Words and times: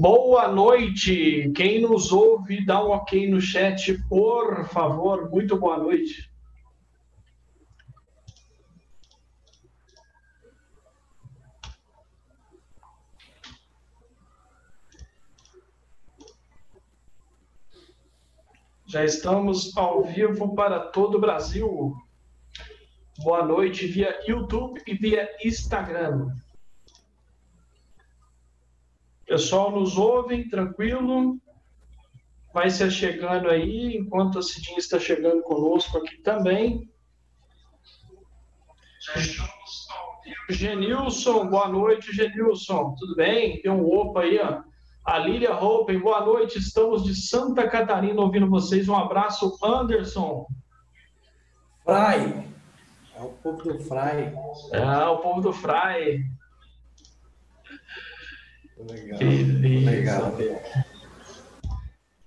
Boa 0.00 0.48
noite. 0.48 1.52
Quem 1.54 1.82
nos 1.82 2.12
ouve, 2.12 2.64
dá 2.64 2.82
um 2.82 2.92
ok 2.92 3.28
no 3.28 3.40
chat, 3.40 3.92
por 4.08 4.66
favor. 4.68 5.30
Muito 5.30 5.58
boa 5.58 5.76
noite. 5.76 6.30
Já 18.86 19.04
estamos 19.04 19.76
ao 19.76 20.04
vivo 20.04 20.54
para 20.54 20.80
todo 20.80 21.18
o 21.18 21.20
Brasil. 21.20 21.94
Boa 23.18 23.44
noite 23.44 23.86
via 23.86 24.18
YouTube 24.26 24.80
e 24.86 24.94
via 24.94 25.28
Instagram. 25.44 26.28
Pessoal, 29.32 29.70
nos 29.70 29.96
ouvem, 29.96 30.46
tranquilo. 30.46 31.38
Vai 32.52 32.68
se 32.68 32.90
chegando 32.90 33.48
aí, 33.48 33.96
enquanto 33.96 34.38
a 34.38 34.42
Cidinha 34.42 34.76
está 34.76 34.98
chegando 34.98 35.40
conosco 35.40 35.96
aqui 35.96 36.18
também. 36.18 36.86
Genilson, 40.50 41.46
boa 41.46 41.66
noite, 41.66 42.12
Genilson. 42.12 42.94
Tudo 42.98 43.16
bem? 43.16 43.58
Tem 43.62 43.72
um 43.72 43.90
opa 43.90 44.20
aí, 44.20 44.38
ó. 44.38 44.60
A 45.02 45.16
Lília 45.16 45.56
Hopen, 45.56 45.98
boa 45.98 46.20
noite. 46.20 46.58
Estamos 46.58 47.02
de 47.02 47.14
Santa 47.14 47.66
Catarina 47.66 48.20
ouvindo 48.20 48.50
vocês. 48.50 48.86
Um 48.86 48.96
abraço, 48.96 49.58
Anderson. 49.64 50.46
Fry. 51.82 52.52
É 53.16 53.22
o 53.22 53.28
povo 53.42 53.62
do 53.62 53.78
Fry. 53.80 54.30
É, 54.72 55.06
o 55.06 55.16
povo 55.20 55.40
do 55.40 55.54
Fry. 55.54 56.22
Legal. 58.78 59.18
Legal. 59.84 60.36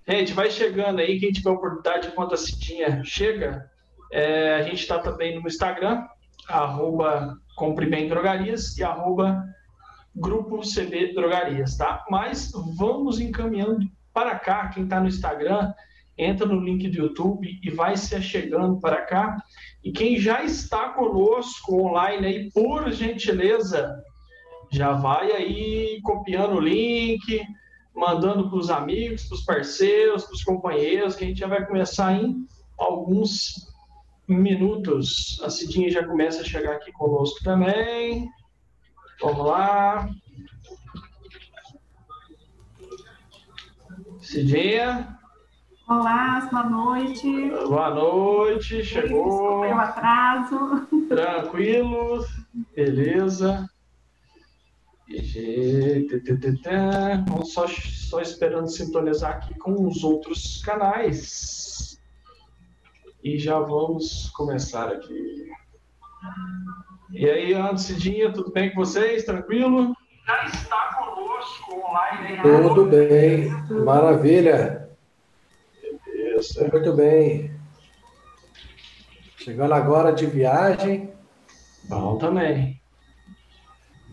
Gente, 0.08 0.34
vai 0.34 0.52
chegando 0.52 1.00
aí. 1.00 1.20
Quem 1.20 1.32
tiver 1.32 1.50
oportunidade, 1.50 2.08
enquanto 2.08 2.34
a 2.34 2.38
Cidinha 2.38 3.02
chega, 3.04 3.70
é, 4.12 4.56
a 4.56 4.62
gente 4.62 4.82
está 4.82 5.00
também 5.00 5.40
no 5.40 5.48
Instagram, 5.48 6.06
arroba 6.48 7.38
Drogarias 8.08 8.78
e 8.78 8.84
arroba 8.84 9.44
Grupo 10.16 10.62
CB 10.62 11.14
Drogarias, 11.14 11.76
tá? 11.76 12.06
Mas 12.10 12.52
vamos 12.78 13.20
encaminhando 13.20 13.90
para 14.14 14.38
cá. 14.38 14.70
Quem 14.70 14.84
está 14.84 15.00
no 15.00 15.08
Instagram, 15.08 15.74
entra 16.18 16.46
no 16.46 16.60
link 16.60 16.88
do 16.88 16.98
YouTube 16.98 17.60
e 17.62 17.70
vai 17.72 17.98
se 17.98 18.22
chegando 18.22 18.80
para 18.80 19.02
cá. 19.02 19.38
E 19.84 19.92
quem 19.92 20.20
já 20.20 20.44
está 20.44 20.90
conosco 20.90 21.82
online 21.82 22.28
aí, 22.28 22.52
por 22.52 22.92
gentileza, 22.92 23.94
já 24.72 24.94
vai 24.94 25.32
aí 25.32 26.00
copiando 26.04 26.56
o 26.56 26.60
link, 26.60 27.42
mandando 27.96 28.50
para 28.50 28.60
os 28.60 28.70
amigos, 28.70 29.26
para 29.26 29.36
os 29.36 29.44
parceiros, 29.44 30.26
para 30.26 30.34
os 30.34 30.44
companheiros, 30.44 31.16
que 31.16 31.24
a 31.24 31.28
gente 31.28 31.40
já 31.40 31.48
vai 31.48 31.66
começar 31.66 32.14
em 32.14 32.46
alguns 32.78 33.74
minutos. 34.28 35.40
A 35.44 35.50
Cidinha 35.50 35.90
já 35.90 36.06
começa 36.06 36.42
a 36.42 36.46
chegar 36.46 36.76
aqui 36.76 36.92
conosco 36.92 37.44
também. 37.44 38.30
Vamos 39.22 39.46
lá. 39.46 40.10
Cidinha. 44.20 45.18
Olá, 45.88 46.50
boa 46.52 46.64
noite. 46.64 47.50
Boa 47.68 47.92
noite, 47.92 48.84
chegou. 48.84 49.62
Desculpa 49.62 49.68
o 49.68 49.80
atraso. 49.80 50.88
Tranquilo, 51.08 52.26
beleza. 52.76 53.70
Vamos 57.28 57.54
só, 57.54 57.68
só 57.68 58.22
esperando 58.22 58.68
sintonizar 58.68 59.36
aqui 59.36 59.54
com 59.56 59.88
os 59.88 60.04
outros 60.04 60.62
canais. 60.64 62.00
E 63.24 63.38
já 63.38 63.60
vamos 63.60 64.30
começar 64.32 64.92
aqui. 64.92 65.50
E 67.12 67.30
aí, 67.30 67.54
Anderson 67.54 68.32
tudo 68.34 68.52
bem 68.52 68.74
com 68.74 68.84
vocês? 68.84 69.24
Tranquilo? 69.24 69.96
Já 70.26 70.46
está 70.46 70.96
conosco 70.96 71.76
online. 71.76 72.42
Tudo 72.42 72.86
bem, 72.86 73.50
maravilha. 73.84 74.90
Beleza. 76.06 76.68
Muito 76.72 76.94
bem. 76.94 77.52
Chegando 79.38 79.74
agora 79.74 80.12
de 80.12 80.26
viagem. 80.26 81.14
Bom 81.88 82.18
também. 82.18 82.75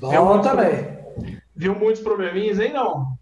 Bom 0.02 0.40
também. 0.40 0.98
Viu 1.54 1.76
muitos 1.76 2.02
probleminhas 2.02 2.58
aí, 2.58 2.72
não? 2.72 3.16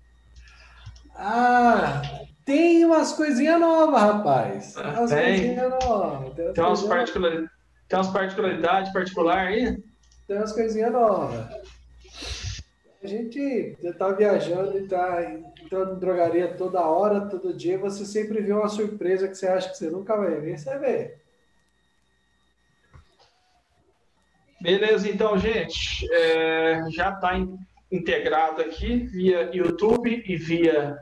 Ah, 1.14 2.00
tem 2.44 2.84
umas 2.86 3.12
coisinhas 3.12 3.60
novas, 3.60 4.00
rapaz. 4.00 4.74
Tem 4.74 4.84
umas 4.84 5.10
tem. 5.10 5.24
coisinhas 5.24 5.70
novas. 5.84 6.34
Tem 6.34 6.44
umas, 6.44 6.54
Tem 6.54 6.64
umas, 6.64 6.82
particular... 6.84 7.32
Tem 7.88 7.98
umas 7.98 8.08
particularidades 8.08 8.92
particulares 8.92 9.68
aí? 9.68 9.82
tem 10.26 10.36
umas 10.36 10.52
coisinhas 10.52 10.92
novas. 10.92 11.46
A 13.02 13.06
gente 13.06 13.76
tá 13.98 14.12
viajando 14.12 14.78
e 14.78 14.86
tá 14.86 15.24
entrando 15.62 15.96
em 15.96 15.98
drogaria 15.98 16.54
toda 16.54 16.80
hora, 16.80 17.22
todo 17.28 17.52
dia, 17.52 17.78
você 17.78 18.06
sempre 18.06 18.40
vê 18.40 18.52
uma 18.52 18.68
surpresa 18.68 19.26
que 19.28 19.34
você 19.34 19.48
acha 19.48 19.70
que 19.70 19.76
você 19.76 19.90
nunca 19.90 20.16
vai 20.16 20.40
ver, 20.40 20.58
você 20.58 20.78
vê. 20.78 21.19
Beleza, 24.60 25.08
então, 25.08 25.38
gente, 25.38 26.06
é, 26.12 26.82
já 26.90 27.10
está 27.10 27.32
integrado 27.90 28.60
aqui 28.60 28.96
via 28.96 29.50
YouTube 29.54 30.22
e 30.26 30.36
via 30.36 30.98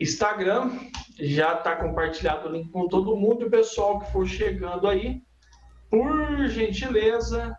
Instagram. 0.00 0.78
Já 1.18 1.54
está 1.54 1.74
compartilhado 1.74 2.48
o 2.48 2.52
link 2.52 2.70
com 2.70 2.86
todo 2.86 3.16
mundo. 3.16 3.46
O 3.46 3.50
pessoal 3.50 3.98
que 3.98 4.12
for 4.12 4.28
chegando 4.28 4.86
aí, 4.86 5.20
por 5.90 6.46
gentileza, 6.46 7.58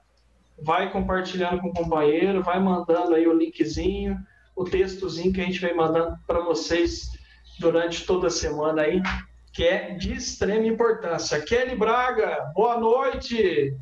vai 0.61 0.89
compartilhando 0.89 1.59
com 1.59 1.67
o 1.67 1.73
companheiro, 1.73 2.41
vai 2.41 2.61
mandando 2.61 3.15
aí 3.15 3.27
o 3.27 3.37
linkzinho, 3.37 4.17
o 4.55 4.63
textozinho 4.63 5.33
que 5.33 5.41
a 5.41 5.45
gente 5.45 5.59
vem 5.59 5.75
mandando 5.75 6.17
para 6.25 6.39
vocês 6.39 7.09
durante 7.59 8.05
toda 8.05 8.27
a 8.27 8.31
semana 8.31 8.83
aí, 8.83 9.01
que 9.51 9.65
é 9.65 9.95
de 9.95 10.13
extrema 10.13 10.65
importância. 10.65 11.41
Kelly 11.41 11.75
Braga, 11.75 12.53
boa 12.55 12.79
noite! 12.79 13.75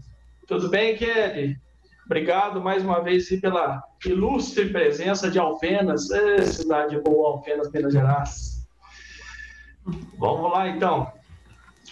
Tudo 0.47 0.69
bem, 0.69 0.95
Kelly? 0.95 1.57
Obrigado 2.05 2.61
mais 2.61 2.81
uma 2.81 3.03
vez 3.03 3.27
pela 3.41 3.83
ilustre 4.05 4.69
presença 4.69 5.29
de 5.29 5.37
Alfenas, 5.37 6.09
Ê, 6.09 6.41
cidade 6.43 6.97
boa, 7.01 7.31
Alfenas, 7.31 7.69
Minas 7.69 7.91
Gerais. 7.91 8.65
Vamos 10.17 10.49
lá, 10.49 10.69
então. 10.69 11.11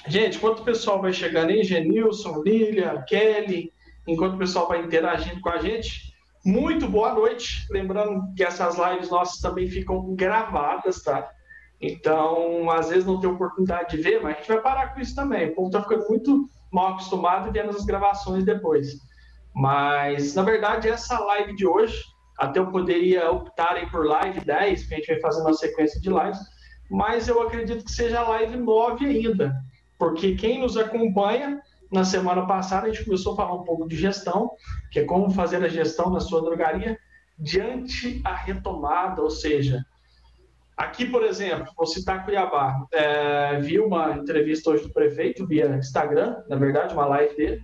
Gente, 0.08 0.38
enquanto 0.38 0.60
o 0.60 0.64
pessoal 0.64 1.02
vai 1.02 1.12
chegando 1.12 1.50
aí, 1.50 1.66
Genilson, 1.66 2.42
Lília, 2.44 3.04
Kelly, 3.06 3.74
enquanto 4.08 4.36
o 4.36 4.38
pessoal 4.38 4.70
vai 4.70 4.82
interagindo 4.82 5.42
com 5.42 5.50
a 5.50 5.58
gente, 5.58 6.14
muito 6.46 6.88
boa 6.88 7.14
noite. 7.14 7.68
Lembrando 7.70 8.34
que 8.38 8.44
essas 8.44 8.78
lives 8.78 9.10
nossas 9.10 9.42
também 9.42 9.68
ficam 9.68 10.16
gravadas, 10.16 11.04
tá? 11.04 11.30
Então, 11.82 12.70
às 12.70 12.88
vezes 12.88 13.06
não 13.06 13.20
tem 13.20 13.30
oportunidade 13.30 13.98
de 13.98 14.02
ver, 14.02 14.22
mas 14.24 14.36
a 14.36 14.38
gente 14.40 14.48
vai 14.48 14.62
parar 14.62 14.94
com 14.94 15.02
isso 15.02 15.14
também. 15.14 15.50
O 15.50 15.56
povo 15.56 15.70
tá 15.70 15.82
ficando 15.82 16.08
muito 16.08 16.50
mal 16.72 16.94
acostumado 16.94 17.52
vendo 17.52 17.70
as 17.70 17.86
gravações 17.86 18.44
depois. 18.44 18.88
Mas, 19.53 20.36
na 20.36 20.44
verdade, 20.44 20.90
essa 20.90 21.18
live 21.20 21.56
de 21.56 21.66
hoje, 21.66 22.03
até 22.38 22.59
eu 22.59 22.68
poderia 22.68 23.31
optar 23.31 23.76
aí 23.76 23.90
por 23.90 24.06
live 24.06 24.42
10, 24.42 24.81
porque 24.81 24.94
a 24.94 24.98
gente 24.98 25.08
vai 25.08 25.22
fazer 25.22 25.42
uma 25.42 25.54
sequência 25.54 26.02
de 26.02 26.09
lives, 26.09 26.40
mas 26.90 27.28
eu 27.28 27.42
acredito 27.42 27.86
que 27.86 27.92
seja 27.92 28.22
live 28.22 28.58
9 28.58 29.06
ainda, 29.06 29.56
porque 29.98 30.36
quem 30.36 30.59
nos 30.59 30.75
acompanha, 30.75 31.62
na 31.92 32.04
semana 32.04 32.46
passada 32.46 32.88
a 32.88 32.90
gente 32.90 33.06
começou 33.06 33.34
a 33.34 33.36
falar 33.38 33.56
um 33.56 33.64
pouco 33.64 33.88
de 33.88 33.96
gestão, 33.96 34.52
que 34.92 35.00
é 35.00 35.06
como 35.06 35.30
fazer 35.31 35.64
a 35.64 35.70
gestão 35.70 36.09
na 36.09 36.20
sua 36.20 36.42
drogaria 36.42 36.98
diante 37.40 38.22
a 38.25 38.34
retomada, 38.34 39.22
ou 39.22 39.30
seja, 39.30 39.86
aqui, 40.77 41.06
por 41.06 41.24
exemplo, 41.24 41.72
vou 41.75 41.86
citar 41.86 42.25
Cuiabá, 42.25 42.86
é, 42.92 43.60
vi 43.60 43.80
uma 43.80 44.13
entrevista 44.13 44.72
hoje 44.72 44.83
do 44.83 44.94
prefeito 44.94 45.45
via 45.45 45.75
Instagram, 45.77 46.38
na 46.50 46.56
verdade, 46.56 46.94
uma 46.94 47.06
live 47.06 47.36
dele, 47.36 47.62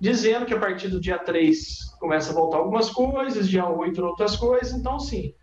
dizendo 0.00 0.46
que 0.46 0.54
a 0.54 0.58
partir 0.58 0.88
do 0.88 1.00
dia 1.00 1.18
3 1.18 1.96
começa 1.98 2.30
a 2.30 2.34
voltar 2.34 2.58
algumas 2.58 2.90
coisas, 2.90 3.48
dia 3.48 3.66
8 3.66 4.04
outras 4.04 4.36
coisas, 4.36 4.72
então 4.72 4.98
sim, 4.98 5.34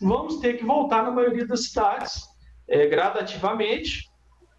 vamos 0.00 0.38
ter 0.40 0.54
que 0.54 0.64
voltar 0.64 1.02
na 1.02 1.10
maioria 1.10 1.46
das 1.46 1.64
cidades, 1.64 2.22
é, 2.68 2.86
gradativamente, 2.86 4.10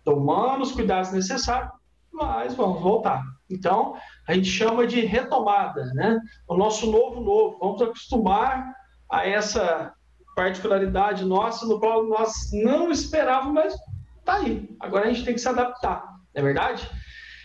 tomando 0.03 0.63
os 0.63 0.71
cuidados 0.71 1.11
necessários, 1.11 1.71
mas 2.11 2.55
vamos 2.55 2.81
voltar. 2.81 3.23
Então, 3.49 3.95
a 4.27 4.33
gente 4.33 4.49
chama 4.49 4.85
de 4.85 5.01
retomada, 5.01 5.85
né? 5.93 6.19
O 6.47 6.55
nosso 6.55 6.91
novo 6.91 7.21
novo. 7.21 7.57
Vamos 7.59 7.81
acostumar 7.81 8.73
a 9.09 9.27
essa 9.27 9.93
particularidade 10.39 11.25
nossa, 11.25 11.65
no 11.65 11.79
qual 11.81 12.07
nós 12.07 12.49
não 12.53 12.89
esperávamos, 12.89 13.53
mas 13.53 13.75
tá 14.23 14.35
aí. 14.35 14.69
Agora 14.79 15.05
a 15.05 15.09
gente 15.11 15.25
tem 15.25 15.33
que 15.33 15.41
se 15.41 15.49
adaptar, 15.49 16.01
não 16.33 16.41
é 16.41 16.41
verdade? 16.41 16.89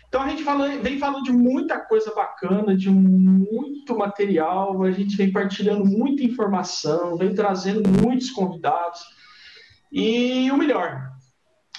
Então 0.07 0.23
a 0.23 0.29
gente 0.29 0.45
vem 0.81 0.97
falando 0.97 1.25
de 1.25 1.33
muita 1.33 1.81
coisa 1.81 2.15
bacana, 2.15 2.77
de 2.77 2.89
muito 2.89 3.99
material, 3.99 4.81
a 4.85 4.93
gente 4.93 5.17
vem 5.17 5.33
partilhando 5.33 5.85
muita 5.85 6.23
informação, 6.23 7.17
vem 7.17 7.35
trazendo 7.35 7.83
muitos 7.89 8.31
convidados. 8.31 9.01
E 9.91 10.49
o 10.53 10.57
melhor, 10.57 11.11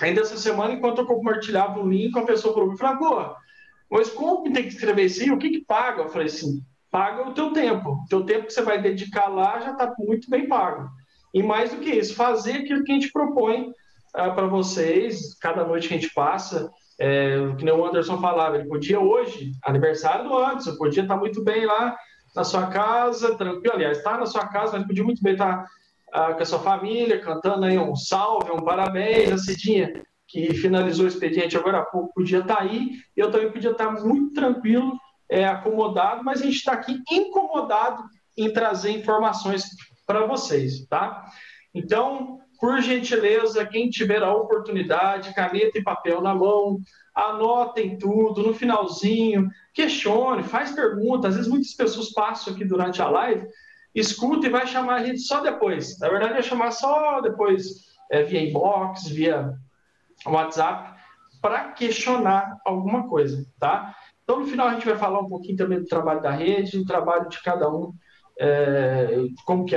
ainda 0.01 0.19
essa 0.19 0.35
semana, 0.35 0.73
enquanto 0.73 0.99
eu 0.99 1.05
compartilhava 1.05 1.79
o 1.79 1.89
link, 1.89 2.17
a 2.19 2.25
pessoa 2.25 2.53
falou, 2.53 2.75
falou, 2.75 3.35
mas 3.89 4.09
como 4.09 4.51
tem 4.51 4.63
que 4.63 4.73
escrever 4.73 5.05
isso? 5.05 5.33
O 5.33 5.37
que, 5.37 5.49
que 5.49 5.63
paga? 5.63 6.01
Eu 6.01 6.09
falei 6.09 6.27
assim, 6.27 6.61
paga 6.91 7.29
o 7.29 7.33
teu 7.33 7.53
tempo. 7.53 7.91
O 8.03 8.05
teu 8.09 8.25
tempo 8.25 8.47
que 8.47 8.53
você 8.53 8.61
vai 8.61 8.81
dedicar 8.81 9.27
lá 9.27 9.61
já 9.61 9.71
está 9.71 9.93
muito 9.97 10.29
bem 10.29 10.45
pago. 10.45 10.89
E 11.35 11.43
mais 11.43 11.69
do 11.69 11.81
que 11.81 11.89
isso, 11.89 12.15
fazer 12.15 12.53
aquilo 12.53 12.85
que 12.85 12.93
a 12.93 12.95
gente 12.95 13.11
propõe 13.11 13.69
ah, 14.13 14.31
para 14.31 14.47
vocês, 14.47 15.37
cada 15.37 15.65
noite 15.67 15.89
que 15.89 15.93
a 15.93 15.97
gente 15.97 16.13
passa, 16.13 16.71
é, 16.97 17.35
que 17.57 17.69
o 17.69 17.85
Anderson 17.85 18.21
falava, 18.21 18.55
ele 18.55 18.69
podia 18.69 19.01
hoje, 19.01 19.51
aniversário 19.65 20.29
do 20.29 20.37
Anderson, 20.37 20.77
podia 20.77 21.03
estar 21.03 21.17
muito 21.17 21.43
bem 21.43 21.65
lá 21.65 21.93
na 22.33 22.45
sua 22.45 22.67
casa, 22.67 23.35
tranquilo, 23.35 23.75
aliás, 23.75 23.97
está 23.97 24.17
na 24.17 24.25
sua 24.25 24.47
casa, 24.47 24.77
mas 24.77 24.87
podia 24.87 25.03
muito 25.03 25.21
bem 25.21 25.33
estar 25.33 25.65
uh, 26.15 26.35
com 26.35 26.41
a 26.41 26.45
sua 26.45 26.59
família, 26.59 27.19
cantando 27.19 27.65
aí 27.65 27.77
um 27.77 27.97
salve, 27.97 28.51
um 28.51 28.63
parabéns, 28.63 29.33
a 29.33 29.37
Cidinha, 29.37 30.05
que 30.29 30.53
finalizou 30.53 31.03
o 31.03 31.09
expediente 31.09 31.57
agora 31.57 31.79
há 31.79 31.85
pouco, 31.85 32.13
podia 32.13 32.39
estar 32.39 32.61
aí, 32.61 32.91
eu 33.13 33.29
também 33.29 33.51
podia 33.51 33.71
estar 33.71 33.91
muito 33.91 34.33
tranquilo, 34.33 34.97
é, 35.29 35.45
acomodado, 35.45 36.23
mas 36.23 36.41
a 36.41 36.45
gente 36.45 36.55
está 36.55 36.71
aqui 36.71 37.01
incomodado 37.11 38.01
em 38.37 38.53
trazer 38.53 38.91
informações 38.91 39.65
para 40.05 40.25
vocês, 40.25 40.85
tá? 40.87 41.25
Então, 41.73 42.39
por 42.59 42.81
gentileza, 42.81 43.65
quem 43.65 43.89
tiver 43.89 44.23
a 44.23 44.33
oportunidade, 44.33 45.33
caneta 45.33 45.77
e 45.77 45.83
papel 45.83 46.21
na 46.21 46.33
mão, 46.33 46.79
anotem 47.13 47.97
tudo 47.97 48.43
no 48.43 48.53
finalzinho, 48.53 49.49
questione, 49.73 50.43
faz 50.43 50.71
perguntas. 50.71 51.31
Às 51.31 51.35
vezes 51.35 51.51
muitas 51.51 51.73
pessoas 51.73 52.11
passam 52.11 52.53
aqui 52.53 52.65
durante 52.65 53.01
a 53.01 53.09
live, 53.09 53.47
escuta 53.93 54.47
e 54.47 54.49
vai 54.49 54.67
chamar 54.67 54.95
a 54.95 55.03
gente 55.03 55.19
só 55.19 55.41
depois. 55.41 55.99
Na 55.99 56.09
verdade, 56.09 56.33
vai 56.33 56.43
chamar 56.43 56.71
só 56.71 57.21
depois 57.21 57.65
é, 58.11 58.23
via 58.23 58.41
inbox, 58.41 59.07
via 59.07 59.53
WhatsApp, 60.25 60.95
para 61.41 61.71
questionar 61.71 62.57
alguma 62.65 63.07
coisa, 63.07 63.45
tá? 63.59 63.95
Então, 64.23 64.39
no 64.39 64.47
final, 64.47 64.67
a 64.67 64.73
gente 64.73 64.85
vai 64.85 64.97
falar 64.97 65.19
um 65.19 65.27
pouquinho 65.27 65.57
também 65.57 65.79
do 65.79 65.85
trabalho 65.85 66.21
da 66.21 66.31
rede, 66.31 66.79
do 66.79 66.85
trabalho 66.85 67.29
de 67.29 67.41
cada 67.43 67.69
um, 67.69 67.93
é, 68.39 69.07
como 69.45 69.65
que 69.65 69.75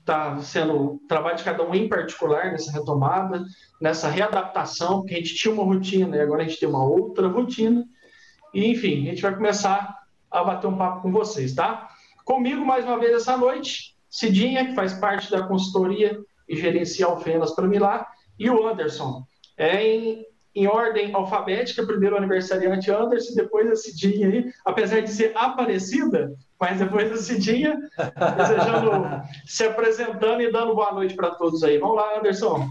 está 0.00 0.38
sendo 0.38 0.76
o 0.76 1.00
trabalho 1.08 1.36
de 1.36 1.44
cada 1.44 1.62
um 1.62 1.74
em 1.74 1.88
particular 1.88 2.50
nessa 2.50 2.72
retomada, 2.72 3.44
nessa 3.80 4.08
readaptação, 4.08 5.00
porque 5.00 5.14
a 5.14 5.18
gente 5.18 5.34
tinha 5.34 5.54
uma 5.54 5.64
rotina 5.64 6.16
e 6.16 6.20
agora 6.20 6.42
a 6.42 6.46
gente 6.46 6.58
tem 6.58 6.68
uma 6.68 6.84
outra 6.84 7.28
rotina. 7.28 7.84
E, 8.52 8.70
enfim, 8.70 9.06
a 9.06 9.10
gente 9.10 9.22
vai 9.22 9.34
começar 9.34 9.98
a 10.30 10.44
bater 10.44 10.66
um 10.66 10.76
papo 10.76 11.02
com 11.02 11.12
vocês, 11.12 11.54
tá? 11.54 11.88
Comigo, 12.24 12.64
mais 12.64 12.84
uma 12.84 12.98
vez, 12.98 13.12
essa 13.12 13.36
noite, 13.36 13.96
Cidinha, 14.08 14.66
que 14.66 14.74
faz 14.74 14.92
parte 14.92 15.30
da 15.30 15.46
consultoria 15.46 16.18
e 16.48 16.56
gerencia 16.56 17.06
Alfenas 17.06 17.52
para 17.52 17.68
Milá, 17.68 18.06
e 18.38 18.48
o 18.50 18.66
Anderson. 18.66 19.24
É 19.56 19.84
em, 19.84 20.24
em 20.54 20.66
ordem 20.66 21.14
alfabética, 21.14 21.86
primeiro 21.86 22.14
o 22.14 22.18
aniversariante 22.18 22.90
Anderson, 22.90 23.34
depois 23.34 23.70
a 23.70 23.76
Cidinha 23.76 24.28
aí, 24.28 24.52
apesar 24.64 25.00
de 25.00 25.10
ser 25.10 25.32
aparecida, 25.36 26.34
mas 26.58 26.78
depois 26.78 27.08
da 27.08 27.16
Cidinha, 27.16 27.78
desejando, 28.36 29.22
se 29.46 29.64
apresentando 29.64 30.42
e 30.42 30.50
dando 30.50 30.74
boa 30.74 30.92
noite 30.92 31.14
para 31.14 31.30
todos 31.30 31.62
aí. 31.62 31.78
Vamos 31.78 31.96
lá, 31.96 32.18
Anderson. 32.18 32.68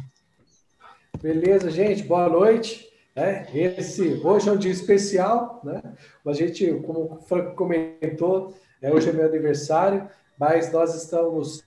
Beleza, 1.21 1.71
gente, 1.71 2.03
boa 2.03 2.29
noite. 2.29 2.87
É, 3.15 3.45
esse, 3.53 4.21
hoje 4.23 4.47
é 4.47 4.51
um 4.51 4.57
dia 4.57 4.71
especial, 4.71 5.59
né? 5.63 5.81
A 6.25 6.33
gente, 6.33 6.71
como 6.85 7.13
o 7.13 7.21
Franco 7.23 7.55
comentou, 7.55 8.53
é, 8.81 8.93
hoje 8.93 9.09
é 9.09 9.13
meu 9.13 9.25
aniversário, 9.25 10.07
mas 10.37 10.71
nós 10.71 10.95
estamos 10.95 11.63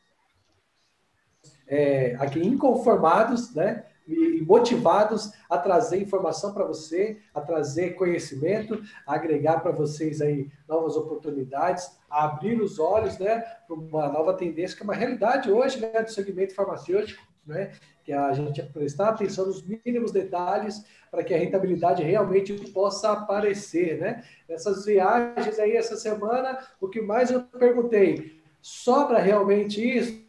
é, 1.67 2.14
aqui 2.19 2.38
inconformados, 2.38 3.55
né? 3.55 3.85
E 4.06 4.40
motivados 4.43 5.32
a 5.49 5.56
trazer 5.56 6.00
informação 6.02 6.52
para 6.52 6.64
você, 6.64 7.19
a 7.34 7.40
trazer 7.40 7.94
conhecimento, 7.94 8.82
a 9.06 9.14
agregar 9.14 9.60
para 9.60 9.72
vocês 9.72 10.20
aí 10.20 10.50
novas 10.69 10.96
oportunidades, 10.96 11.99
a 12.10 12.25
abrir 12.25 12.60
os 12.60 12.78
olhos, 12.78 13.19
né, 13.19 13.40
para 13.66 13.76
uma 13.76 14.08
nova 14.08 14.34
tendência 14.34 14.76
que 14.76 14.82
é 14.82 14.84
uma 14.84 14.94
realidade 14.94 15.50
hoje, 15.50 15.81
né, 15.81 16.02
do 16.02 16.10
segmento 16.10 16.54
farmacêutico, 16.54 17.22
né, 17.46 17.72
que 18.04 18.12
a 18.12 18.32
gente 18.32 18.62
prestar 18.64 19.10
atenção 19.10 19.46
nos 19.46 19.64
mínimos 19.64 20.12
detalhes 20.12 20.84
para 21.10 21.22
que 21.22 21.34
a 21.34 21.38
rentabilidade 21.38 22.02
realmente 22.02 22.54
possa 22.72 23.12
aparecer, 23.12 23.99
né? 23.99 24.25
Essas 24.49 24.84
viagens 24.87 25.58
aí 25.58 25.76
essa 25.76 25.96
semana, 25.96 26.58
o 26.81 26.88
que 26.88 27.00
mais 27.00 27.31
eu 27.31 27.43
perguntei, 27.43 28.40
sobra 28.60 29.19
realmente 29.19 29.81
isso? 29.81 30.21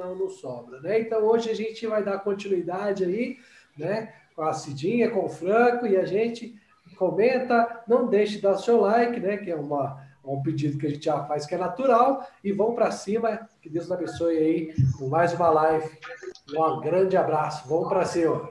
Não, 0.00 0.14
não 0.14 0.28
sobra, 0.28 0.80
né? 0.80 1.00
Então 1.00 1.22
hoje 1.22 1.50
a 1.50 1.54
gente 1.54 1.86
vai 1.86 2.02
dar 2.02 2.18
continuidade 2.18 3.04
aí, 3.04 3.38
né? 3.76 4.12
Com 4.34 4.42
a 4.42 4.52
Cidinha, 4.52 5.10
com 5.10 5.24
o 5.24 5.28
Franco 5.28 5.86
e 5.86 5.96
a 5.96 6.04
gente 6.04 6.54
comenta, 6.96 7.82
não 7.86 8.06
deixe 8.06 8.36
de 8.36 8.42
dar 8.42 8.56
seu 8.56 8.80
like, 8.80 9.20
né? 9.20 9.36
Que 9.36 9.50
é 9.50 9.56
uma, 9.56 10.00
um 10.24 10.42
pedido 10.42 10.78
que 10.78 10.86
a 10.86 10.90
gente 10.90 11.04
já 11.04 11.24
faz 11.24 11.46
que 11.46 11.54
é 11.54 11.58
natural 11.58 12.26
e 12.42 12.52
vão 12.52 12.74
para 12.74 12.90
cima. 12.90 13.48
Que 13.60 13.68
Deus 13.68 13.90
abençoe 13.90 14.36
aí 14.36 14.74
com 14.98 15.08
mais 15.08 15.32
uma 15.32 15.50
live. 15.50 15.90
Um 16.54 16.80
grande 16.80 17.16
abraço. 17.16 17.68
Vamos 17.68 17.88
para 17.88 18.04
cima. 18.04 18.48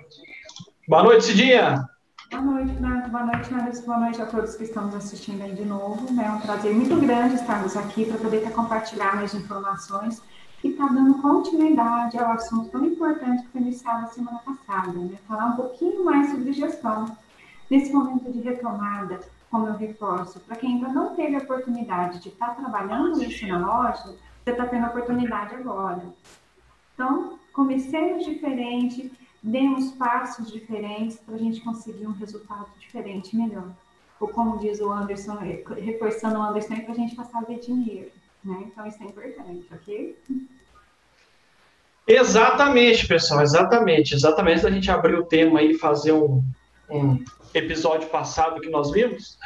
Boa 0.87 1.03
noite, 1.03 1.25
Cidinha. 1.25 1.87
Boa 2.31 2.41
noite, 2.43 2.79
Nath. 2.79 3.09
Boa 3.09 3.25
noite, 3.25 3.53
Nath. 3.53 3.85
Boa 3.85 3.99
noite 3.99 4.21
a 4.21 4.25
todos 4.25 4.55
que 4.55 4.63
estamos 4.63 4.95
assistindo 4.95 5.43
aí 5.43 5.53
de 5.53 5.65
novo. 5.65 6.13
Né? 6.13 6.25
É 6.25 6.31
um 6.31 6.39
prazer 6.39 6.73
muito 6.73 6.95
grande 6.99 7.35
estarmos 7.35 7.75
aqui 7.75 8.05
para 8.05 8.17
poder 8.17 8.49
compartilhar 8.51 9.15
mais 9.15 9.33
informações 9.33 10.21
que 10.61 10.69
está 10.69 10.87
dando 10.87 11.21
continuidade 11.21 12.17
ao 12.17 12.31
assunto 12.31 12.69
tão 12.69 12.85
importante 12.85 13.43
que 13.43 13.49
foi 13.49 13.61
iniciado 13.61 14.01
na 14.01 14.07
semana 14.07 14.39
passada, 14.39 14.91
né? 14.91 15.17
Falar 15.27 15.47
um 15.47 15.55
pouquinho 15.55 16.03
mais 16.03 16.31
sobre 16.31 16.51
gestão. 16.51 17.17
Nesse 17.69 17.93
momento 17.93 18.31
de 18.31 18.41
retomada, 18.41 19.19
como 19.49 19.67
eu 19.67 19.73
reforço, 19.73 20.39
para 20.41 20.55
quem 20.55 20.75
ainda 20.75 20.89
não 20.89 21.15
teve 21.15 21.35
a 21.35 21.39
oportunidade 21.39 22.19
de 22.19 22.29
estar 22.29 22.47
tá 22.47 22.53
trabalhando 22.55 23.23
isso 23.23 23.47
na 23.47 23.59
loja, 23.59 24.15
você 24.43 24.51
está 24.51 24.65
tendo 24.65 24.85
a 24.85 24.89
oportunidade 24.89 25.55
agora. 25.55 26.03
Então, 26.93 27.39
comecemos 27.53 28.25
diferente, 28.25 29.11
demos 29.41 29.91
passos 29.91 30.51
diferentes 30.51 31.17
para 31.17 31.35
a 31.35 31.37
gente 31.37 31.61
conseguir 31.61 32.05
um 32.05 32.11
resultado 32.11 32.67
diferente, 32.79 33.35
melhor. 33.35 33.69
Ou 34.19 34.27
como 34.27 34.57
diz 34.57 34.81
o 34.81 34.91
Anderson, 34.91 35.37
reforçando 35.77 36.39
o 36.39 36.41
Anderson, 36.41 36.73
é 36.73 36.81
para 36.81 36.91
a 36.91 36.97
gente 36.97 37.15
passar 37.15 37.39
a 37.39 37.45
ver 37.45 37.59
dinheiro. 37.59 38.11
Né? 38.43 38.63
Então, 38.67 38.87
isso 38.87 38.97
é 39.01 39.05
importante, 39.05 39.67
ok? 39.71 40.17
Exatamente, 42.07 43.07
pessoal, 43.07 43.41
exatamente. 43.41 44.15
Exatamente 44.15 44.65
a 44.65 44.71
gente 44.71 44.89
abrir 44.89 45.15
o 45.15 45.25
tema 45.25 45.61
e 45.61 45.77
fazer 45.77 46.11
um, 46.11 46.43
um 46.89 47.23
episódio 47.53 48.09
passado 48.09 48.61
que 48.61 48.69
nós 48.69 48.91
vimos, 48.91 49.37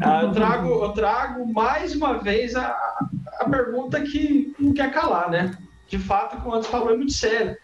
uh, 0.00 0.24
eu, 0.24 0.32
trago, 0.32 0.68
eu 0.84 0.92
trago 0.92 1.52
mais 1.52 1.94
uma 1.94 2.18
vez 2.18 2.54
a, 2.54 2.68
a 3.40 3.48
pergunta 3.48 4.00
que 4.00 4.54
não 4.58 4.72
quer 4.72 4.92
calar, 4.92 5.30
né? 5.30 5.56
De 5.88 5.98
fato, 5.98 6.40
como 6.40 6.54
antes 6.54 6.68
falou, 6.68 6.92
é 6.92 6.96
muito 6.96 7.12
sério. 7.12 7.56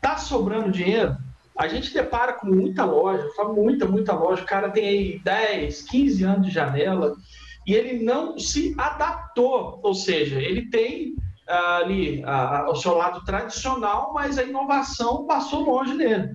Tá 0.00 0.16
sobrando 0.16 0.70
dinheiro? 0.70 1.16
A 1.56 1.66
gente 1.66 1.92
depara 1.92 2.34
com 2.34 2.46
muita 2.46 2.84
loja, 2.84 3.28
muita, 3.48 3.84
muita 3.84 4.12
loja. 4.12 4.42
O 4.42 4.46
cara 4.46 4.70
tem 4.70 4.86
aí 4.88 5.20
10, 5.24 5.82
15 5.82 6.24
anos 6.24 6.46
de 6.46 6.52
janela 6.52 7.16
e 7.68 7.74
ele 7.74 8.02
não 8.02 8.38
se 8.38 8.74
adaptou, 8.78 9.78
ou 9.82 9.92
seja, 9.94 10.40
ele 10.40 10.70
tem 10.70 11.12
uh, 11.46 11.82
ali 11.82 12.24
o 12.66 12.74
seu 12.74 12.96
lado 12.96 13.22
tradicional, 13.26 14.14
mas 14.14 14.38
a 14.38 14.42
inovação 14.42 15.26
passou 15.26 15.64
longe 15.64 15.94
dele. 15.98 16.30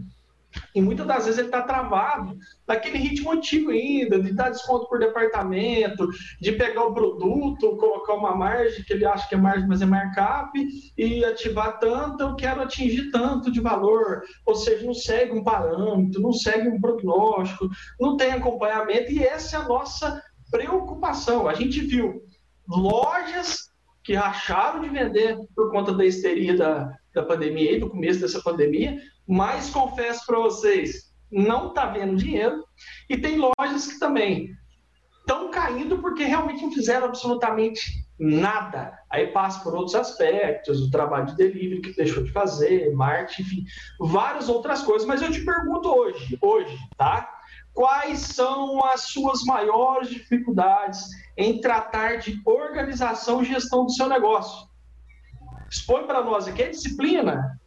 E 0.76 0.80
muitas 0.80 1.08
das 1.08 1.26
vezes 1.26 1.40
ele 1.40 1.48
está 1.48 1.64
travado 1.64 2.38
naquele 2.68 3.00
ritmo 3.00 3.32
antigo 3.32 3.72
ainda, 3.72 4.20
de 4.22 4.32
dar 4.32 4.52
desconto 4.52 4.88
por 4.88 5.00
departamento, 5.00 6.08
de 6.40 6.52
pegar 6.52 6.84
o 6.84 6.94
produto, 6.94 7.78
colocar 7.78 8.14
uma 8.14 8.36
margem 8.36 8.84
que 8.84 8.94
ele 8.94 9.04
acha 9.04 9.28
que 9.28 9.34
é 9.34 9.38
margem, 9.38 9.68
mas 9.68 9.82
é 9.82 9.88
markup, 9.88 10.52
e 10.96 11.26
ativar 11.26 11.80
tanto, 11.80 12.22
eu 12.22 12.36
quero 12.36 12.62
atingir 12.62 13.10
tanto 13.10 13.52
de 13.52 13.60
valor. 13.60 14.22
Ou 14.46 14.54
seja, 14.54 14.86
não 14.86 14.94
segue 14.94 15.32
um 15.32 15.44
parâmetro, 15.44 16.22
não 16.22 16.32
segue 16.32 16.70
um 16.70 16.80
prognóstico, 16.80 17.68
não 18.00 18.16
tem 18.16 18.34
acompanhamento, 18.34 19.12
e 19.12 19.24
essa 19.24 19.58
é 19.58 19.60
a 19.60 19.68
nossa 19.68 20.22
preocupação. 20.54 21.50
A 21.50 21.56
gente 21.56 21.82
viu 21.82 22.22
lojas 22.70 23.72
que 24.04 24.14
racharam 24.14 24.82
de 24.82 24.90
vender 24.90 25.36
por 25.56 25.72
conta 25.72 25.92
da 25.92 26.06
histeria 26.06 26.56
da, 26.56 26.94
da 27.14 27.24
pandemia 27.24 27.72
e 27.72 27.80
do 27.80 27.90
começo 27.90 28.22
dessa 28.22 28.42
pandemia, 28.42 29.00
mas 29.28 29.72
confesso 29.72 30.26
para 30.28 30.40
vocês, 30.40 31.12
não 31.32 31.70
está 31.70 31.88
vendo 31.88 32.16
dinheiro. 32.16 32.64
E 33.10 33.18
tem 33.18 33.38
lojas 33.38 33.88
que 33.88 34.00
também 34.00 34.52
estão 35.22 35.50
caindo 35.50 35.98
porque 35.98 36.24
realmente 36.24 36.62
não 36.62 36.72
fizeram 36.72 37.08
absolutamente 37.08 38.04
nada. 38.20 38.94
Aí 39.10 39.28
passa 39.28 39.64
por 39.64 39.74
outros 39.74 39.96
aspectos, 39.96 40.82
o 40.82 40.92
trabalho 40.92 41.26
de 41.28 41.36
delivery 41.36 41.82
que 41.82 41.96
deixou 41.96 42.24
de 42.24 42.32
fazer, 42.32 42.94
marketing, 42.94 43.42
enfim, 43.42 43.66
várias 44.00 44.50
outras 44.50 44.84
coisas. 44.84 45.08
Mas 45.08 45.22
eu 45.22 45.32
te 45.32 45.44
pergunto 45.44 45.90
hoje, 45.90 46.38
hoje, 46.42 46.78
tá? 46.96 47.28
Quais 47.74 48.20
são 48.20 48.84
as 48.86 49.02
suas 49.02 49.44
maiores 49.44 50.10
dificuldades 50.10 51.02
em 51.36 51.60
tratar 51.60 52.18
de 52.18 52.40
organização 52.46 53.42
e 53.42 53.46
gestão 53.46 53.86
do 53.86 53.92
seu 53.92 54.08
negócio. 54.08 54.68
Expõe 55.70 56.06
para 56.06 56.24
nós 56.24 56.48
aqui, 56.48 56.62
é 56.62 56.70
disciplina? 56.70 57.60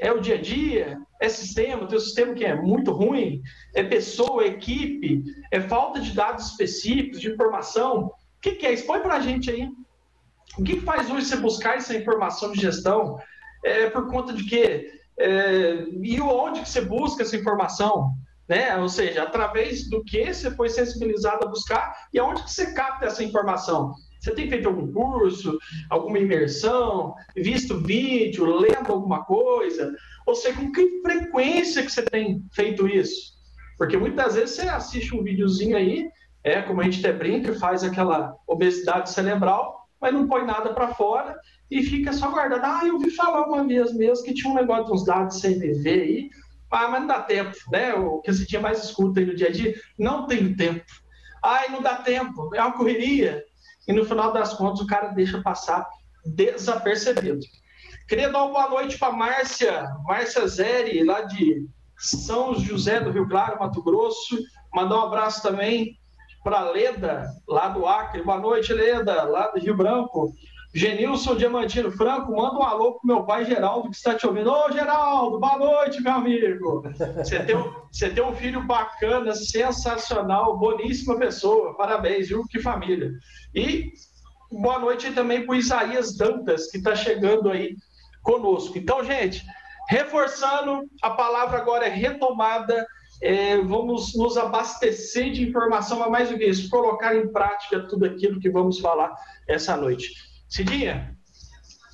É 0.00 0.12
o 0.12 0.20
dia 0.20 0.36
a 0.36 0.40
dia? 0.40 0.98
É 1.20 1.28
sistema? 1.28 1.84
O 1.84 1.88
teu 1.88 1.98
sistema 1.98 2.34
que 2.34 2.44
é 2.44 2.54
muito 2.54 2.92
ruim? 2.92 3.42
É 3.74 3.82
pessoa, 3.82 4.44
é 4.44 4.48
equipe? 4.48 5.24
É 5.50 5.60
falta 5.60 5.98
de 5.98 6.12
dados 6.12 6.50
específicos, 6.50 7.20
de 7.20 7.30
informação? 7.30 8.04
O 8.04 8.40
que, 8.40 8.52
que 8.52 8.66
é? 8.66 8.72
Expõe 8.72 9.00
para 9.00 9.16
a 9.16 9.20
gente 9.20 9.50
aí. 9.50 9.68
O 10.56 10.62
que, 10.62 10.74
que 10.74 10.80
faz 10.80 11.10
hoje 11.10 11.26
você 11.26 11.36
buscar 11.36 11.76
essa 11.76 11.96
informação 11.96 12.52
de 12.52 12.60
gestão? 12.60 13.18
É 13.64 13.88
por 13.90 14.08
conta 14.08 14.32
de 14.32 14.44
quê? 14.44 14.92
É, 15.18 15.84
e 16.02 16.20
onde 16.20 16.60
que 16.60 16.68
você 16.68 16.80
busca 16.80 17.22
essa 17.22 17.36
informação? 17.36 18.12
Né? 18.48 18.76
Ou 18.78 18.88
seja, 18.88 19.24
através 19.24 19.88
do 19.90 20.02
que 20.02 20.32
você 20.32 20.50
foi 20.50 20.70
sensibilizado 20.70 21.46
a 21.46 21.50
buscar 21.50 21.94
e 22.12 22.18
aonde 22.18 22.42
que 22.44 22.50
você 22.50 22.72
capta 22.72 23.06
essa 23.06 23.22
informação? 23.22 23.92
Você 24.18 24.32
tem 24.32 24.48
feito 24.48 24.68
algum 24.68 24.90
curso, 24.92 25.58
alguma 25.90 26.18
imersão, 26.18 27.14
visto 27.36 27.80
vídeo, 27.80 28.46
lendo 28.46 28.92
alguma 28.92 29.24
coisa? 29.24 29.94
Ou 30.26 30.34
seja, 30.34 30.58
com 30.58 30.72
que 30.72 31.00
frequência 31.02 31.82
que 31.82 31.92
você 31.92 32.02
tem 32.02 32.42
feito 32.52 32.88
isso? 32.88 33.38
Porque 33.76 33.96
muitas 33.96 34.34
vezes 34.34 34.56
você 34.56 34.62
assiste 34.62 35.14
um 35.14 35.22
videozinho 35.22 35.76
aí, 35.76 36.08
é 36.42 36.60
como 36.62 36.80
a 36.80 36.84
gente 36.84 36.98
até 36.98 37.16
brinca, 37.16 37.54
faz 37.54 37.84
aquela 37.84 38.34
obesidade 38.46 39.10
cerebral, 39.10 39.86
mas 40.00 40.12
não 40.12 40.26
põe 40.26 40.44
nada 40.44 40.72
para 40.72 40.94
fora 40.94 41.38
e 41.70 41.82
fica 41.82 42.12
só 42.12 42.30
guardado. 42.30 42.64
Ah, 42.64 42.86
eu 42.86 42.94
ouvi 42.94 43.10
falar 43.10 43.46
uma 43.46 43.64
vez 43.66 43.92
mesmo 43.94 44.24
que 44.24 44.34
tinha 44.34 44.52
um 44.52 44.56
negócio 44.56 44.86
de 44.86 44.92
uns 44.92 45.04
dados 45.04 45.40
CVV 45.40 45.90
aí, 45.90 46.30
ah, 46.70 46.88
mas 46.88 47.00
não 47.00 47.08
dá 47.08 47.22
tempo, 47.22 47.56
né? 47.70 47.94
O 47.94 48.20
que 48.20 48.32
você 48.32 48.44
tinha 48.44 48.60
mais 48.60 48.84
escuta 48.84 49.20
aí 49.20 49.26
no 49.26 49.34
dia 49.34 49.48
a 49.48 49.52
dia, 49.52 49.74
não 49.98 50.26
tenho 50.26 50.56
tempo. 50.56 50.84
Ai, 51.42 51.68
não 51.68 51.80
dá 51.80 51.96
tempo, 51.96 52.54
é 52.54 52.60
uma 52.60 52.76
correria. 52.76 53.42
E 53.86 53.92
no 53.92 54.04
final 54.04 54.32
das 54.32 54.54
contas 54.54 54.80
o 54.80 54.86
cara 54.86 55.08
deixa 55.08 55.40
passar 55.40 55.88
desapercebido. 56.26 57.40
Queria 58.06 58.30
dar 58.30 58.44
uma 58.44 58.52
boa 58.52 58.70
noite 58.70 58.98
para 58.98 59.12
Márcia, 59.12 59.86
Márcia 60.04 60.46
Zeri, 60.46 61.04
lá 61.04 61.22
de 61.22 61.66
São 61.96 62.54
José 62.54 63.00
do 63.00 63.10
Rio 63.10 63.28
Claro, 63.28 63.58
Mato 63.58 63.82
Grosso. 63.82 64.38
Mandar 64.74 64.96
um 64.96 65.06
abraço 65.06 65.42
também 65.42 65.98
para 66.44 66.70
Leda, 66.70 67.30
lá 67.46 67.68
do 67.68 67.86
Acre. 67.86 68.22
Boa 68.22 68.38
noite, 68.38 68.72
Leda, 68.72 69.22
lá 69.24 69.48
do 69.48 69.60
Rio 69.60 69.76
Branco. 69.76 70.32
Genilson 70.74 71.34
Diamantino 71.36 71.90
Franco, 71.90 72.36
manda 72.36 72.58
um 72.58 72.62
alô 72.62 72.92
pro 72.94 73.06
meu 73.06 73.24
pai 73.24 73.44
Geraldo, 73.44 73.90
que 73.90 73.96
está 73.96 74.14
te 74.14 74.26
ouvindo. 74.26 74.52
Ô, 74.52 74.70
Geraldo, 74.70 75.40
boa 75.40 75.56
noite, 75.56 76.02
meu 76.02 76.12
amigo. 76.12 76.82
Você 77.16 77.42
tem, 77.42 77.56
um, 77.56 77.72
você 77.90 78.10
tem 78.10 78.22
um 78.22 78.34
filho 78.34 78.62
bacana, 78.66 79.34
sensacional, 79.34 80.58
boníssima 80.58 81.18
pessoa. 81.18 81.74
Parabéns, 81.74 82.28
viu? 82.28 82.44
Que 82.46 82.60
família. 82.60 83.12
E 83.54 83.92
boa 84.52 84.78
noite 84.78 85.10
também 85.12 85.46
para 85.46 85.56
Isaías 85.56 86.14
Dantas, 86.16 86.70
que 86.70 86.76
está 86.76 86.94
chegando 86.94 87.50
aí 87.50 87.74
conosco. 88.22 88.76
Então, 88.76 89.02
gente, 89.02 89.42
reforçando, 89.88 90.82
a 91.02 91.10
palavra 91.10 91.58
agora 91.58 91.86
é 91.86 91.90
retomada. 91.90 92.86
É, 93.20 93.56
vamos 93.56 94.14
nos 94.14 94.36
abastecer 94.36 95.32
de 95.32 95.48
informação, 95.48 95.98
mas 95.98 96.10
mais 96.10 96.28
do 96.28 96.38
que 96.38 96.44
isso, 96.44 96.68
colocar 96.68 97.16
em 97.16 97.32
prática 97.32 97.80
tudo 97.88 98.04
aquilo 98.04 98.38
que 98.38 98.50
vamos 98.50 98.78
falar 98.78 99.12
essa 99.48 99.76
noite. 99.76 100.27
Cidinha, 100.48 101.14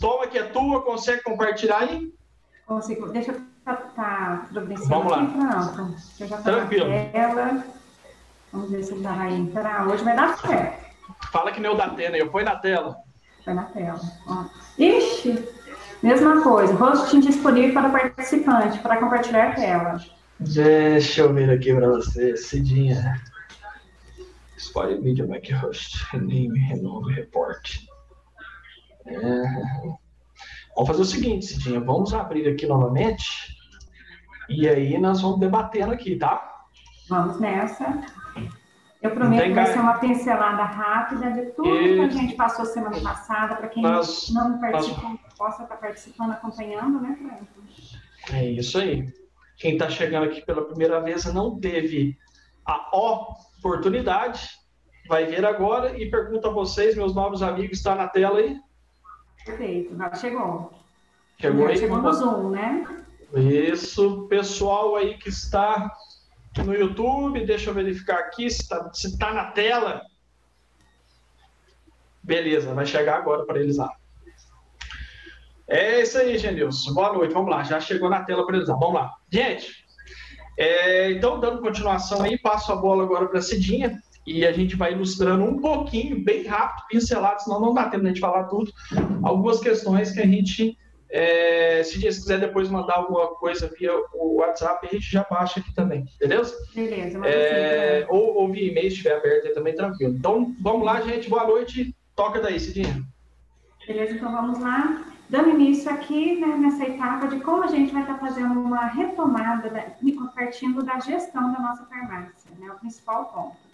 toma 0.00 0.26
que 0.28 0.38
é 0.38 0.44
tua, 0.44 0.82
consegue 0.82 1.22
compartilhar 1.22 1.78
aí? 1.78 2.12
Consigo. 2.66 3.08
Deixa 3.08 3.32
eu 3.32 3.40
estar 3.58 3.76
tá, 3.94 4.48
Vamos 4.86 5.12
lá. 5.12 5.26
Pronto. 5.26 5.96
Eu 6.20 6.26
já 6.26 6.36
Tranquilo. 6.38 6.86
Tela. 7.12 7.64
Vamos 8.52 8.70
ver 8.70 8.82
se 8.84 8.92
ele 8.92 9.02
vai 9.02 9.34
entrar. 9.34 9.88
Hoje 9.88 10.04
vai 10.04 10.14
dar 10.14 10.38
certo. 10.38 10.84
Fala 11.32 11.50
que 11.50 11.60
nem 11.60 11.70
o 11.70 11.74
da 11.74 11.90
Tena, 11.90 12.16
eu 12.16 12.30
põe 12.30 12.44
na 12.44 12.56
tela. 12.56 12.96
Põe 13.44 13.54
na 13.54 13.64
tela. 13.64 14.00
Ó. 14.28 14.44
Ixi, 14.78 15.48
mesma 16.02 16.42
coisa. 16.42 16.72
Rosto 16.74 17.20
disponível 17.20 17.74
para 17.74 17.88
o 17.88 17.92
participante, 17.92 18.78
para 18.78 18.98
compartilhar 18.98 19.50
a 19.50 19.54
tela. 19.54 20.00
Deixa 20.38 21.22
eu 21.22 21.34
ver 21.34 21.50
aqui 21.50 21.74
para 21.74 21.88
você, 21.88 22.36
Cidinha. 22.36 23.20
Escolhe 24.56 25.00
Media 25.00 25.26
Mac 25.26 25.44
Host, 25.60 26.06
rename, 26.12 26.58
renome, 26.58 27.12
reporte. 27.12 27.86
É... 29.06 29.42
Vamos 30.74 30.88
fazer 30.88 31.02
o 31.02 31.04
seguinte, 31.04 31.46
Cidinha, 31.46 31.80
vamos 31.80 32.12
abrir 32.12 32.48
aqui 32.48 32.66
novamente 32.66 33.56
e 34.48 34.68
aí 34.68 34.98
nós 34.98 35.20
vamos 35.22 35.38
debatendo 35.38 35.92
aqui, 35.92 36.16
tá? 36.16 36.64
Vamos 37.08 37.38
nessa. 37.38 38.02
Eu 39.00 39.10
prometo 39.10 39.44
que 39.44 39.52
vai 39.52 39.66
ser 39.66 39.78
uma 39.78 39.98
pincelada 39.98 40.64
rápida 40.64 41.30
de 41.30 41.50
tudo 41.52 41.76
e... 41.76 41.94
que 41.94 42.00
a 42.00 42.08
gente 42.08 42.34
passou 42.34 42.64
semana 42.64 42.98
passada, 43.00 43.54
para 43.54 43.68
quem 43.68 43.82
nós, 43.82 44.30
não 44.32 44.58
participou, 44.58 45.10
nós... 45.10 45.34
possa 45.36 45.62
estar 45.62 45.76
participando, 45.76 46.32
acompanhando, 46.32 47.00
né, 47.00 47.16
Franco? 47.20 47.46
É 48.32 48.44
isso 48.46 48.78
aí. 48.78 49.06
Quem 49.58 49.74
está 49.74 49.88
chegando 49.90 50.24
aqui 50.24 50.40
pela 50.40 50.64
primeira 50.64 51.00
vez 51.00 51.24
não 51.32 51.60
teve 51.60 52.16
a 52.66 52.96
oportunidade, 52.96 54.48
vai 55.06 55.26
ver 55.26 55.44
agora 55.44 56.00
e 56.00 56.10
pergunta 56.10 56.48
a 56.48 56.52
vocês, 56.52 56.96
meus 56.96 57.14
novos 57.14 57.42
amigos, 57.42 57.78
está 57.78 57.94
na 57.94 58.08
tela 58.08 58.38
aí? 58.38 58.58
Perfeito, 59.44 59.96
já 59.96 60.14
chegou. 60.14 60.72
Chegou 61.38 61.66
aí? 61.66 61.76
Chegou 61.76 61.98
no 61.98 62.12
Zoom, 62.12 62.50
né? 62.50 62.86
Isso, 63.34 64.26
pessoal 64.28 64.96
aí 64.96 65.18
que 65.18 65.28
está 65.28 65.90
no 66.64 66.74
YouTube, 66.74 67.44
deixa 67.44 67.70
eu 67.70 67.74
verificar 67.74 68.20
aqui 68.20 68.48
se 68.48 68.62
está 68.62 68.92
se 68.92 69.18
tá 69.18 69.32
na 69.32 69.50
tela. 69.50 70.02
Beleza, 72.22 72.72
vai 72.72 72.86
chegar 72.86 73.18
agora 73.18 73.44
para 73.44 73.60
eles 73.60 73.76
lá. 73.76 73.92
É 75.66 76.00
isso 76.00 76.16
aí, 76.18 76.38
Genilson. 76.38 76.94
Boa 76.94 77.12
noite, 77.12 77.34
vamos 77.34 77.50
lá. 77.50 77.62
Já 77.64 77.80
chegou 77.80 78.08
na 78.08 78.22
tela 78.22 78.46
para 78.46 78.56
eles 78.56 78.68
lá. 78.68 78.76
Vamos 78.76 78.94
lá. 78.94 79.14
Gente, 79.30 79.84
é, 80.56 81.10
então, 81.10 81.40
dando 81.40 81.60
continuação 81.60 82.22
aí, 82.22 82.38
passo 82.38 82.72
a 82.72 82.76
bola 82.76 83.02
agora 83.02 83.26
para 83.26 83.40
a 83.40 83.42
Cidinha 83.42 84.00
e 84.26 84.46
a 84.46 84.52
gente 84.52 84.76
vai 84.76 84.92
ilustrando 84.92 85.44
um 85.44 85.60
pouquinho, 85.60 86.22
bem 86.22 86.44
rápido, 86.44 86.86
pincelado, 86.88 87.42
senão 87.42 87.60
não 87.60 87.74
dá 87.74 87.84
tempo 87.84 88.02
de 88.02 88.08
a 88.08 88.12
gente 88.12 88.20
falar 88.20 88.44
tudo, 88.44 88.72
algumas 89.22 89.60
questões 89.60 90.12
que 90.12 90.20
a 90.20 90.26
gente, 90.26 90.78
é, 91.10 91.82
se 91.84 92.00
você 92.00 92.08
quiser 92.08 92.40
depois 92.40 92.68
mandar 92.68 92.96
alguma 92.96 93.28
coisa 93.34 93.70
via 93.78 93.92
o 94.14 94.36
WhatsApp, 94.40 94.86
a 94.86 94.94
gente 94.94 95.10
já 95.10 95.26
baixa 95.30 95.60
aqui 95.60 95.74
também, 95.74 96.04
beleza? 96.18 96.54
Beleza. 96.74 97.20
É, 97.26 98.06
ou, 98.08 98.36
ou 98.36 98.50
via 98.50 98.70
e-mail, 98.70 98.90
se 98.90 98.96
estiver 98.96 99.16
aberto 99.16 99.46
aí 99.46 99.54
também, 99.54 99.74
tranquilo. 99.74 100.14
Então, 100.14 100.54
vamos 100.60 100.84
lá, 100.84 101.00
gente, 101.02 101.28
boa 101.28 101.46
noite, 101.46 101.94
toca 102.16 102.40
daí, 102.40 102.58
Cidinha. 102.58 103.02
Beleza, 103.86 104.14
então 104.14 104.32
vamos 104.32 104.58
lá. 104.60 105.04
Dando 105.28 105.50
início 105.50 105.90
aqui 105.90 106.36
né, 106.36 106.56
nessa 106.58 106.84
etapa 106.84 107.26
de 107.28 107.40
como 107.40 107.64
a 107.64 107.66
gente 107.66 107.92
vai 107.92 108.02
estar 108.02 108.18
fazendo 108.18 108.60
uma 108.60 108.86
retomada, 108.86 109.70
da, 109.70 109.84
partindo 110.34 110.82
da 110.82 111.00
gestão 111.00 111.50
da 111.50 111.60
nossa 111.60 111.84
farmácia, 111.86 112.50
né, 112.58 112.70
o 112.70 112.78
principal 112.78 113.26
ponto. 113.26 113.73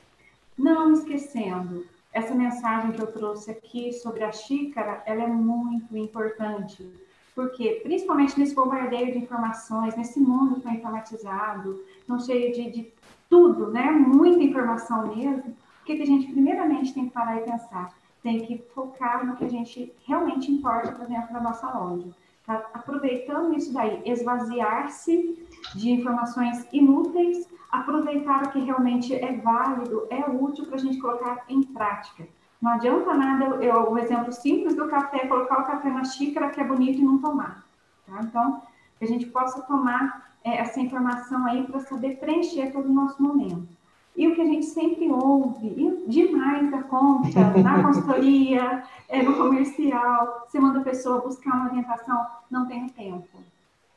Não 0.61 0.93
esquecendo, 0.93 1.87
essa 2.13 2.35
mensagem 2.35 2.93
que 2.93 3.01
eu 3.01 3.07
trouxe 3.07 3.51
aqui 3.51 3.95
sobre 3.95 4.23
a 4.23 4.31
xícara, 4.31 5.03
ela 5.07 5.23
é 5.23 5.27
muito 5.27 5.97
importante, 5.97 6.87
porque 7.35 7.81
principalmente 7.83 8.39
nesse 8.39 8.55
bombardeio 8.55 9.11
de 9.11 9.21
informações, 9.21 9.97
nesse 9.97 10.21
mundo 10.21 10.61
tão 10.61 10.71
informatizado, 10.71 11.83
tão 12.07 12.21
cheio 12.21 12.53
de, 12.53 12.71
de 12.71 12.93
tudo, 13.31 13.71
né? 13.71 13.91
Muita 13.91 14.43
informação 14.43 15.07
mesmo. 15.17 15.57
O 15.81 15.85
que, 15.87 15.97
que 15.97 16.03
a 16.03 16.07
gente 16.07 16.31
primeiramente 16.31 16.93
tem 16.93 17.07
que 17.07 17.15
parar 17.15 17.39
e 17.41 17.45
pensar? 17.45 17.95
Tem 18.23 18.45
que 18.45 18.63
focar 18.75 19.27
no 19.27 19.37
que 19.37 19.45
a 19.47 19.51
gente 19.51 19.91
realmente 20.07 20.53
importa 20.53 20.93
para 20.93 21.07
dentro 21.07 21.33
da 21.33 21.41
nossa 21.41 21.73
loja. 21.73 22.11
Tá? 22.45 22.69
Aproveitando 22.75 23.57
isso 23.57 23.73
daí, 23.73 24.03
esvaziar-se 24.05 25.43
de 25.75 25.91
informações 25.91 26.67
inúteis 26.71 27.49
aproveitar 27.71 28.45
o 28.45 28.51
que 28.51 28.61
realmente 28.61 29.15
é 29.15 29.37
válido, 29.37 30.07
é 30.11 30.29
útil 30.29 30.67
para 30.67 30.77
a 30.77 30.81
gente 30.81 30.99
colocar 30.99 31.45
em 31.49 31.63
prática. 31.63 32.27
Não 32.61 32.73
adianta 32.73 33.15
nada, 33.15 33.45
eu, 33.65 33.91
o 33.91 33.99
exemplo 33.99 34.33
simples 34.33 34.75
do 34.75 34.89
café, 34.89 35.27
colocar 35.27 35.61
o 35.61 35.67
café 35.67 35.89
na 35.89 36.05
xícara 36.05 36.51
que 36.51 36.61
é 36.61 36.65
bonito 36.65 36.99
e 36.99 37.05
não 37.05 37.19
tomar. 37.19 37.65
Tá? 38.07 38.21
Então, 38.23 38.63
que 38.99 39.05
a 39.05 39.09
gente 39.09 39.27
possa 39.27 39.63
tomar 39.63 40.31
é, 40.45 40.59
essa 40.59 40.79
informação 40.79 41.47
aí 41.47 41.65
para 41.65 41.81
saber 41.81 42.17
preencher 42.19 42.71
todo 42.71 42.89
o 42.89 42.93
nosso 42.93 43.23
momento. 43.23 43.69
E 44.15 44.29
o 44.29 44.35
que 44.35 44.43
a 44.43 44.45
gente 44.45 44.67
sempre 44.67 45.11
ouve, 45.11 46.05
demais 46.07 46.71
da 46.71 46.83
conta, 46.83 47.41
na 47.63 47.83
consultoria, 47.83 48.83
é, 49.09 49.23
no 49.23 49.37
comercial, 49.37 50.45
você 50.47 50.61
manda 50.61 50.81
a 50.81 50.85
pessoa 50.85 51.21
buscar 51.21 51.55
uma 51.55 51.71
orientação, 51.71 52.27
não 52.51 52.67
tem 52.67 52.87
tempo. 52.89 53.39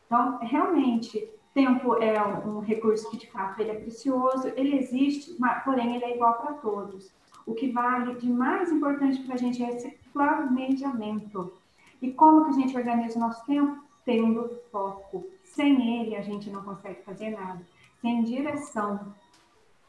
Então, 0.06 0.38
realmente, 0.42 1.28
Tempo 1.54 1.96
é 2.02 2.22
um 2.46 2.60
recurso 2.60 3.10
que, 3.12 3.18
de 3.18 3.30
fato, 3.30 3.60
ele 3.62 3.72
é 3.72 3.76
precioso, 3.76 4.52
ele 4.56 4.76
existe, 4.78 5.38
porém, 5.64 5.96
ele 5.96 6.06
é 6.06 6.16
igual 6.16 6.34
para 6.34 6.54
todos. 6.54 7.12
O 7.46 7.54
que 7.54 7.72
vale 7.72 8.16
de 8.16 8.30
mais 8.30 8.72
importante 8.72 9.22
para 9.22 9.36
a 9.36 9.38
gente 9.38 9.64
é 9.64 9.70
esse 9.70 9.92
planejamento. 10.12 11.54
E 12.02 12.12
como 12.12 12.46
que 12.46 12.52
a 12.52 12.54
gente 12.54 12.76
organiza 12.76 13.18
o 13.18 13.22
nosso 13.22 13.46
tempo? 13.46 13.84
Tendo 14.04 14.50
foco. 14.72 15.28
Sem 15.44 16.02
ele, 16.02 16.16
a 16.16 16.22
gente 16.22 16.50
não 16.50 16.64
consegue 16.64 17.04
fazer 17.04 17.30
nada. 17.30 17.62
Sem 18.02 18.24
direção. 18.24 19.14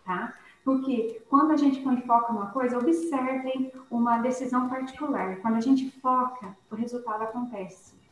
tá? 0.04 0.34
Porque 0.64 1.22
quando 1.28 1.52
a 1.52 1.56
gente 1.56 1.80
põe 1.80 2.00
foco 2.02 2.32
numa 2.32 2.50
coisa, 2.50 2.78
observem 2.78 3.72
uma 3.90 4.18
decisão 4.18 4.68
particular. 4.68 5.36
Quando 5.36 5.56
a 5.56 5.60
gente 5.60 5.90
foca, 6.00 6.56
o 6.70 6.74
resultado 6.74 7.22
acontece. 7.22 8.03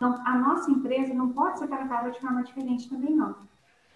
Então, 0.00 0.18
a 0.24 0.38
nossa 0.38 0.70
empresa 0.70 1.12
não 1.12 1.28
pode 1.28 1.58
ser 1.58 1.68
tratada 1.68 2.10
de 2.10 2.18
forma 2.18 2.42
diferente 2.42 2.88
também, 2.88 3.14
não. 3.14 3.36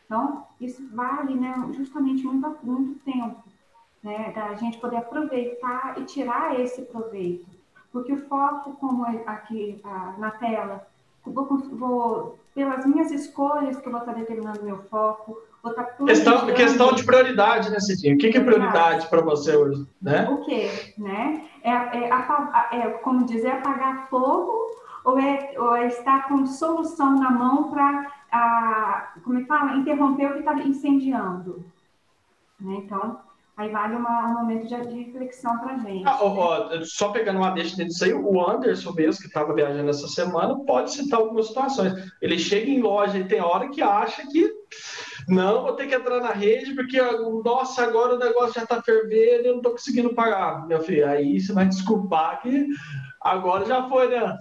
Então, 0.04 0.46
isso 0.60 0.86
vale 0.94 1.34
né, 1.34 1.66
justamente 1.72 2.22
muito, 2.26 2.58
muito 2.62 3.00
tempo, 3.06 3.42
né, 4.02 4.30
da 4.32 4.54
gente 4.54 4.76
poder 4.76 4.98
aproveitar 4.98 5.94
e 5.98 6.04
tirar 6.04 6.60
esse 6.60 6.82
proveito. 6.82 7.46
Porque 7.90 8.12
o 8.12 8.28
foco, 8.28 8.72
como 8.72 9.06
é 9.06 9.22
aqui 9.24 9.80
na 10.18 10.30
tela, 10.32 10.86
vou, 11.24 11.46
vou, 11.46 12.38
pelas 12.54 12.84
minhas 12.84 13.10
escolhas 13.10 13.78
que 13.78 13.88
eu 13.88 13.92
vou 13.92 14.02
estar 14.02 14.12
determinando 14.12 14.62
meu 14.62 14.82
foco, 14.90 15.38
vou 15.62 15.72
estar 15.72 15.84
questão, 15.84 16.46
questão 16.48 16.92
de 16.92 17.02
prioridade, 17.02 17.70
né, 17.70 17.80
Cidinha? 17.80 18.14
O 18.14 18.18
que, 18.18 18.28
que 18.28 18.36
é 18.36 18.44
prioridade 18.44 19.08
para 19.08 19.22
você 19.22 19.56
hoje? 19.56 19.86
Né? 20.02 20.28
O 20.28 20.44
quê? 20.44 20.68
Né? 20.98 21.48
É, 21.62 21.70
é, 21.70 22.10
é, 22.72 22.90
como 22.98 23.24
dizer, 23.24 23.52
apagar 23.52 24.06
fogo 24.10 24.64
ou 25.04 25.18
é, 25.18 25.54
ou 25.58 25.76
é 25.76 25.86
estar 25.88 26.28
com 26.28 26.46
solução 26.46 27.18
na 27.18 27.30
mão 27.30 27.70
para, 27.70 29.12
como 29.22 29.38
é 29.38 29.44
fala, 29.44 29.76
interromper 29.76 30.30
o 30.30 30.32
que 30.34 30.38
está 30.40 30.54
incendiando? 30.54 31.64
Né? 32.58 32.76
Então, 32.76 33.20
Aí 33.56 33.70
vale 33.70 33.94
uma, 33.94 34.26
um 34.26 34.34
momento 34.34 34.66
de, 34.66 34.88
de 34.88 35.04
reflexão 35.04 35.56
para 35.58 35.74
a 35.74 35.78
gente. 35.78 36.04
Ah, 36.04 36.18
ó, 36.20 36.82
só 36.82 37.10
pegando 37.10 37.38
uma 37.38 37.50
deixa 37.50 37.76
disso 37.76 38.04
aí, 38.04 38.12
o 38.12 38.50
Anderson 38.50 38.92
mesmo, 38.92 39.20
que 39.20 39.28
estava 39.28 39.54
viajando 39.54 39.88
essa 39.88 40.08
semana, 40.08 40.58
pode 40.64 40.92
citar 40.92 41.20
algumas 41.20 41.46
situações. 41.46 41.92
Ele 42.20 42.36
chega 42.36 42.68
em 42.68 42.82
loja 42.82 43.16
e 43.16 43.28
tem 43.28 43.40
hora 43.40 43.68
que 43.68 43.80
acha 43.80 44.26
que 44.26 44.52
não, 45.28 45.62
vou 45.62 45.74
ter 45.74 45.86
que 45.86 45.94
entrar 45.94 46.20
na 46.20 46.32
rede, 46.32 46.74
porque, 46.74 47.00
nossa, 47.44 47.84
agora 47.84 48.16
o 48.16 48.18
negócio 48.18 48.54
já 48.54 48.64
está 48.64 48.82
fervendo 48.82 49.44
e 49.44 49.46
eu 49.46 49.52
não 49.52 49.58
estou 49.58 49.72
conseguindo 49.72 50.14
pagar. 50.14 50.66
Meu 50.66 50.80
filho, 50.82 51.08
aí 51.08 51.40
você 51.40 51.52
vai 51.52 51.66
desculpar 51.66 52.42
que 52.42 52.66
agora 53.20 53.64
já 53.66 53.88
foi, 53.88 54.08
né? 54.08 54.36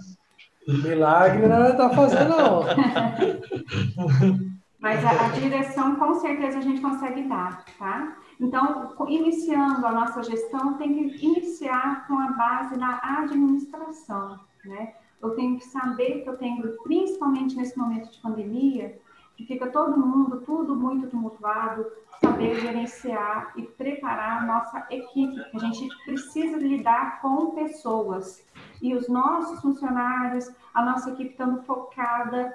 Milagre 0.66 1.46
não 1.46 1.68
está 1.68 1.90
fazendo, 1.90 2.30
não. 2.30 2.64
Mas 4.80 5.04
a, 5.04 5.26
a 5.26 5.28
direção, 5.30 5.96
com 5.96 6.14
certeza, 6.16 6.58
a 6.58 6.60
gente 6.60 6.80
consegue 6.80 7.22
dar, 7.22 7.64
tá? 7.78 8.18
Então, 8.38 8.94
iniciando 9.08 9.86
a 9.86 9.92
nossa 9.92 10.22
gestão, 10.22 10.74
tem 10.74 11.08
que 11.08 11.24
iniciar 11.24 12.06
com 12.06 12.18
a 12.18 12.32
base 12.32 12.78
da 12.78 13.00
administração, 13.02 14.38
né? 14.64 14.92
Eu 15.22 15.30
tenho 15.30 15.56
que 15.56 15.64
saber 15.64 16.22
que 16.22 16.28
eu 16.28 16.36
tenho, 16.36 16.76
principalmente 16.82 17.56
nesse 17.56 17.78
momento 17.78 18.10
de 18.10 18.18
pandemia, 18.18 19.00
que 19.36 19.46
fica 19.46 19.68
todo 19.68 19.96
mundo, 19.96 20.42
tudo 20.42 20.76
muito 20.76 21.08
tumultuado, 21.08 21.86
saber 22.20 22.60
gerenciar 22.60 23.52
e 23.56 23.62
preparar 23.62 24.42
a 24.42 24.46
nossa 24.46 24.86
equipe. 24.90 25.40
A 25.54 25.58
gente 25.58 25.88
precisa 26.04 26.58
lidar 26.58 27.20
com 27.20 27.54
pessoas. 27.54 28.44
E 28.84 28.94
os 28.94 29.08
nossos 29.08 29.62
funcionários, 29.62 30.52
a 30.74 30.84
nossa 30.84 31.10
equipe 31.10 31.30
estando 31.30 31.62
focada 31.62 32.54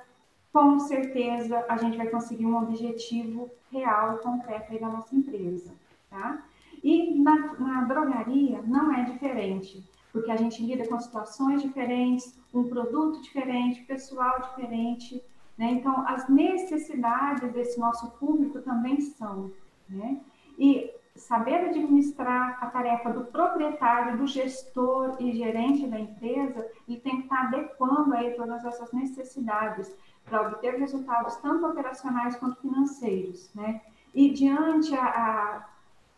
com 0.53 0.79
certeza 0.79 1.65
a 1.67 1.75
gente 1.75 1.98
vai 1.98 2.05
conseguir 2.05 2.45
um 2.45 2.55
objetivo 2.55 3.50
real, 3.71 4.19
concreto 4.19 4.71
aí 4.71 4.79
da 4.79 4.89
nossa 4.89 5.15
empresa, 5.15 5.74
tá? 6.07 6.43
E 6.83 7.19
na, 7.19 7.36
na 7.57 7.81
drogaria 7.86 8.62
não 8.62 8.93
é 8.93 9.05
diferente, 9.05 9.83
porque 10.13 10.29
a 10.29 10.36
gente 10.36 10.63
lida 10.63 10.88
com 10.88 11.00
situações 11.00 11.63
diferentes, 11.63 12.39
um 12.53 12.63
produto 12.69 13.24
diferente, 13.24 13.81
pessoal 13.86 14.39
diferente, 14.50 15.24
né? 15.57 15.71
Então, 15.71 16.07
as 16.07 16.29
necessidades 16.29 17.51
desse 17.51 17.79
nosso 17.79 18.07
público 18.19 18.62
também 18.62 19.01
são, 19.01 19.51
né? 19.89 20.21
E 20.59 20.91
saber 21.20 21.56
administrar 21.56 22.58
a 22.62 22.68
tarefa 22.68 23.12
do 23.12 23.26
proprietário, 23.26 24.18
do 24.18 24.26
gestor 24.26 25.18
e 25.20 25.34
gerente 25.34 25.86
da 25.86 26.00
empresa, 26.00 26.66
ele 26.88 27.00
tem 27.00 27.18
que 27.18 27.24
estar 27.24 27.48
adequando 27.48 28.14
aí 28.14 28.34
todas 28.34 28.64
essas 28.64 28.92
necessidades 28.94 29.94
para 30.26 30.48
obter 30.48 30.80
resultados 30.80 31.36
tanto 31.38 31.66
operacionais 31.66 32.36
quanto 32.36 32.62
financeiros, 32.62 33.50
né? 33.53 33.82
E 34.14 34.29
diante 34.29 34.96
a, 34.96 35.05
a, 35.05 35.70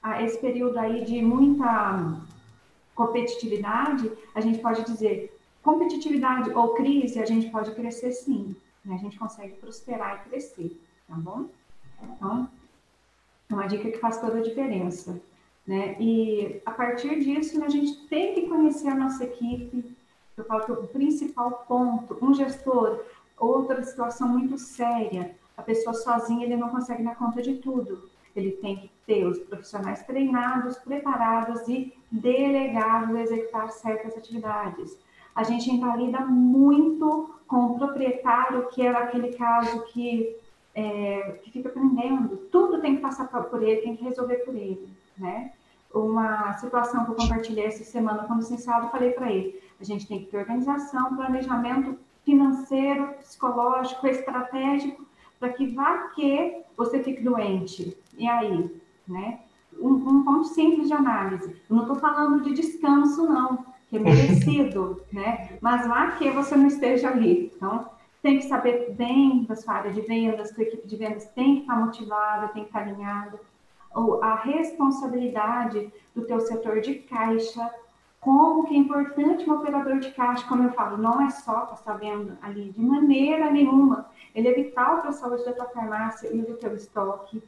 a, 0.04 0.24
esse 0.24 0.40
período 0.40 0.78
aí 0.78 1.04
de 1.04 1.22
muita 1.22 2.22
competitividade, 2.94 4.12
a 4.36 4.42
gente 4.42 4.60
pode 4.60 4.84
dizer 4.84 5.38
competitividade 5.64 6.52
ou 6.52 6.74
crise, 6.76 7.20
a 7.20 7.26
gente 7.26 7.50
pode 7.50 7.74
crescer 7.74 8.12
sim, 8.12 8.56
né? 8.86 8.96
A 8.96 8.98
gente 8.98 9.18
consegue 9.18 9.54
prosperar 9.56 10.18
e 10.22 10.30
crescer, 10.30 10.80
tá 11.08 11.16
bom? 11.16 11.46
Então, 12.04 12.50
uma 13.54 13.68
dica 13.68 13.92
que 13.92 13.98
faz 13.98 14.20
toda 14.20 14.40
a 14.40 14.42
diferença, 14.42 15.22
né? 15.66 15.96
E 16.00 16.62
a 16.66 16.72
partir 16.72 17.20
disso, 17.20 17.60
né, 17.60 17.66
a 17.66 17.70
gente 17.70 18.08
tem 18.08 18.34
que 18.34 18.48
conhecer 18.48 18.90
a 18.90 18.96
nossa 18.96 19.24
equipe. 19.24 19.96
Eu 20.38 20.46
falo 20.46 20.66
que 20.66 20.72
o 20.72 20.88
principal 20.88 21.66
ponto, 21.68 22.18
um 22.22 22.34
gestor 22.34 23.02
Outra 23.42 23.82
situação 23.82 24.28
muito 24.28 24.56
séria, 24.60 25.36
a 25.58 25.64
pessoa 25.64 25.96
sozinha 25.96 26.46
ele 26.46 26.56
não 26.56 26.70
consegue 26.70 27.02
dar 27.02 27.16
conta 27.16 27.42
de 27.42 27.56
tudo. 27.56 28.08
Ele 28.36 28.52
tem 28.52 28.78
que 28.78 28.92
ter 29.04 29.26
os 29.26 29.40
profissionais 29.40 30.04
treinados, 30.04 30.78
preparados 30.78 31.68
e 31.68 31.92
delegados 32.12 33.16
a 33.16 33.20
executar 33.20 33.72
certas 33.72 34.16
atividades. 34.16 34.96
A 35.34 35.42
gente 35.42 35.72
invalida 35.72 36.20
muito 36.20 37.34
com 37.48 37.66
o 37.66 37.80
proprietário, 37.80 38.68
que 38.68 38.84
é 38.84 38.90
aquele 38.90 39.34
caso 39.34 39.86
que, 39.86 40.38
é, 40.74 41.40
que 41.44 41.52
fica 41.52 41.70
aprendendo. 41.70 42.38
Tudo 42.52 42.82
tem 42.82 42.96
que 42.96 43.02
passar 43.02 43.28
por 43.28 43.62
ele, 43.62 43.82
tem 43.82 43.96
que 43.96 44.04
resolver 44.04 44.38
por 44.38 44.56
ele, 44.56 44.88
né? 45.18 45.52
Uma 45.94 46.54
situação 46.54 47.04
que 47.04 47.12
eu 47.12 47.16
compartilhei 47.16 47.66
essa 47.66 47.84
semana 47.84 48.24
com 48.24 48.34
o 48.34 48.38
licenciado, 48.38 48.90
falei 48.90 49.12
para 49.12 49.32
ele, 49.32 49.62
a 49.80 49.84
gente 49.84 50.08
tem 50.08 50.20
que 50.20 50.28
ter 50.28 50.38
organização, 50.38 51.16
planejamento 51.16 51.98
financeiro, 52.24 53.14
psicológico, 53.20 54.08
estratégico, 54.08 55.06
para 55.40 55.50
que 55.50 55.68
vá 55.68 56.10
que 56.10 56.62
você 56.78 57.04
fique 57.04 57.22
doente. 57.22 57.98
E 58.18 58.28
aí, 58.28 58.72
né? 59.08 59.40
Um, 59.80 59.94
um 59.94 60.24
ponto 60.24 60.46
simples 60.46 60.88
de 60.88 60.94
análise. 60.94 61.56
Eu 61.70 61.76
não 61.76 61.84
estou 61.84 61.96
falando 61.96 62.44
de 62.44 62.54
descanso, 62.54 63.26
não, 63.26 63.66
que 63.90 63.98
é 63.98 64.00
merecido, 64.00 65.02
né? 65.12 65.58
Mas 65.60 65.88
vá 65.88 66.12
que 66.12 66.30
você 66.30 66.56
não 66.56 66.68
esteja 66.68 67.10
ali. 67.10 67.52
Então, 67.56 67.90
tem 68.22 68.38
que 68.38 68.46
saber 68.46 68.92
bem 68.92 69.44
da 69.46 69.56
sua 69.56 69.76
área 69.76 69.92
de 69.92 70.02
vendas, 70.02 70.50
sua 70.50 70.64
equipe 70.64 70.88
de 70.88 70.96
vendas 70.96 71.26
tem 71.30 71.56
que 71.56 71.62
estar 71.62 71.76
motivada, 71.76 72.50
tem 72.50 72.64
que 72.64 72.70
estar 72.70 72.82
alinhada. 72.82 73.40
Ou 73.94 74.24
a 74.24 74.36
responsabilidade 74.36 75.92
do 76.16 76.24
teu 76.24 76.40
setor 76.40 76.82
de 76.82 76.96
caixa, 76.96 77.70
como 78.20 78.68
que 78.68 78.76
é 78.76 78.78
importante 78.78 79.50
um 79.50 79.54
operador 79.54 80.00
de 80.00 80.12
caixa, 80.12 80.48
como 80.48 80.64
eu 80.64 80.72
falo, 80.74 80.98
não 80.98 81.22
é 81.22 81.30
só 81.32 81.62
para 81.62 81.74
estar 81.74 81.94
vendo 81.94 82.38
ali, 82.42 82.72
de 82.72 82.80
maneira 82.80 83.50
nenhuma. 83.50 84.06
Ele 84.36 84.48
é 84.48 84.54
vital 84.54 85.02
para 85.02 85.10
a 85.10 85.14
saúde 85.14 85.44
da 85.44 85.54
tua 85.54 85.66
farmácia 85.66 86.30
e 86.32 86.42
do 86.42 86.56
teu 86.56 86.76
estoque, 86.76 87.42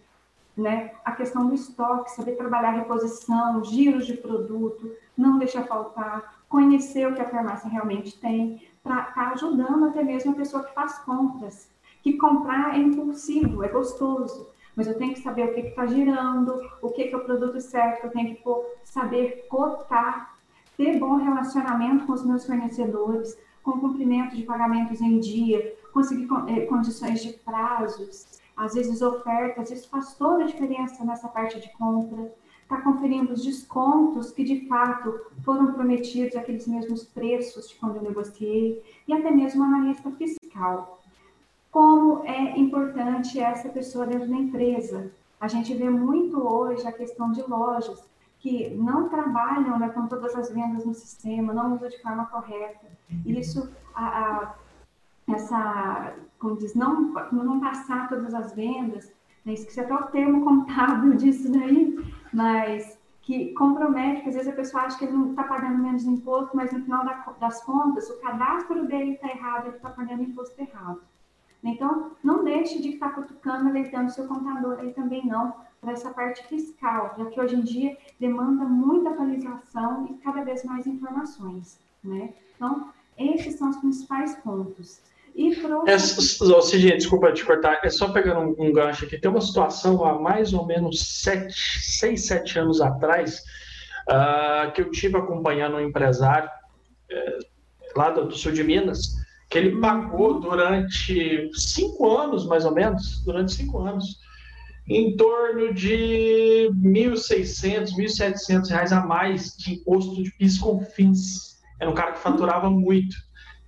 né? 0.57 0.91
A 1.05 1.11
questão 1.11 1.47
do 1.47 1.53
estoque, 1.53 2.11
saber 2.11 2.35
trabalhar 2.35 2.71
reposição, 2.71 3.63
giros 3.63 4.07
de 4.07 4.15
produto, 4.15 4.91
não 5.15 5.37
deixar 5.37 5.63
faltar, 5.63 6.43
conhecer 6.49 7.07
o 7.07 7.13
que 7.13 7.21
a 7.21 7.29
farmácia 7.29 7.69
realmente 7.69 8.19
tem, 8.19 8.67
estar 8.83 9.13
tá 9.13 9.29
ajudando 9.31 9.85
até 9.85 10.03
mesmo 10.03 10.31
a 10.31 10.35
pessoa 10.35 10.63
que 10.63 10.73
faz 10.73 10.99
compras. 10.99 11.69
Que 12.01 12.17
comprar 12.17 12.75
é 12.75 12.79
impulsivo, 12.79 13.63
é 13.63 13.69
gostoso, 13.69 14.49
mas 14.75 14.87
eu 14.87 14.97
tenho 14.97 15.13
que 15.13 15.21
saber 15.21 15.49
o 15.49 15.53
que 15.53 15.61
está 15.61 15.85
girando, 15.85 16.59
o 16.81 16.89
que, 16.89 17.05
que 17.05 17.13
é 17.13 17.17
o 17.17 17.23
produto 17.23 17.61
certo, 17.61 18.05
eu 18.05 18.11
tenho 18.11 18.35
que 18.35 18.43
saber 18.83 19.47
cotar 19.47 20.33
ter 20.75 20.99
bom 20.99 21.17
relacionamento 21.17 22.05
com 22.05 22.13
os 22.13 22.25
meus 22.25 22.45
fornecedores, 22.45 23.37
com 23.61 23.79
cumprimento 23.79 24.35
de 24.35 24.43
pagamentos 24.43 24.99
em 25.01 25.19
dia, 25.19 25.75
conseguir 25.93 26.27
eh, 26.47 26.65
condições 26.65 27.21
de 27.21 27.33
prazos, 27.33 28.41
às 28.57 28.73
vezes 28.73 29.01
ofertas, 29.01 29.71
isso 29.71 29.89
faz 29.89 30.15
toda 30.15 30.43
a 30.43 30.47
diferença 30.47 31.03
nessa 31.05 31.27
parte 31.27 31.59
de 31.59 31.71
compra. 31.73 32.33
Está 32.73 32.81
conferindo 32.85 33.33
os 33.33 33.43
descontos 33.43 34.31
que 34.31 34.43
de 34.43 34.67
fato 34.67 35.27
foram 35.45 35.73
prometidos, 35.73 36.35
aqueles 36.35 36.67
mesmos 36.67 37.03
preços 37.03 37.69
de 37.69 37.75
quando 37.75 37.97
eu 37.97 38.01
negociei, 38.01 38.81
e 39.07 39.13
até 39.13 39.29
mesmo 39.29 39.63
analista 39.63 40.09
fiscal. 40.09 40.99
Como 41.69 42.25
é 42.25 42.57
importante 42.57 43.39
essa 43.39 43.69
pessoa 43.69 44.07
dentro 44.07 44.27
da 44.27 44.35
empresa. 44.35 45.11
A 45.39 45.47
gente 45.47 45.71
vê 45.75 45.87
muito 45.87 46.41
hoje 46.41 46.87
a 46.87 46.91
questão 46.91 47.31
de 47.31 47.43
lojas 47.43 48.03
que 48.39 48.71
não 48.71 49.07
trabalham 49.07 49.77
né, 49.77 49.89
com 49.89 50.07
todas 50.07 50.33
as 50.35 50.49
vendas 50.49 50.83
no 50.83 50.95
sistema, 50.95 51.53
não 51.53 51.75
usam 51.75 51.89
de 51.89 52.01
forma 52.01 52.25
correta. 52.25 52.87
E 53.23 53.39
isso, 53.39 53.69
a, 53.93 54.05
a, 54.05 54.53
essa, 55.31 56.15
como 56.39 56.57
diz, 56.57 56.73
não, 56.73 57.13
não 57.31 57.59
passar 57.59 58.09
todas 58.09 58.33
as 58.33 58.51
vendas, 58.55 59.13
né, 59.45 59.53
esqueci 59.53 59.79
até 59.79 59.93
o 59.93 60.07
termo 60.07 60.43
contábil 60.43 61.13
disso 61.17 61.51
daí, 61.51 61.99
mas 62.33 62.97
que 63.21 63.53
compromete, 63.53 64.27
às 64.27 64.35
vezes 64.35 64.51
a 64.51 64.55
pessoa 64.55 64.83
acha 64.83 64.97
que 64.97 65.05
ele 65.05 65.13
não 65.13 65.29
está 65.29 65.43
pagando 65.43 65.77
menos 65.77 66.03
imposto, 66.03 66.55
mas 66.55 66.73
no 66.73 66.83
final 66.83 67.05
das 67.39 67.63
contas, 67.63 68.09
o 68.09 68.19
cadastro 68.19 68.85
dele 68.85 69.13
está 69.13 69.29
errado, 69.29 69.67
ele 69.67 69.77
está 69.77 69.89
pagando 69.89 70.23
imposto 70.23 70.59
errado. 70.59 71.01
Então, 71.63 72.11
não 72.21 72.43
deixe 72.43 72.81
de 72.81 72.89
estar 72.89 73.11
cutucando, 73.11 73.69
alertando 73.69 74.11
seu 74.11 74.27
contador 74.27 74.79
aí 74.79 74.91
também 74.91 75.25
não, 75.25 75.55
para 75.79 75.93
essa 75.93 76.11
parte 76.11 76.45
fiscal, 76.47 77.15
já 77.17 77.25
que 77.27 77.39
hoje 77.39 77.55
em 77.55 77.61
dia 77.61 77.97
demanda 78.19 78.65
muita 78.65 79.11
atualização 79.11 80.05
e 80.07 80.15
cada 80.15 80.43
vez 80.43 80.65
mais 80.65 80.85
informações, 80.85 81.79
né? 82.03 82.33
Então, 82.55 82.89
esses 83.17 83.55
são 83.55 83.69
os 83.69 83.77
principais 83.77 84.35
pontos. 84.37 85.01
E 85.35 85.55
pro... 85.55 85.83
é, 85.87 85.95
desculpa 86.95 87.31
te 87.31 87.43
cortar, 87.43 87.79
é 87.83 87.89
só 87.89 88.09
pegando 88.09 88.41
um, 88.41 88.67
um, 88.67 88.71
gancho 88.71 89.05
aqui. 89.05 89.17
Tem 89.17 89.31
uma 89.31 89.41
situação 89.41 90.05
há 90.05 90.19
mais 90.19 90.53
ou 90.53 90.65
menos 90.65 91.21
sete, 91.21 91.53
seis, 91.81 92.27
sete 92.27 92.59
anos 92.59 92.79
atrás 92.79 93.41
uh, 94.09 94.71
que 94.73 94.81
eu 94.81 94.91
tive 94.91 95.17
acompanhando 95.17 95.77
um 95.77 95.81
empresário 95.81 96.49
uh, 96.49 97.99
lá 97.99 98.11
do, 98.11 98.27
do 98.27 98.35
sul 98.35 98.51
de 98.51 98.63
Minas, 98.63 99.15
que 99.49 99.57
ele 99.57 99.79
pagou 99.79 100.39
durante 100.39 101.49
cinco 101.53 102.15
anos, 102.15 102.45
mais 102.45 102.65
ou 102.65 102.73
menos, 102.73 103.23
durante 103.25 103.53
cinco 103.53 103.79
anos, 103.79 104.19
em 104.87 105.15
torno 105.15 105.73
de 105.73 106.67
R$ 106.67 107.09
1.600, 107.09 107.95
R$ 107.95 108.05
1.700 108.05 108.91
a 108.91 109.05
mais 109.05 109.55
de 109.57 109.75
imposto 109.75 110.21
de 110.21 110.31
PIS 110.31 110.57
com 110.57 110.81
fins. 110.81 111.59
Era 111.79 111.89
um 111.89 111.93
cara 111.93 112.11
que 112.11 112.19
faturava 112.19 112.69
muito. 112.69 113.15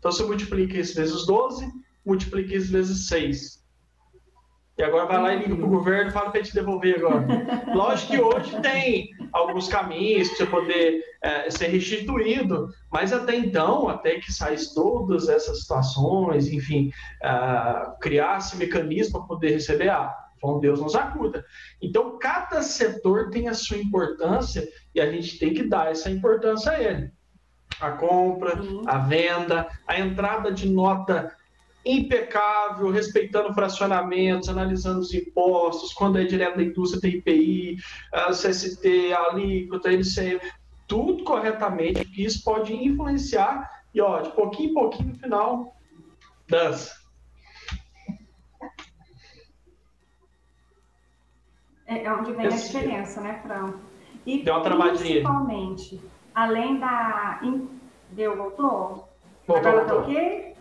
Então, 0.05 0.13
você 0.13 0.23
multiplica 0.23 0.77
isso 0.77 0.95
vezes 0.95 1.25
12, 1.25 1.67
multiplica 2.05 2.55
isso 2.55 2.71
vezes 2.71 3.07
6. 3.07 3.65
E 4.77 4.83
agora 4.83 5.07
vai 5.07 5.19
lá 5.19 5.33
e 5.33 5.39
liga 5.39 5.55
para 5.55 5.65
o 5.65 5.69
governo 5.69 6.11
e 6.11 6.13
fala 6.13 6.29
para 6.29 6.43
te 6.43 6.53
devolver 6.53 6.97
agora. 6.97 7.25
Lógico 7.73 8.11
que 8.11 8.21
hoje 8.21 8.61
tem 8.61 9.09
alguns 9.33 9.67
caminhos 9.67 10.27
para 10.27 10.37
você 10.37 10.45
poder 10.45 11.01
é, 11.23 11.49
ser 11.49 11.69
restituído, 11.69 12.67
mas 12.91 13.11
até 13.11 13.35
então, 13.35 13.89
até 13.89 14.19
que 14.19 14.31
saísse 14.31 14.75
todas 14.75 15.27
essas 15.27 15.61
situações, 15.61 16.49
enfim, 16.49 16.91
uh, 17.23 17.97
criasse 17.99 18.57
mecanismo 18.57 19.17
para 19.17 19.27
poder 19.27 19.53
receber, 19.53 19.89
ah, 19.89 20.15
bom 20.39 20.59
Deus 20.59 20.79
nos 20.81 20.93
acuda. 20.93 21.43
Então, 21.81 22.19
cada 22.19 22.61
setor 22.61 23.31
tem 23.31 23.47
a 23.47 23.55
sua 23.55 23.77
importância 23.77 24.69
e 24.93 25.01
a 25.01 25.11
gente 25.11 25.39
tem 25.39 25.51
que 25.51 25.63
dar 25.63 25.89
essa 25.89 26.11
importância 26.11 26.73
a 26.73 26.79
ele. 26.79 27.14
A 27.79 27.91
compra, 27.91 28.53
a 28.85 28.97
venda, 28.99 29.67
a 29.85 29.99
entrada 29.99 30.51
de 30.51 30.69
nota 30.69 31.35
impecável, 31.85 32.89
respeitando 32.89 33.53
fracionamentos, 33.53 34.49
analisando 34.49 34.99
os 34.99 35.13
impostos, 35.13 35.93
quando 35.93 36.17
é 36.17 36.23
direto 36.23 36.57
da 36.57 36.63
indústria 36.63 37.01
tem 37.01 37.17
IPI, 37.17 37.77
a 38.11 38.31
CST, 38.31 39.13
a 39.13 39.31
alíquota, 39.31 39.91
LCM, 39.91 40.39
tudo 40.87 41.23
corretamente, 41.23 42.03
porque 42.03 42.23
isso 42.23 42.43
pode 42.43 42.73
influenciar 42.73 43.69
e, 43.93 44.01
ó, 44.01 44.19
de 44.19 44.31
pouquinho 44.31 44.71
em 44.71 44.73
pouquinho, 44.73 45.09
no 45.09 45.15
final, 45.15 45.75
dança. 46.49 47.05
É, 51.87 52.03
é 52.03 52.13
onde 52.13 52.33
vem 52.33 52.47
Esse... 52.47 52.75
a 52.77 52.81
diferença, 52.81 53.21
né, 53.21 53.39
Fran? 53.43 53.73
E 54.25 54.43
Deu 54.43 54.55
uma 54.55 54.63
travadinha. 54.63 54.97
Principalmente, 54.97 56.01
além 56.35 56.77
da... 56.77 57.39
Deu, 58.11 58.35
voltou? 58.35 59.07
Voltou, 59.47 59.55
Agora 59.55 59.85
voltou. 59.85 59.97
tá 59.97 60.03
ok? 60.03 60.55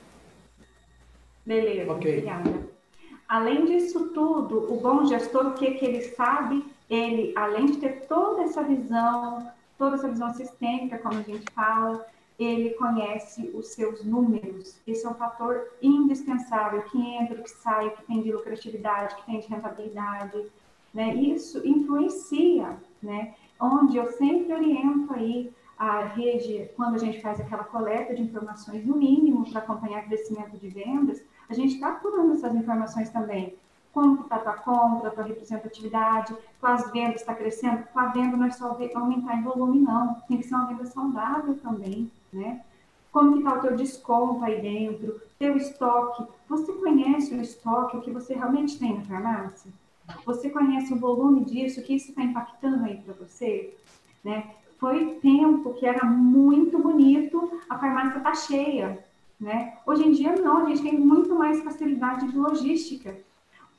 Beleza, 1.44 1.92
okay. 1.92 2.12
obrigada. 2.12 2.68
Além 3.28 3.64
disso 3.64 4.10
tudo, 4.10 4.72
o 4.72 4.80
bom 4.80 5.04
gestor, 5.04 5.46
o 5.46 5.54
que, 5.54 5.72
que 5.72 5.84
ele 5.84 6.02
sabe? 6.02 6.64
Ele, 6.88 7.32
além 7.36 7.66
de 7.66 7.78
ter 7.78 8.06
toda 8.06 8.42
essa 8.42 8.62
visão, 8.62 9.50
toda 9.76 9.96
essa 9.96 10.08
visão 10.08 10.32
sistêmica, 10.32 10.98
como 10.98 11.18
a 11.18 11.22
gente 11.22 11.50
fala, 11.52 12.06
ele 12.38 12.70
conhece 12.70 13.50
os 13.54 13.68
seus 13.68 14.04
números. 14.04 14.80
Esse 14.86 15.06
é 15.06 15.08
um 15.08 15.14
fator 15.14 15.68
indispensável, 15.80 16.82
que 16.82 16.98
entra, 16.98 17.40
que 17.42 17.50
sai, 17.50 17.90
que 17.90 18.02
tem 18.04 18.22
de 18.22 18.32
lucratividade, 18.32 19.14
que 19.16 19.26
tem 19.26 19.40
de 19.40 19.48
rentabilidade. 19.48 20.44
Né? 20.92 21.14
Isso 21.14 21.66
influencia, 21.66 22.76
né? 23.02 23.34
onde 23.60 23.96
eu 23.96 24.10
sempre 24.12 24.52
oriento 24.52 25.12
aí 25.14 25.52
a 25.78 26.00
rede, 26.04 26.70
quando 26.76 26.94
a 26.94 26.98
gente 26.98 27.20
faz 27.20 27.40
aquela 27.40 27.64
coleta 27.64 28.14
de 28.14 28.22
informações, 28.22 28.86
no 28.86 28.96
mínimo, 28.96 29.50
para 29.50 29.60
acompanhar 29.60 30.04
crescimento 30.04 30.56
de 30.56 30.68
vendas, 30.68 31.22
a 31.48 31.54
gente 31.54 31.74
está 31.74 31.90
apurando 31.90 32.34
essas 32.34 32.54
informações 32.54 33.10
também. 33.10 33.54
Como 33.92 34.22
está 34.22 34.36
a 34.36 34.40
tua 34.40 34.54
compra, 34.54 35.08
a 35.08 35.12
tua 35.12 35.24
representatividade, 35.24 36.34
as 36.60 36.90
vendas 36.90 37.20
está 37.20 37.34
crescendo. 37.34 37.84
Com 37.92 37.98
a 38.00 38.06
venda 38.06 38.36
não 38.36 38.46
é 38.46 38.50
só 38.50 38.76
aumentar 38.94 39.36
em 39.36 39.42
volume, 39.42 39.80
não. 39.80 40.14
Tem 40.26 40.38
que 40.38 40.44
ser 40.44 40.54
uma 40.54 40.66
venda 40.66 40.84
saudável 40.86 41.56
também, 41.58 42.10
né? 42.32 42.60
Como 43.12 43.38
está 43.38 43.54
o 43.54 43.60
teu 43.60 43.76
desconto 43.76 44.44
aí 44.44 44.60
dentro, 44.60 45.20
teu 45.38 45.56
estoque. 45.56 46.24
Você 46.48 46.72
conhece 46.72 47.32
o 47.34 47.40
estoque, 47.40 47.96
o 47.96 48.00
que 48.00 48.10
você 48.10 48.34
realmente 48.34 48.78
tem 48.78 48.96
na 48.96 49.04
farmácia? 49.04 49.70
Você 50.26 50.50
conhece 50.50 50.92
o 50.92 50.98
volume 50.98 51.44
disso, 51.44 51.80
o 51.80 51.84
que 51.84 51.94
isso 51.94 52.10
está 52.10 52.22
impactando 52.22 52.84
aí 52.84 52.96
para 52.98 53.14
você? 53.14 53.76
Né? 54.24 54.50
Foi 54.84 55.18
tempo 55.22 55.72
que 55.72 55.86
era 55.86 56.04
muito 56.04 56.78
bonito, 56.78 57.58
a 57.70 57.78
farmácia 57.78 58.18
está 58.18 58.34
cheia. 58.34 59.02
Né? 59.40 59.78
Hoje 59.86 60.06
em 60.06 60.12
dia, 60.12 60.34
não, 60.34 60.58
a 60.58 60.68
gente 60.68 60.82
tem 60.82 61.00
muito 61.00 61.34
mais 61.34 61.62
facilidade 61.62 62.30
de 62.30 62.36
logística. 62.36 63.16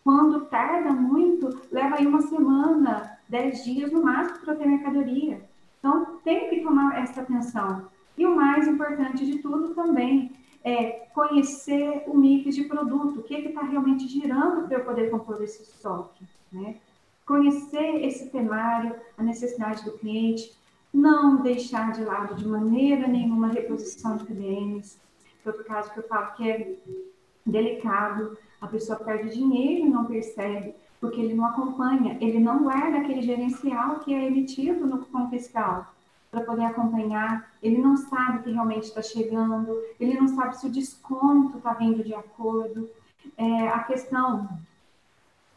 Quando 0.03 0.45
tarda 0.45 0.89
muito, 0.89 1.61
leva 1.71 1.97
aí 1.97 2.07
uma 2.07 2.23
semana, 2.23 3.19
dez 3.29 3.63
dias 3.63 3.91
no 3.91 4.03
máximo 4.03 4.39
para 4.39 4.55
ter 4.55 4.65
mercadoria. 4.65 5.47
Então, 5.77 6.17
tem 6.23 6.49
que 6.49 6.61
tomar 6.61 6.97
essa 6.97 7.21
atenção. 7.21 7.87
E 8.17 8.25
o 8.25 8.35
mais 8.35 8.67
importante 8.67 9.27
de 9.27 9.37
tudo 9.43 9.75
também 9.75 10.31
é 10.63 11.05
conhecer 11.13 12.01
o 12.07 12.17
mix 12.17 12.55
de 12.55 12.63
produto, 12.63 13.19
o 13.19 13.23
que 13.23 13.35
está 13.35 13.61
realmente 13.61 14.07
girando 14.07 14.67
para 14.67 14.79
eu 14.79 14.83
poder 14.83 15.11
compor 15.11 15.39
esse 15.43 15.61
estoque. 15.61 16.25
Né? 16.51 16.77
Conhecer 17.27 18.03
esse 18.03 18.31
temário, 18.31 18.95
a 19.15 19.21
necessidade 19.21 19.85
do 19.85 19.91
cliente, 19.99 20.64
não 20.95 21.41
deixar 21.41 21.91
de 21.91 22.03
lado 22.03 22.35
de 22.35 22.47
maneira 22.47 23.05
nenhuma 23.07 23.47
a 23.47 23.51
reposição 23.51 24.15
de 24.15 24.23
PDMs, 24.23 24.97
outro 25.45 25.63
caso 25.65 25.91
que 25.91 25.99
eu 25.99 26.07
falo 26.07 26.33
que 26.33 26.49
é 26.49 26.75
delicado, 27.45 28.37
a 28.61 28.67
pessoa 28.67 28.97
perde 28.97 29.35
dinheiro 29.35 29.85
e 29.85 29.89
não 29.89 30.05
percebe, 30.05 30.73
porque 30.99 31.19
ele 31.19 31.35
não 31.35 31.45
acompanha, 31.45 32.17
ele 32.21 32.39
não 32.39 32.63
guarda 32.63 32.97
aquele 32.97 33.21
gerencial 33.21 33.99
que 33.99 34.13
é 34.13 34.25
emitido 34.25 34.87
no 34.87 34.99
cupom 34.99 35.29
fiscal 35.29 35.93
para 36.31 36.41
poder 36.41 36.65
acompanhar, 36.65 37.51
ele 37.61 37.77
não 37.77 37.95
sabe 37.95 38.43
que 38.43 38.51
realmente 38.51 38.85
está 38.85 39.01
chegando, 39.01 39.77
ele 39.99 40.19
não 40.19 40.27
sabe 40.29 40.57
se 40.57 40.65
o 40.65 40.71
desconto 40.71 41.57
está 41.57 41.73
vindo 41.73 42.03
de 42.03 42.13
acordo. 42.13 42.89
É, 43.37 43.67
a 43.67 43.83
questão 43.83 44.49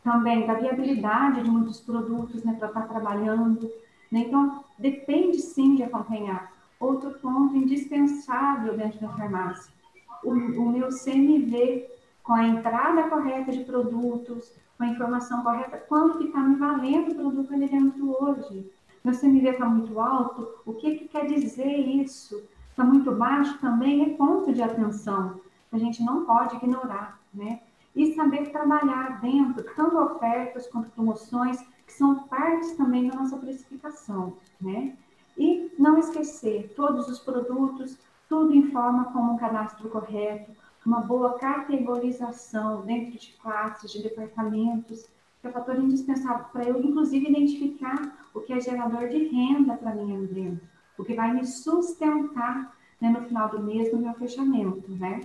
também 0.05 0.47
da 0.47 0.55
viabilidade 0.55 1.43
de 1.43 1.51
muitos 1.51 1.81
produtos 1.81 2.45
né, 2.45 2.55
para 2.59 2.69
estar 2.69 2.83
tá 2.83 2.89
trabalhando. 2.89 3.71
Né? 4.11 4.21
Então, 4.21 4.65
depende 4.79 5.39
sim 5.39 5.75
de 5.75 5.83
acompanhar. 5.83 6.53
Outro 6.79 7.11
ponto 7.19 7.57
indispensável 7.57 8.77
dentro 8.77 9.01
da 9.01 9.09
farmácia 9.09 9.79
o, 10.23 10.31
o 10.31 10.69
meu 10.71 10.89
CMV 10.89 11.87
com 12.23 12.35
a 12.35 12.47
entrada 12.47 13.09
correta 13.09 13.53
de 13.53 13.65
produtos, 13.65 14.53
com 14.77 14.85
a 14.85 14.89
informação 14.89 15.43
correta, 15.43 15.79
quanto 15.89 16.19
que 16.19 16.25
está 16.25 16.41
me 16.41 16.57
valendo 16.57 17.13
o 17.13 17.15
produto 17.15 17.55
ali 17.55 17.69
dentro 17.69 18.17
hoje. 18.23 18.71
Meu 19.03 19.19
CMV 19.19 19.51
está 19.51 19.67
muito 19.67 19.99
alto, 19.99 20.47
o 20.67 20.75
que, 20.75 20.97
que 20.97 21.09
quer 21.09 21.27
dizer 21.27 21.75
isso? 21.79 22.43
Está 22.71 22.85
muito 22.85 23.11
baixo 23.13 23.59
também 23.59 24.03
é 24.03 24.15
ponto 24.15 24.53
de 24.53 24.63
atenção. 24.63 25.41
A 25.73 25.79
gente 25.79 26.03
não 26.03 26.25
pode 26.25 26.57
ignorar, 26.57 27.19
né? 27.33 27.61
E 27.97 28.15
saber 28.15 28.51
trabalhar 28.51 29.21
dentro, 29.21 29.65
tanto 29.75 29.99
ofertas 29.99 30.67
quanto 30.69 30.91
promoções, 30.91 31.59
que 31.89 31.95
são 31.95 32.29
partes 32.29 32.73
também 32.73 33.09
da 33.09 33.17
nossa 33.17 33.39
precificação, 33.39 34.37
né? 34.61 34.95
E 35.39 35.73
não 35.79 35.97
esquecer, 35.97 36.75
todos 36.77 37.09
os 37.09 37.19
produtos 37.19 37.97
tudo 38.29 38.55
informa 38.55 39.07
como 39.07 39.33
um 39.33 39.39
cadastro 39.39 39.89
correto, 39.89 40.53
uma 40.85 41.01
boa 41.01 41.39
categorização 41.39 42.83
dentro 42.83 43.19
de 43.19 43.33
classes, 43.41 43.91
de 43.91 44.03
departamentos, 44.03 45.09
que 45.41 45.47
é 45.47 45.49
um 45.49 45.53
fator 45.53 45.77
indispensável 45.77 46.45
para 46.53 46.65
eu, 46.65 46.79
inclusive, 46.83 47.31
identificar 47.31 48.29
o 48.35 48.41
que 48.41 48.53
é 48.53 48.61
gerador 48.61 49.09
de 49.09 49.25
renda 49.29 49.75
para 49.75 49.93
ali 49.93 50.27
dentro, 50.27 50.61
o 50.99 51.05
que 51.05 51.15
vai 51.15 51.33
me 51.33 51.47
sustentar 51.47 52.77
né, 53.01 53.09
no 53.09 53.23
final 53.23 53.49
do 53.49 53.63
mês, 53.63 53.91
no 53.93 53.99
meu 53.99 54.13
fechamento, 54.13 54.91
né? 54.91 55.23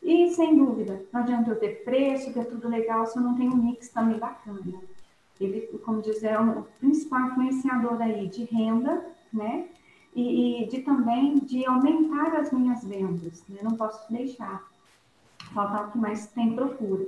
E, 0.00 0.30
sem 0.30 0.56
dúvida, 0.56 1.04
não 1.12 1.22
adianta 1.22 1.50
eu 1.50 1.58
ter 1.58 1.82
preço, 1.82 2.32
ter 2.32 2.44
tudo 2.44 2.68
legal, 2.68 3.06
se 3.06 3.18
eu 3.18 3.22
não 3.22 3.34
tenho 3.34 3.52
um 3.52 3.56
mix 3.56 3.88
também 3.88 4.18
bacana. 4.18 4.80
Ele, 5.40 5.62
como 5.84 6.00
diz, 6.00 6.22
é 6.22 6.38
o 6.38 6.62
principal 6.80 7.28
influenciador 7.28 8.00
aí 8.00 8.26
de 8.26 8.44
renda, 8.44 9.04
né? 9.32 9.68
e, 10.16 10.62
e 10.62 10.66
de 10.66 10.80
também 10.80 11.38
de 11.40 11.66
aumentar 11.66 12.34
as 12.40 12.50
minhas 12.50 12.82
vendas. 12.82 13.44
Né? 13.46 13.58
Não 13.62 13.76
posso 13.76 14.10
deixar 14.10 14.66
faltar 15.52 15.88
o 15.88 15.92
que 15.92 15.98
mais 15.98 16.26
tem 16.28 16.54
procura. 16.54 17.06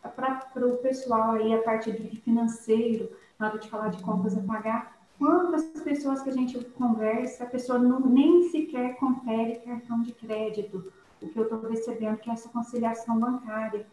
Para 0.00 0.66
o 0.66 0.78
pessoal 0.78 1.32
aí, 1.32 1.52
a 1.52 1.60
parte 1.60 1.90
de 1.92 2.16
financeiro, 2.20 3.10
na 3.38 3.48
hora 3.48 3.58
de 3.58 3.68
falar 3.68 3.88
de 3.88 4.02
contas 4.02 4.38
a 4.38 4.40
pagar, 4.40 4.96
quantas 5.18 5.64
pessoas 5.82 6.22
que 6.22 6.30
a 6.30 6.32
gente 6.32 6.58
conversa, 6.70 7.44
a 7.44 7.48
pessoa 7.48 7.78
não, 7.78 8.00
nem 8.00 8.48
sequer 8.48 8.96
confere 8.96 9.58
cartão 9.58 10.00
de 10.00 10.12
crédito, 10.12 10.90
o 11.20 11.28
que 11.28 11.36
eu 11.36 11.42
estou 11.42 11.68
recebendo, 11.68 12.16
que 12.16 12.30
é 12.30 12.32
essa 12.32 12.48
conciliação 12.48 13.18
bancária. 13.18 13.86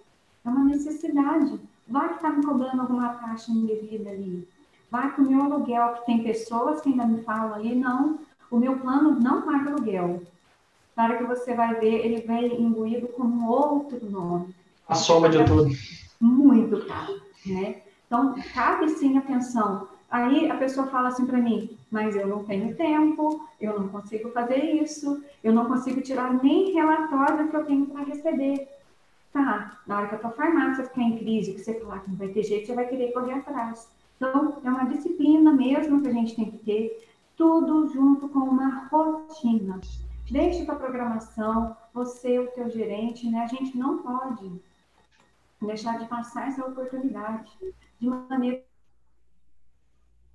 é 0.45 0.49
uma 0.49 0.63
necessidade. 0.63 1.59
Vai 1.89 2.09
que 2.09 2.15
está 2.15 2.29
me 2.29 2.45
cobrando 2.45 2.81
alguma 2.81 3.09
taxa 3.09 3.51
indevida 3.51 4.09
ali. 4.09 4.47
Vai 4.91 5.13
que 5.13 5.21
o 5.21 5.29
meu 5.29 5.43
aluguel, 5.43 5.93
que 5.93 6.05
tem 6.05 6.23
pessoas 6.23 6.81
que 6.81 6.89
ainda 6.89 7.05
me 7.05 7.21
falam 7.23 7.53
ali, 7.53 7.75
não, 7.75 8.19
o 8.49 8.57
meu 8.57 8.77
plano 8.77 9.19
não 9.19 9.41
paga 9.41 9.71
aluguel. 9.71 10.21
Na 10.95 11.03
hora 11.03 11.17
que 11.17 11.23
você 11.25 11.53
vai 11.53 11.75
ver, 11.75 12.05
ele 12.05 12.21
vem 12.21 12.61
imbuído 12.61 13.07
com 13.09 13.23
um 13.23 13.47
outro 13.47 14.09
nome. 14.09 14.53
A 14.87 14.95
soma 14.95 15.29
de 15.29 15.43
tudo. 15.45 15.69
Muito 16.19 16.85
caro, 16.85 17.21
né? 17.45 17.81
Então, 18.07 18.35
cabe 18.53 18.89
sim 18.89 19.17
atenção. 19.17 19.87
Aí 20.09 20.49
a 20.49 20.55
pessoa 20.55 20.87
fala 20.87 21.09
assim 21.09 21.25
para 21.25 21.37
mim, 21.37 21.77
mas 21.91 22.15
eu 22.15 22.25
não 22.27 22.43
tenho 22.45 22.73
tempo, 22.75 23.45
eu 23.59 23.77
não 23.77 23.89
consigo 23.89 24.31
fazer 24.31 24.57
isso, 24.81 25.21
eu 25.43 25.51
não 25.51 25.65
consigo 25.65 26.01
tirar 26.01 26.41
nem 26.41 26.73
relatório 26.73 27.49
que 27.49 27.55
eu 27.55 27.65
tenho 27.65 27.85
para 27.87 28.05
receber. 28.05 28.67
Tá, 29.37 29.79
na 29.85 29.97
hora 29.99 30.07
que 30.07 30.15
a 30.15 30.17
tua 30.17 30.31
farmácia 30.31 30.83
ficar 30.83 31.03
em 31.03 31.19
crise, 31.19 31.53
que 31.53 31.59
você 31.59 31.79
falar 31.79 31.99
que 31.99 32.09
não 32.09 32.17
vai 32.17 32.29
ter 32.29 32.41
jeito, 32.41 32.65
você 32.65 32.73
vai 32.73 32.87
querer 32.87 33.11
correr 33.11 33.33
atrás. 33.33 33.87
Então, 34.15 34.57
é 34.63 34.67
uma 34.67 34.85
disciplina 34.85 35.53
mesmo 35.53 36.01
que 36.01 36.07
a 36.07 36.11
gente 36.11 36.35
tem 36.35 36.49
que 36.49 36.57
ter, 36.57 37.07
tudo 37.35 37.87
junto 37.87 38.27
com 38.29 38.39
uma 38.39 38.87
rotina. 38.87 39.79
Deixe 40.31 40.65
tua 40.65 40.75
programação, 40.75 41.77
você, 41.93 42.39
o 42.39 42.47
teu 42.47 42.67
gerente, 42.71 43.29
né? 43.29 43.41
A 43.43 43.45
gente 43.45 43.77
não 43.77 43.99
pode 43.99 44.59
deixar 45.61 45.99
de 45.99 46.07
passar 46.07 46.47
essa 46.47 46.65
oportunidade 46.65 47.51
de 47.99 48.07
maneira 48.07 48.63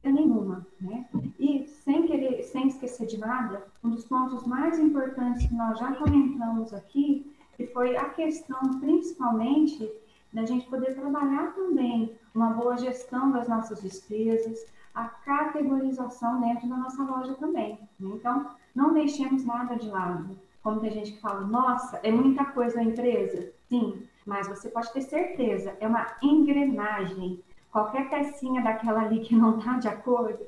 nenhuma, 0.04 0.64
né? 0.80 1.08
E 1.40 1.66
sem 1.66 2.06
querer, 2.06 2.44
sem 2.44 2.68
esquecer 2.68 3.08
de 3.08 3.18
nada, 3.18 3.66
um 3.82 3.90
dos 3.90 4.04
pontos 4.04 4.46
mais 4.46 4.78
importantes 4.78 5.44
que 5.44 5.54
nós 5.54 5.76
já 5.76 5.92
comentamos 5.92 6.72
aqui, 6.72 7.31
que 7.56 7.66
foi 7.66 7.96
a 7.96 8.06
questão 8.06 8.80
principalmente 8.80 9.90
da 10.32 10.44
gente 10.44 10.66
poder 10.66 10.94
trabalhar 10.94 11.52
também 11.54 12.12
uma 12.34 12.50
boa 12.50 12.76
gestão 12.76 13.30
das 13.30 13.48
nossas 13.48 13.82
despesas, 13.82 14.64
a 14.94 15.04
categorização 15.04 16.40
dentro 16.40 16.68
da 16.68 16.76
nossa 16.76 17.02
loja 17.02 17.34
também. 17.34 17.78
Né? 18.00 18.10
Então, 18.14 18.46
não 18.74 18.94
deixemos 18.94 19.44
nada 19.44 19.76
de 19.76 19.88
lado. 19.88 20.38
Como 20.62 20.80
tem 20.80 20.90
gente 20.90 21.12
que 21.12 21.20
fala, 21.20 21.40
nossa, 21.40 21.98
é 22.02 22.10
muita 22.10 22.44
coisa 22.46 22.80
a 22.80 22.84
empresa. 22.84 23.52
Sim, 23.68 24.02
mas 24.24 24.48
você 24.48 24.68
pode 24.68 24.92
ter 24.92 25.02
certeza, 25.02 25.76
é 25.80 25.86
uma 25.86 26.06
engrenagem 26.22 27.42
qualquer 27.72 28.08
pecinha 28.10 28.62
daquela 28.62 29.00
ali 29.00 29.20
que 29.20 29.34
não 29.34 29.58
está 29.58 29.78
de 29.78 29.88
acordo, 29.88 30.46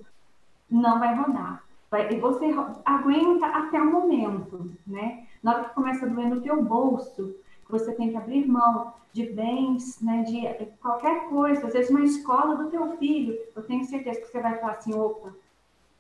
não 0.71 0.99
vai 1.01 1.15
rodar. 1.17 1.65
Vai, 1.91 2.13
e 2.13 2.21
você 2.21 2.47
aguenta 2.85 3.47
até 3.47 3.81
o 3.81 3.91
momento, 3.91 4.71
né? 4.87 5.27
Na 5.45 5.53
hora 5.53 5.65
que 5.65 5.75
começa 5.75 6.07
a 6.07 6.09
doer 6.09 6.29
no 6.31 6.41
teu 6.41 6.63
bolso, 6.63 7.37
você 7.69 7.93
tem 7.93 8.11
que 8.11 8.17
abrir 8.17 8.49
mão 8.49 8.95
de 9.13 9.27
bens, 9.27 10.01
né, 10.01 10.23
de 10.23 10.67
qualquer 10.81 11.29
coisa, 11.29 11.67
às 11.67 11.73
vezes 11.75 11.91
uma 11.91 12.03
escola 12.03 12.57
do 12.57 12.71
teu 12.71 12.97
filho, 12.97 13.39
eu 13.55 13.63
tenho 13.63 13.85
certeza 13.85 14.21
que 14.21 14.27
você 14.27 14.41
vai 14.41 14.59
falar 14.59 14.73
assim, 14.73 14.95
opa, 14.95 15.33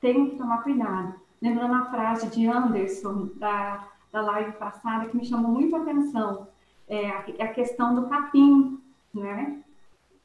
tenho 0.00 0.30
que 0.30 0.36
tomar 0.36 0.62
cuidado. 0.62 1.14
Lembrando 1.42 1.74
a 1.74 1.84
frase 1.90 2.26
de 2.28 2.46
Anderson, 2.46 3.28
da, 3.36 3.86
da 4.10 4.22
live 4.22 4.52
passada, 4.52 5.06
que 5.06 5.16
me 5.16 5.26
chamou 5.26 5.50
muito 5.50 5.76
a 5.76 5.82
atenção, 5.82 6.48
é 6.88 7.08
a, 7.10 7.48
questão 7.48 7.94
do 7.94 8.08
capim, 8.08 8.80
né? 9.12 9.62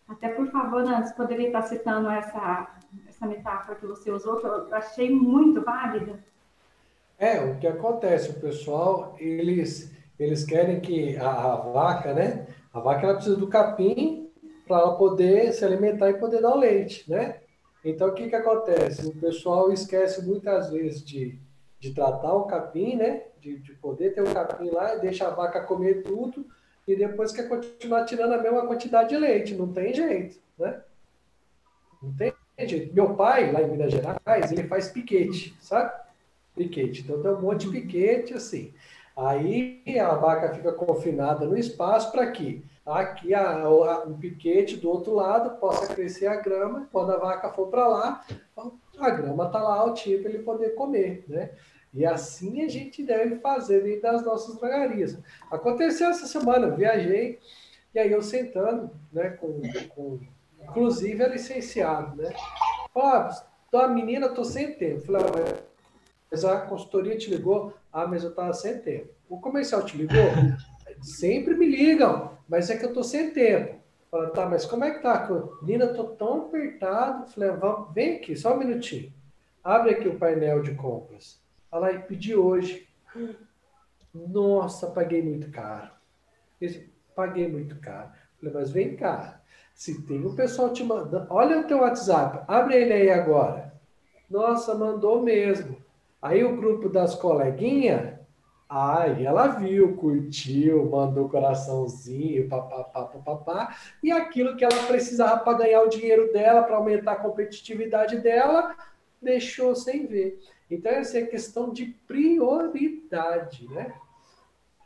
Até 0.08 0.30
por 0.30 0.48
favor, 0.48 0.84
Nantes, 0.84 1.12
poderia 1.12 1.48
estar 1.48 1.64
citando 1.64 2.10
essa, 2.10 2.76
essa 3.08 3.28
metáfora 3.28 3.78
que 3.78 3.86
você 3.86 4.12
usou, 4.12 4.38
que 4.38 4.48
eu 4.48 4.74
achei 4.76 5.14
muito 5.14 5.62
válida. 5.62 6.24
É, 7.20 7.38
o 7.42 7.58
que 7.60 7.68
acontece, 7.68 8.30
o 8.30 8.40
pessoal, 8.40 9.14
eles, 9.20 9.94
eles 10.18 10.46
querem 10.46 10.80
que 10.80 11.18
a, 11.18 11.30
a 11.30 11.56
vaca, 11.58 12.14
né? 12.14 12.48
A 12.74 12.80
vaca 12.80 13.06
ela 13.06 13.16
precisa 13.16 13.36
do 13.36 13.50
capim 13.50 14.32
para 14.66 14.78
ela 14.78 14.96
poder 14.96 15.52
se 15.52 15.66
alimentar 15.66 16.10
e 16.10 16.18
poder 16.18 16.42
dar 16.42 16.56
o 16.56 16.60
leite, 16.60 17.10
né? 17.12 17.42
Então, 17.84 18.08
o 18.08 18.14
que, 18.14 18.30
que 18.30 18.36
acontece? 18.36 19.06
O 19.06 19.16
pessoal 19.16 19.70
esquece 19.72 20.26
muitas 20.26 20.72
vezes 20.72 21.04
de, 21.04 21.38
de 21.78 21.94
tratar 21.94 22.34
o 22.34 22.46
capim, 22.46 22.96
né? 22.96 23.24
De, 23.42 23.60
de 23.60 23.74
poder 23.74 24.12
ter 24.14 24.22
o 24.22 24.34
capim 24.34 24.70
lá 24.70 24.96
deixa 24.96 25.28
a 25.28 25.32
vaca 25.32 25.62
comer 25.62 26.04
tudo 26.04 26.46
e 26.88 26.96
depois 26.96 27.34
quer 27.34 27.50
continuar 27.50 28.06
tirando 28.06 28.34
a 28.34 28.42
mesma 28.42 28.66
quantidade 28.66 29.10
de 29.10 29.18
leite. 29.18 29.56
Não 29.56 29.74
tem 29.74 29.94
jeito, 29.94 30.40
né? 30.58 30.82
Não 32.02 32.14
tem 32.14 32.34
jeito. 32.66 32.94
Meu 32.94 33.14
pai, 33.16 33.52
lá 33.52 33.62
em 33.62 33.72
Minas 33.72 33.92
Gerais, 33.92 34.52
ele 34.54 34.64
faz 34.70 34.88
piquete, 34.88 35.54
sabe? 35.60 36.09
Piquete. 36.60 37.02
Então 37.02 37.22
tem 37.22 37.32
um 37.32 37.42
monte 37.42 37.68
de 37.68 37.72
piquete 37.72 38.34
assim. 38.34 38.74
Aí 39.16 39.84
a 40.00 40.14
vaca 40.16 40.54
fica 40.54 40.74
confinada 40.74 41.46
no 41.46 41.58
espaço 41.58 42.12
para 42.12 42.30
que 42.32 42.64
aqui 42.86 43.34
a, 43.34 43.62
a, 43.62 44.04
o 44.04 44.18
piquete 44.18 44.76
do 44.76 44.90
outro 44.90 45.14
lado 45.14 45.58
possa 45.58 45.94
crescer 45.94 46.28
a 46.28 46.36
grama. 46.36 46.88
Quando 46.92 47.12
a 47.12 47.18
vaca 47.18 47.50
for 47.50 47.68
para 47.68 47.88
lá, 47.88 48.26
a 48.98 49.10
grama 49.10 49.46
está 49.46 49.62
lá 49.62 49.76
altinha 49.76 50.20
para 50.20 50.30
ele 50.30 50.44
poder 50.44 50.76
comer, 50.76 51.24
né? 51.30 51.52
E 51.94 52.06
assim 52.06 52.64
a 52.64 52.68
gente 52.68 53.02
deve 53.02 53.38
fazer 53.38 53.84
dentro 53.84 54.02
das 54.02 54.26
nossas 54.26 54.58
drogarias. 54.58 55.18
Aconteceu 55.50 56.10
essa 56.10 56.28
semana, 56.28 56.68
eu 56.68 56.76
viajei, 56.76 57.40
e 57.96 58.00
aí 58.00 58.12
eu 58.12 58.22
sentando, 58.22 58.92
né, 59.12 59.30
com, 59.30 59.62
com 59.96 60.20
inclusive 60.62 61.24
a 61.24 61.28
licenciado, 61.30 62.22
né? 62.22 62.32
Ó, 62.94 63.30
oh, 63.72 63.78
a 63.78 63.88
menina, 63.88 64.30
tô 64.30 64.44
sem 64.44 64.74
tempo. 64.76 65.02
Falei, 65.02 65.24
ah, 65.24 65.69
mas 66.32 66.46
a 66.46 66.62
consultoria 66.62 67.18
te 67.18 67.30
ligou? 67.30 67.74
Ah, 67.92 68.06
mas 68.08 68.24
eu 68.24 68.34
tava 68.34 68.54
sem 68.54 68.80
tempo. 68.80 69.10
O 69.28 69.40
comercial 69.40 69.84
te 69.84 69.98
ligou? 69.98 70.18
Sempre 71.02 71.56
me 71.56 71.66
ligam, 71.66 72.38
mas 72.48 72.70
é 72.70 72.78
que 72.78 72.86
eu 72.86 72.94
tô 72.94 73.04
sem 73.04 73.32
tempo. 73.32 73.80
Falei, 74.12 74.32
tá, 74.32 74.48
mas 74.48 74.66
como 74.66 74.84
é 74.84 74.92
que 74.92 75.02
tá? 75.02 75.28
Menina, 75.62 75.94
tô 75.94 76.04
tão 76.04 76.48
apertado. 76.48 77.30
Falei, 77.32 77.52
vem 77.94 78.16
aqui, 78.16 78.36
só 78.36 78.56
um 78.56 78.58
minutinho. 78.58 79.14
Abre 79.64 79.92
aqui 79.92 80.08
o 80.08 80.18
painel 80.18 80.62
de 80.62 80.74
compras. 80.74 81.40
Lá, 81.72 81.92
e 81.92 82.00
pedi 82.00 82.36
hoje. 82.36 82.88
Nossa, 84.14 84.88
paguei 84.88 85.22
muito 85.22 85.52
caro. 85.52 85.92
Esse, 86.60 86.92
paguei 87.16 87.48
muito 87.48 87.80
caro. 87.80 88.10
Falei, 88.40 88.54
mas 88.54 88.72
vem 88.72 88.96
cá. 88.96 89.42
Se 89.76 90.02
tem 90.06 90.26
um 90.26 90.36
pessoal 90.36 90.74
te 90.74 90.84
mandando. 90.84 91.28
Olha 91.30 91.60
o 91.60 91.68
teu 91.68 91.80
WhatsApp. 91.80 92.44
Abre 92.48 92.76
ele 92.76 92.94
aí 92.94 93.10
agora. 93.12 93.74
Nossa, 94.30 94.74
mandou 94.76 95.22
mesmo. 95.22 95.79
Aí 96.22 96.44
o 96.44 96.58
grupo 96.58 96.90
das 96.90 97.16
coleguinhas. 97.16 98.20
Aí 98.70 99.26
ela 99.26 99.48
viu, 99.48 99.98
curtiu, 99.98 100.88
mandou 100.92 101.28
coraçãozinho, 101.28 102.48
papapá, 102.48 103.06
papapá, 103.06 103.76
e 104.04 104.12
aquilo 104.12 104.56
que 104.56 104.64
ela 104.64 104.84
precisava 104.84 105.40
para 105.40 105.58
ganhar 105.58 105.82
o 105.82 105.90
dinheiro 105.90 106.32
dela, 106.32 106.62
para 106.62 106.76
aumentar 106.76 107.14
a 107.14 107.20
competitividade 107.20 108.18
dela, 108.20 108.76
deixou 109.20 109.76
sem 109.76 110.06
ver. 110.06 110.40
Então, 110.70 110.92
essa 110.92 111.18
é 111.18 111.26
questão 111.26 111.74
de 111.74 111.88
prioridade, 112.08 113.68
né? 113.70 113.92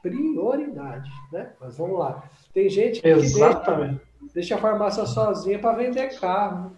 Prioridade, 0.01 1.11
né? 1.29 1.51
Mas 1.59 1.77
vamos 1.77 1.99
lá. 1.99 2.23
Tem 2.53 2.69
gente 2.69 3.01
que 3.01 3.07
Exatamente. 3.09 4.01
Deixa, 4.21 4.33
deixa 4.33 4.55
a 4.55 4.59
farmácia 4.59 5.05
sozinha 5.05 5.59
para 5.59 5.75
vender 5.75 6.17
carro. 6.19 6.71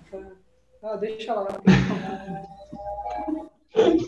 Ah, 0.81 0.95
deixa 0.95 1.35
lá. 1.35 1.49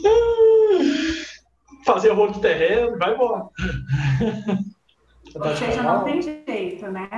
Fazer 1.86 2.12
rolo 2.12 2.34
de 2.34 2.42
terreno, 2.42 2.98
vai 2.98 3.14
embora. 3.14 3.48
Ou 5.36 5.56
seja, 5.56 5.84
não 5.84 6.04
tem 6.04 6.22
jeito, 6.22 6.88
né? 6.92 7.10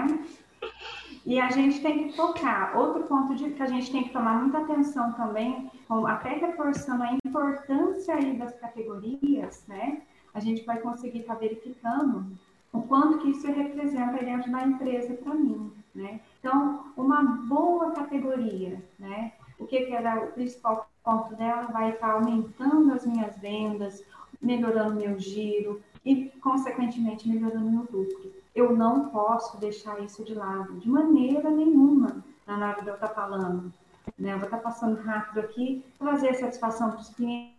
E 1.25 1.39
a 1.39 1.49
gente 1.49 1.81
tem 1.81 2.07
que 2.07 2.15
focar. 2.15 2.77
Outro 2.77 3.03
ponto 3.03 3.35
de, 3.35 3.51
que 3.51 3.61
a 3.61 3.67
gente 3.67 3.91
tem 3.91 4.03
que 4.03 4.13
tomar 4.13 4.41
muita 4.41 4.59
atenção 4.59 5.13
também, 5.13 5.69
até 6.07 6.29
reforçando 6.35 7.03
a 7.03 7.13
importância 7.25 8.15
aí 8.15 8.35
das 8.37 8.59
categorias, 8.59 9.63
né? 9.67 10.01
A 10.33 10.39
gente 10.39 10.63
vai 10.65 10.79
conseguir 10.79 11.19
estar 11.19 11.35
tá 11.35 11.39
verificando 11.39 12.25
o 12.71 12.81
quanto 12.83 13.19
que 13.19 13.29
isso 13.31 13.47
representa 13.47 14.23
dentro 14.23 14.51
da 14.51 14.63
empresa 14.63 15.13
para 15.15 15.33
mim, 15.33 15.71
né? 15.93 16.19
Então, 16.39 16.91
uma 16.95 17.21
boa 17.23 17.91
categoria, 17.91 18.83
né? 18.97 19.33
O 19.59 19.67
que, 19.67 19.85
que 19.85 19.93
era 19.93 20.23
o 20.23 20.31
principal 20.31 20.89
ponto 21.03 21.35
dela? 21.35 21.67
Vai 21.67 21.91
estar 21.91 22.13
aumentando 22.13 22.93
as 22.93 23.05
minhas 23.05 23.37
vendas, 23.37 24.03
melhorando 24.41 24.95
meu 24.95 25.19
giro 25.19 25.81
e, 26.03 26.29
consequentemente, 26.41 27.27
melhorando 27.27 27.69
meu 27.69 27.87
lucro 27.91 28.39
eu 28.59 28.75
não 28.75 29.09
posso 29.09 29.57
deixar 29.57 30.01
isso 30.01 30.23
de 30.23 30.33
lado, 30.33 30.79
de 30.79 30.89
maneira 30.89 31.49
nenhuma, 31.49 32.23
na 32.45 32.69
hora 32.69 32.81
de 32.81 32.87
eu 32.87 32.95
estar 32.95 33.09
falando. 33.09 33.71
Né? 34.17 34.33
Eu 34.33 34.37
vou 34.37 34.45
estar 34.45 34.57
passando 34.57 34.99
rápido 35.01 35.39
aqui, 35.39 35.83
trazer 35.97 36.33
satisfação 36.33 36.91
para 36.91 36.99
os 36.99 37.09
clientes, 37.09 37.58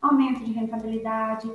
aumento 0.00 0.44
de 0.44 0.52
rentabilidade, 0.52 1.52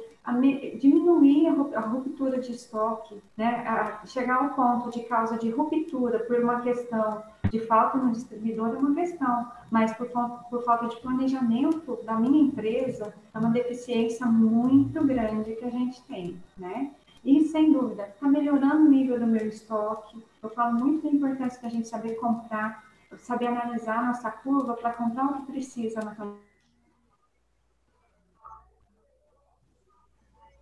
diminuir 0.80 1.48
a 1.76 1.80
ruptura 1.82 2.40
de 2.40 2.52
estoque, 2.52 3.22
né? 3.38 4.00
chegar 4.06 4.36
ao 4.36 4.50
ponto 4.50 4.92
de 4.92 5.04
causa 5.06 5.38
de 5.38 5.50
ruptura 5.50 6.20
por 6.20 6.40
uma 6.40 6.62
questão 6.62 7.24
de 7.52 7.60
falta 7.60 7.98
no 7.98 8.12
distribuidor 8.12 8.70
é 8.70 8.78
uma 8.78 8.96
questão, 8.96 9.52
mas 9.70 9.94
por, 9.96 10.08
por 10.50 10.64
falta 10.64 10.88
de 10.88 10.96
planejamento 11.02 12.00
da 12.06 12.16
minha 12.16 12.44
empresa, 12.44 13.14
é 13.34 13.38
uma 13.38 13.50
deficiência 13.50 14.26
muito 14.26 15.04
grande 15.04 15.56
que 15.56 15.66
a 15.66 15.70
gente 15.70 16.02
tem, 16.04 16.42
né? 16.58 16.92
E, 17.24 17.44
sem 17.44 17.72
dúvida, 17.72 18.08
está 18.08 18.28
melhorando 18.28 18.86
o 18.86 18.90
nível 18.90 19.20
do 19.20 19.28
meu 19.28 19.46
estoque. 19.46 20.24
Eu 20.42 20.50
falo 20.50 20.80
muito 20.80 21.04
da 21.04 21.14
importância 21.14 21.62
da 21.62 21.70
gente 21.70 21.88
saber 21.88 22.16
comprar, 22.16 22.84
saber 23.18 23.48
analisar 23.48 24.00
a 24.00 24.08
nossa 24.08 24.32
curva 24.32 24.74
para 24.74 24.94
comprar 24.94 25.26
o 25.26 25.34
que 25.36 25.52
precisa 25.52 26.00
naquela. 26.02 26.34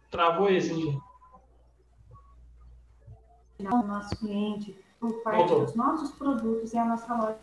Travou 0.09 0.49
esse, 0.49 0.73
gente. 0.73 0.99
O 3.59 3.83
nosso 3.83 4.15
cliente, 4.17 4.79
por 4.99 5.13
parte 5.21 5.37
Voltou. 5.37 5.65
dos 5.65 5.75
nossos 5.75 6.11
produtos 6.11 6.73
e 6.73 6.77
a 6.77 6.85
nossa 6.85 7.13
loja 7.13 7.37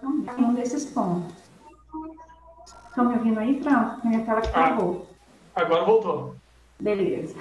também. 0.00 0.44
Um 0.44 0.54
desses 0.54 0.86
pontos. 0.86 1.34
Estão 2.88 3.06
me 3.06 3.14
ouvindo 3.16 3.38
aí, 3.38 3.62
Fran? 3.62 4.00
Minha 4.04 4.24
tela 4.24 4.40
que 4.40 4.48
ah, 4.48 4.52
travou. 4.52 5.06
Agora 5.54 5.84
voltou. 5.84 6.36
Beleza. 6.80 7.36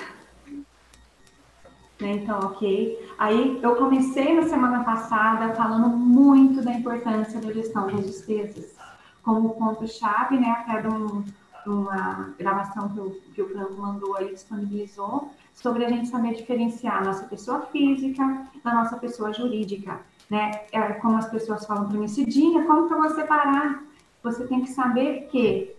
Então, 1.99 2.39
ok. 2.39 3.13
Aí 3.17 3.59
eu 3.61 3.75
comecei 3.75 4.33
na 4.35 4.47
semana 4.47 4.83
passada 4.83 5.53
falando 5.53 5.89
muito 5.89 6.63
da 6.63 6.73
importância 6.73 7.39
da 7.39 7.51
gestão 7.51 7.87
das 7.87 8.05
despesas 8.05 8.75
como 9.23 9.55
ponto-chave, 9.55 10.39
né? 10.39 10.49
Até 10.49 10.81
de, 10.81 10.87
um, 10.87 11.23
uma 11.65 12.33
gravação 12.37 12.89
que 12.89 12.99
o, 12.99 13.11
que 13.33 13.41
o 13.41 13.49
Franco 13.49 13.73
mandou 13.73 14.15
aí, 14.17 14.33
disponibilizou, 14.33 15.31
sobre 15.53 15.85
a 15.85 15.89
gente 15.89 16.07
saber 16.07 16.35
diferenciar 16.35 16.97
a 16.97 17.05
nossa 17.05 17.25
pessoa 17.25 17.61
física 17.67 18.47
da 18.63 18.73
nossa 18.73 18.97
pessoa 18.97 19.33
jurídica, 19.33 19.99
né? 20.29 20.61
É, 20.71 20.81
como 20.93 21.17
as 21.17 21.29
pessoas 21.29 21.65
falam 21.65 21.87
para 21.87 21.99
mim, 21.99 22.07
Cidinha, 22.07 22.63
como 22.65 22.87
que 22.87 22.93
eu 22.93 23.01
vou 23.01 23.09
separar? 23.09 23.83
Você 24.23 24.47
tem 24.47 24.61
que 24.61 24.69
saber 24.69 25.27
que 25.31 25.75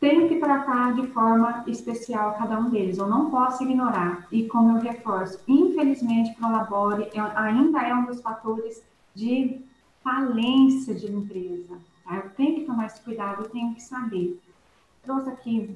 tenho 0.00 0.28
que 0.28 0.36
tratar 0.36 0.94
de 0.94 1.06
forma 1.08 1.64
especial 1.66 2.34
cada 2.34 2.58
um 2.58 2.70
deles, 2.70 2.98
eu 2.98 3.08
não 3.08 3.30
posso 3.30 3.64
ignorar. 3.64 4.26
E 4.30 4.46
como 4.46 4.76
eu 4.76 4.82
reforço, 4.82 5.40
infelizmente, 5.48 6.34
Prolabore 6.36 7.08
é, 7.12 7.20
ainda 7.34 7.82
é 7.82 7.94
um 7.94 8.06
dos 8.06 8.20
fatores 8.20 8.82
de 9.14 9.60
falência 10.02 10.94
de 10.94 11.10
empresa. 11.10 11.76
Tá? 12.04 12.16
Eu 12.16 12.30
tenho 12.30 12.60
que 12.60 12.64
tomar 12.64 12.86
esse 12.86 13.00
cuidado, 13.00 13.42
eu 13.42 13.48
tenho 13.50 13.74
que 13.74 13.82
saber. 13.82 14.40
Trouxe 15.08 15.30
aqui 15.30 15.74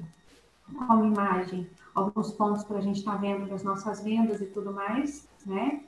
como 0.77 1.05
imagem 1.05 1.67
alguns 1.95 2.31
pontos 2.33 2.63
para 2.65 2.77
a 2.77 2.81
gente 2.81 2.99
estar 2.99 3.13
tá 3.13 3.17
vendo 3.17 3.49
das 3.49 3.63
nossas 3.63 4.03
vendas 4.03 4.39
e 4.41 4.45
tudo 4.45 4.71
mais, 4.71 5.27
né? 5.43 5.81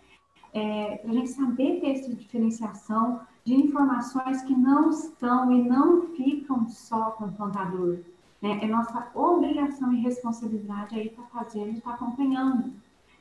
É, 0.51 0.97
para 0.97 1.11
a 1.11 1.13
gente 1.13 1.29
saber 1.29 1.79
ter 1.79 1.91
essa 1.91 2.11
diferenciação 2.11 3.19
de 3.43 3.53
informações 3.53 4.41
que 4.41 4.55
não 4.55 4.89
estão 4.89 5.51
e 5.51 5.61
não 5.61 6.07
ficam 6.15 6.67
só 6.67 7.11
com 7.11 7.25
o 7.25 7.33
contador. 7.33 7.99
Né? 8.41 8.61
É 8.63 8.67
nossa 8.67 9.11
obrigação 9.13 9.93
e 9.93 10.01
responsabilidade 10.01 10.95
aí 10.95 11.05
estar 11.05 11.21
tá 11.21 11.29
fazendo 11.31 11.77
estar 11.77 11.91
tá 11.91 11.95
acompanhando. 11.97 12.73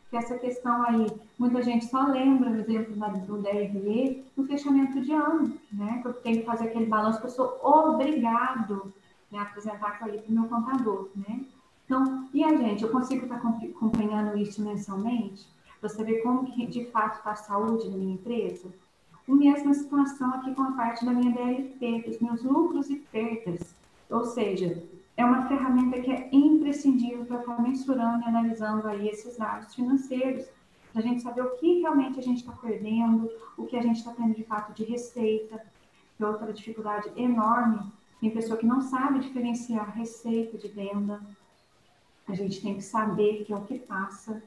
Que 0.08 0.16
essa 0.16 0.38
questão 0.38 0.84
aí, 0.84 1.06
muita 1.38 1.62
gente 1.62 1.84
só 1.84 2.06
lembra, 2.06 2.48
por 2.48 2.60
exemplo, 2.60 2.96
do 3.26 3.42
DRE, 3.42 4.24
no 4.34 4.46
fechamento 4.46 5.02
de 5.02 5.12
ano, 5.12 5.54
né? 5.70 5.98
Que 6.00 6.08
eu 6.08 6.14
tenho 6.14 6.38
que 6.38 6.46
fazer 6.46 6.68
aquele 6.68 6.86
balanço 6.86 7.20
que 7.20 7.26
eu 7.26 7.30
sou 7.30 7.60
obrigado 7.62 8.90
né, 9.34 9.40
apresentar 9.40 9.98
para 9.98 10.08
o 10.08 10.32
meu 10.32 10.44
contador, 10.44 11.08
né? 11.16 11.44
Então, 11.84 12.28
e 12.32 12.42
a 12.42 12.56
gente, 12.56 12.82
eu 12.82 12.90
consigo 12.90 13.24
estar 13.24 13.36
acompanhando 13.36 14.38
isso 14.38 14.62
mensalmente? 14.62 15.46
Para 15.80 15.88
saber 15.90 16.22
como 16.22 16.50
que 16.50 16.66
de 16.66 16.86
fato 16.86 17.18
está 17.18 17.32
a 17.32 17.36
saúde 17.36 17.90
da 17.90 17.96
minha 17.96 18.14
empresa? 18.14 18.72
A 19.28 19.34
mesma 19.34 19.74
situação 19.74 20.30
aqui 20.34 20.54
com 20.54 20.62
a 20.62 20.72
parte 20.72 21.04
da 21.04 21.12
minha 21.12 21.32
DLP, 21.32 22.08
dos 22.08 22.20
meus 22.20 22.42
lucros 22.42 22.88
e 22.88 22.96
perdas. 22.96 23.74
Ou 24.08 24.24
seja, 24.24 24.82
é 25.16 25.24
uma 25.24 25.46
ferramenta 25.46 26.00
que 26.00 26.10
é 26.10 26.28
imprescindível 26.32 27.24
para 27.26 27.40
estar 27.40 27.60
mensurando 27.60 28.24
e 28.24 28.28
analisando 28.28 28.86
aí 28.88 29.08
esses 29.08 29.36
dados 29.36 29.74
financeiros, 29.74 30.46
para 30.92 31.02
a 31.02 31.04
gente 31.04 31.22
saber 31.22 31.42
o 31.42 31.56
que 31.56 31.80
realmente 31.80 32.18
a 32.18 32.22
gente 32.22 32.38
está 32.38 32.52
perdendo, 32.52 33.30
o 33.58 33.66
que 33.66 33.76
a 33.76 33.82
gente 33.82 33.96
está 33.96 34.12
tendo 34.12 34.34
de 34.34 34.44
fato 34.44 34.72
de 34.72 34.84
receita, 34.84 35.60
que 36.16 36.22
é 36.22 36.26
outra 36.26 36.52
dificuldade 36.52 37.10
enorme. 37.16 37.80
Tem 38.20 38.30
pessoa 38.30 38.58
que 38.58 38.66
não 38.66 38.80
sabe 38.80 39.20
diferenciar 39.20 39.96
receita 39.96 40.56
de 40.56 40.68
venda. 40.68 41.20
A 42.26 42.34
gente 42.34 42.60
tem 42.62 42.74
que 42.74 42.82
saber 42.82 43.44
que 43.44 43.52
é 43.52 43.56
o 43.56 43.64
que 43.64 43.78
passa. 43.78 44.42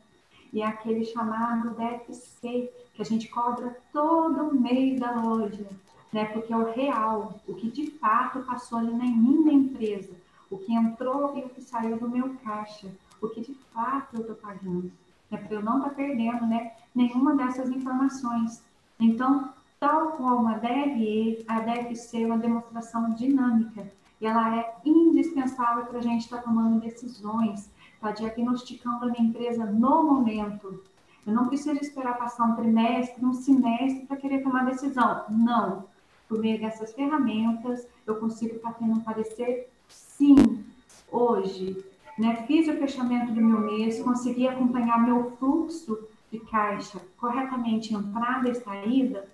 E 0.51 0.61
é 0.61 0.65
aquele 0.65 1.05
chamado 1.05 1.75
DFC, 1.75 2.71
que 2.93 3.01
a 3.01 3.05
gente 3.05 3.27
cobra 3.27 3.77
todo 3.91 4.55
mês 4.55 4.99
da 4.99 5.11
loja, 5.11 5.67
né? 6.11 6.25
Porque 6.25 6.53
é 6.53 6.57
o 6.57 6.71
real, 6.71 7.39
o 7.47 7.53
que 7.53 7.69
de 7.69 7.91
fato 7.91 8.39
passou 8.43 8.79
ali 8.79 8.91
na 8.91 9.05
minha 9.05 9.51
empresa 9.51 10.15
o 10.49 10.57
que 10.57 10.73
entrou 10.73 11.37
e 11.37 11.41
o 11.41 11.49
que 11.49 11.61
saiu 11.61 11.97
do 11.97 12.09
meu 12.09 12.35
caixa, 12.43 12.87
o 13.21 13.27
que 13.29 13.41
de 13.41 13.53
fato 13.73 14.15
eu 14.15 14.21
estou 14.21 14.35
pagando, 14.35 14.91
né? 15.29 15.37
para 15.37 15.55
eu 15.55 15.63
não 15.63 15.77
estar 15.77 15.89
tá 15.89 15.95
perdendo 15.95 16.45
né, 16.45 16.73
nenhuma 16.95 17.35
dessas 17.35 17.69
informações. 17.69 18.63
Então, 18.99 19.53
tal 19.79 20.13
como 20.13 20.47
a 20.47 20.57
DRE, 20.57 21.45
a 21.47 21.59
deve 21.59 21.95
ser 21.95 22.25
uma 22.25 22.37
demonstração 22.37 23.13
dinâmica, 23.13 23.91
e 24.19 24.25
ela 24.25 24.57
é 24.57 24.75
indispensável 24.83 25.85
para 25.85 25.99
a 25.99 26.01
gente 26.01 26.23
estar 26.23 26.37
tá 26.37 26.43
tomando 26.43 26.79
decisões, 26.79 27.69
estar 27.93 28.07
tá 28.07 28.11
diagnosticando 28.11 29.05
a 29.05 29.09
minha 29.09 29.29
empresa 29.29 29.65
no 29.65 30.03
momento. 30.03 30.83
Eu 31.25 31.33
não 31.33 31.47
preciso 31.47 31.79
esperar 31.81 32.17
passar 32.17 32.45
um 32.45 32.55
trimestre, 32.55 33.23
um 33.23 33.33
semestre 33.33 34.05
para 34.07 34.17
querer 34.17 34.41
tomar 34.41 34.65
decisão. 34.65 35.25
Não. 35.29 35.85
Por 36.27 36.39
meio 36.39 36.59
dessas 36.59 36.93
ferramentas, 36.93 37.87
eu 38.05 38.15
consigo 38.15 38.55
estar 38.55 38.71
tá 38.71 38.79
tendo 38.79 38.93
um 38.93 39.01
parecer 39.01 39.69
sim, 39.87 40.65
hoje, 41.11 41.85
né, 42.17 42.43
fiz 42.47 42.67
o 42.67 42.73
fechamento 42.73 43.31
do 43.31 43.41
meu 43.41 43.59
mês, 43.59 44.01
consegui 44.01 44.47
acompanhar 44.47 45.03
meu 45.03 45.31
fluxo 45.37 46.07
de 46.31 46.39
caixa 46.39 46.99
corretamente, 47.17 47.93
entrada 47.93 48.49
e 48.49 48.55
saída, 48.55 49.27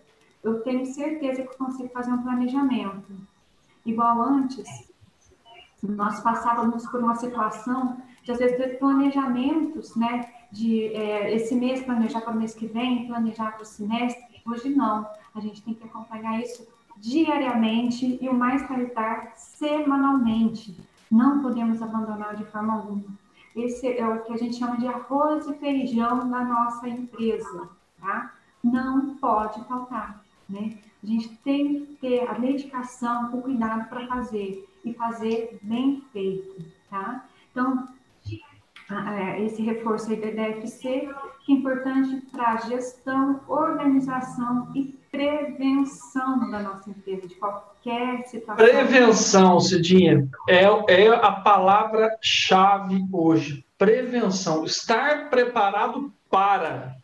eu 0.43 0.61
tenho 0.61 0.85
certeza 0.85 1.43
que 1.43 1.57
consigo 1.57 1.89
fazer 1.89 2.11
um 2.11 2.21
planejamento. 2.21 3.13
Igual 3.85 4.21
antes, 4.21 4.91
nós 5.81 6.19
passávamos 6.19 6.85
por 6.87 6.99
uma 6.99 7.15
situação 7.15 7.97
de, 8.23 8.31
às 8.31 8.39
vezes, 8.39 8.57
ter 8.57 8.79
planejamentos, 8.79 9.95
né? 9.95 10.29
De 10.51 10.93
é, 10.93 11.33
esse 11.33 11.55
mês 11.55 11.83
planejar 11.83 12.21
para 12.21 12.33
o 12.33 12.37
mês 12.37 12.53
que 12.53 12.67
vem, 12.67 13.07
planejar 13.07 13.53
para 13.53 13.63
o 13.63 13.65
semestre. 13.65 14.41
Hoje 14.45 14.69
não. 14.69 15.07
A 15.33 15.39
gente 15.39 15.63
tem 15.63 15.73
que 15.73 15.83
acompanhar 15.83 16.39
isso 16.39 16.67
diariamente 16.97 18.17
e 18.21 18.29
o 18.29 18.33
mais 18.33 18.67
tardar 18.67 19.33
semanalmente. 19.35 20.77
Não 21.09 21.41
podemos 21.41 21.81
abandonar 21.81 22.35
de 22.35 22.45
forma 22.45 22.73
alguma. 22.73 23.05
Esse 23.55 23.97
é 23.97 24.07
o 24.07 24.21
que 24.21 24.33
a 24.33 24.37
gente 24.37 24.57
chama 24.57 24.77
de 24.77 24.87
arroz 24.87 25.47
e 25.47 25.53
feijão 25.53 26.25
na 26.25 26.43
nossa 26.43 26.87
empresa, 26.87 27.69
tá? 28.01 28.33
Não 28.63 29.15
pode 29.17 29.63
faltar, 29.65 30.22
né? 30.49 30.77
A 31.03 31.05
gente 31.05 31.29
tem 31.37 31.85
que 31.85 31.97
ter 32.01 32.27
a 32.27 32.33
dedicação, 32.33 33.33
o 33.33 33.41
cuidado 33.41 33.89
para 33.89 34.07
fazer 34.07 34.67
e 34.85 34.93
fazer 34.93 35.59
bem 35.61 36.01
feito, 36.11 36.65
tá? 36.89 37.25
Então, 37.51 37.87
é, 38.91 39.41
esse 39.43 39.61
reforço 39.61 40.11
aí 40.11 40.17
da 40.17 40.29
DFC, 40.29 41.09
que 41.45 41.51
é 41.51 41.55
importante 41.55 42.21
para 42.31 42.57
gestão, 42.57 43.41
organização 43.47 44.71
e 44.75 44.95
prevenção 45.11 46.49
da 46.51 46.59
nossa 46.59 46.89
empresa, 46.89 47.27
de 47.27 47.35
qualquer 47.35 48.23
situação. 48.27 48.65
Prevenção, 48.65 49.59
Cidinha, 49.59 50.27
é, 50.49 50.63
é 50.87 51.07
a 51.07 51.31
palavra-chave 51.31 53.05
hoje. 53.11 53.63
Prevenção, 53.77 54.65
estar 54.65 55.29
preparado 55.29 56.11
para, 56.29 56.95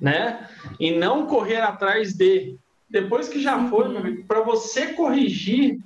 né? 0.00 0.48
E 0.78 0.92
não 0.92 1.26
correr 1.26 1.60
atrás 1.60 2.12
de. 2.12 2.56
Depois 2.88 3.28
que 3.28 3.40
já 3.40 3.58
Sim. 3.58 3.68
foi, 3.68 4.22
para 4.24 4.40
você 4.40 4.88
corrigir, 4.88 5.78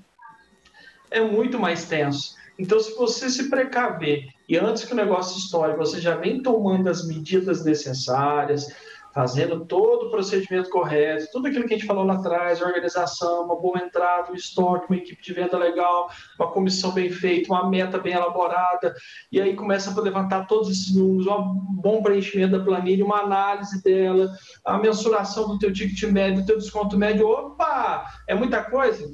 é 1.11 1.21
muito 1.21 1.59
mais 1.59 1.87
tenso. 1.87 2.37
Então, 2.59 2.79
se 2.81 2.95
você 2.97 3.31
se 3.31 3.49
precaver 3.49 4.27
e 4.49 4.57
antes 4.57 4.85
que 4.85 4.93
o 4.93 4.97
negócio 4.97 5.39
estoure, 5.39 5.77
você 5.77 6.01
já 6.01 6.17
vem 6.17 6.43
tomando 6.43 6.89
as 6.89 7.07
medidas 7.07 7.65
necessárias, 7.65 8.67
fazendo 9.13 9.65
todo 9.65 10.07
o 10.07 10.11
procedimento 10.11 10.69
correto, 10.71 11.29
tudo 11.33 11.49
aquilo 11.49 11.67
que 11.67 11.75
a 11.75 11.77
gente 11.77 11.87
falou 11.87 12.05
lá 12.05 12.15
atrás, 12.15 12.61
organização, 12.61 13.45
uma 13.45 13.57
boa 13.61 13.79
entrada, 13.79 14.31
um 14.31 14.35
estoque, 14.35 14.87
uma 14.89 14.99
equipe 14.99 15.23
de 15.23 15.33
venda 15.33 15.57
legal, 15.57 16.11
uma 16.39 16.51
comissão 16.51 16.93
bem 16.93 17.11
feita, 17.11 17.53
uma 17.53 17.69
meta 17.69 17.99
bem 17.99 18.15
elaborada, 18.15 18.95
e 19.33 19.41
aí 19.41 19.55
começa 19.55 19.91
a 19.91 20.03
levantar 20.03 20.47
todos 20.47 20.71
esses 20.71 20.95
números, 20.95 21.27
um 21.27 21.55
bom 21.81 22.03
preenchimento 22.03 22.59
da 22.59 22.65
planilha, 22.65 23.05
uma 23.05 23.21
análise 23.21 23.83
dela, 23.83 24.31
a 24.65 24.79
mensuração 24.79 25.49
do 25.49 25.59
teu 25.59 25.73
ticket 25.73 26.11
médio, 26.11 26.43
do 26.43 26.47
teu 26.47 26.59
desconto 26.59 26.97
médio, 26.99 27.29
opa, 27.29 28.07
é 28.29 28.35
muita 28.35 28.63
coisa? 28.63 29.11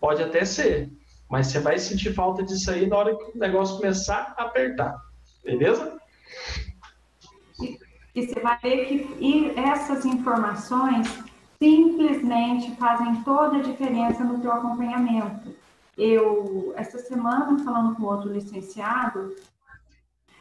Pode 0.00 0.22
até 0.22 0.44
ser, 0.44 0.90
mas 1.28 1.48
você 1.48 1.58
vai 1.58 1.78
sentir 1.78 2.14
falta 2.14 2.42
disso 2.42 2.70
aí 2.70 2.86
na 2.86 2.96
hora 2.96 3.16
que 3.16 3.36
o 3.36 3.38
negócio 3.38 3.76
começar 3.76 4.34
a 4.38 4.44
apertar, 4.44 4.96
beleza? 5.44 5.98
E 8.18 8.26
você 8.26 8.40
vai 8.40 8.58
ver 8.60 9.06
que 9.16 9.52
essas 9.56 10.04
informações 10.04 11.06
simplesmente 11.62 12.74
fazem 12.74 13.22
toda 13.22 13.58
a 13.58 13.62
diferença 13.62 14.24
no 14.24 14.40
teu 14.40 14.50
acompanhamento. 14.50 15.54
Eu, 15.96 16.72
essa 16.74 16.98
semana, 16.98 17.62
falando 17.62 17.94
com 17.94 18.02
outro 18.02 18.32
licenciado, 18.32 19.36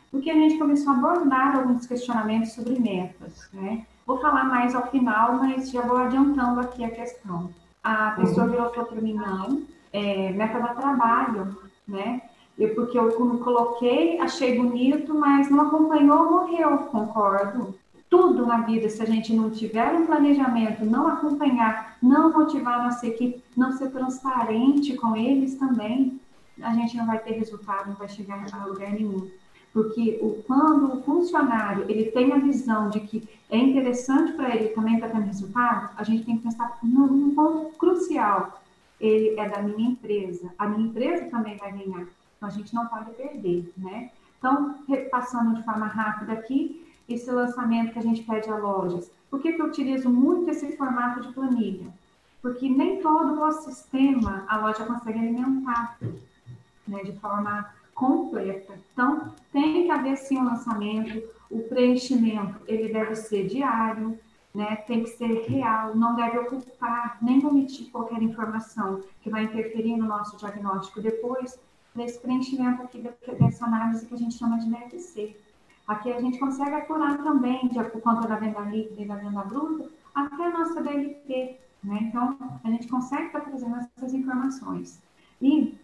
porque 0.10 0.32
a 0.32 0.34
gente 0.34 0.58
começou 0.58 0.92
a 0.92 0.96
abordar 0.96 1.56
alguns 1.56 1.86
questionamentos 1.86 2.54
sobre 2.54 2.80
metas, 2.80 3.48
né? 3.54 3.86
Vou 4.08 4.20
falar 4.20 4.46
mais 4.46 4.74
ao 4.74 4.90
final, 4.90 5.36
mas 5.36 5.70
já 5.70 5.82
vou 5.82 5.98
adiantando 5.98 6.60
aqui 6.62 6.84
a 6.84 6.90
questão. 6.90 7.52
A 7.84 8.12
pessoa 8.12 8.46
uhum. 8.46 8.52
virou 8.54 8.70
para 8.72 9.02
mim, 9.02 9.14
não, 9.14 9.62
é, 9.94 10.32
meta 10.32 10.60
da 10.60 10.74
trabalho, 10.74 11.56
né? 11.88 12.24
Eu, 12.58 12.74
porque 12.74 12.98
eu 12.98 13.12
coloquei, 13.40 14.20
achei 14.20 14.58
bonito, 14.58 15.14
mas 15.14 15.50
não 15.50 15.68
acompanhou, 15.68 16.32
morreu, 16.32 16.78
concordo. 16.90 17.76
Tudo 18.10 18.46
na 18.46 18.62
vida, 18.62 18.90
se 18.90 19.02
a 19.02 19.06
gente 19.06 19.34
não 19.34 19.52
tiver 19.52 19.94
um 19.94 20.06
planejamento, 20.06 20.86
não 20.86 21.08
acompanhar, 21.08 21.98
não 22.02 22.32
motivar 22.32 22.80
a 22.80 22.84
nossa 22.86 23.06
equipe, 23.06 23.44
não 23.56 23.74
ser 23.74 23.92
transparente 23.92 24.96
com 24.96 25.16
eles 25.16 25.56
também, 25.56 26.20
a 26.62 26.74
gente 26.74 26.98
não 26.98 27.06
vai 27.06 27.20
ter 27.20 27.34
resultado, 27.34 27.90
não 27.90 27.96
vai 27.96 28.10
chegar 28.10 28.44
a 28.52 28.66
lugar 28.66 28.92
nenhum. 28.92 29.30
Porque 29.74 30.18
o, 30.22 30.42
quando 30.48 30.92
o 30.92 31.04
funcionário 31.04 31.86
ele 31.88 32.06
tem 32.06 32.32
a 32.32 32.38
visão 32.38 32.90
de 32.90 33.02
que 33.02 33.28
é 33.50 33.58
interessante 33.58 34.34
para 34.34 34.56
ele 34.56 34.70
também 34.70 34.96
estar 34.96 35.10
tá 35.10 35.14
tendo 35.14 35.28
resultado, 35.28 35.92
a 35.96 36.04
gente 36.04 36.24
tem 36.24 36.38
que 36.38 36.44
pensar 36.44 36.80
num 36.82 37.36
ponto 37.36 37.78
crucial. 37.78 38.62
Ele 39.00 39.40
é 39.40 39.48
da 39.48 39.62
minha 39.62 39.92
empresa, 39.92 40.52
a 40.58 40.68
minha 40.68 40.88
empresa 40.88 41.26
também 41.26 41.56
vai 41.58 41.72
ganhar. 41.72 42.08
Então 42.38 42.50
a 42.50 42.52
gente 42.52 42.74
não 42.74 42.88
pode 42.88 43.12
perder, 43.12 43.74
né? 43.76 44.12
Então, 44.38 44.76
repassando 44.88 45.56
de 45.56 45.64
forma 45.64 45.88
rápida 45.88 46.34
aqui, 46.34 46.86
esse 47.10 47.30
lançamento 47.32 47.94
que 47.94 48.00
a 48.00 48.04
gente 48.04 48.24
pede 48.24 48.50
a 48.50 48.56
lojas. 48.56 49.12
Por 49.30 49.42
que, 49.42 49.54
que 49.54 49.62
eu 49.62 49.66
utilizo 49.66 50.10
muito 50.10 50.50
esse 50.50 50.78
formato 50.78 51.22
de 51.22 51.34
planilha? 51.34 51.88
Porque 52.42 52.70
nem 52.70 53.02
todo 53.02 53.42
o 53.42 53.52
sistema 53.52 54.46
a 54.48 54.58
loja 54.58 54.86
consegue 54.86 55.20
alimentar 55.20 55.98
né, 56.88 57.04
de 57.04 57.14
forma 57.20 57.70
completa. 57.94 58.80
Então, 58.94 59.34
tem 59.52 59.86
que 59.86 59.92
haver 59.92 60.18
sim 60.18 60.38
um 60.38 60.46
lançamento, 60.46 61.24
o 61.50 61.62
preenchimento 61.64 62.60
ele 62.68 62.94
deve 62.94 63.16
ser 63.16 63.48
diário, 63.48 64.18
né, 64.54 64.76
tem 64.88 65.04
que 65.04 65.10
ser 65.10 65.46
real, 65.48 65.96
não 65.96 66.16
deve 66.16 66.38
ocupar 66.40 67.18
nem 67.22 67.46
omitir 67.46 67.90
qualquer 67.92 68.22
informação 68.22 69.04
que 69.22 69.30
vai 69.30 69.44
interferir 69.44 69.98
no 69.98 70.06
nosso 70.06 70.38
diagnóstico 70.38 71.02
depois 71.02 71.60
desse 71.98 72.20
preenchimento 72.20 72.84
aqui 72.84 73.04
dessa 73.40 73.66
análise 73.66 74.06
que 74.06 74.14
a 74.14 74.18
gente 74.18 74.36
chama 74.36 74.60
de 74.60 74.70
DFC. 74.70 75.36
Aqui 75.88 76.12
a 76.12 76.22
gente 76.22 76.38
consegue 76.38 76.76
apurar 76.76 77.18
também, 77.24 77.68
de, 77.68 77.84
por 77.86 78.02
conta 78.02 78.28
da 78.28 78.36
venda 78.36 78.62
líquida 78.62 79.02
e 79.02 79.08
da 79.08 79.16
venda 79.16 79.42
bruta, 79.44 79.90
até 80.14 80.46
a 80.46 80.52
nossa 80.52 80.82
DLP. 80.82 81.58
Né? 81.84 82.00
Então, 82.04 82.38
a 82.64 82.70
gente 82.70 82.88
consegue 82.88 83.28
estar 83.28 83.42
trazendo 83.42 83.76
essas 83.78 84.14
informações. 84.14 85.02
E 85.42 85.78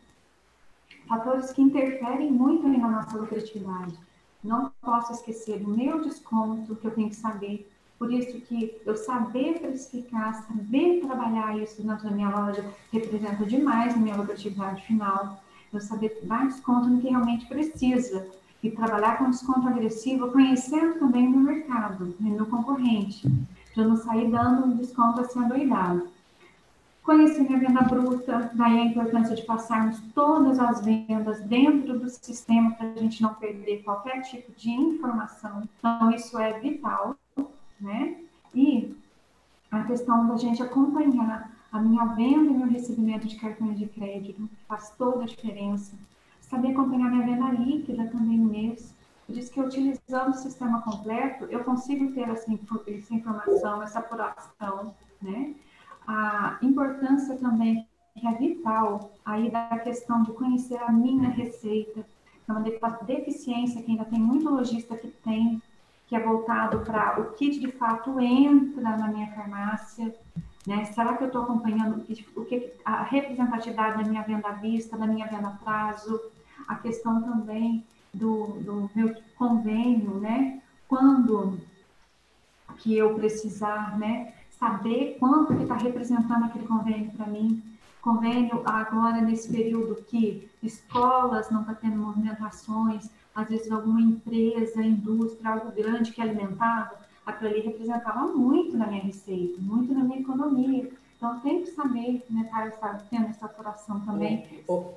fatores 1.07 1.51
que 1.51 1.61
interferem 1.61 2.31
muito 2.31 2.67
na 2.67 2.87
nossa 2.87 3.17
lucratividade. 3.17 3.97
Não 4.43 4.71
posso 4.81 5.13
esquecer 5.13 5.59
do 5.59 5.69
meu 5.69 6.01
desconto, 6.01 6.75
que 6.75 6.85
eu 6.85 6.91
tenho 6.91 7.09
que 7.09 7.15
saber. 7.15 7.69
Por 7.97 8.11
isso 8.11 8.41
que 8.41 8.81
eu 8.85 8.97
saber 8.97 9.59
precificar, 9.59 10.45
saber 10.45 10.99
trabalhar 10.99 11.57
isso 11.57 11.81
da 11.81 11.95
minha 12.11 12.29
loja, 12.29 12.65
representa 12.91 13.45
demais 13.45 13.95
na 13.95 14.01
minha 14.01 14.17
lucratividade 14.17 14.85
final. 14.85 15.41
Eu 15.73 15.81
saber 15.81 16.19
dar 16.23 16.45
desconto 16.45 16.87
no 16.87 17.01
que 17.01 17.09
realmente 17.09 17.47
precisa. 17.47 18.27
E 18.61 18.69
trabalhar 18.71 19.17
com 19.17 19.29
desconto 19.29 19.67
agressivo, 19.67 20.31
conhecendo 20.31 20.99
também 20.99 21.27
o 21.27 21.37
mercado, 21.37 22.15
meu 22.19 22.45
concorrente. 22.45 23.27
Para 23.73 23.83
não 23.83 23.97
sair 23.97 24.29
dando 24.29 24.67
um 24.67 24.77
desconto 24.77 25.19
assim 25.19 25.43
adoidado. 25.43 26.07
Conhecer 27.03 27.41
minha 27.41 27.59
venda 27.59 27.81
bruta, 27.81 28.51
daí 28.53 28.79
a 28.79 28.85
importância 28.85 29.35
de 29.35 29.41
passarmos 29.41 29.99
todas 30.15 30.57
as 30.59 30.85
vendas 30.85 31.41
dentro 31.41 31.99
do 31.99 32.09
sistema 32.09 32.71
para 32.71 32.91
a 32.91 32.97
gente 32.97 33.21
não 33.21 33.33
perder 33.33 33.83
qualquer 33.83 34.21
tipo 34.21 34.53
de 34.53 34.69
informação. 34.71 35.63
Então, 35.77 36.11
isso 36.11 36.37
é 36.37 36.57
vital, 36.59 37.17
né? 37.81 38.15
E 38.55 38.95
a 39.69 39.83
questão 39.83 40.27
da 40.27 40.37
gente 40.37 40.63
acompanhar 40.63 41.51
a 41.73 41.79
minha 41.79 42.05
venda 42.05 42.51
e 42.51 42.53
meu 42.53 42.67
recebimento 42.67 43.27
de 43.27 43.35
cartões 43.35 43.79
de 43.79 43.87
crédito 43.87 44.47
faz 44.67 44.91
toda 44.91 45.23
a 45.23 45.27
diferença. 45.27 45.97
Saber 46.39 46.69
acompanhar 46.69 47.09
minha 47.09 47.25
venda 47.25 47.51
líquida 47.51 48.07
também 48.07 48.37
no 48.37 48.51
mês. 48.51 48.93
Por 49.25 49.35
isso 49.35 49.51
que 49.51 49.59
utilizando 49.59 50.29
o 50.29 50.33
sistema 50.35 50.83
completo, 50.83 51.45
eu 51.45 51.63
consigo 51.63 52.13
ter 52.13 52.29
essa, 52.29 52.51
informação, 52.51 53.81
essa 53.81 53.99
apuração, 53.99 54.93
né? 55.19 55.55
a 56.05 56.59
importância 56.61 57.35
também 57.37 57.87
que 58.15 58.27
é 58.27 58.33
vital 58.33 59.11
aí 59.25 59.49
da 59.49 59.79
questão 59.79 60.21
de 60.21 60.31
conhecer 60.33 60.77
a 60.77 60.91
minha 60.91 61.29
receita, 61.29 62.05
é 62.47 62.51
uma 62.51 62.61
deficiência 62.61 63.81
que 63.81 63.91
ainda 63.91 64.05
tem 64.05 64.19
muito 64.19 64.47
lojista 64.49 64.95
que 64.95 65.07
tem, 65.07 65.59
que 66.05 66.15
é 66.15 66.19
voltado 66.19 66.81
para 66.81 67.19
o 67.19 67.31
que 67.33 67.49
de 67.49 67.71
fato 67.71 68.19
entra 68.19 68.97
na 68.97 69.07
minha 69.07 69.33
farmácia, 69.33 70.13
né? 70.65 70.85
Será 70.85 71.17
que 71.17 71.23
eu 71.23 71.27
estou 71.27 71.43
acompanhando 71.43 72.03
o 72.35 72.45
que 72.45 72.71
a 72.85 73.03
representatividade 73.03 74.03
da 74.03 74.09
minha 74.09 74.23
venda 74.23 74.47
à 74.47 74.53
vista, 74.53 74.97
da 74.97 75.07
minha 75.07 75.27
venda 75.27 75.47
a 75.49 75.51
prazo, 75.51 76.19
a 76.67 76.75
questão 76.75 77.21
também 77.21 77.85
do, 78.13 78.59
do 78.61 78.89
meu 78.95 79.13
convênio, 79.35 80.19
né? 80.19 80.61
Quando 80.87 81.59
que 82.77 82.97
eu 82.97 83.13
precisar, 83.15 83.97
né? 83.97 84.33
saber 84.63 85.17
quanto 85.19 85.55
que 85.55 85.63
está 85.63 85.75
representando 85.75 86.45
aquele 86.45 86.65
convênio 86.65 87.11
para 87.11 87.27
mim. 87.27 87.61
Convênio 88.01 88.61
agora 88.65 89.21
nesse 89.21 89.51
período 89.51 90.03
que 90.03 90.49
escolas 90.61 91.49
não 91.49 91.61
estão 91.61 91.75
tá 91.75 91.81
tendo 91.81 91.97
movimentações, 91.97 93.09
às 93.35 93.49
vezes 93.49 93.71
alguma 93.71 94.01
empresa, 94.01 94.81
indústria, 94.81 95.51
algo 95.51 95.71
grande 95.71 96.11
que 96.11 96.21
alimentava, 96.21 96.95
aquilo 97.25 97.49
ali 97.49 97.61
representava 97.61 98.27
muito 98.27 98.77
na 98.77 98.87
minha 98.87 99.03
receita, 99.03 99.59
muito 99.59 99.93
na 99.93 100.03
minha 100.03 100.19
economia. 100.19 100.89
Então 101.17 101.39
tem 101.39 101.61
que 101.61 101.71
saber, 101.71 102.23
né, 102.29 102.49
estar 102.67 103.07
tendo 103.09 103.27
essa 103.27 103.45
apuração 103.45 103.99
também. 104.01 104.63
Ô, 104.67 104.73
ô, 104.73 104.93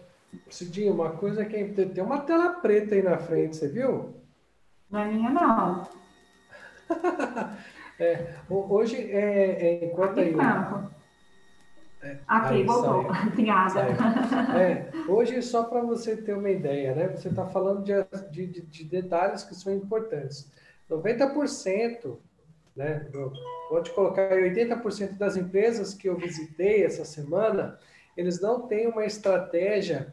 Cidinho, 0.51 0.95
uma 0.95 1.11
coisa 1.11 1.45
que 1.45 1.57
é, 1.57 1.65
tem 1.65 2.03
uma 2.03 2.21
tela 2.21 2.51
preta 2.51 2.95
aí 2.95 3.03
na 3.03 3.19
frente, 3.19 3.57
você 3.57 3.69
viu? 3.69 4.15
Não 4.91 5.01
é 5.01 5.13
minha, 5.13 5.31
não. 5.31 5.89
É, 7.99 8.35
hoje, 8.51 8.97
é, 9.11 9.81
é, 9.81 9.85
enquanto 9.87 10.21
aí. 10.21 10.35
É, 12.03 12.19
ok, 12.31 12.65
voltou. 12.65 13.07
Obrigada. 13.27 13.87
É, 14.55 14.91
hoje, 15.09 15.41
só 15.43 15.65
para 15.65 15.81
você 15.81 16.17
ter 16.17 16.35
uma 16.35 16.51
ideia, 16.51 16.95
né? 16.95 17.09
Você 17.09 17.29
está 17.29 17.47
falando 17.47 17.83
de, 17.83 17.95
de, 18.31 18.61
de, 18.61 18.85
detalhes 18.85 19.45
que 19.45 19.55
são 19.55 19.73
importantes. 19.73 20.53
90%, 20.91 22.19
né? 22.77 23.09
Pode 23.69 23.91
colocar 23.91 24.31
80% 24.31 25.17
das 25.17 25.37
empresas 25.37 25.95
que 25.95 26.09
eu 26.09 26.17
visitei 26.17 26.85
essa 26.85 27.05
semana, 27.05 27.79
eles 28.17 28.41
não 28.41 28.67
têm 28.67 28.87
uma 28.87 29.05
estratégia 29.05 30.13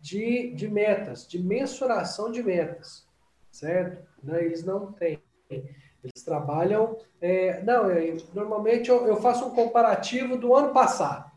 de, 0.00 0.52
de 0.54 0.68
metas, 0.68 1.26
de 1.26 1.38
mensuração 1.42 2.30
de 2.30 2.42
metas, 2.42 3.06
certo? 3.50 4.06
Né? 4.22 4.44
Eles 4.44 4.64
não 4.64 4.92
têm. 4.92 5.20
Eles 5.50 6.24
trabalham. 6.24 6.96
É, 7.20 7.62
não, 7.62 7.90
é, 7.90 8.16
normalmente 8.32 8.88
eu, 8.88 9.06
eu, 9.06 9.16
faço 9.16 9.46
um 9.46 9.50
comparativo 9.50 10.36
do 10.36 10.54
ano 10.54 10.72
passado. 10.72 11.30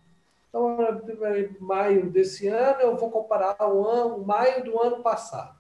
Então, 0.48 0.78
em 1.36 1.58
maio 1.60 2.10
desse 2.10 2.48
ano, 2.48 2.82
eu 2.82 2.98
vou 2.98 3.12
comparar 3.12 3.58
o 3.62 3.88
ano, 3.88 4.18
o 4.18 4.26
maio 4.26 4.64
do 4.64 4.80
ano 4.80 5.04
passado. 5.04 5.59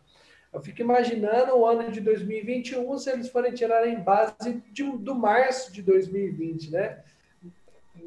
Eu 0.51 0.61
fico 0.61 0.81
imaginando 0.81 1.55
o 1.55 1.65
ano 1.65 1.91
de 1.91 2.01
2021 2.01 2.97
se 2.97 3.11
eles 3.11 3.29
forem 3.29 3.53
tirar 3.53 3.87
em 3.87 3.99
base 3.99 4.63
de, 4.71 4.83
do 4.97 5.13
março 5.13 5.71
de 5.71 5.81
2020, 5.81 6.71
né? 6.71 7.03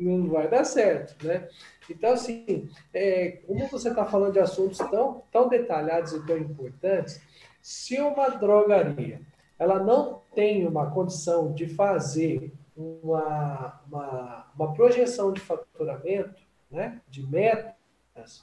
Não 0.01 0.29
vai 0.29 0.49
dar 0.49 0.65
certo, 0.65 1.25
né? 1.25 1.49
Então, 1.89 2.13
assim, 2.13 2.69
é, 2.93 3.43
como 3.47 3.69
você 3.69 3.91
está 3.91 4.05
falando 4.05 4.33
de 4.33 4.41
assuntos 4.41 4.79
tão, 4.79 5.23
tão 5.31 5.49
detalhados 5.49 6.13
e 6.13 6.27
tão 6.27 6.37
importantes, 6.37 7.21
se 7.61 8.01
uma 8.01 8.29
drogaria 8.31 9.21
ela 9.59 9.79
não 9.79 10.21
tem 10.35 10.67
uma 10.67 10.91
condição 10.91 11.53
de 11.53 11.69
fazer 11.69 12.53
uma, 12.77 13.81
uma, 13.87 14.47
uma 14.57 14.75
projeção 14.75 15.33
de 15.33 15.41
faturamento, 15.41 16.43
né, 16.69 17.01
de 17.09 17.25
metas, 17.25 18.43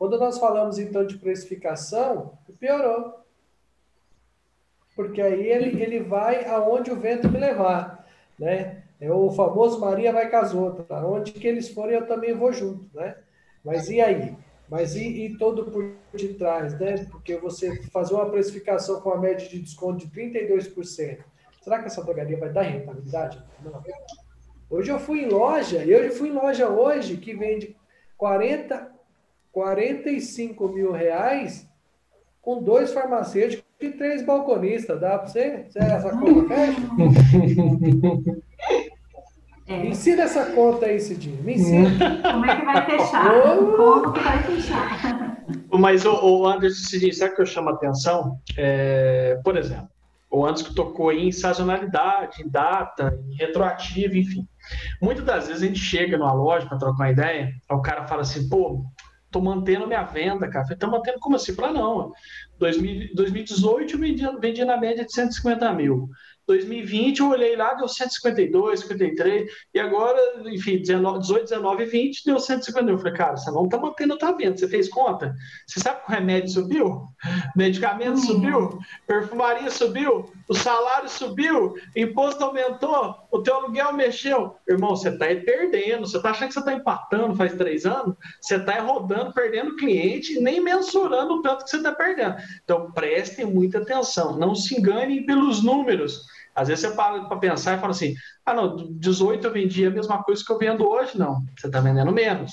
quando 0.00 0.18
nós 0.18 0.38
falamos 0.38 0.78
então 0.78 1.04
de 1.04 1.18
precificação, 1.18 2.38
piorou. 2.58 3.20
Porque 4.96 5.20
aí 5.20 5.46
ele, 5.46 5.82
ele 5.82 6.00
vai 6.00 6.46
aonde 6.46 6.90
o 6.90 6.96
vento 6.96 7.28
me 7.28 7.38
levar, 7.38 8.08
né? 8.38 8.82
É 8.98 9.12
o 9.12 9.30
famoso 9.30 9.78
Maria 9.78 10.10
vai 10.10 10.30
com 10.30 10.36
as 10.38 10.54
outras. 10.54 11.04
Onde 11.04 11.32
que 11.32 11.46
eles 11.46 11.68
forem, 11.68 11.96
eu 11.96 12.06
também 12.06 12.32
vou 12.32 12.50
junto, 12.50 12.88
né? 12.96 13.14
Mas 13.62 13.90
e 13.90 14.00
aí? 14.00 14.34
Mas 14.70 14.96
e, 14.96 15.26
e, 15.26 15.36
todo 15.36 15.70
por 15.70 15.94
detrás, 16.14 16.80
né? 16.80 17.04
Porque 17.10 17.36
você 17.36 17.82
fazer 17.90 18.14
uma 18.14 18.30
precificação 18.30 19.02
com 19.02 19.10
a 19.10 19.18
média 19.18 19.46
de 19.46 19.58
desconto 19.58 20.06
de 20.06 20.18
32%, 20.18 21.18
será 21.60 21.78
que 21.78 21.88
essa 21.88 22.02
drogaria 22.02 22.38
vai 22.38 22.48
dar 22.48 22.62
rentabilidade? 22.62 23.38
Não. 23.62 23.84
Hoje 24.70 24.90
eu 24.90 24.98
fui 24.98 25.24
em 25.24 25.28
loja, 25.28 25.84
eu 25.84 26.10
fui 26.10 26.30
em 26.30 26.32
loja 26.32 26.70
hoje 26.70 27.18
que 27.18 27.34
vende 27.34 27.76
40, 28.16 28.89
45 29.52 30.68
mil 30.68 30.92
reais 30.92 31.68
com 32.40 32.62
dois 32.62 32.92
farmacêuticos 32.92 33.64
de 33.80 33.90
três 33.90 34.24
balconistas, 34.24 35.00
dá 35.00 35.18
para 35.18 35.28
você? 35.28 35.66
Você 35.68 35.78
essa 35.78 36.10
conta 36.10 36.54
fecha? 36.54 36.80
É. 39.70 39.84
Me 39.84 39.90
ensina 39.90 40.22
essa 40.22 40.46
conta 40.46 40.86
aí, 40.86 40.98
Cidinho. 40.98 41.40
Me 41.44 41.54
ensina. 41.54 41.90
Como 42.32 42.44
é 42.44 42.56
que 42.56 42.64
vai 42.64 42.86
fechar? 42.86 43.56
Como 43.56 44.12
que 44.12 44.20
vai 44.20 44.42
fechar? 44.42 45.44
Mas 45.70 46.04
o, 46.04 46.12
o 46.12 46.46
Anderson 46.46 46.88
Cidinho, 46.88 47.14
sabe 47.14 47.36
que 47.36 47.42
eu 47.42 47.46
chamo 47.46 47.70
a 47.70 47.74
atenção? 47.74 48.40
É, 48.58 49.38
por 49.44 49.56
exemplo, 49.56 49.88
o 50.28 50.44
Anderson 50.44 50.74
tocou 50.74 51.12
em 51.12 51.30
sazonalidade, 51.30 52.42
em 52.42 52.48
data, 52.48 53.16
em 53.28 53.36
retroativo, 53.36 54.16
enfim. 54.16 54.44
Muitas 55.00 55.24
das 55.24 55.46
vezes 55.46 55.62
a 55.62 55.66
gente 55.66 55.78
chega 55.78 56.18
numa 56.18 56.32
loja 56.32 56.66
para 56.66 56.78
trocar 56.78 57.04
uma 57.04 57.10
ideia, 57.10 57.54
aí 57.68 57.76
o 57.76 57.80
cara 57.80 58.08
fala 58.08 58.22
assim, 58.22 58.48
pô, 58.48 58.84
tô 59.30 59.40
mantendo 59.40 59.86
minha 59.86 60.02
venda, 60.02 60.48
cara. 60.48 60.64
Falei, 60.64 60.78
tá 60.78 60.86
mantendo 60.86 61.18
como 61.20 61.36
assim? 61.36 61.54
Para 61.54 61.72
não. 61.72 62.12
2018 62.58 63.94
eu 63.94 63.98
vendia, 63.98 64.38
vendia 64.38 64.64
na 64.64 64.76
média 64.76 65.04
de 65.04 65.12
150 65.12 65.72
mil. 65.72 66.08
2020 66.50 67.20
eu 67.20 67.30
olhei 67.30 67.54
lá, 67.54 67.74
deu 67.74 67.86
152, 67.86 68.80
53, 68.80 69.50
e 69.72 69.78
agora, 69.78 70.18
enfim, 70.46 70.78
19, 70.78 71.20
18, 71.20 71.42
19 71.44 71.82
e 71.82 71.86
20 71.86 72.24
deu 72.24 72.40
151. 72.40 72.88
Eu 72.88 72.98
falei, 72.98 73.12
cara, 73.12 73.36
você 73.36 73.50
não 73.50 73.64
está 73.64 73.78
mantendo 73.78 74.14
a 74.14 74.18
tua 74.18 74.32
venda, 74.32 74.56
você 74.56 74.68
fez 74.68 74.88
conta? 74.88 75.34
Você 75.66 75.78
sabe 75.78 76.04
que 76.04 76.10
o 76.10 76.14
remédio 76.14 76.50
subiu? 76.50 77.02
Medicamento 77.56 78.16
uhum. 78.16 78.22
subiu? 78.22 78.78
Perfumaria 79.06 79.70
subiu? 79.70 80.32
O 80.48 80.54
salário 80.54 81.08
subiu? 81.08 81.74
Imposto 81.94 82.42
aumentou? 82.42 83.16
O 83.30 83.40
teu 83.40 83.54
aluguel 83.54 83.92
mexeu? 83.92 84.56
Irmão, 84.68 84.96
você 84.96 85.10
está 85.10 85.26
perdendo, 85.26 86.06
você 86.06 86.16
está 86.16 86.30
achando 86.30 86.48
que 86.48 86.54
você 86.54 86.60
está 86.60 86.72
empatando 86.72 87.36
faz 87.36 87.54
três 87.54 87.86
anos? 87.86 88.16
Você 88.40 88.56
está 88.56 88.80
rodando, 88.80 89.32
perdendo 89.32 89.76
cliente, 89.76 90.40
nem 90.40 90.60
mensurando 90.60 91.34
o 91.34 91.42
tanto 91.42 91.64
que 91.64 91.70
você 91.70 91.76
está 91.76 91.92
perdendo. 91.92 92.36
Então, 92.64 92.90
prestem 92.90 93.46
muita 93.46 93.78
atenção, 93.78 94.36
não 94.36 94.54
se 94.54 94.76
enganem 94.76 95.24
pelos 95.24 95.62
números. 95.62 96.24
Às 96.54 96.68
vezes 96.68 96.84
você 96.84 96.94
para 96.94 97.24
para 97.24 97.36
pensar 97.38 97.76
e 97.76 97.80
fala 97.80 97.92
assim: 97.92 98.14
ah, 98.44 98.54
não, 98.54 98.76
18 98.90 99.46
eu 99.46 99.52
vendi 99.52 99.86
a 99.86 99.90
mesma 99.90 100.22
coisa 100.22 100.42
que 100.44 100.52
eu 100.52 100.58
vendo 100.58 100.88
hoje. 100.88 101.18
Não, 101.18 101.44
você 101.56 101.66
está 101.66 101.80
vendendo 101.80 102.12
menos. 102.12 102.52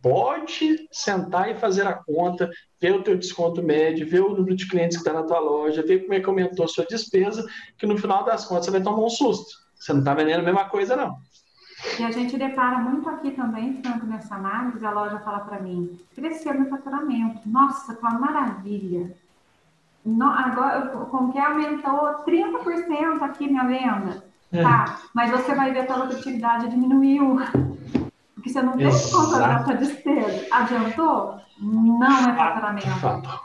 Pode 0.00 0.88
sentar 0.92 1.50
e 1.50 1.56
fazer 1.56 1.86
a 1.86 1.94
conta, 1.94 2.48
ver 2.80 2.94
o 2.94 3.02
teu 3.02 3.18
desconto 3.18 3.62
médio, 3.62 4.08
ver 4.08 4.20
o 4.20 4.34
número 4.34 4.54
de 4.54 4.68
clientes 4.68 4.96
que 4.96 5.02
está 5.02 5.12
na 5.12 5.26
tua 5.26 5.40
loja, 5.40 5.82
ver 5.82 6.00
como 6.00 6.14
é 6.14 6.20
que 6.20 6.28
aumentou 6.28 6.64
a 6.64 6.68
sua 6.68 6.86
despesa, 6.86 7.44
que 7.76 7.86
no 7.86 7.98
final 7.98 8.24
das 8.24 8.44
contas 8.44 8.66
você 8.66 8.70
vai 8.70 8.82
tomar 8.82 9.04
um 9.04 9.10
susto. 9.10 9.50
Você 9.74 9.92
não 9.92 10.00
está 10.00 10.14
vendendo 10.14 10.40
a 10.40 10.44
mesma 10.44 10.68
coisa, 10.68 10.94
não. 10.94 11.16
E 11.98 12.04
a 12.04 12.10
gente 12.10 12.36
depara 12.36 12.78
muito 12.78 13.08
aqui 13.08 13.30
também, 13.32 13.80
Franco, 13.82 14.06
nessa 14.06 14.34
análise, 14.34 14.84
a 14.84 14.90
loja 14.90 15.18
fala 15.20 15.40
para 15.40 15.60
mim, 15.60 15.98
cresceu 16.14 16.54
meu 16.54 16.68
faturamento. 16.68 17.48
Nossa, 17.48 17.94
tá 17.94 18.08
uma 18.08 18.18
maravilha. 18.18 19.14
No, 20.08 20.24
agora, 20.24 20.86
como 21.10 21.30
que 21.30 21.38
aumentou 21.38 22.24
30% 22.24 23.22
aqui 23.22 23.46
minha 23.46 23.64
venda. 23.64 24.24
É. 24.50 24.62
Tá, 24.62 25.00
mas 25.14 25.30
você 25.30 25.54
vai 25.54 25.72
ver 25.72 25.84
que 25.84 25.92
a 25.92 25.96
lucratividade 25.96 26.68
diminuiu. 26.68 27.36
Porque 28.34 28.48
você 28.48 28.62
não 28.62 28.76
teve 28.76 29.10
conta 29.10 29.38
da 29.38 29.64
sua 29.64 29.74
despesa. 29.74 30.46
Adiantou? 30.50 31.38
Não 31.60 32.30
é 32.30 32.36
faturamento. 32.36 33.38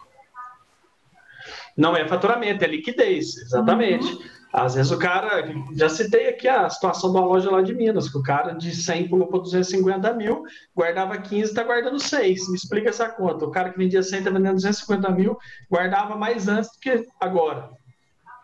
Não 1.76 1.98
é 1.98 2.08
faturamento, 2.08 2.64
é 2.64 2.68
liquidez, 2.68 3.36
exatamente. 3.38 4.14
Uhum. 4.14 4.22
Às 4.54 4.76
vezes 4.76 4.92
o 4.92 5.00
cara, 5.00 5.52
já 5.76 5.90
citei 5.90 6.30
aqui 6.30 6.48
a 6.48 6.70
situação 6.70 7.12
da 7.12 7.20
loja 7.20 7.50
lá 7.50 7.64
de 7.64 7.74
Minas, 7.74 8.08
que 8.08 8.20
o 8.20 8.22
cara 8.22 8.54
de 8.54 8.76
100 8.76 9.10
pulou 9.10 9.28
para 9.28 9.40
250 9.40 10.14
mil, 10.14 10.44
guardava 10.76 11.18
15 11.18 11.50
está 11.50 11.64
guardando 11.64 12.00
6. 12.00 12.50
Me 12.50 12.56
explica 12.56 12.90
essa 12.90 13.10
conta. 13.10 13.46
O 13.46 13.50
cara 13.50 13.72
que 13.72 13.80
vendia 13.80 14.04
100 14.04 14.20
está 14.20 14.30
vendendo 14.30 14.54
250 14.54 15.10
mil, 15.10 15.36
guardava 15.72 16.16
mais 16.16 16.48
antes 16.48 16.70
do 16.72 16.80
que 16.80 17.04
agora. 17.20 17.72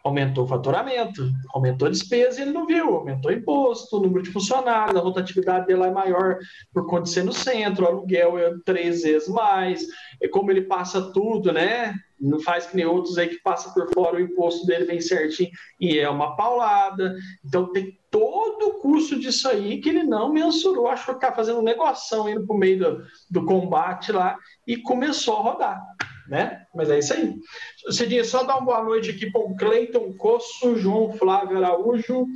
Aumentou 0.04 0.46
o 0.46 0.48
faturamento, 0.48 1.30
aumentou 1.54 1.88
a 1.88 1.92
despesa 1.92 2.40
e 2.40 2.42
ele 2.42 2.54
não 2.54 2.66
viu, 2.66 2.96
aumentou 2.96 3.30
o 3.30 3.34
imposto, 3.34 3.98
o 3.98 4.02
número 4.02 4.24
de 4.24 4.32
funcionários, 4.32 4.96
a 4.96 5.04
rotatividade 5.04 5.68
dele 5.68 5.84
é 5.84 5.92
maior 5.92 6.38
por 6.74 7.06
ser 7.06 7.24
no 7.24 7.34
centro, 7.34 7.86
o 7.86 7.88
aluguel 7.88 8.40
é 8.40 8.52
três 8.66 9.04
vezes 9.04 9.28
mais, 9.28 9.86
e 10.20 10.28
como 10.28 10.50
ele 10.50 10.62
passa 10.62 11.12
tudo, 11.14 11.52
né? 11.52 11.94
Não 12.20 12.40
faz 12.40 12.66
que 12.66 12.76
nem 12.76 12.86
outros 12.86 13.18
aí 13.18 13.30
que 13.30 13.42
passa 13.42 13.74
por 13.74 13.92
fora, 13.94 14.18
o 14.18 14.20
imposto 14.20 14.66
dele 14.66 14.86
vem 14.86 15.00
certinho 15.00 15.50
e 15.80 15.98
é 15.98 16.10
uma 16.10 16.36
paulada. 16.36 17.16
Então 17.46 17.72
tem 17.72 17.98
todo 18.12 18.68
o 18.68 18.74
custo 18.82 19.20
disso 19.20 19.48
aí 19.48 19.80
que 19.80 19.90
ele 19.90 20.04
não 20.04 20.32
mensurou, 20.32 20.88
achou 20.88 21.16
que 21.16 21.22
tá 21.22 21.32
fazendo 21.32 21.60
um 21.60 21.64
negoção 21.64 22.30
indo 22.30 22.46
pro 22.46 22.58
meio 22.58 22.80
do, 22.80 23.04
do 23.30 23.46
combate 23.46 24.12
lá 24.12 24.38
e 24.68 24.78
começou 24.78 25.38
a 25.38 25.42
rodar. 25.42 25.82
Né? 26.28 26.64
Mas 26.76 26.90
é 26.90 27.00
isso 27.00 27.14
aí. 27.14 27.36
Cidinha, 27.90 28.24
só 28.24 28.44
dar 28.44 28.58
uma 28.58 28.66
boa 28.66 28.84
noite 28.84 29.10
aqui 29.10 29.32
para 29.32 29.42
o 29.42 29.56
Cleiton 29.56 30.14
Cosso, 30.14 30.78
João 30.78 31.12
Flávio 31.14 31.58
Araújo, 31.58 32.28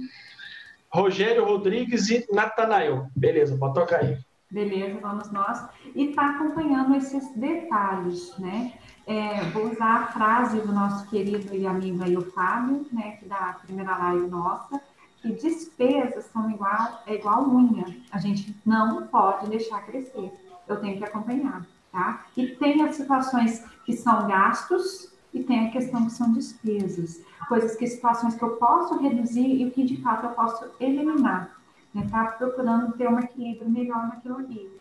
Rogério 0.92 1.46
Rodrigues 1.46 2.10
e 2.10 2.26
Natanael. 2.32 3.08
Beleza, 3.16 3.58
pode 3.58 3.76
tocar 3.76 4.02
aí. 4.02 4.18
Beleza, 4.54 5.00
vamos 5.00 5.32
nós. 5.32 5.68
E 5.96 6.10
está 6.10 6.30
acompanhando 6.30 6.96
esses 6.96 7.36
detalhes, 7.36 8.38
né? 8.38 8.74
É, 9.06 9.44
vou 9.50 9.70
usar 9.70 9.96
a 9.96 10.08
frase 10.08 10.60
do 10.62 10.72
nosso 10.72 11.08
querido 11.10 11.54
e 11.54 11.68
amigo 11.68 12.04
aí, 12.04 12.16
o 12.16 12.32
Fábio, 12.32 12.86
né, 12.92 13.18
que 13.18 13.26
da 13.26 13.58
primeira 13.62 13.98
live 13.98 14.28
nossa, 14.28 14.82
que 15.22 15.32
despesas 15.34 16.26
são 16.26 16.50
igual, 16.50 17.02
é 17.06 17.16
igual 17.16 17.50
unha. 17.50 17.86
A 18.12 18.18
gente 18.18 18.56
não 18.66 19.08
pode 19.08 19.50
deixar 19.50 19.86
crescer. 19.86 20.32
Eu 20.68 20.80
tenho 20.80 20.98
que 20.98 21.04
acompanhar, 21.04 21.66
tá? 21.92 22.26
E 22.36 22.48
tem 22.48 22.82
as 22.82 22.96
situações 22.96 23.64
que 23.86 23.94
são 23.94 24.28
gastos 24.28 25.14
e 25.34 25.44
tem 25.44 25.68
a 25.68 25.72
questão 25.72 26.06
que 26.06 26.12
são 26.12 26.32
despesas. 26.32 27.22
Coisas 27.48 27.76
que, 27.76 27.86
situações 27.88 28.36
que 28.36 28.44
eu 28.44 28.52
posso 28.56 28.98
reduzir 29.00 29.46
e 29.46 29.66
o 29.66 29.72
que 29.72 29.84
de 29.84 30.02
fato 30.02 30.28
eu 30.28 30.32
posso 30.32 30.66
eliminar. 30.80 31.58
Né? 31.94 32.08
Tá 32.10 32.26
procurando 32.26 32.94
ter 32.94 33.10
um 33.10 33.20
equilíbrio 33.20 33.70
melhor 33.70 34.08
naquilo 34.08 34.38
ali. 34.38 34.72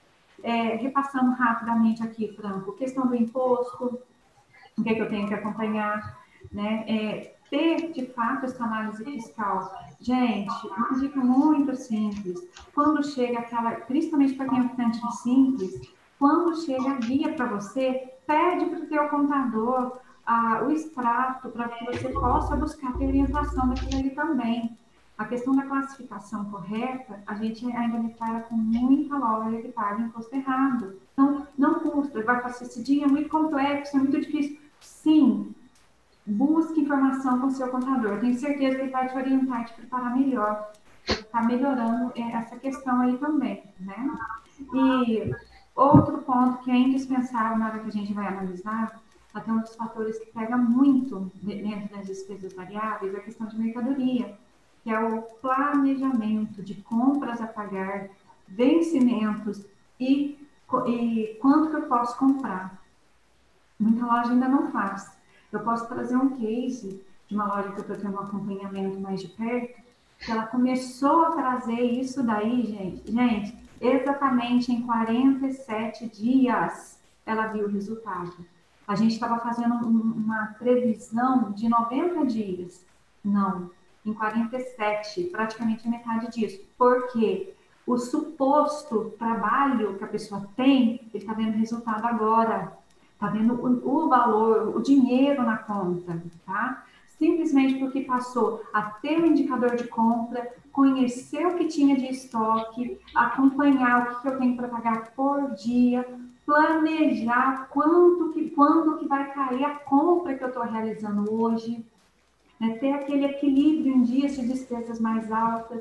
É, 0.42 0.76
repassando 0.76 1.32
rapidamente 1.32 2.02
aqui, 2.02 2.34
Franco, 2.36 2.72
questão 2.72 3.06
do 3.06 3.14
imposto, 3.14 4.00
o 4.78 4.82
que, 4.82 4.90
é 4.90 4.94
que 4.94 5.00
eu 5.00 5.08
tenho 5.08 5.28
que 5.28 5.34
acompanhar, 5.34 6.18
né? 6.50 6.84
É, 6.88 7.34
ter, 7.52 7.92
de 7.92 8.06
fato, 8.06 8.46
essa 8.46 8.64
análise 8.64 9.04
fiscal. 9.04 9.70
Gente, 10.00 10.66
uma 10.66 10.98
dica 10.98 11.20
muito 11.20 11.76
simples. 11.76 12.48
Quando 12.74 13.04
chega 13.04 13.40
aquela, 13.40 13.72
principalmente 13.72 14.34
para 14.34 14.48
quem 14.48 14.60
é 14.60 14.68
ficante 14.68 15.16
simples, 15.18 15.92
quando 16.18 16.56
chega 16.64 16.92
a 16.92 16.96
guia 16.96 17.34
para 17.34 17.46
você, 17.46 18.10
pede 18.26 18.64
para 18.66 18.78
o 18.78 18.86
teu 18.86 19.08
contador 19.08 19.98
ah, 20.24 20.62
o 20.64 20.70
extrato 20.70 21.50
para 21.50 21.68
que 21.68 21.84
você 21.84 22.08
possa 22.08 22.56
buscar 22.56 22.92
a 22.92 22.96
orientação 22.96 23.68
daquilo 23.68 24.00
ali 24.00 24.10
também. 24.10 24.78
A 25.18 25.26
questão 25.26 25.54
da 25.54 25.66
classificação 25.66 26.46
correta, 26.46 27.22
a 27.26 27.34
gente 27.34 27.64
ainda 27.76 27.98
depara 27.98 28.40
com 28.40 28.54
muita 28.54 29.16
loja 29.16 29.60
que 29.60 29.68
paga 29.68 30.02
imposto 30.02 30.34
errado. 30.34 30.96
Então, 31.12 31.46
não 31.58 31.80
custa, 31.80 32.22
vai 32.22 32.40
fazer 32.40 32.64
esse 32.64 32.82
dia 32.82 33.04
é 33.04 33.08
muito 33.08 33.28
complexo, 33.28 33.96
é 33.96 34.00
muito 34.00 34.20
difícil. 34.20 34.58
Sim, 34.82 35.54
busque 36.26 36.80
informação 36.80 37.40
com 37.40 37.46
o 37.46 37.50
seu 37.50 37.68
contador. 37.68 38.20
Tenho 38.20 38.38
certeza 38.38 38.76
que 38.76 38.82
ele 38.82 38.90
vai 38.90 39.08
te 39.08 39.16
orientar 39.16 39.62
e 39.62 39.64
te 39.66 39.74
preparar 39.74 40.16
melhor. 40.16 40.72
Está 41.08 41.42
melhorando 41.42 42.12
é, 42.14 42.32
essa 42.32 42.56
questão 42.56 43.00
aí 43.00 43.16
também, 43.18 43.62
né? 43.80 44.10
E 44.74 45.34
outro 45.74 46.18
ponto 46.18 46.62
que 46.62 46.70
é 46.70 46.76
indispensável 46.76 47.58
na 47.58 47.68
hora 47.68 47.78
que 47.80 47.88
a 47.88 47.92
gente 47.92 48.12
vai 48.12 48.26
analisar, 48.26 49.00
até 49.32 49.50
um 49.50 49.60
dos 49.60 49.74
fatores 49.74 50.18
que 50.18 50.26
pega 50.26 50.56
muito 50.56 51.32
dentro 51.42 51.96
das 51.96 52.06
despesas 52.06 52.52
variáveis, 52.52 53.14
é 53.14 53.16
a 53.16 53.22
questão 53.22 53.46
de 53.46 53.58
mercadoria, 53.58 54.38
que 54.82 54.90
é 54.90 55.00
o 55.00 55.22
planejamento 55.22 56.62
de 56.62 56.74
compras 56.74 57.40
a 57.40 57.46
pagar, 57.46 58.10
vencimentos 58.46 59.64
e, 59.98 60.38
e 60.86 61.38
quanto 61.40 61.70
que 61.70 61.76
eu 61.76 61.82
posso 61.82 62.16
comprar. 62.18 62.81
Muita 63.82 64.06
loja 64.06 64.30
ainda 64.30 64.48
não 64.48 64.70
faz. 64.70 65.10
Eu 65.50 65.58
posso 65.60 65.88
trazer 65.88 66.16
um 66.16 66.36
case 66.36 67.04
de 67.26 67.34
uma 67.34 67.46
loja 67.46 67.72
que 67.72 67.78
eu 67.78 67.80
estou 67.80 67.96
tendo 67.96 68.14
um 68.14 68.20
acompanhamento 68.20 69.00
mais 69.00 69.20
de 69.20 69.26
perto, 69.28 69.82
que 70.20 70.30
ela 70.30 70.46
começou 70.46 71.24
a 71.26 71.30
trazer 71.32 71.80
isso 71.80 72.22
daí, 72.22 72.64
gente. 72.64 73.10
Gente, 73.10 73.58
exatamente 73.80 74.70
em 74.70 74.82
47 74.82 76.06
dias 76.08 76.96
ela 77.26 77.48
viu 77.48 77.66
o 77.66 77.70
resultado. 77.70 78.32
A 78.86 78.94
gente 78.94 79.14
estava 79.14 79.40
fazendo 79.40 79.74
uma 79.74 80.54
previsão 80.58 81.50
de 81.50 81.68
90 81.68 82.24
dias. 82.26 82.84
Não, 83.24 83.68
em 84.06 84.12
47, 84.12 85.24
praticamente 85.24 85.88
a 85.88 85.90
metade 85.90 86.30
disso. 86.30 86.60
Porque 86.78 87.52
o 87.84 87.98
suposto 87.98 89.12
trabalho 89.18 89.96
que 89.98 90.04
a 90.04 90.08
pessoa 90.08 90.48
tem, 90.54 91.00
ele 91.12 91.24
está 91.24 91.32
vendo 91.32 91.58
resultado 91.58 92.06
agora 92.06 92.80
tá 93.22 93.28
vendo 93.28 93.54
o, 93.54 94.04
o 94.04 94.08
valor, 94.08 94.76
o 94.76 94.82
dinheiro 94.82 95.42
na 95.44 95.56
conta, 95.56 96.20
tá? 96.44 96.84
Simplesmente 97.06 97.78
porque 97.78 98.00
passou 98.00 98.62
a 98.72 98.82
ter 98.82 99.20
um 99.22 99.26
indicador 99.26 99.76
de 99.76 99.86
compra, 99.86 100.52
conhecer 100.72 101.46
o 101.46 101.54
que 101.54 101.66
tinha 101.66 101.96
de 101.96 102.06
estoque, 102.06 102.98
acompanhar 103.14 104.02
o 104.02 104.20
que 104.20 104.28
eu 104.28 104.38
tenho 104.38 104.56
para 104.56 104.66
pagar 104.66 105.12
por 105.12 105.52
dia, 105.54 106.04
planejar 106.44 107.68
quanto 107.70 108.32
que, 108.32 108.50
quando 108.50 108.98
que 108.98 109.06
vai 109.06 109.32
cair 109.32 109.64
a 109.64 109.76
compra 109.76 110.34
que 110.34 110.42
eu 110.42 110.48
estou 110.48 110.64
realizando 110.64 111.32
hoje, 111.32 111.86
né? 112.58 112.76
ter 112.80 112.92
aquele 112.92 113.26
equilíbrio 113.26 113.94
em 113.94 114.02
dias 114.02 114.34
de 114.34 114.48
despesas 114.48 114.98
mais 114.98 115.30
altas, 115.30 115.80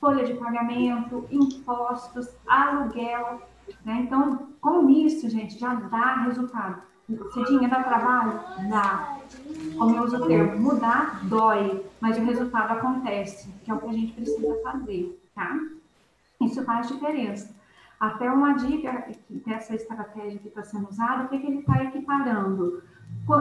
folha 0.00 0.24
de 0.24 0.34
pagamento, 0.34 1.26
impostos, 1.30 2.28
aluguel. 2.46 3.42
Né? 3.84 4.02
Então, 4.06 4.48
com 4.60 4.88
isso, 4.90 5.28
gente, 5.28 5.58
já 5.58 5.74
dá 5.74 6.22
resultado. 6.24 6.82
Cidinha, 7.32 7.68
dá 7.68 7.82
trabalho? 7.82 8.38
Dá. 8.68 9.16
Como 9.78 9.96
eu 9.96 10.02
uso 10.02 10.16
o 10.16 10.26
termo, 10.26 10.60
mudar 10.60 11.24
dói, 11.24 11.82
mas 12.00 12.18
o 12.18 12.24
resultado 12.24 12.72
acontece, 12.72 13.50
que 13.64 13.70
é 13.70 13.74
o 13.74 13.78
que 13.78 13.86
a 13.86 13.92
gente 13.92 14.12
precisa 14.12 14.54
fazer, 14.62 15.18
tá? 15.34 15.58
Isso 16.40 16.62
faz 16.64 16.88
diferença. 16.88 17.54
Até 17.98 18.30
uma 18.30 18.52
dica 18.54 19.08
dessa 19.46 19.74
estratégia 19.74 20.38
que 20.38 20.48
está 20.48 20.62
sendo 20.62 20.88
usada, 20.88 21.24
o 21.24 21.28
que, 21.28 21.38
que 21.38 21.46
ele 21.46 21.60
está 21.60 21.82
equiparando? 21.82 22.82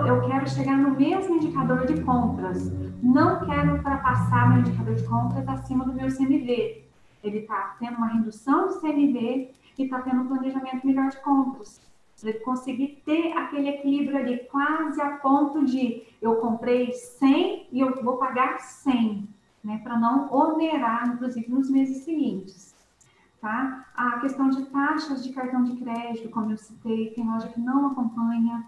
Eu 0.06 0.22
quero 0.28 0.50
chegar 0.50 0.78
no 0.78 0.92
mesmo 0.92 1.36
indicador 1.36 1.86
de 1.86 2.02
compras, 2.02 2.72
não 3.04 3.46
quero 3.46 3.76
ultrapassar 3.76 4.50
meu 4.50 4.60
indicador 4.60 4.96
de 4.96 5.04
compras 5.04 5.48
acima 5.48 5.86
do 5.86 5.94
meu 5.94 6.08
CMV. 6.08 6.86
Ele 7.24 7.40
está 7.40 7.76
tendo 7.80 7.98
uma 7.98 8.08
redução 8.08 8.68
do 8.68 8.80
CMV 8.80 9.52
e 9.78 9.84
está 9.84 10.02
tendo 10.02 10.22
um 10.22 10.28
planejamento 10.28 10.86
melhor 10.86 11.10
de 11.10 11.22
compras. 11.22 11.82
Ele 12.24 12.34
conseguir 12.40 13.04
ter 13.06 13.34
aquele 13.34 13.70
equilíbrio 13.70 14.18
ali, 14.18 14.40
quase 14.50 15.00
a 15.00 15.18
ponto 15.18 15.64
de 15.64 16.04
eu 16.20 16.38
comprei 16.38 16.92
100 16.92 17.68
e 17.72 17.80
eu 17.80 18.04
vou 18.04 18.18
pagar 18.18 18.60
100, 18.60 19.30
né? 19.64 19.80
Para 19.84 20.00
não 20.00 20.34
onerar, 20.34 21.08
inclusive, 21.10 21.52
nos 21.52 21.70
meses 21.70 22.04
seguintes. 22.04 22.76
Tá? 23.40 23.86
A 23.96 24.20
questão 24.20 24.50
de 24.50 24.66
taxas 24.66 25.24
de 25.24 25.32
cartão 25.32 25.64
de 25.64 25.76
crédito, 25.76 26.30
como 26.30 26.52
eu 26.52 26.58
citei, 26.58 27.12
tem 27.12 27.24
loja 27.24 27.50
que 27.50 27.60
não 27.60 27.88
acompanha, 27.88 28.66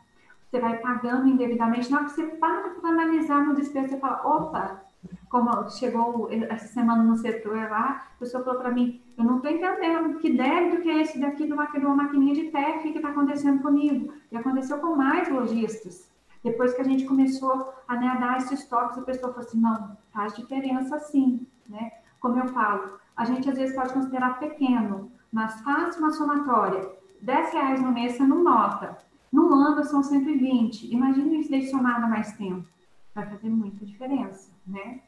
você 0.50 0.60
vai 0.60 0.78
pagando 0.78 1.28
indevidamente. 1.28 1.90
Na 1.90 1.98
hora 1.98 2.06
que 2.06 2.12
você 2.12 2.28
para 2.28 2.70
para 2.70 2.90
analisar 2.90 3.44
no 3.44 3.56
despesa, 3.56 3.90
você 3.90 3.98
fala, 3.98 4.22
opa, 4.28 4.82
como 5.28 5.70
chegou 5.70 6.30
essa 6.32 6.68
semana 6.68 7.04
no 7.04 7.16
setor 7.18 7.70
lá, 7.70 8.06
a 8.16 8.20
pessoa 8.20 8.44
falou 8.44 8.60
para 8.60 8.72
mim, 8.72 9.02
eu 9.20 9.26
não 9.26 9.36
estou 9.36 9.52
entendendo 9.52 10.18
que 10.20 10.32
débito 10.32 10.82
que 10.82 10.90
é 10.90 11.02
esse 11.02 11.20
daqui 11.20 11.46
de 11.46 11.52
uma, 11.52 11.66
de 11.66 11.86
uma 11.86 11.96
maquininha 11.96 12.34
de 12.34 12.52
TEF 12.52 12.90
que 12.90 13.00
está 13.00 13.10
acontecendo 13.10 13.62
comigo. 13.62 14.14
E 14.32 14.38
aconteceu 14.38 14.80
com 14.80 14.96
mais 14.96 15.28
lojistas. 15.28 16.10
Depois 16.42 16.74
que 16.74 16.80
a 16.80 16.86
gente 16.86 17.04
começou 17.04 17.74
a 17.86 17.98
né, 17.98 18.18
dar 18.18 18.38
esses 18.38 18.66
toques, 18.70 18.98
a 18.98 19.02
pessoa 19.02 19.34
falou 19.34 19.46
assim, 19.46 19.60
não, 19.60 19.98
faz 20.14 20.34
diferença 20.34 20.98
sim, 21.00 21.46
né? 21.68 21.92
Como 22.22 22.40
eu 22.40 22.48
falo, 22.48 22.98
a 23.14 23.26
gente 23.26 23.50
às 23.50 23.58
vezes 23.58 23.76
pode 23.76 23.92
considerar 23.92 24.40
pequeno, 24.40 25.12
mas 25.34 25.60
faz 25.64 25.98
uma 25.98 26.12
somatória. 26.12 26.90
10 27.22 27.52
reais 27.52 27.82
no 27.82 27.92
mês 27.92 28.14
você 28.14 28.24
não 28.24 28.42
nota. 28.42 28.98
No 29.34 29.54
ano 29.54 29.84
são 29.84 30.02
120. 30.02 30.94
Imagina 30.94 31.36
isso 31.36 31.52
daí 31.52 31.68
somado 31.68 32.08
mais 32.08 32.32
tempo. 32.38 32.66
Vai 33.14 33.28
fazer 33.28 33.50
muita 33.50 33.86
diferença, 33.86 34.50
né? 34.66 35.02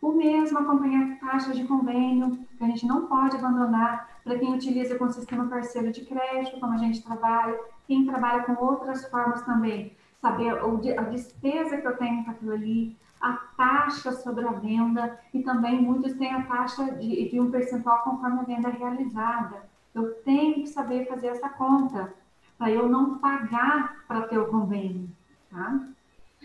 O 0.00 0.12
mesmo 0.12 0.58
acompanhar 0.58 1.18
taxas 1.18 1.56
de 1.56 1.64
convênio, 1.64 2.38
que 2.56 2.64
a 2.64 2.66
gente 2.66 2.86
não 2.86 3.06
pode 3.06 3.36
abandonar 3.36 4.08
para 4.24 4.38
quem 4.38 4.54
utiliza 4.54 4.96
com 4.96 5.04
o 5.04 5.12
sistema 5.12 5.46
parceiro 5.46 5.92
de 5.92 6.04
crédito, 6.04 6.58
como 6.58 6.72
a 6.72 6.78
gente 6.78 7.02
trabalha, 7.02 7.58
quem 7.86 8.06
trabalha 8.06 8.44
com 8.44 8.64
outras 8.64 9.04
formas 9.10 9.42
também, 9.42 9.92
saber 10.20 10.58
a 10.98 11.02
despesa 11.02 11.78
que 11.78 11.86
eu 11.86 11.96
tenho 11.96 12.24
com 12.24 12.30
aquilo 12.30 12.52
ali, 12.52 12.96
a 13.20 13.34
taxa 13.56 14.12
sobre 14.12 14.46
a 14.46 14.52
venda 14.52 15.18
e 15.34 15.42
também 15.42 15.82
muitos 15.82 16.14
têm 16.14 16.32
a 16.32 16.42
taxa 16.44 16.92
de, 16.92 17.28
de 17.28 17.38
um 17.38 17.50
percentual 17.50 18.02
conforme 18.02 18.40
a 18.40 18.44
venda 18.44 18.70
realizada. 18.70 19.68
Eu 19.94 20.14
tenho 20.22 20.54
que 20.54 20.66
saber 20.66 21.06
fazer 21.06 21.28
essa 21.28 21.48
conta 21.48 22.14
para 22.56 22.70
eu 22.70 22.88
não 22.88 23.18
pagar 23.18 24.04
para 24.06 24.22
ter 24.22 24.38
o 24.38 24.46
convênio, 24.46 25.10
tá? 25.50 25.80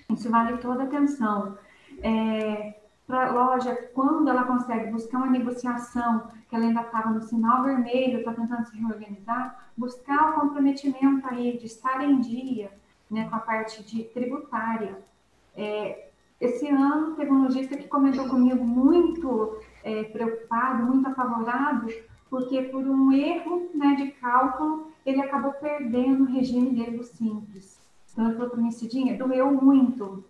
Isso 0.09 0.29
vale 0.29 0.57
toda 0.57 0.83
atenção. 0.83 1.57
É, 2.01 2.75
para 3.07 3.27
a 3.27 3.31
loja, 3.31 3.75
quando 3.93 4.29
ela 4.29 4.43
consegue 4.43 4.91
buscar 4.91 5.19
uma 5.19 5.29
negociação, 5.29 6.27
que 6.49 6.55
ela 6.55 6.65
ainda 6.65 6.81
estava 6.81 7.11
no 7.11 7.21
sinal 7.21 7.63
vermelho, 7.63 8.19
está 8.19 8.33
tentando 8.33 8.65
se 8.65 8.77
reorganizar, 8.77 9.69
buscar 9.77 10.31
o 10.31 10.41
comprometimento 10.41 11.27
aí 11.27 11.57
de 11.57 11.65
estar 11.65 12.03
em 12.03 12.19
dia 12.19 12.71
né, 13.09 13.29
com 13.29 13.35
a 13.35 13.39
parte 13.39 13.83
de 13.83 14.03
tributária. 14.05 14.97
É, 15.55 16.09
esse 16.39 16.67
ano 16.67 17.15
teve 17.15 17.31
um 17.31 17.43
lojista 17.43 17.77
que 17.77 17.87
comentou 17.87 18.27
comigo 18.27 18.63
muito 18.63 19.57
é, 19.83 20.03
preocupado, 20.05 20.83
muito 20.83 21.07
apavorado, 21.07 21.87
porque 22.29 22.63
por 22.63 22.83
um 22.83 23.11
erro 23.11 23.69
né, 23.73 23.95
de 23.95 24.11
cálculo 24.11 24.91
ele 25.05 25.21
acabou 25.21 25.53
perdendo 25.53 26.23
o 26.23 26.27
regime 26.27 26.71
dele 26.71 26.97
do 26.97 27.03
simples. 27.03 27.79
Então 28.11 28.25
ele 28.25 28.35
falou 28.35 28.49
para 28.49 28.61
mim, 28.61 28.71
Cidinha, 28.71 29.17
doeu 29.17 29.51
muito, 29.51 30.23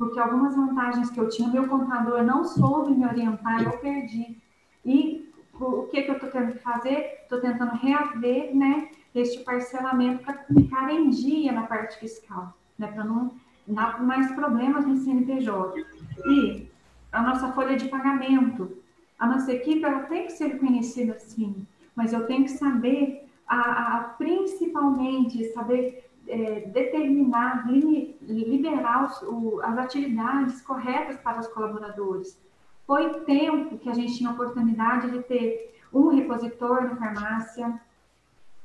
porque 0.00 0.18
algumas 0.18 0.56
vantagens 0.56 1.10
que 1.10 1.20
eu 1.20 1.28
tinha, 1.28 1.50
meu 1.50 1.68
contador 1.68 2.22
não 2.22 2.42
soube 2.42 2.92
me 2.92 3.04
orientar, 3.04 3.62
eu 3.62 3.72
perdi. 3.72 4.38
E 4.82 5.30
o 5.52 5.82
que, 5.88 6.00
que 6.00 6.10
eu 6.10 6.14
estou 6.14 6.30
tentando 6.30 6.58
fazer? 6.60 7.18
Estou 7.22 7.38
tentando 7.38 7.72
reaver 7.72 8.56
né, 8.56 8.88
este 9.14 9.44
parcelamento 9.44 10.24
para 10.24 10.38
ficar 10.44 10.90
em 10.90 11.10
dia 11.10 11.52
na 11.52 11.64
parte 11.64 11.98
fiscal, 11.98 12.56
né, 12.78 12.86
para 12.86 13.04
não 13.04 13.34
dá 13.66 13.98
mais 13.98 14.32
problemas 14.32 14.86
no 14.86 14.96
CNPJ. 14.96 15.84
E 16.24 16.66
a 17.12 17.20
nossa 17.20 17.52
folha 17.52 17.76
de 17.76 17.86
pagamento, 17.88 18.78
a 19.18 19.26
nossa 19.26 19.52
equipe, 19.52 19.84
ela 19.84 20.04
tem 20.04 20.24
que 20.24 20.32
ser 20.32 20.58
conhecida 20.58 21.12
assim, 21.12 21.66
mas 21.94 22.14
eu 22.14 22.26
tenho 22.26 22.44
que 22.44 22.52
saber, 22.52 23.28
a, 23.46 23.96
a 23.96 24.00
principalmente, 24.16 25.52
saber 25.52 26.09
é, 26.30 26.60
determinar, 26.68 27.70
li, 27.70 28.16
liberar 28.22 29.06
os, 29.06 29.22
o, 29.22 29.60
as 29.62 29.76
atividades 29.78 30.60
corretas 30.62 31.18
para 31.18 31.40
os 31.40 31.48
colaboradores. 31.48 32.38
Foi 32.86 33.20
tempo 33.20 33.78
que 33.78 33.88
a 33.88 33.94
gente 33.94 34.16
tinha 34.16 34.30
a 34.30 34.32
oportunidade 34.32 35.10
de 35.10 35.22
ter 35.22 35.78
um 35.92 36.08
repositor 36.08 36.82
na 36.82 36.96
farmácia, 36.96 37.80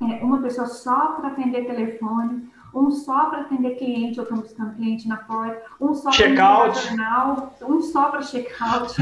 é, 0.01 0.23
uma 0.23 0.41
pessoa 0.41 0.67
só 0.67 1.13
para 1.13 1.29
atender 1.29 1.65
telefone, 1.65 2.49
um 2.73 2.91
só 2.91 3.29
para 3.29 3.41
atender 3.41 3.77
cliente, 3.77 4.17
eu 4.17 4.23
estou 4.23 4.39
buscando 4.39 4.75
cliente 4.75 5.07
na 5.07 5.17
porta, 5.17 5.61
um 5.79 5.93
só 5.93 6.09
para 6.11 6.69
jornal, 6.73 7.55
um 7.61 7.81
só 7.81 8.09
para 8.09 8.21
check-out. 8.21 8.93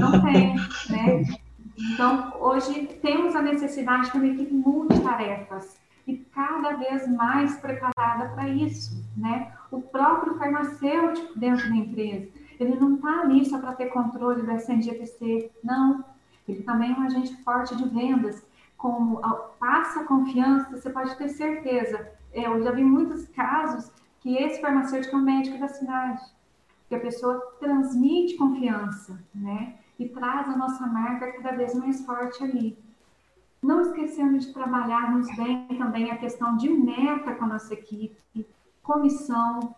Não 0.00 0.22
tem, 0.22 0.54
né? 0.90 1.24
Então, 1.76 2.32
hoje 2.38 2.86
temos 3.02 3.34
a 3.34 3.42
necessidade 3.42 4.12
de 4.12 4.16
uma 4.16 4.26
equipe 4.26 4.54
multitarefas 4.54 5.83
e 6.06 6.16
cada 6.16 6.72
vez 6.76 7.08
mais 7.08 7.56
preparada 7.58 8.28
para 8.34 8.48
isso, 8.48 9.04
né? 9.16 9.52
O 9.70 9.80
próprio 9.80 10.34
farmacêutico 10.34 11.38
dentro 11.38 11.68
da 11.68 11.76
empresa, 11.76 12.28
ele 12.60 12.76
não 12.76 12.96
está 12.96 13.20
ali 13.20 13.44
só 13.44 13.58
para 13.58 13.74
ter 13.74 13.86
controle 13.86 14.42
da 14.42 14.54
SNGPC, 14.54 15.50
não. 15.62 16.04
Ele 16.46 16.62
também 16.62 16.92
é 16.92 16.94
um 16.94 17.02
agente 17.02 17.36
forte 17.42 17.74
de 17.74 17.88
vendas. 17.88 18.46
Como 18.76 19.20
passa 19.58 20.04
confiança, 20.04 20.70
você 20.70 20.90
pode 20.90 21.16
ter 21.16 21.28
certeza 21.28 22.14
é, 22.34 22.46
eu 22.48 22.60
já 22.62 22.72
vi 22.72 22.82
muitos 22.82 23.28
casos 23.28 23.90
que 24.20 24.36
esse 24.36 24.60
farmacêutico 24.60 25.14
é 25.14 25.18
o 25.18 25.22
médico 25.22 25.58
da 25.58 25.68
cidade, 25.68 26.20
que 26.88 26.94
a 26.94 27.00
pessoa 27.00 27.38
transmite 27.60 28.36
confiança, 28.36 29.22
né? 29.32 29.76
E 29.98 30.08
traz 30.08 30.48
a 30.48 30.56
nossa 30.56 30.84
marca 30.86 31.32
cada 31.32 31.52
vez 31.56 31.74
mais 31.76 32.04
forte 32.04 32.42
ali. 32.42 32.76
Não 33.64 33.80
esquecendo 33.80 34.38
de 34.38 34.52
trabalharmos 34.52 35.26
bem 35.36 35.66
também 35.78 36.10
a 36.10 36.18
questão 36.18 36.54
de 36.54 36.68
meta 36.68 37.34
com 37.34 37.44
a 37.44 37.48
nossa 37.48 37.72
equipe, 37.72 38.46
comissão, 38.82 39.74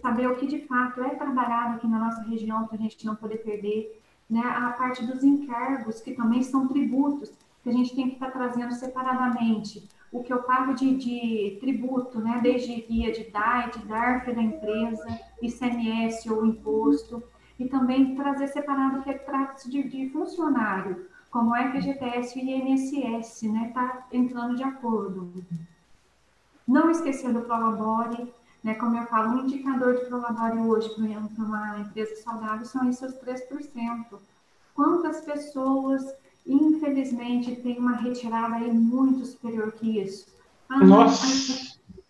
saber 0.00 0.26
o 0.28 0.36
que 0.36 0.46
de 0.46 0.66
fato 0.66 1.02
é 1.02 1.10
trabalhado 1.10 1.74
aqui 1.74 1.86
na 1.86 1.98
nossa 1.98 2.22
região 2.22 2.66
para 2.66 2.78
a 2.78 2.80
gente 2.80 3.04
não 3.04 3.14
poder 3.14 3.36
perder, 3.44 4.02
né? 4.30 4.40
A 4.40 4.70
parte 4.70 5.04
dos 5.04 5.22
encargos, 5.22 6.00
que 6.00 6.14
também 6.14 6.42
são 6.42 6.68
tributos, 6.68 7.30
que 7.62 7.68
a 7.68 7.72
gente 7.72 7.94
tem 7.94 8.08
que 8.08 8.14
estar 8.14 8.30
trazendo 8.30 8.72
separadamente 8.72 9.86
o 10.10 10.22
que 10.22 10.32
eu 10.32 10.42
pago 10.44 10.72
de, 10.72 10.96
de 10.96 11.58
tributo, 11.60 12.18
né, 12.18 12.40
desde 12.42 12.80
via 12.80 13.12
de 13.12 13.24
DAE, 13.24 13.72
de 13.72 13.80
DARF 13.80 14.32
da 14.32 14.42
empresa, 14.42 15.20
ICMS 15.42 16.30
ou 16.30 16.46
imposto, 16.46 17.22
e 17.58 17.68
também 17.68 18.14
trazer 18.14 18.46
separado 18.46 19.00
o 19.00 19.02
que 19.02 19.12
trata-se 19.12 19.70
de, 19.70 19.82
de, 19.82 20.08
funcionário, 20.08 21.06
como 21.30 21.54
é 21.54 21.70
que 21.70 21.80
FGTS 21.80 22.38
e 22.38 22.50
INSS, 22.50 23.42
né, 23.42 23.68
está 23.68 24.06
entrando 24.12 24.56
de 24.56 24.62
acordo. 24.62 25.32
Não 26.66 26.90
esquecer 26.90 27.32
do 27.32 27.42
Prolabore, 27.42 28.32
né, 28.62 28.74
como 28.74 28.96
eu 28.96 29.06
falo, 29.06 29.30
um 29.30 29.44
indicador 29.44 29.96
de 29.96 30.06
Prolabore 30.06 30.58
hoje 30.58 30.88
para 30.94 31.44
uma 31.44 31.78
empresa 31.80 32.16
saudável 32.22 32.66
são 32.66 32.88
esses 32.88 33.14
3%. 33.20 34.18
Quantas 34.74 35.20
pessoas 35.22 36.14
infelizmente, 36.48 37.56
tem 37.56 37.78
uma 37.78 37.96
retirada 37.96 38.56
aí 38.56 38.72
muito 38.72 39.26
superior 39.26 39.70
que 39.72 40.00
isso. 40.00 40.26
Ah, 40.68 40.78
Nossa! 40.78 41.26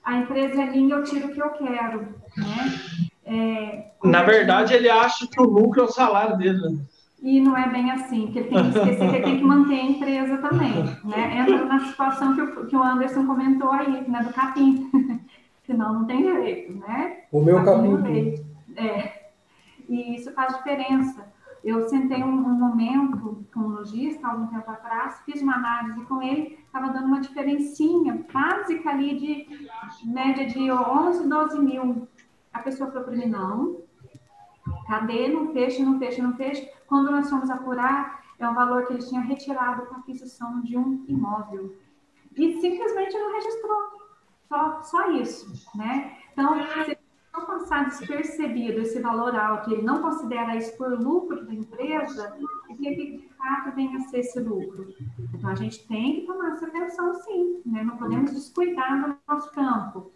A, 0.04 0.12
a, 0.12 0.16
empresa 0.18 0.62
é 0.62 0.70
linda, 0.70 0.94
eu 0.94 1.04
tiro 1.04 1.28
o 1.28 1.34
que 1.34 1.42
eu 1.42 1.50
quero, 1.50 2.14
né? 2.36 2.80
É, 3.24 3.90
Na 4.02 4.22
verdade, 4.22 4.72
ele 4.72 4.88
acha 4.88 5.26
que 5.26 5.40
o 5.40 5.44
lucro 5.44 5.82
é 5.82 5.84
o 5.84 5.88
salário 5.88 6.38
dele. 6.38 6.58
Né? 6.58 6.78
E 7.20 7.40
não 7.40 7.56
é 7.56 7.68
bem 7.68 7.90
assim, 7.90 8.26
porque 8.26 8.38
ele 8.38 8.48
tem 8.48 8.62
que 8.62 8.78
esquecer 8.78 9.10
que 9.10 9.16
ele 9.16 9.24
tem 9.24 9.38
que 9.38 9.44
manter 9.44 9.74
a 9.74 9.84
empresa 9.84 10.38
também, 10.38 10.84
né? 11.04 11.38
Entra 11.38 11.64
na 11.64 11.80
situação 11.80 12.34
que 12.34 12.42
o, 12.42 12.66
que 12.66 12.76
o 12.76 12.82
Anderson 12.82 13.26
comentou 13.26 13.72
aí, 13.72 14.08
né, 14.08 14.22
do 14.22 14.32
capim. 14.32 14.88
Senão 15.66 15.94
não 15.94 16.06
tem 16.06 16.22
jeito, 16.22 16.74
né? 16.78 17.24
O 17.32 17.42
meu 17.42 17.62
capim. 17.64 17.96
É. 18.76 19.30
E 19.88 20.14
isso 20.14 20.32
faz 20.32 20.56
diferença. 20.56 21.26
Eu 21.64 21.88
sentei 21.88 22.22
um, 22.22 22.28
um, 22.28 22.54
momento 22.54 23.44
com 23.52 23.60
um 23.60 23.68
lojista, 23.68 24.28
algum 24.28 24.46
tempo 24.46 24.70
atrás, 24.70 25.20
fiz 25.26 25.42
uma 25.42 25.56
análise 25.56 26.00
com 26.04 26.22
ele, 26.22 26.56
estava 26.64 26.88
dando 26.92 27.06
uma 27.06 27.20
diferencinha 27.20 28.24
básica 28.32 28.90
ali 28.90 29.18
de 29.18 29.68
média 30.06 30.46
de 30.46 30.70
11, 30.70 31.28
12 31.28 31.58
mil. 31.58 32.08
A 32.52 32.60
pessoa 32.60 32.90
falou 32.90 33.08
para 33.08 33.16
mim, 33.16 33.26
não, 33.26 33.82
cadê? 34.86 35.28
Não 35.28 35.52
fecha, 35.52 35.82
não 35.84 35.98
fecha, 35.98 36.22
não 36.22 36.34
fecha. 36.34 36.77
Quando 36.88 37.10
nós 37.10 37.28
fomos 37.28 37.50
apurar, 37.50 38.24
é 38.38 38.48
um 38.48 38.54
valor 38.54 38.86
que 38.86 38.94
ele 38.94 39.02
tinha 39.02 39.20
retirado 39.20 39.86
para 39.86 39.98
aquisição 39.98 40.60
de 40.62 40.76
um 40.76 41.04
imóvel. 41.06 41.76
E 42.34 42.60
simplesmente 42.60 43.16
não 43.18 43.32
registrou. 43.34 43.98
Só, 44.48 44.82
só 44.82 45.10
isso, 45.12 45.68
né? 45.76 46.16
Então, 46.32 46.54
se 46.84 46.98
não 47.34 47.44
passar 47.44 47.84
despercebido 47.84 48.80
esse 48.80 48.98
valor 49.00 49.36
alto, 49.36 49.70
ele 49.70 49.82
não 49.82 50.00
considera 50.00 50.56
isso 50.56 50.74
por 50.78 50.98
lucro 50.98 51.44
da 51.44 51.52
empresa, 51.52 52.34
o 52.70 52.76
que, 52.76 52.94
que 52.94 53.16
de 53.18 53.28
fato 53.36 53.74
vem 53.74 53.94
a 53.94 54.00
ser 54.00 54.20
esse 54.20 54.40
lucro? 54.40 54.94
Então, 55.34 55.50
a 55.50 55.54
gente 55.54 55.86
tem 55.86 56.20
que 56.20 56.26
tomar 56.26 56.52
essa 56.52 56.66
atenção, 56.66 57.12
sim, 57.22 57.60
né? 57.66 57.84
Não 57.84 57.98
podemos 57.98 58.32
descuidar 58.32 59.02
do 59.02 59.18
nosso 59.28 59.52
campo. 59.52 60.10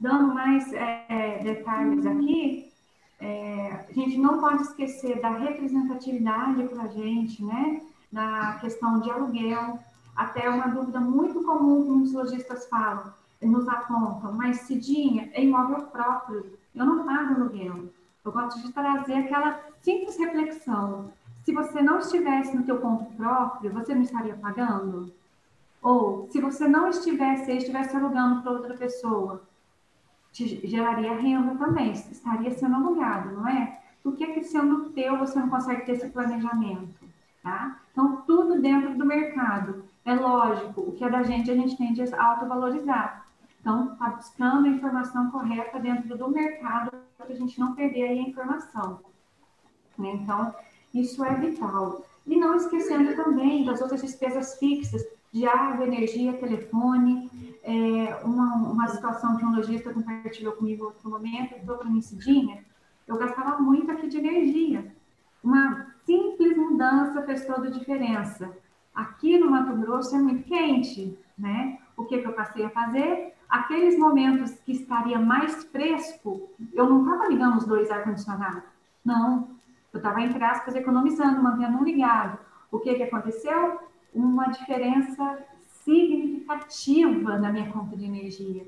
Dando 0.00 0.32
mais 0.32 0.72
é, 0.72 1.40
detalhes 1.42 2.06
aqui, 2.06 2.72
é, 3.20 3.86
a 3.88 3.92
gente 3.92 4.18
não 4.18 4.40
pode 4.40 4.62
esquecer 4.62 5.20
da 5.20 5.30
representatividade 5.30 6.62
para 6.64 6.82
a 6.82 6.88
gente, 6.88 7.44
né? 7.44 7.80
Na 8.10 8.54
questão 8.58 9.00
de 9.00 9.10
aluguel, 9.10 9.78
até 10.14 10.48
uma 10.48 10.68
dúvida 10.68 11.00
muito 11.00 11.42
comum 11.42 11.84
que 11.84 12.04
os 12.04 12.12
lojistas 12.12 12.66
falam, 12.68 13.12
nos 13.42 13.68
apontam, 13.68 14.32
mas 14.32 14.60
Cidinha, 14.60 15.30
é 15.32 15.42
imóvel 15.42 15.82
próprio, 15.86 16.58
eu 16.74 16.84
não 16.84 17.04
pago 17.04 17.34
aluguel. 17.34 17.84
Eu 18.24 18.32
gosto 18.32 18.60
de 18.62 18.72
trazer 18.72 19.14
aquela 19.14 19.60
simples 19.82 20.16
reflexão. 20.16 21.12
Se 21.44 21.52
você 21.52 21.82
não 21.82 21.98
estivesse 21.98 22.56
no 22.56 22.62
teu 22.62 22.78
ponto 22.78 23.04
próprio, 23.16 23.72
você 23.72 23.94
não 23.94 24.02
estaria 24.02 24.34
pagando? 24.34 25.12
Ou 25.82 26.26
se 26.30 26.40
você 26.40 26.66
não 26.66 26.88
estivesse 26.88 27.52
estivesse 27.52 27.94
alugando 27.94 28.40
para 28.40 28.52
outra 28.52 28.74
pessoa, 28.74 29.42
te 30.34 30.66
geraria 30.66 31.14
renda 31.14 31.54
também, 31.54 31.92
estaria 31.92 32.50
sendo 32.50 32.74
alugado, 32.74 33.32
não 33.32 33.48
é? 33.48 33.80
Por 34.02 34.16
que, 34.16 34.26
que 34.26 34.42
sendo 34.42 34.90
teu 34.90 35.16
você 35.16 35.38
não 35.38 35.48
consegue 35.48 35.86
ter 35.86 35.92
esse 35.92 36.10
planejamento? 36.10 36.92
Tá? 37.42 37.80
Então, 37.92 38.22
tudo 38.26 38.60
dentro 38.60 38.98
do 38.98 39.06
mercado. 39.06 39.84
É 40.04 40.14
lógico, 40.14 40.82
o 40.82 40.92
que 40.92 41.04
é 41.04 41.08
da 41.08 41.22
gente, 41.22 41.50
a 41.50 41.54
gente 41.54 41.76
tende 41.76 42.02
a 42.02 42.24
autovalorizar. 42.24 43.26
Então, 43.60 43.92
está 43.92 44.10
buscando 44.10 44.66
a 44.66 44.70
informação 44.70 45.30
correta 45.30 45.78
dentro 45.78 46.18
do 46.18 46.28
mercado 46.28 46.90
para 47.16 47.28
a 47.28 47.34
gente 47.34 47.58
não 47.58 47.74
perder 47.74 48.08
a 48.08 48.14
informação. 48.14 49.00
Né? 49.96 50.10
Então, 50.20 50.54
isso 50.92 51.24
é 51.24 51.34
vital. 51.34 52.04
E 52.26 52.36
não 52.36 52.56
esquecendo 52.56 53.14
também 53.14 53.64
das 53.64 53.80
outras 53.80 54.02
despesas 54.02 54.58
fixas, 54.58 55.02
de 55.32 55.46
água, 55.46 55.86
energia, 55.86 56.34
telefone. 56.34 57.30
É, 57.66 58.20
uma, 58.22 58.56
uma 58.56 58.88
situação 58.88 59.36
que 59.36 59.44
um 59.44 59.56
lojista 59.56 59.92
compartilhou 59.92 60.52
comigo 60.52 60.84
outro 60.84 61.08
momento, 61.08 61.64
dou 61.64 61.78
para 61.78 61.88
mim 61.88 62.00
cidinha, 62.00 62.62
eu 63.06 63.16
gastava 63.16 63.58
muito 63.58 63.90
aqui 63.90 64.06
de 64.06 64.18
energia. 64.18 64.94
Uma 65.42 65.86
simples 66.04 66.56
mudança 66.56 67.22
fez 67.22 67.46
toda 67.46 67.68
a 67.68 67.70
diferença. 67.70 68.50
Aqui 68.94 69.38
no 69.38 69.50
Mato 69.50 69.74
Grosso 69.76 70.14
é 70.14 70.18
muito 70.18 70.44
quente, 70.44 71.18
né? 71.38 71.78
O 71.96 72.04
que, 72.04 72.18
que 72.18 72.26
eu 72.26 72.32
passei 72.32 72.64
a 72.64 72.70
fazer? 72.70 73.34
Aqueles 73.48 73.98
momentos 73.98 74.52
que 74.60 74.72
estaria 74.72 75.18
mais 75.18 75.64
fresco, 75.64 76.50
eu 76.72 76.88
não 76.88 77.02
estava 77.02 77.28
ligando 77.28 77.56
os 77.56 77.66
dois 77.66 77.90
ar-condicionados. 77.90 78.62
Não, 79.04 79.48
eu 79.92 79.98
estava, 79.98 80.20
entre 80.20 80.42
aspas, 80.44 80.74
economizando, 80.74 81.42
mantendo 81.42 81.78
um 81.78 81.84
ligado. 81.84 82.38
O 82.70 82.78
que, 82.78 82.94
que 82.94 83.02
aconteceu? 83.04 83.78
uma 84.14 84.46
diferença 84.46 85.38
significativa 85.84 87.38
na 87.38 87.52
minha 87.52 87.70
conta 87.70 87.96
de 87.96 88.04
energia. 88.04 88.66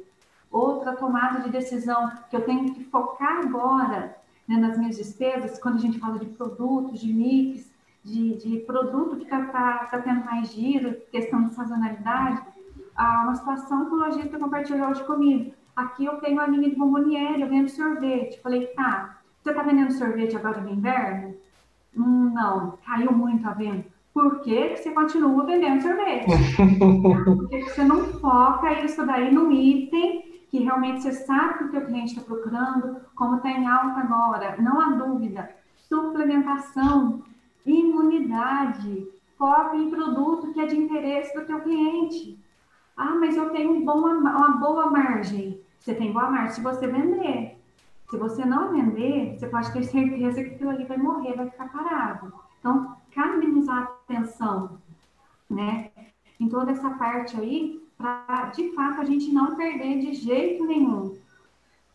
Outra 0.51 0.95
tomada 0.95 1.41
de 1.41 1.51
decisão 1.51 2.13
que 2.31 2.37
eu 2.37 2.45
tenho 2.45 2.73
que 2.75 2.85
focar 2.85 3.41
agora 3.41 4.17
né, 4.47 4.57
nas 4.57 4.79
minhas 4.79 4.97
despesas, 4.97 5.59
quando 5.59 5.77
a 5.77 5.81
gente 5.81 5.99
fala 5.99 6.19
de 6.19 6.27
produtos, 6.27 7.01
de 7.01 7.13
mix, 7.13 7.73
de, 8.05 8.37
de 8.37 8.59
produto 8.61 9.17
que 9.17 9.25
está 9.25 9.47
tá, 9.47 9.87
tá 9.87 9.99
tendo 9.99 10.25
mais 10.25 10.53
giro, 10.53 11.01
questão 11.11 11.43
de 11.45 11.55
sazonalidade, 11.55 12.43
há 12.95 13.25
uma 13.25 13.35
situação 13.35 13.87
que 13.87 13.95
o 13.95 13.99
lojista 13.99 14.39
compartilhou 14.39 14.91
hoje 14.91 15.05
comigo. 15.05 15.53
Aqui 15.75 16.05
eu 16.05 16.17
tenho 16.21 16.41
a 16.41 16.47
linha 16.47 16.71
de 16.71 16.77
bomboniere, 16.77 17.43
eu 17.43 17.49
vendo 17.49 17.69
sorvete. 17.69 18.41
Falei, 18.41 18.67
tá, 18.69 19.19
você 19.43 19.51
está 19.51 19.63
vendendo 19.63 19.93
sorvete 19.93 20.37
agora 20.37 20.61
no 20.61 20.71
inverno? 20.71 21.35
Hum, 21.97 22.31
não, 22.33 22.79
caiu 22.85 23.13
muito 23.13 23.47
a 23.49 23.53
venda 23.53 23.96
por 24.17 24.41
que, 24.41 24.75
você 24.75 24.93
continua 24.93 25.45
vendendo 25.45 25.83
sorvete? 25.83 26.25
por 26.81 27.49
que 27.51 27.63
você 27.65 27.85
não 27.85 28.03
foca 28.15 28.73
isso 28.83 29.05
daí 29.05 29.31
no 29.31 29.53
item 29.53 30.25
que 30.49 30.61
realmente 30.61 31.03
você 31.03 31.13
sabe 31.13 31.59
que 31.59 31.65
o 31.65 31.71
teu 31.71 31.85
cliente 31.85 32.15
está 32.15 32.23
procurando, 32.23 32.97
como 33.15 33.37
está 33.37 33.51
em 33.51 33.67
alta 33.67 34.01
agora? 34.01 34.57
Não 34.59 34.81
há 34.81 34.89
dúvida. 34.93 35.51
Suplementação, 35.77 37.25
imunidade, 37.67 39.07
foca 39.37 39.77
em 39.77 39.91
produto 39.91 40.51
que 40.55 40.61
é 40.61 40.67
de 40.67 40.79
interesse 40.79 41.39
do 41.39 41.45
teu 41.45 41.61
cliente. 41.61 42.39
Ah, 42.97 43.17
mas 43.21 43.37
eu 43.37 43.51
tenho 43.51 43.83
uma 43.83 44.53
boa 44.53 44.91
margem. 44.91 45.61
Você 45.79 45.95
tem 45.95 46.11
boa 46.11 46.31
margem 46.31 46.55
se 46.55 46.63
você 46.63 46.87
vender. 46.87 47.59
Se 48.09 48.17
você 48.17 48.47
não 48.47 48.73
vender, 48.73 49.37
você 49.39 49.47
pode 49.47 49.71
ter 49.75 49.83
certeza 49.83 50.43
que 50.43 50.55
aquilo 50.55 50.71
ali 50.71 50.87
vai 50.87 50.97
morrer, 50.97 51.35
vai 51.35 51.51
ficar 51.51 51.71
parado. 51.71 52.33
Então, 52.61 52.97
cabe-nos 53.17 53.67
a 53.67 53.81
atenção, 53.81 54.79
né, 55.49 55.91
em 56.39 56.49
toda 56.49 56.71
essa 56.71 56.91
parte 56.91 57.35
aí, 57.41 57.83
para 57.97 58.51
de 58.51 58.73
fato 58.73 59.01
a 59.01 59.05
gente 59.05 59.33
não 59.33 59.57
perder 59.57 60.01
de 60.01 60.13
jeito 60.13 60.67
nenhum. 60.67 61.17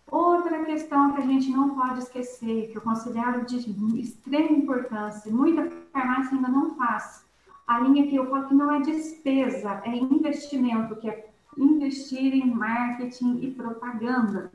Outra 0.08 0.66
questão 0.66 1.14
que 1.14 1.22
a 1.22 1.26
gente 1.26 1.52
não 1.52 1.76
pode 1.76 2.00
esquecer, 2.00 2.70
que 2.72 2.78
eu 2.78 2.82
considero 2.82 3.46
de 3.46 3.58
extrema 4.02 4.58
importância, 4.58 5.32
muita 5.32 5.72
farmácia 5.94 6.36
ainda 6.36 6.50
não 6.50 6.76
faz. 6.76 7.24
A 7.68 7.80
linha 7.80 8.08
que 8.08 8.16
eu 8.16 8.30
falo 8.30 8.48
que 8.48 8.54
não 8.56 8.74
é 8.74 8.82
despesa, 8.82 9.82
é 9.86 9.96
investimento, 9.96 10.96
que 10.98 11.08
é 11.08 11.30
investir 11.56 12.34
em 12.34 12.52
marketing 12.52 13.40
e 13.42 13.52
propaganda. 13.52 14.52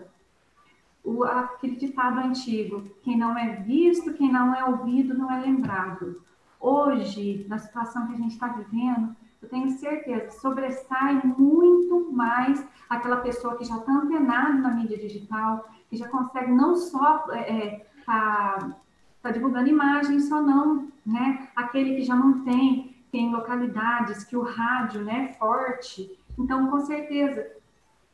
O, 1.03 1.23
aquele 1.23 1.77
ditado 1.77 2.19
antigo, 2.19 2.83
quem 3.03 3.17
não 3.17 3.39
é 3.39 3.57
visto, 3.57 4.13
quem 4.13 4.31
não 4.31 4.55
é 4.55 4.65
ouvido, 4.65 5.17
não 5.17 5.31
é 5.33 5.41
lembrado. 5.41 6.21
Hoje, 6.69 7.47
na 7.49 7.59
situação 7.59 8.09
que 8.09 8.15
a 8.15 8.17
gente 8.17 8.33
está 8.33 8.49
vivendo, 8.49 9.15
eu 9.41 9.49
tenho 9.49 9.71
certeza 9.79 10.27
que 10.27 10.35
sobressai 10.35 11.23
muito 11.25 12.11
mais 12.13 12.67
aquela 12.91 13.19
pessoa 13.19 13.57
que 13.57 13.65
já 13.65 13.77
está 13.77 13.93
antenada 13.93 14.55
na 14.55 14.71
mídia 14.71 14.99
digital, 14.99 15.71
que 15.89 15.97
já 15.97 16.09
consegue 16.09 16.51
não 16.51 16.75
só 16.75 17.25
é, 17.31 17.39
é, 17.39 17.87
tá, 18.05 18.77
tá 19.23 19.31
divulgando 19.31 19.69
imagens, 19.69 20.29
só 20.29 20.43
não, 20.43 20.89
né? 21.07 21.47
Aquele 21.55 21.95
que 21.95 22.03
já 22.03 22.17
não 22.17 22.43
tem, 22.43 22.97
tem 23.13 23.31
localidades 23.31 24.25
que 24.25 24.37
o 24.37 24.43
rádio 24.43 25.05
né, 25.05 25.29
é 25.31 25.35
forte. 25.35 26.19
Então, 26.37 26.69
com 26.69 26.81
certeza, 26.81 27.47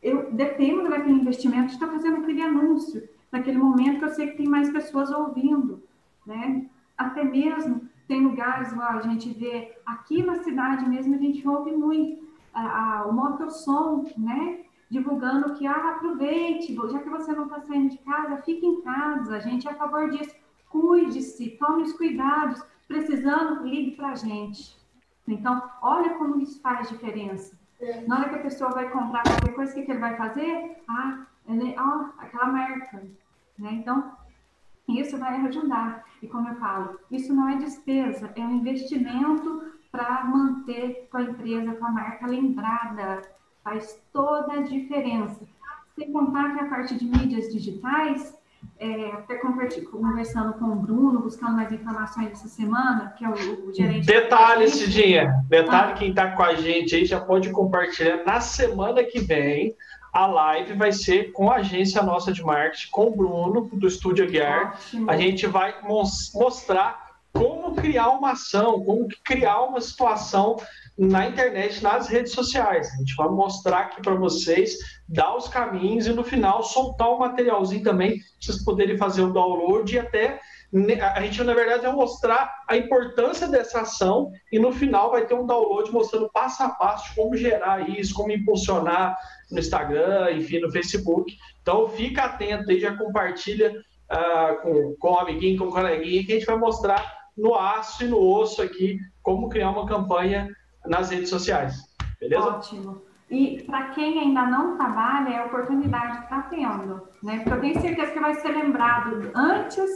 eu 0.02 0.30
dependo 0.30 0.90
daquele 0.90 1.22
investimento 1.22 1.68
de 1.68 1.72
estar 1.72 1.88
fazendo 1.88 2.18
aquele 2.18 2.42
anúncio, 2.42 3.08
naquele 3.32 3.56
momento 3.56 4.00
que 4.00 4.04
eu 4.04 4.10
sei 4.10 4.26
que 4.26 4.36
tem 4.36 4.46
mais 4.46 4.70
pessoas 4.70 5.10
ouvindo, 5.10 5.82
né? 6.26 6.66
Até 6.98 7.24
mesmo 7.24 7.90
tem 8.12 8.20
lugares, 8.20 8.74
a 8.78 9.00
gente 9.00 9.30
vê, 9.30 9.74
aqui 9.86 10.22
na 10.22 10.36
cidade 10.42 10.86
mesmo, 10.86 11.14
a 11.14 11.18
gente 11.18 11.48
ouve 11.48 11.72
muito 11.72 12.22
a, 12.52 13.06
o 13.08 13.12
motossom, 13.12 14.04
né? 14.18 14.66
Divulgando 14.90 15.54
que, 15.54 15.66
ah, 15.66 15.94
aproveite, 15.96 16.74
já 16.74 16.98
que 16.98 17.08
você 17.08 17.32
não 17.32 17.44
está 17.44 17.62
saindo 17.62 17.88
de 17.88 17.96
casa, 17.98 18.42
fique 18.42 18.66
em 18.66 18.82
casa, 18.82 19.36
a 19.36 19.38
gente 19.38 19.66
é 19.66 19.70
a 19.70 19.76
favor 19.76 20.10
disso. 20.10 20.34
Cuide-se, 20.68 21.56
tome 21.58 21.84
os 21.84 21.94
cuidados, 21.94 22.62
precisando, 22.86 23.66
ligue 23.66 23.96
para 23.96 24.08
a 24.10 24.14
gente. 24.14 24.76
Então, 25.26 25.62
olha 25.80 26.10
como 26.18 26.38
isso 26.38 26.60
faz 26.60 26.90
diferença. 26.90 27.58
É. 27.80 28.02
Na 28.06 28.18
hora 28.18 28.28
que 28.28 28.34
a 28.34 28.42
pessoa 28.42 28.72
vai 28.72 28.90
comprar 28.90 29.22
qualquer 29.22 29.54
coisa, 29.54 29.72
o 29.72 29.74
que, 29.74 29.82
que 29.84 29.90
ele 29.90 30.00
vai 30.00 30.18
fazer? 30.18 30.76
Ah, 30.86 31.24
ele, 31.48 31.74
aquela 32.18 32.46
marca. 32.46 33.02
Né? 33.58 33.72
Então, 33.72 34.12
isso 34.88 35.18
vai 35.18 35.36
ajudar. 35.46 36.04
E 36.22 36.26
como 36.26 36.48
eu 36.48 36.56
falo, 36.56 36.98
isso 37.10 37.34
não 37.34 37.48
é 37.48 37.56
despesa, 37.56 38.32
é 38.36 38.40
um 38.40 38.56
investimento 38.56 39.72
para 39.90 40.24
manter 40.24 41.08
a 41.12 41.22
empresa, 41.22 41.74
com 41.74 41.86
a 41.86 41.90
marca 41.90 42.26
lembrada. 42.26 43.22
Faz 43.62 44.02
toda 44.12 44.54
a 44.54 44.62
diferença. 44.62 45.46
Sem 45.94 46.10
contar 46.10 46.54
que 46.54 46.60
a 46.60 46.68
parte 46.68 46.96
de 46.96 47.04
mídias 47.04 47.52
digitais, 47.52 48.36
é, 48.78 49.10
até 49.12 49.36
conversando 49.36 50.54
com 50.54 50.64
o 50.64 50.76
Bruno, 50.76 51.20
buscando 51.20 51.54
mais 51.54 51.70
informações 51.70 52.32
essa 52.32 52.48
semana, 52.48 53.10
que 53.16 53.24
é 53.24 53.28
o, 53.28 53.68
o 53.68 53.74
gerente. 53.74 54.06
Detalhe, 54.06 54.68
Cidinha, 54.68 55.44
detalhe, 55.48 55.92
ah. 55.92 55.94
quem 55.94 56.10
está 56.10 56.30
com 56.34 56.42
a 56.42 56.54
gente 56.54 56.96
aí 56.96 57.04
já 57.04 57.20
pode 57.20 57.50
compartilhar. 57.50 58.24
Na 58.24 58.40
semana 58.40 59.04
que 59.04 59.20
vem, 59.20 59.76
a 60.12 60.26
live 60.26 60.74
vai 60.74 60.92
ser 60.92 61.32
com 61.32 61.50
a 61.50 61.56
agência 61.56 62.02
nossa 62.02 62.32
de 62.32 62.42
marketing, 62.42 62.90
com 62.90 63.06
o 63.06 63.16
Bruno, 63.16 63.68
do 63.72 63.86
Estúdio 63.86 64.24
Aguiar. 64.24 64.74
Ótimo. 64.74 65.10
A 65.10 65.16
gente 65.16 65.46
vai 65.46 65.74
mostrar 65.82 67.12
como 67.32 67.74
criar 67.74 68.10
uma 68.10 68.32
ação, 68.32 68.84
como 68.84 69.08
criar 69.24 69.62
uma 69.62 69.80
situação 69.80 70.56
na 70.98 71.26
internet, 71.26 71.82
nas 71.82 72.08
redes 72.08 72.32
sociais. 72.32 72.92
A 72.92 72.96
gente 72.98 73.14
vai 73.16 73.28
mostrar 73.28 73.78
aqui 73.78 74.02
para 74.02 74.14
vocês, 74.14 74.76
dar 75.08 75.34
os 75.34 75.48
caminhos 75.48 76.06
e 76.06 76.12
no 76.12 76.22
final 76.22 76.62
soltar 76.62 77.08
o 77.08 77.16
um 77.16 77.18
materialzinho 77.20 77.82
também, 77.82 78.18
para 78.18 78.26
vocês 78.38 78.62
poderem 78.62 78.98
fazer 78.98 79.22
o 79.22 79.32
download 79.32 79.94
e 79.94 79.98
até 79.98 80.38
a 81.00 81.20
gente 81.20 81.44
na 81.44 81.52
verdade 81.52 81.82
vai 81.82 81.92
mostrar 81.92 82.50
a 82.66 82.76
importância 82.76 83.46
dessa 83.46 83.82
ação 83.82 84.30
e 84.50 84.58
no 84.58 84.72
final 84.72 85.10
vai 85.10 85.26
ter 85.26 85.34
um 85.34 85.46
download 85.46 85.92
mostrando 85.92 86.30
passo 86.32 86.62
a 86.62 86.70
passo 86.70 87.14
como 87.14 87.36
gerar 87.36 87.88
isso, 87.90 88.14
como 88.14 88.32
impulsionar 88.32 89.18
no 89.50 89.58
Instagram, 89.58 90.32
enfim, 90.32 90.60
no 90.60 90.72
Facebook. 90.72 91.36
Então 91.60 91.88
fica 91.88 92.24
atento 92.24 92.70
aí, 92.70 92.80
já 92.80 92.96
compartilha 92.96 93.70
uh, 94.10 94.62
com, 94.62 94.96
com 94.98 95.12
o 95.12 95.18
amiguinho, 95.18 95.58
com 95.58 95.66
o 95.66 95.70
coleguinha, 95.70 96.24
que 96.24 96.32
a 96.32 96.34
gente 96.36 96.46
vai 96.46 96.56
mostrar 96.56 97.04
no 97.36 97.54
aço 97.54 98.04
e 98.04 98.08
no 98.08 98.18
osso 98.18 98.62
aqui 98.62 98.98
como 99.22 99.50
criar 99.50 99.70
uma 99.70 99.86
campanha 99.86 100.48
nas 100.86 101.10
redes 101.10 101.28
sociais. 101.28 101.74
Beleza? 102.18 102.44
Ótimo. 102.44 103.02
E 103.30 103.62
para 103.62 103.88
quem 103.90 104.18
ainda 104.18 104.44
não 104.44 104.76
trabalha, 104.76 105.30
é 105.30 105.38
a 105.38 105.46
oportunidade 105.46 106.18
que 106.18 106.24
está 106.24 106.42
tendo, 106.42 107.08
né? 107.22 107.38
Porque 107.38 107.50
eu 107.50 107.60
tenho 107.60 107.80
certeza 107.80 108.12
que 108.12 108.20
vai 108.20 108.34
ser 108.34 108.48
lembrado 108.48 109.30
antes, 109.34 109.90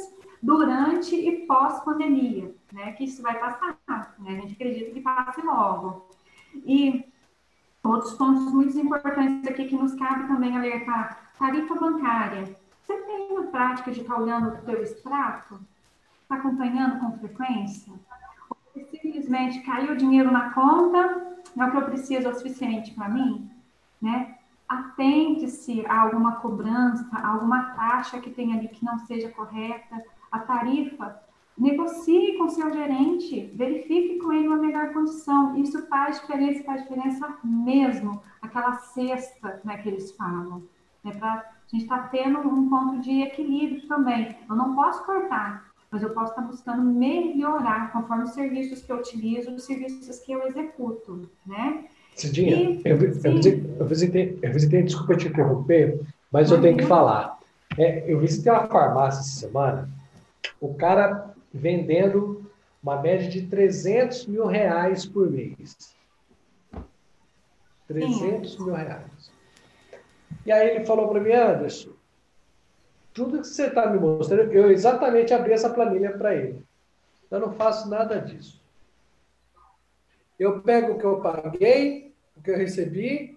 durante 0.47 1.17
e 1.17 1.45
pós-pandemia, 1.45 2.55
né? 2.73 2.93
Que 2.93 3.05
isso 3.05 3.21
vai 3.21 3.37
passar, 3.39 4.15
né? 4.21 4.39
A 4.39 4.41
gente 4.41 4.53
acredita 4.53 4.93
que 4.93 5.01
passe 5.01 5.43
logo. 5.43 6.09
E 6.65 7.05
outros 7.83 8.15
pontos 8.15 8.53
muito 8.53 8.79
importantes 8.79 9.51
aqui 9.51 9.67
que 9.67 9.75
nos 9.75 9.95
cabe 9.95 10.29
também 10.29 10.57
alertar. 10.57 11.33
Tarifa 11.37 11.75
bancária. 11.75 12.57
Você 12.81 12.97
tem 12.97 13.37
a 13.37 13.43
prática 13.43 13.91
de 13.91 14.03
estar 14.03 14.17
olhando 14.17 14.55
o 14.55 14.65
seu 14.65 14.81
extrato? 14.81 15.59
Está 16.23 16.37
acompanhando 16.37 17.01
com 17.01 17.19
frequência? 17.19 17.93
simplesmente 18.91 19.61
caiu 19.61 19.95
o 19.95 19.97
dinheiro 19.97 20.31
na 20.31 20.51
conta, 20.51 20.99
é 21.57 21.65
o 21.65 21.71
que 21.71 21.77
eu 21.77 21.85
preciso, 21.87 22.29
é 22.29 22.31
o 22.31 22.35
suficiente 22.35 22.93
para 22.93 23.09
mim, 23.09 23.51
né? 24.01 24.37
Atente-se 24.69 25.87
a 25.87 26.03
alguma 26.03 26.37
cobrança, 26.37 27.09
a 27.13 27.29
alguma 27.29 27.71
taxa 27.71 28.21
que 28.21 28.31
tem 28.31 28.53
ali 28.53 28.69
que 28.69 28.85
não 28.85 28.99
seja 28.99 29.31
correta, 29.31 30.05
a 30.31 30.39
tarifa, 30.41 31.21
negocie 31.57 32.37
com 32.37 32.49
seu 32.49 32.73
gerente, 32.73 33.51
verifique 33.55 34.19
com 34.19 34.33
ele 34.33 34.49
uma 34.49 34.59
melhor 34.59 34.93
condição. 34.93 35.57
Isso 35.57 35.87
faz 35.87 36.21
diferença, 36.21 36.65
faz 36.65 36.83
diferença 36.83 37.35
mesmo, 37.43 38.23
aquela 38.43 38.75
cesta 38.75 39.61
né, 39.65 39.79
que 39.79 39.89
eles 39.89 40.13
falam. 40.13 40.63
Né, 41.03 41.13
pra, 41.13 41.33
a 41.33 41.69
gente 41.69 41.83
está 41.83 41.99
tendo 41.99 42.39
um 42.41 42.69
ponto 42.69 43.01
de 43.01 43.23
equilíbrio 43.23 43.87
também. 43.89 44.37
Eu 44.49 44.55
não 44.55 44.75
posso 44.75 45.05
cortar, 45.05 45.73
mas 45.91 46.03
eu 46.03 46.11
posso 46.11 46.31
estar 46.31 46.43
buscando 46.43 46.83
melhorar 46.83 47.91
conforme 47.93 48.25
os 48.25 48.31
serviços 48.31 48.83
que 48.83 48.93
eu 48.93 48.97
utilizo, 48.97 49.51
os 49.53 49.65
serviços 49.65 50.19
que 50.21 50.33
eu 50.33 50.47
executo, 50.47 51.29
né? 51.47 51.85
Cidinha, 52.15 52.57
e, 52.57 52.83
eu, 52.85 52.93
eu, 52.93 52.99
visitei, 52.99 53.77
eu, 53.79 53.87
visitei, 53.87 54.39
eu 54.43 54.53
visitei, 54.53 54.83
desculpa 54.83 55.17
te 55.17 55.29
interromper, 55.29 56.01
mas 56.33 56.51
eu 56.51 56.61
tenho 56.61 56.77
que 56.77 56.87
falar. 56.87 57.39
É, 57.77 58.11
eu 58.11 58.19
visitei 58.19 58.51
uma 58.51 58.67
farmácia 58.69 59.21
essa 59.21 59.47
semana, 59.47 59.91
o 60.61 60.75
cara 60.75 61.35
vendendo 61.53 62.51
uma 62.83 63.01
média 63.01 63.29
de 63.29 63.47
300 63.47 64.27
mil 64.27 64.47
reais 64.47 65.07
por 65.07 65.31
mês. 65.31 65.95
300 67.89 68.53
Sim. 68.53 68.65
mil 68.65 68.75
reais. 68.75 69.33
E 70.45 70.53
aí 70.53 70.71
ele 70.71 70.85
falou 70.85 71.09
para 71.09 71.21
mim, 71.21 71.33
Anderson, 71.33 71.91
tudo 73.13 73.41
que 73.41 73.47
você 73.47 73.67
está 73.67 73.91
me 73.91 73.99
mostrando, 73.99 74.53
eu 74.53 74.71
exatamente 74.71 75.33
abri 75.33 75.53
essa 75.53 75.71
planilha 75.71 76.17
para 76.17 76.35
ele. 76.35 76.65
Eu 77.31 77.41
não 77.41 77.53
faço 77.53 77.89
nada 77.89 78.21
disso. 78.21 78.63
Eu 80.39 80.61
pego 80.61 80.93
o 80.93 80.99
que 80.99 81.05
eu 81.05 81.21
paguei, 81.21 82.15
o 82.37 82.43
que 82.43 82.51
eu 82.51 82.57
recebi, 82.57 83.37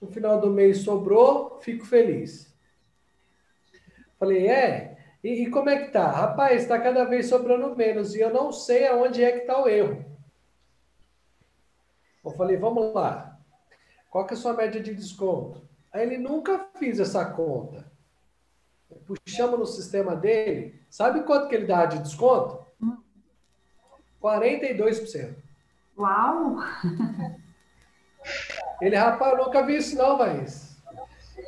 no 0.00 0.08
final 0.08 0.40
do 0.40 0.50
mês 0.50 0.78
sobrou, 0.78 1.58
fico 1.60 1.84
feliz. 1.84 2.54
Falei, 4.18 4.46
é? 4.46 4.97
E, 5.22 5.44
e 5.44 5.50
como 5.50 5.68
é 5.68 5.84
que 5.84 5.90
tá? 5.90 6.10
Rapaz, 6.10 6.62
está 6.62 6.80
cada 6.80 7.04
vez 7.04 7.26
sobrando 7.26 7.74
menos 7.74 8.14
e 8.14 8.20
eu 8.20 8.32
não 8.32 8.52
sei 8.52 8.86
aonde 8.86 9.22
é 9.22 9.32
que 9.32 9.38
está 9.38 9.62
o 9.62 9.68
erro. 9.68 10.04
Eu 12.24 12.30
falei, 12.32 12.56
vamos 12.56 12.94
lá. 12.94 13.38
Qual 14.10 14.26
que 14.26 14.34
é 14.34 14.36
a 14.36 14.40
sua 14.40 14.54
média 14.54 14.80
de 14.80 14.94
desconto? 14.94 15.66
Aí 15.92 16.02
ele 16.02 16.18
nunca 16.18 16.68
fiz 16.78 17.00
essa 17.00 17.24
conta 17.24 17.88
puxamos 19.08 19.58
no 19.58 19.66
sistema 19.66 20.14
dele, 20.14 20.80
sabe 20.90 21.22
quanto 21.22 21.48
que 21.48 21.54
ele 21.54 21.66
dá 21.66 21.86
de 21.86 21.98
desconto? 22.00 22.66
42%. 24.22 25.34
Uau! 25.96 26.56
Ele, 28.80 28.94
rapaz, 28.94 29.32
eu 29.32 29.44
nunca 29.44 29.64
vi 29.64 29.76
isso 29.76 29.96
não, 29.96 30.18
mas 30.18 30.76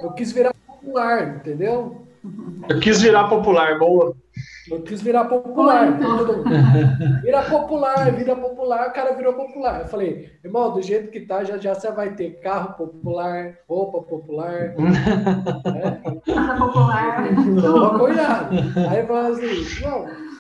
eu 0.00 0.12
quis 0.12 0.32
virar 0.32 0.54
popular, 0.66 1.36
entendeu? 1.36 2.06
Eu 2.68 2.78
quis 2.80 3.00
virar 3.00 3.28
popular, 3.28 3.78
boa. 3.78 4.14
Eu 4.70 4.82
quis 4.82 5.00
virar 5.02 5.24
popular. 5.24 5.98
Vira 7.22 7.42
popular, 7.42 8.12
vira 8.12 8.36
popular, 8.36 8.88
o 8.88 8.92
cara 8.92 9.14
virou 9.14 9.32
popular. 9.34 9.80
Eu 9.80 9.88
falei, 9.88 10.30
irmão, 10.44 10.72
do 10.72 10.82
jeito 10.82 11.10
que 11.10 11.20
tá, 11.20 11.42
já 11.42 11.56
já 11.58 11.74
você 11.74 11.90
vai 11.90 12.14
ter 12.14 12.40
carro 12.40 12.74
popular, 12.74 13.58
roupa 13.68 14.02
popular. 14.02 14.74
né? 14.78 16.00
popular. 16.58 17.28
Toma 17.60 17.98
cuidado. 17.98 18.54
Aí 18.88 19.06
falou 19.06 19.32
assim, 19.32 19.82
não. 19.82 20.30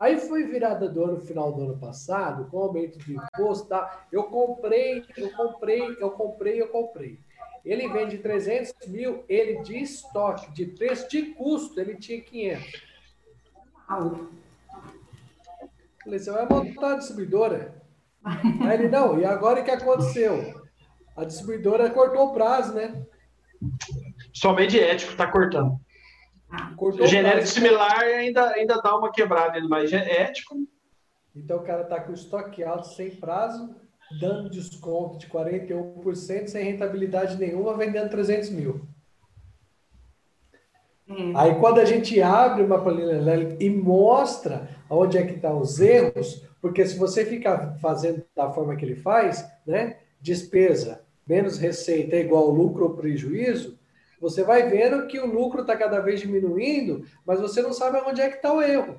Aí 0.00 0.18
foi 0.18 0.44
virada 0.44 0.88
do 0.88 1.04
ano, 1.04 1.20
final 1.20 1.52
do 1.52 1.62
ano 1.62 1.78
passado, 1.78 2.46
com 2.50 2.58
aumento 2.58 2.98
de 2.98 3.14
imposto, 3.14 3.68
tá? 3.68 4.06
Eu 4.10 4.24
comprei, 4.24 5.04
eu 5.16 5.30
comprei, 5.30 5.96
eu 6.00 6.10
comprei, 6.10 6.62
eu 6.62 6.68
comprei. 6.68 7.18
Ele 7.64 7.88
vende 7.88 8.18
300 8.18 8.74
mil, 8.88 9.24
ele 9.28 9.62
de 9.62 9.78
estoque, 9.78 10.52
de 10.52 10.66
preço, 10.66 11.08
de 11.08 11.34
custo, 11.34 11.80
ele 11.80 11.96
tinha 11.96 12.20
500. 12.20 12.82
Falei, 16.02 16.18
você 16.18 16.30
vai 16.30 16.46
montar 16.46 16.92
a 16.92 16.96
distribuidora? 16.96 17.82
Aí 18.24 18.74
ele, 18.74 18.88
não, 18.88 19.18
e 19.18 19.24
agora 19.24 19.60
o 19.60 19.64
que 19.64 19.70
aconteceu? 19.70 20.62
A 21.16 21.24
distribuidora 21.24 21.90
cortou 21.90 22.28
o 22.28 22.32
prazo, 22.32 22.74
né? 22.74 23.06
Somente 24.32 24.78
ético 24.78 25.12
está 25.12 25.26
cortando. 25.26 25.78
Cortou 26.76 27.06
Genérico 27.06 27.46
similar 27.46 28.02
ainda, 28.02 28.50
ainda 28.50 28.80
dá 28.80 28.96
uma 28.96 29.10
quebrada, 29.10 29.58
mas 29.68 29.92
ético. 29.92 30.56
Então 31.34 31.58
o 31.58 31.64
cara 31.64 31.82
está 31.82 32.00
com 32.00 32.12
estoque 32.12 32.62
alto, 32.62 32.88
sem 32.88 33.10
prazo, 33.16 33.74
dando 34.20 34.50
desconto 34.50 35.18
de 35.18 35.26
41%, 35.26 36.48
sem 36.48 36.64
rentabilidade 36.64 37.36
nenhuma, 37.36 37.76
vendendo 37.76 38.10
300 38.10 38.50
mil. 38.50 38.86
Hum. 41.08 41.36
Aí 41.36 41.54
quando 41.56 41.80
a 41.80 41.84
gente 41.84 42.20
abre 42.20 42.62
uma 42.62 42.82
planilha 42.82 43.56
e 43.60 43.68
mostra 43.68 44.68
onde 44.88 45.18
é 45.18 45.26
que 45.26 45.34
estão 45.34 45.56
tá 45.56 45.60
os 45.60 45.80
erros, 45.80 46.46
porque 46.60 46.86
se 46.86 46.96
você 46.96 47.26
ficar 47.26 47.76
fazendo 47.78 48.24
da 48.34 48.50
forma 48.50 48.74
que 48.76 48.84
ele 48.84 48.96
faz, 48.96 49.46
né, 49.66 49.98
despesa 50.20 51.04
menos 51.26 51.58
receita 51.58 52.16
é 52.16 52.20
igual 52.20 52.50
lucro 52.50 52.84
ou 52.84 52.94
prejuízo, 52.94 53.78
você 54.20 54.42
vai 54.42 54.68
vendo 54.68 55.06
que 55.06 55.18
o 55.18 55.26
lucro 55.26 55.62
está 55.62 55.76
cada 55.76 56.00
vez 56.00 56.20
diminuindo, 56.20 57.04
mas 57.26 57.40
você 57.40 57.60
não 57.60 57.72
sabe 57.72 57.98
onde 58.06 58.20
é 58.20 58.28
que 58.28 58.36
está 58.36 58.52
o 58.52 58.62
erro. 58.62 58.98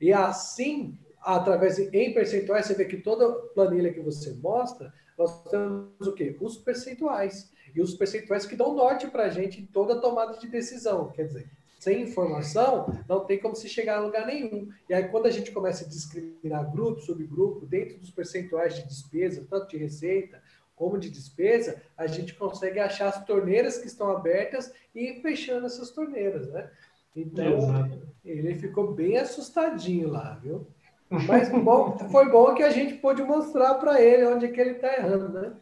E 0.00 0.12
assim, 0.12 0.98
através 1.26 1.76
em 1.78 2.14
percentuais, 2.14 2.66
você 2.66 2.74
vê 2.74 2.84
que 2.84 2.98
toda 2.98 3.32
planilha 3.48 3.92
que 3.92 4.00
você 4.00 4.32
mostra, 4.34 4.94
nós 5.18 5.42
temos 5.50 6.06
o 6.06 6.12
quê? 6.12 6.36
Os 6.40 6.56
percentuais 6.56 7.50
e 7.74 7.80
os 7.80 7.94
percentuais 7.94 8.46
que 8.46 8.54
dão 8.54 8.76
norte 8.76 9.08
para 9.08 9.24
a 9.24 9.28
gente 9.28 9.60
em 9.60 9.66
toda 9.66 10.00
tomada 10.00 10.38
de 10.38 10.46
decisão. 10.46 11.10
Quer 11.10 11.24
dizer, 11.24 11.50
sem 11.80 12.02
informação, 12.02 12.86
não 13.08 13.24
tem 13.24 13.40
como 13.40 13.56
se 13.56 13.68
chegar 13.68 13.96
a 13.96 14.00
lugar 14.00 14.24
nenhum. 14.24 14.68
E 14.88 14.94
aí, 14.94 15.08
quando 15.08 15.26
a 15.26 15.30
gente 15.30 15.50
começa 15.50 15.84
a 15.84 15.88
discriminar 15.88 16.70
grupo, 16.70 17.00
subgrupo, 17.00 17.66
dentro 17.66 17.98
dos 17.98 18.10
percentuais 18.10 18.76
de 18.76 18.86
despesa, 18.86 19.44
tanto 19.50 19.70
de 19.70 19.78
receita 19.78 20.40
como 20.76 20.96
de 20.96 21.10
despesa, 21.10 21.82
a 21.96 22.06
gente 22.06 22.34
consegue 22.34 22.78
achar 22.78 23.08
as 23.08 23.24
torneiras 23.24 23.78
que 23.78 23.88
estão 23.88 24.10
abertas 24.10 24.72
e 24.94 25.10
ir 25.10 25.22
fechando 25.22 25.66
essas 25.66 25.90
torneiras, 25.90 26.46
né? 26.48 26.70
Então, 27.16 27.56
Exato. 27.56 28.08
ele 28.24 28.54
ficou 28.54 28.92
bem 28.92 29.16
assustadinho 29.16 30.08
lá, 30.08 30.34
viu? 30.34 30.66
Mas 31.10 31.48
bom, 31.50 31.96
foi 32.10 32.30
bom 32.30 32.54
que 32.54 32.62
a 32.62 32.70
gente 32.70 32.94
pôde 32.94 33.22
mostrar 33.22 33.74
para 33.74 34.00
ele 34.00 34.26
onde 34.26 34.46
é 34.46 34.48
que 34.48 34.60
ele 34.60 34.72
está 34.72 34.92
errando, 34.94 35.28
né? 35.28 35.52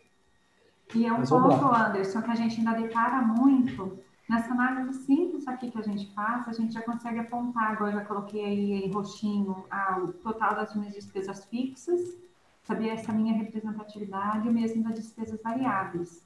E 0.94 1.06
é 1.06 1.12
um 1.12 1.22
ponto, 1.22 1.66
Anderson, 1.66 2.22
que 2.22 2.30
a 2.30 2.34
gente 2.34 2.58
ainda 2.58 2.72
depara 2.72 3.20
muito, 3.20 3.98
Nessa 4.28 4.54
análise 4.54 5.04
simples 5.04 5.46
aqui 5.46 5.70
que 5.70 5.78
a 5.78 5.82
gente 5.82 6.10
faz, 6.14 6.48
a 6.48 6.52
gente 6.52 6.72
já 6.72 6.80
consegue 6.80 7.18
apontar, 7.18 7.72
agora 7.72 7.90
eu 7.90 7.98
já 7.98 8.04
coloquei 8.06 8.42
aí 8.42 8.72
em 8.84 8.90
roxinho 8.90 9.66
o 10.02 10.12
total 10.14 10.54
das 10.54 10.74
minhas 10.74 10.94
despesas 10.94 11.44
fixas, 11.44 12.16
saber 12.62 12.88
essa 12.88 13.12
minha 13.12 13.34
representatividade 13.34 14.48
e 14.48 14.50
mesmo 14.50 14.82
das 14.82 14.94
despesas 14.94 15.38
variáveis. 15.42 16.22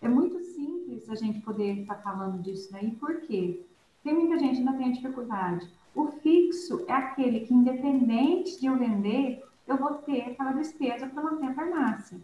É 0.00 0.08
muito 0.08 0.40
simples 0.40 1.08
a 1.10 1.14
gente 1.14 1.40
poder 1.40 1.80
estar 1.80 1.96
falando 1.96 2.40
disso 2.42 2.72
daí, 2.72 2.92
por 2.92 3.20
quê? 3.20 3.60
Tem 4.02 4.14
muita 4.14 4.38
gente 4.38 4.62
que 4.62 4.66
ainda 4.66 4.78
tem 4.78 4.92
dificuldade. 4.92 5.68
O 5.94 6.08
fixo 6.08 6.84
é 6.88 6.92
aquele 6.92 7.40
que, 7.40 7.54
independente 7.54 8.58
de 8.60 8.66
eu 8.66 8.76
vender, 8.76 9.44
eu 9.66 9.76
vou 9.76 9.94
ter 9.94 10.22
aquela 10.22 10.52
despesa 10.52 11.06
para 11.06 11.22
manter 11.22 11.46
a 11.46 11.54
farmácia. 11.54 12.20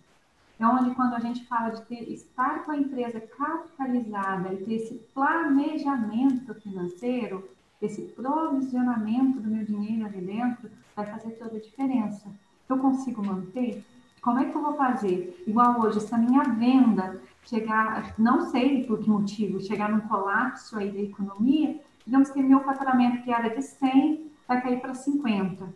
É 0.59 0.67
onde, 0.67 0.95
quando 0.95 1.15
a 1.15 1.21
gente 1.21 1.47
fala 1.47 1.71
de 1.71 1.83
ter, 1.83 2.13
estar 2.13 2.65
com 2.65 2.73
a 2.73 2.77
empresa 2.77 3.21
capitalizada 3.21 4.53
e 4.53 4.59
ter 4.59 4.75
esse 4.75 4.95
planejamento 5.15 6.53
financeiro, 6.55 7.49
esse 7.81 8.03
provisionamento 8.03 9.41
do 9.41 9.49
meu 9.49 9.65
dinheiro 9.65 10.05
ali 10.05 10.21
dentro, 10.21 10.71
vai 10.95 11.07
fazer 11.07 11.31
toda 11.31 11.57
a 11.57 11.61
diferença. 11.61 12.29
Eu 12.69 12.77
consigo 12.79 13.25
manter? 13.25 13.83
Como 14.21 14.39
é 14.39 14.45
que 14.45 14.55
eu 14.55 14.63
vou 14.63 14.75
fazer? 14.75 15.43
Igual 15.47 15.81
hoje, 15.81 16.01
se 16.01 16.15
a 16.15 16.19
minha 16.19 16.43
venda 16.43 17.19
chegar, 17.43 18.15
não 18.19 18.51
sei 18.51 18.85
por 18.85 18.99
que 18.99 19.09
motivo, 19.09 19.61
chegar 19.61 19.91
num 19.91 20.01
colapso 20.01 20.77
aí 20.77 20.91
da 20.91 21.01
economia, 21.01 21.81
digamos 22.11 22.29
que 22.31 22.43
meu 22.43 22.59
faturamento 22.65 23.23
que 23.23 23.33
era 23.33 23.49
de 23.51 23.63
100 23.63 24.33
vai 24.49 24.61
cair 24.61 24.81
para 24.81 24.95
50. 24.95 25.73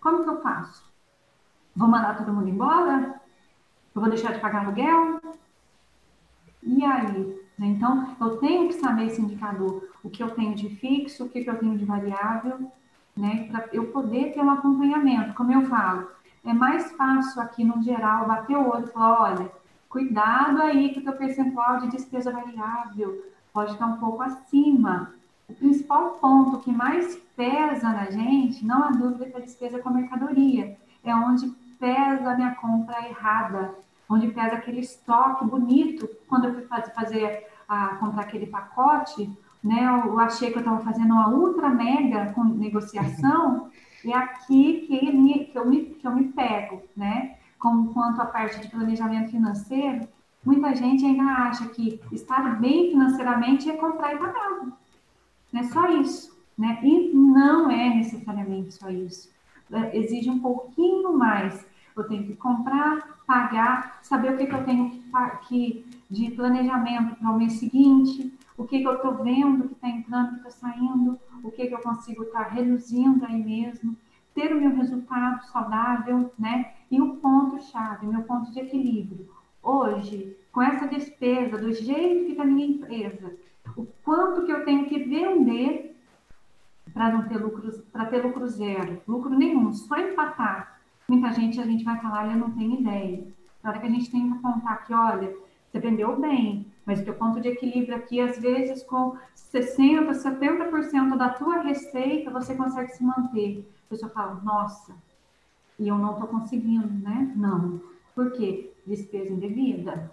Como 0.00 0.24
que 0.24 0.30
eu 0.30 0.42
faço? 0.42 0.84
Vou 1.76 1.86
mandar 1.86 2.18
todo 2.18 2.32
mundo 2.32 2.48
embora? 2.48 3.20
Eu 3.94 4.00
vou 4.00 4.10
deixar 4.10 4.32
de 4.32 4.40
pagar 4.40 4.64
aluguel? 4.64 5.20
E 6.60 6.84
aí? 6.84 7.40
Então, 7.56 8.16
eu 8.20 8.36
tenho 8.38 8.66
que 8.66 8.74
saber 8.74 9.06
esse 9.06 9.22
indicador, 9.22 9.88
o 10.02 10.10
que 10.10 10.24
eu 10.24 10.30
tenho 10.30 10.56
de 10.56 10.68
fixo, 10.70 11.24
o 11.24 11.28
que 11.28 11.48
eu 11.48 11.56
tenho 11.56 11.78
de 11.78 11.84
variável, 11.84 12.68
né? 13.16 13.46
Para 13.48 13.68
eu 13.72 13.86
poder 13.92 14.32
ter 14.32 14.40
um 14.40 14.50
acompanhamento. 14.50 15.34
Como 15.34 15.52
eu 15.52 15.66
falo, 15.66 16.10
é 16.44 16.52
mais 16.52 16.90
fácil 16.96 17.40
aqui 17.40 17.62
no 17.62 17.80
geral 17.80 18.26
bater 18.26 18.56
o 18.56 18.68
olho 18.68 18.86
e 18.86 18.92
falar: 18.92 19.22
olha, 19.22 19.52
cuidado 19.88 20.60
aí 20.62 20.92
que 20.92 20.98
o 20.98 21.04
teu 21.04 21.12
percentual 21.12 21.78
de 21.78 21.90
despesa 21.90 22.32
variável 22.32 23.24
pode 23.52 23.70
estar 23.70 23.86
um 23.86 23.98
pouco 23.98 24.22
acima. 24.22 25.15
O 25.48 25.54
principal 25.54 26.12
ponto 26.20 26.58
que 26.60 26.72
mais 26.72 27.16
pesa 27.36 27.88
na 27.88 28.10
gente, 28.10 28.64
não 28.64 28.84
há 28.84 28.90
dúvida, 28.90 29.30
é 29.34 29.36
a 29.36 29.40
despesa 29.40 29.78
com 29.78 29.88
a 29.88 29.92
mercadoria. 29.92 30.76
É 31.04 31.14
onde 31.14 31.48
pesa 31.78 32.30
a 32.30 32.34
minha 32.34 32.54
compra 32.56 33.06
errada, 33.06 33.74
onde 34.08 34.28
pesa 34.28 34.56
aquele 34.56 34.80
estoque 34.80 35.44
bonito. 35.44 36.08
Quando 36.28 36.46
eu 36.46 36.54
fui 36.54 36.62
fazer, 36.94 37.46
a, 37.68 37.96
comprar 37.96 38.22
aquele 38.22 38.46
pacote, 38.46 39.30
né, 39.62 40.02
eu 40.04 40.18
achei 40.18 40.50
que 40.50 40.56
eu 40.56 40.60
estava 40.60 40.80
fazendo 40.80 41.12
uma 41.12 41.28
ultra 41.28 41.68
mega 41.68 42.32
com 42.32 42.44
negociação, 42.44 43.70
e 44.04 44.12
é 44.12 44.16
aqui 44.16 44.86
que, 44.86 45.12
me, 45.12 45.46
que, 45.46 45.58
eu 45.58 45.66
me, 45.66 45.84
que 45.86 46.06
eu 46.06 46.14
me 46.14 46.24
pego, 46.24 46.82
né? 46.96 47.36
Como 47.58 47.92
quanto 47.92 48.20
à 48.20 48.26
parte 48.26 48.60
de 48.60 48.68
planejamento 48.68 49.30
financeiro, 49.30 50.06
muita 50.44 50.74
gente 50.76 51.04
ainda 51.04 51.24
acha 51.24 51.66
que 51.68 52.00
estar 52.12 52.60
bem 52.60 52.90
financeiramente 52.90 53.68
é 53.68 53.76
comprar 53.76 54.14
e 54.14 54.18
pagar. 54.18 54.66
É 55.54 55.62
só 55.64 55.88
isso, 56.00 56.36
né? 56.56 56.78
E 56.82 57.12
não 57.14 57.70
é 57.70 57.94
necessariamente 57.94 58.74
só 58.74 58.90
isso. 58.90 59.30
É, 59.70 59.96
exige 59.96 60.30
um 60.30 60.38
pouquinho 60.38 61.16
mais 61.16 61.64
eu 61.96 62.04
tenho 62.04 62.26
que 62.26 62.36
comprar, 62.36 63.20
pagar, 63.26 63.98
saber 64.02 64.34
o 64.34 64.36
que, 64.36 64.46
que 64.46 64.54
eu 64.54 64.64
tenho 64.64 65.02
que, 65.48 65.84
de 66.10 66.30
planejamento 66.32 67.16
para 67.16 67.30
o 67.30 67.38
mês 67.38 67.54
seguinte, 67.54 68.32
o 68.56 68.66
que, 68.66 68.80
que 68.80 68.86
eu 68.86 68.96
estou 68.96 69.14
vendo 69.24 69.68
que 69.68 69.74
está 69.74 69.88
entrando, 69.88 70.30
que 70.30 70.48
está 70.48 70.50
saindo, 70.50 71.18
o 71.42 71.50
que, 71.50 71.66
que 71.66 71.74
eu 71.74 71.78
consigo 71.78 72.24
estar 72.24 72.44
tá 72.44 72.50
reduzindo 72.50 73.24
aí 73.24 73.42
mesmo, 73.42 73.96
ter 74.34 74.54
o 74.54 74.60
meu 74.60 74.76
resultado 74.76 75.42
saudável, 75.46 76.30
né? 76.38 76.72
E 76.90 77.00
o 77.00 77.16
ponto-chave, 77.16 78.06
meu 78.06 78.22
ponto 78.22 78.52
de 78.52 78.60
equilíbrio. 78.60 79.28
Hoje, 79.62 80.36
com 80.52 80.60
essa 80.60 80.86
despesa, 80.86 81.56
do 81.56 81.72
jeito 81.72 82.26
que 82.26 82.32
está 82.32 82.42
a 82.42 82.46
minha 82.46 82.66
empresa, 82.66 83.34
o 83.76 83.86
quanto 84.04 84.44
que 84.44 84.52
eu 84.52 84.64
tenho 84.64 84.86
que 84.86 84.98
vender 84.98 85.96
para 86.92 87.12
não 87.12 87.28
ter 87.28 87.36
lucro, 87.36 87.70
para 87.92 88.06
ter 88.06 88.24
lucro 88.24 88.46
zero, 88.48 89.02
lucro 89.06 89.30
nenhum, 89.30 89.72
só 89.72 89.98
empatar 89.98 90.76
muita 91.08 91.32
gente, 91.32 91.60
a 91.60 91.66
gente 91.66 91.84
vai 91.84 92.00
falar, 92.00 92.30
eu 92.30 92.36
não 92.36 92.50
tenho 92.50 92.80
ideia. 92.80 93.26
Na 93.62 93.70
hora 93.70 93.80
que 93.80 93.86
a 93.86 93.90
gente 93.90 94.10
tem 94.10 94.30
que 94.30 94.38
apontar 94.38 94.86
que, 94.86 94.92
olha, 94.92 95.34
você 95.70 95.78
vendeu 95.78 96.18
bem, 96.18 96.66
mas 96.84 97.00
o 97.00 97.04
teu 97.04 97.14
ponto 97.14 97.40
de 97.40 97.48
equilíbrio 97.48 97.96
aqui, 97.96 98.20
às 98.20 98.38
vezes, 98.38 98.82
com 98.82 99.16
60%, 99.34 100.10
70% 100.10 101.16
da 101.16 101.30
tua 101.30 101.60
receita, 101.60 102.30
você 102.30 102.54
consegue 102.54 102.90
se 102.92 103.04
manter. 103.04 103.68
A 103.86 103.90
pessoa 103.90 104.10
fala, 104.10 104.40
nossa, 104.42 104.94
e 105.78 105.88
eu 105.88 105.98
não 105.98 106.12
estou 106.12 106.28
conseguindo, 106.28 106.88
né? 106.88 107.32
Não. 107.36 107.80
Por 108.14 108.32
quê? 108.32 108.72
Despesa 108.86 109.32
indevida. 109.32 110.10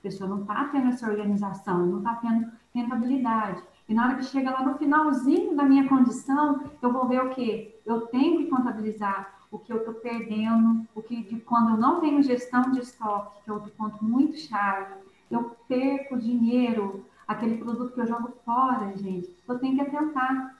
A 0.00 0.02
pessoa 0.02 0.28
não 0.28 0.42
está 0.42 0.64
tendo 0.68 0.88
essa 0.88 1.08
organização, 1.08 1.86
não 1.86 1.98
está 1.98 2.14
tendo 2.16 2.50
rentabilidade. 2.74 3.62
E 3.88 3.94
na 3.94 4.06
hora 4.06 4.16
que 4.16 4.24
chega 4.24 4.50
lá 4.50 4.62
no 4.62 4.76
finalzinho 4.76 5.54
da 5.54 5.62
minha 5.62 5.88
condição, 5.88 6.64
eu 6.82 6.92
vou 6.92 7.06
ver 7.06 7.22
o 7.22 7.30
quê? 7.30 7.80
Eu 7.86 8.02
tenho 8.08 8.38
que 8.38 8.50
contabilizar 8.50 9.34
o 9.50 9.58
que 9.58 9.72
eu 9.72 9.78
estou 9.78 9.94
perdendo, 9.94 10.84
o 10.94 11.02
que 11.02 11.22
de 11.22 11.36
quando 11.40 11.70
eu 11.70 11.76
não 11.76 12.00
tenho 12.00 12.22
gestão 12.22 12.62
de 12.72 12.80
estoque, 12.80 13.44
que 13.44 13.50
é 13.50 13.52
outro 13.52 13.70
ponto 13.72 14.04
muito 14.04 14.36
chave, 14.38 14.94
eu 15.30 15.56
perco 15.68 16.18
dinheiro, 16.18 17.04
aquele 17.26 17.58
produto 17.58 17.92
que 17.94 18.00
eu 18.00 18.06
jogo 18.06 18.32
fora, 18.44 18.96
gente, 18.96 19.34
eu 19.46 19.58
tenho 19.58 19.76
que 19.76 19.82
atentar. 19.82 20.56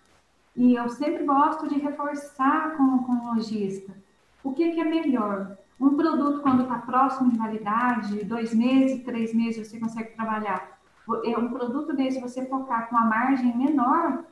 E 0.54 0.74
eu 0.74 0.88
sempre 0.88 1.24
gosto 1.24 1.68
de 1.68 1.80
reforçar 1.80 2.76
com, 2.76 2.98
com 2.98 3.12
o 3.12 3.34
lojista. 3.34 3.92
O 4.44 4.52
que, 4.52 4.70
que 4.70 4.80
é 4.80 4.84
melhor? 4.84 5.56
Um 5.80 5.96
produto, 5.96 6.40
quando 6.42 6.62
está 6.62 6.78
próximo 6.78 7.30
de 7.30 7.36
validade, 7.36 8.24
dois 8.24 8.54
meses, 8.54 9.02
três 9.02 9.34
meses, 9.34 9.66
você 9.66 9.80
consegue 9.80 10.14
trabalhar. 10.14 10.73
É 11.24 11.38
um 11.38 11.48
produto 11.48 11.94
desse, 11.94 12.20
você 12.20 12.46
focar 12.46 12.88
com 12.88 12.96
a 12.96 13.04
margem 13.04 13.56
menor, 13.56 14.24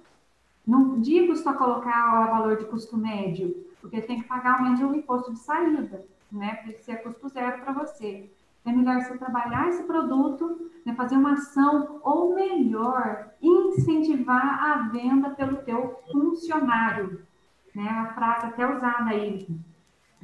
não 0.66 1.01
digo 1.01 1.37
só 1.37 1.53
colocar 1.53 2.29
o 2.29 2.31
valor 2.31 2.57
de 2.57 2.64
custo 2.64 2.97
médio, 2.97 3.66
porque 3.81 4.01
tem 4.01 4.20
que 4.20 4.29
pagar 4.29 4.59
aumento 4.59 4.87
o 4.87 4.95
imposto 4.95 5.33
de 5.33 5.39
saída, 5.41 6.07
né? 6.31 6.55
Para 6.55 6.68
ele 6.68 6.79
ser 6.79 7.03
custo 7.03 7.29
zero 7.29 7.62
para 7.62 7.73
você. 7.73 8.31
É 8.64 8.70
melhor 8.70 9.01
você 9.01 9.18
trabalhar 9.18 9.68
esse 9.68 9.83
produto, 9.83 10.70
né, 10.87 10.95
fazer 10.95 11.16
uma 11.16 11.33
ação, 11.33 11.99
ou 12.03 12.35
melhor, 12.35 13.33
incentivar 13.43 14.64
a 14.64 14.89
venda 14.89 15.31
pelo 15.31 15.57
teu 15.59 16.01
funcionário. 16.12 17.27
Né? 17.75 17.89
A 17.89 18.14
frase 18.14 18.47
até 18.47 18.64
usada 18.64 19.11
aí 19.11 19.49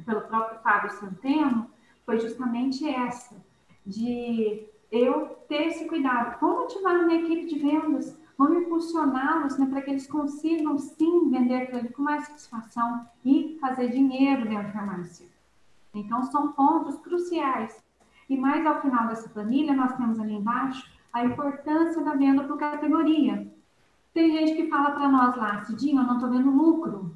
pelo 0.05 0.21
próprio 0.21 0.59
Fábio 0.61 0.91
Santeno 0.91 1.69
foi 2.05 2.19
justamente 2.19 2.87
essa, 2.87 3.35
de 3.85 4.65
eu 4.91 5.37
ter 5.47 5.67
esse 5.67 5.85
cuidado. 5.85 6.39
Vou 6.39 6.61
motivar 6.61 6.95
a 6.95 7.03
minha 7.03 7.21
equipe 7.21 7.45
de 7.45 7.59
vendas, 7.59 8.17
vamos 8.37 8.63
impulsioná-los 8.63 9.57
né, 9.57 9.67
para 9.67 9.81
que 9.81 9.91
eles 9.91 10.07
consigam 10.07 10.77
sim 10.77 11.29
vender 11.29 11.63
aquilo 11.63 11.91
com 11.93 12.01
mais 12.01 12.25
satisfação 12.25 13.05
e 13.23 13.57
fazer 13.59 13.89
dinheiro 13.89 14.47
dentro 14.47 14.67
da 14.67 14.73
farmácia. 14.73 15.27
Então, 15.93 16.23
são 16.23 16.51
pontos 16.51 16.97
cruciais. 16.97 17.83
E 18.29 18.37
mais 18.37 18.65
ao 18.65 18.81
final 18.81 19.07
dessa 19.07 19.27
planilha, 19.29 19.73
nós 19.73 19.95
temos 19.97 20.19
ali 20.19 20.35
embaixo 20.35 20.87
a 21.11 21.25
importância 21.25 22.03
da 22.03 22.13
venda 22.13 22.43
por 22.43 22.57
categoria. 22.57 23.51
Tem 24.13 24.31
gente 24.31 24.55
que 24.55 24.69
fala 24.69 24.91
para 24.91 25.09
nós 25.09 25.35
lá, 25.35 25.63
Cidinho, 25.65 26.01
eu 26.01 26.05
não 26.05 26.15
estou 26.15 26.29
vendo 26.29 26.51
lucro. 26.51 27.15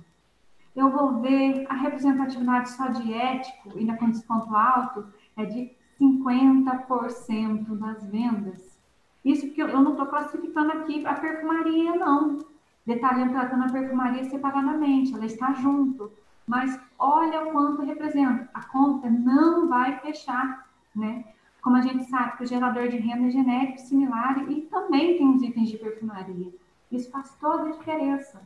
Eu 0.75 0.89
vou 0.89 1.21
ver 1.21 1.67
a 1.69 1.75
representatividade 1.75 2.71
só 2.71 2.87
de 2.87 3.13
ético, 3.13 3.77
ainda 3.77 3.95
com 3.95 4.09
desconto 4.09 4.55
alto, 4.55 5.05
é 5.37 5.45
de 5.45 5.71
50% 6.03 7.77
das 7.77 8.05
vendas. 8.05 8.77
Isso 9.23 9.47
porque 9.47 9.61
eu 9.61 9.81
não 9.81 9.91
estou 9.91 10.05
classificando 10.07 10.71
aqui 10.73 11.05
a 11.05 11.13
perfumaria, 11.13 11.95
não. 11.95 12.39
Detalhando, 12.85 13.31
tratando 13.31 13.63
a 13.63 13.71
perfumaria 13.71 14.23
separadamente, 14.25 15.13
ela 15.13 15.25
está 15.25 15.53
junto. 15.53 16.11
Mas 16.45 16.77
olha 16.99 17.43
o 17.43 17.51
quanto 17.51 17.83
representa. 17.83 18.49
A 18.53 18.63
conta 18.65 19.09
não 19.09 19.69
vai 19.69 19.97
fechar, 19.99 20.67
né? 20.93 21.23
Como 21.61 21.77
a 21.77 21.81
gente 21.81 22.03
sabe 22.05 22.35
que 22.35 22.43
o 22.43 22.47
gerador 22.47 22.89
de 22.89 22.97
renda 22.97 23.27
é 23.27 23.31
genérico, 23.31 23.79
similar 23.79 24.51
e 24.51 24.61
também 24.63 25.17
tem 25.17 25.29
os 25.33 25.41
itens 25.41 25.69
de 25.69 25.77
perfumaria. 25.77 26.53
Isso 26.91 27.09
faz 27.09 27.33
toda 27.39 27.69
a 27.69 27.71
diferença. 27.71 28.41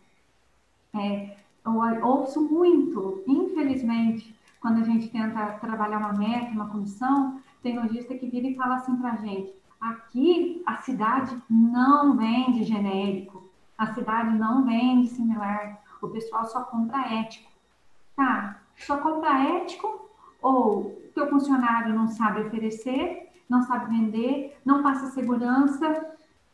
É, 0.95 1.36
eu 1.66 2.05
ouço 2.05 2.41
muito, 2.41 3.24
infelizmente, 3.28 4.38
quando 4.62 4.82
a 4.82 4.84
gente 4.84 5.10
tenta 5.10 5.53
trabalhar 5.53 5.97
uma 5.97 6.14
meta, 6.14 6.51
uma 6.51 6.70
comissão, 6.70 7.41
tem 7.62 7.80
lojista 7.80 8.16
que 8.16 8.28
vira 8.28 8.47
e 8.47 8.55
fala 8.55 8.76
assim 8.76 8.95
para 8.97 9.12
a 9.12 9.18
gente: 9.18 9.53
Aqui 9.80 10.64
a 10.66 10.78
cidade 10.78 11.38
não 11.49 12.16
vende 12.16 12.64
genérico, 12.64 13.49
a 13.78 13.93
cidade 13.93 14.36
não 14.36 14.66
vende 14.66 15.08
similar, 15.08 15.82
o 16.01 16.08
pessoal 16.08 16.45
só 16.45 16.64
compra 16.64 17.14
ético. 17.14 17.49
Tá, 18.16 18.60
só 18.76 18.97
compra 18.97 19.43
ético 19.43 20.10
ou 20.41 20.97
teu 21.14 21.28
funcionário 21.30 21.95
não 21.95 22.08
sabe 22.08 22.41
oferecer, 22.41 23.30
não 23.49 23.64
sabe 23.64 23.95
vender, 23.95 24.58
não 24.64 24.84
passa 24.84 25.12
segurança, 25.12 26.05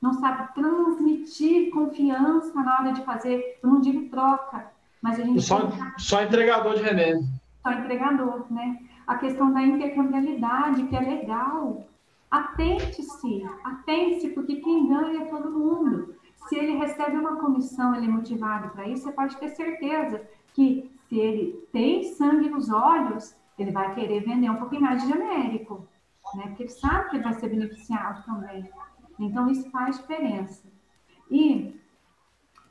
não 0.01 0.13
sabe 0.13 0.53
transmitir 0.53 1.71
confiança 1.71 2.53
na 2.61 2.79
hora 2.79 2.91
de 2.93 3.03
fazer, 3.03 3.59
eu 3.61 3.69
não 3.69 3.81
digo 3.81 4.09
troca, 4.09 4.71
mas 5.01 5.19
a 5.19 5.23
gente. 5.23 5.41
Só, 5.41 5.69
só 5.97 6.23
entregador 6.23 6.75
de 6.75 6.83
remédio. 6.83 7.27
Só 7.61 7.71
entregador, 7.71 8.45
né? 8.51 8.79
A 9.05 9.15
questão 9.15 9.51
da 9.51 9.61
intercambiabilidade, 9.61 10.83
que 10.87 10.95
é 10.95 10.99
legal. 10.99 11.87
Atente-se, 12.29 13.43
atente-se, 13.63 14.29
porque 14.29 14.55
quem 14.55 14.87
ganha 14.87 15.23
é 15.23 15.25
todo 15.25 15.51
mundo. 15.51 16.15
Se 16.47 16.55
ele 16.55 16.77
recebe 16.77 17.17
uma 17.17 17.37
comissão, 17.37 17.95
ele 17.95 18.07
é 18.07 18.09
motivado 18.09 18.69
para 18.69 18.87
isso, 18.87 19.03
você 19.03 19.11
pode 19.11 19.37
ter 19.37 19.49
certeza 19.49 20.21
que 20.53 20.91
se 21.07 21.17
ele 21.17 21.67
tem 21.71 22.03
sangue 22.03 22.49
nos 22.49 22.69
olhos, 22.69 23.35
ele 23.57 23.71
vai 23.71 23.93
querer 23.93 24.23
vender 24.23 24.49
um 24.49 24.55
pouquinho 24.55 24.81
mais 24.81 25.03
de 25.03 25.09
genérico, 25.09 25.87
né? 26.35 26.47
Porque 26.47 26.63
ele 26.63 26.69
sabe 26.69 27.09
que 27.09 27.15
ele 27.17 27.23
vai 27.23 27.33
ser 27.33 27.49
beneficiado 27.49 28.25
também. 28.25 28.69
Então, 29.19 29.49
isso 29.49 29.69
faz 29.69 29.97
diferença. 29.99 30.67
E, 31.29 31.79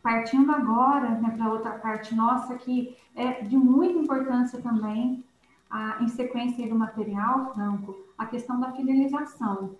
partindo 0.03 0.51
agora 0.53 1.11
né, 1.11 1.30
para 1.37 1.53
outra 1.53 1.72
parte 1.78 2.14
nossa, 2.14 2.57
que 2.57 2.97
é 3.14 3.43
de 3.43 3.57
muita 3.57 3.99
importância 3.99 4.61
também, 4.61 5.24
a, 5.73 5.99
em 6.01 6.09
sequência 6.09 6.68
do 6.68 6.77
material, 6.77 7.53
Franco, 7.55 7.97
a 8.16 8.27
questão 8.27 8.61
da 8.61 8.70
fidelização. 8.73 9.75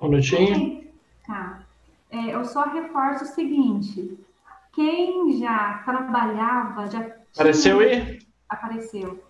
Um 0.00 0.08
minutinho. 0.08 0.84
Tá. 1.26 1.62
É, 2.10 2.34
eu 2.34 2.44
só 2.44 2.64
reforço 2.64 3.24
o 3.24 3.28
seguinte: 3.28 4.16
quem 4.72 5.38
já 5.38 5.82
trabalhava, 5.84 6.86
já. 6.88 7.00
Apareceu 7.34 7.80
aí? 7.80 8.20
Apareceu 8.48 9.24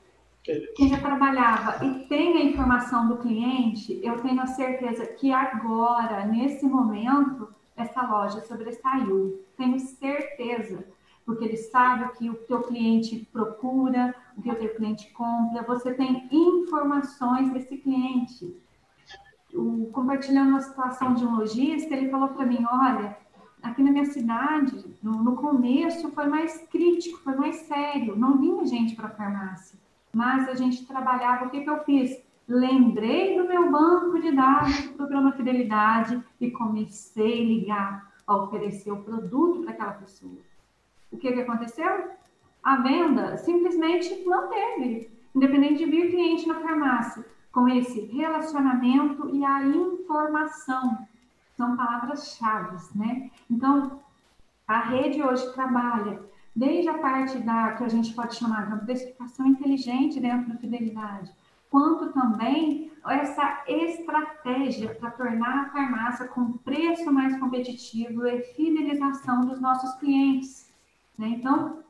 quem 0.76 0.88
já 0.88 0.98
trabalhava 0.98 1.84
e 1.84 2.06
tem 2.06 2.36
a 2.36 2.44
informação 2.44 3.08
do 3.08 3.16
cliente, 3.16 3.98
eu 4.02 4.20
tenho 4.20 4.40
a 4.42 4.46
certeza 4.46 5.06
que 5.06 5.32
agora, 5.32 6.26
nesse 6.26 6.66
momento, 6.66 7.48
essa 7.74 8.02
loja 8.02 8.42
sobressaiu. 8.42 9.42
Tenho 9.56 9.80
certeza, 9.80 10.84
porque 11.24 11.44
ele 11.44 11.56
sabe 11.56 12.04
o 12.04 12.08
que 12.10 12.30
o 12.30 12.34
teu 12.34 12.62
cliente 12.62 13.28
procura, 13.32 14.14
o 14.36 14.42
que 14.42 14.50
o 14.50 14.54
teu 14.54 14.74
cliente 14.74 15.10
compra, 15.12 15.62
você 15.62 15.94
tem 15.94 16.28
informações 16.30 17.52
desse 17.52 17.76
cliente. 17.78 18.56
O, 19.52 19.88
compartilhando 19.92 20.50
uma 20.50 20.60
situação 20.60 21.14
de 21.14 21.24
um 21.24 21.36
lojista, 21.36 21.94
ele 21.94 22.10
falou 22.10 22.28
para 22.28 22.44
mim, 22.44 22.64
olha, 22.70 23.16
aqui 23.62 23.82
na 23.82 23.92
minha 23.92 24.04
cidade, 24.06 24.84
no, 25.02 25.22
no 25.22 25.36
começo 25.36 26.10
foi 26.10 26.26
mais 26.26 26.66
crítico, 26.68 27.18
foi 27.18 27.34
mais 27.36 27.56
sério, 27.56 28.16
não 28.16 28.38
vinha 28.38 28.66
gente 28.66 28.94
para 28.96 29.06
a 29.06 29.10
farmácia 29.10 29.84
mas 30.14 30.48
a 30.48 30.54
gente 30.54 30.86
trabalhava. 30.86 31.46
O 31.46 31.50
que, 31.50 31.62
que 31.62 31.70
eu 31.70 31.82
fiz? 31.84 32.22
Lembrei 32.46 33.36
do 33.36 33.48
meu 33.48 33.70
banco 33.70 34.20
de 34.20 34.32
dados 34.32 34.82
do 34.82 34.92
programa 34.94 35.32
Fidelidade 35.32 36.22
e 36.40 36.50
comecei 36.50 37.42
a 37.42 37.44
ligar 37.44 38.14
a 38.26 38.36
oferecer 38.36 38.92
o 38.92 39.02
produto 39.02 39.62
para 39.62 39.72
aquela 39.72 39.92
pessoa. 39.92 40.38
O 41.14 41.16
que, 41.16 41.32
que 41.32 41.40
aconteceu? 41.40 42.10
A 42.62 42.76
venda 42.76 43.36
simplesmente 43.36 44.24
não 44.26 44.48
teve, 44.48 45.10
independente 45.32 45.84
de 45.84 45.90
vir 45.90 46.10
cliente 46.10 46.48
na 46.48 46.60
farmácia, 46.60 47.24
com 47.52 47.68
esse 47.68 48.00
relacionamento 48.06 49.30
e 49.32 49.44
a 49.44 49.64
informação. 49.64 51.06
São 51.56 51.76
palavras-chave, 51.76 52.76
né? 52.96 53.30
Então, 53.48 54.00
a 54.66 54.80
rede 54.80 55.22
hoje 55.22 55.54
trabalha 55.54 56.20
desde 56.54 56.88
a 56.88 56.98
parte 56.98 57.38
da 57.38 57.74
que 57.74 57.84
a 57.84 57.88
gente 57.88 58.12
pode 58.12 58.34
chamar 58.34 58.76
de 58.76 58.84
precificação 58.84 59.46
inteligente 59.46 60.18
dentro 60.18 60.52
da 60.52 60.58
fidelidade, 60.58 61.32
quanto 61.70 62.12
também 62.12 62.90
essa 63.06 63.62
estratégia 63.68 64.94
para 64.96 65.12
tornar 65.12 65.60
a 65.60 65.70
farmácia 65.70 66.26
com 66.26 66.54
preço 66.58 67.12
mais 67.12 67.38
competitivo 67.38 68.26
e 68.26 68.42
fidelização 68.56 69.42
dos 69.42 69.60
nossos 69.60 69.94
clientes. 70.00 70.73
Né? 71.18 71.28
Então, 71.28 71.84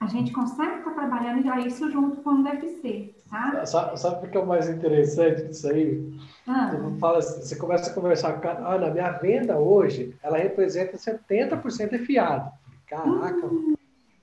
a 0.00 0.06
gente 0.06 0.32
consegue 0.32 0.78
estar 0.78 0.92
trabalhando 0.92 1.42
já 1.42 1.60
isso 1.60 1.90
junto 1.90 2.22
com 2.22 2.30
o 2.30 2.42
DFC. 2.42 3.14
Tá? 3.28 3.64
Sabe, 3.66 4.00
sabe 4.00 4.26
o 4.26 4.30
que 4.30 4.36
é 4.36 4.40
o 4.40 4.46
mais 4.46 4.68
interessante 4.68 5.46
disso 5.46 5.68
aí? 5.68 6.12
Ah. 6.48 6.70
Você, 6.72 6.98
fala, 6.98 7.18
assim, 7.18 7.42
você 7.42 7.56
começa 7.56 7.90
a 7.90 7.94
conversar 7.94 8.40
com 8.40 8.48
a 8.48 8.74
ah, 8.74 8.90
minha 8.90 9.12
venda 9.12 9.58
hoje, 9.58 10.16
ela 10.22 10.38
representa 10.38 10.96
70% 10.96 11.90
de 11.90 11.98
fiado. 11.98 12.50
Caraca. 12.86 13.46
Hum, 13.46 13.74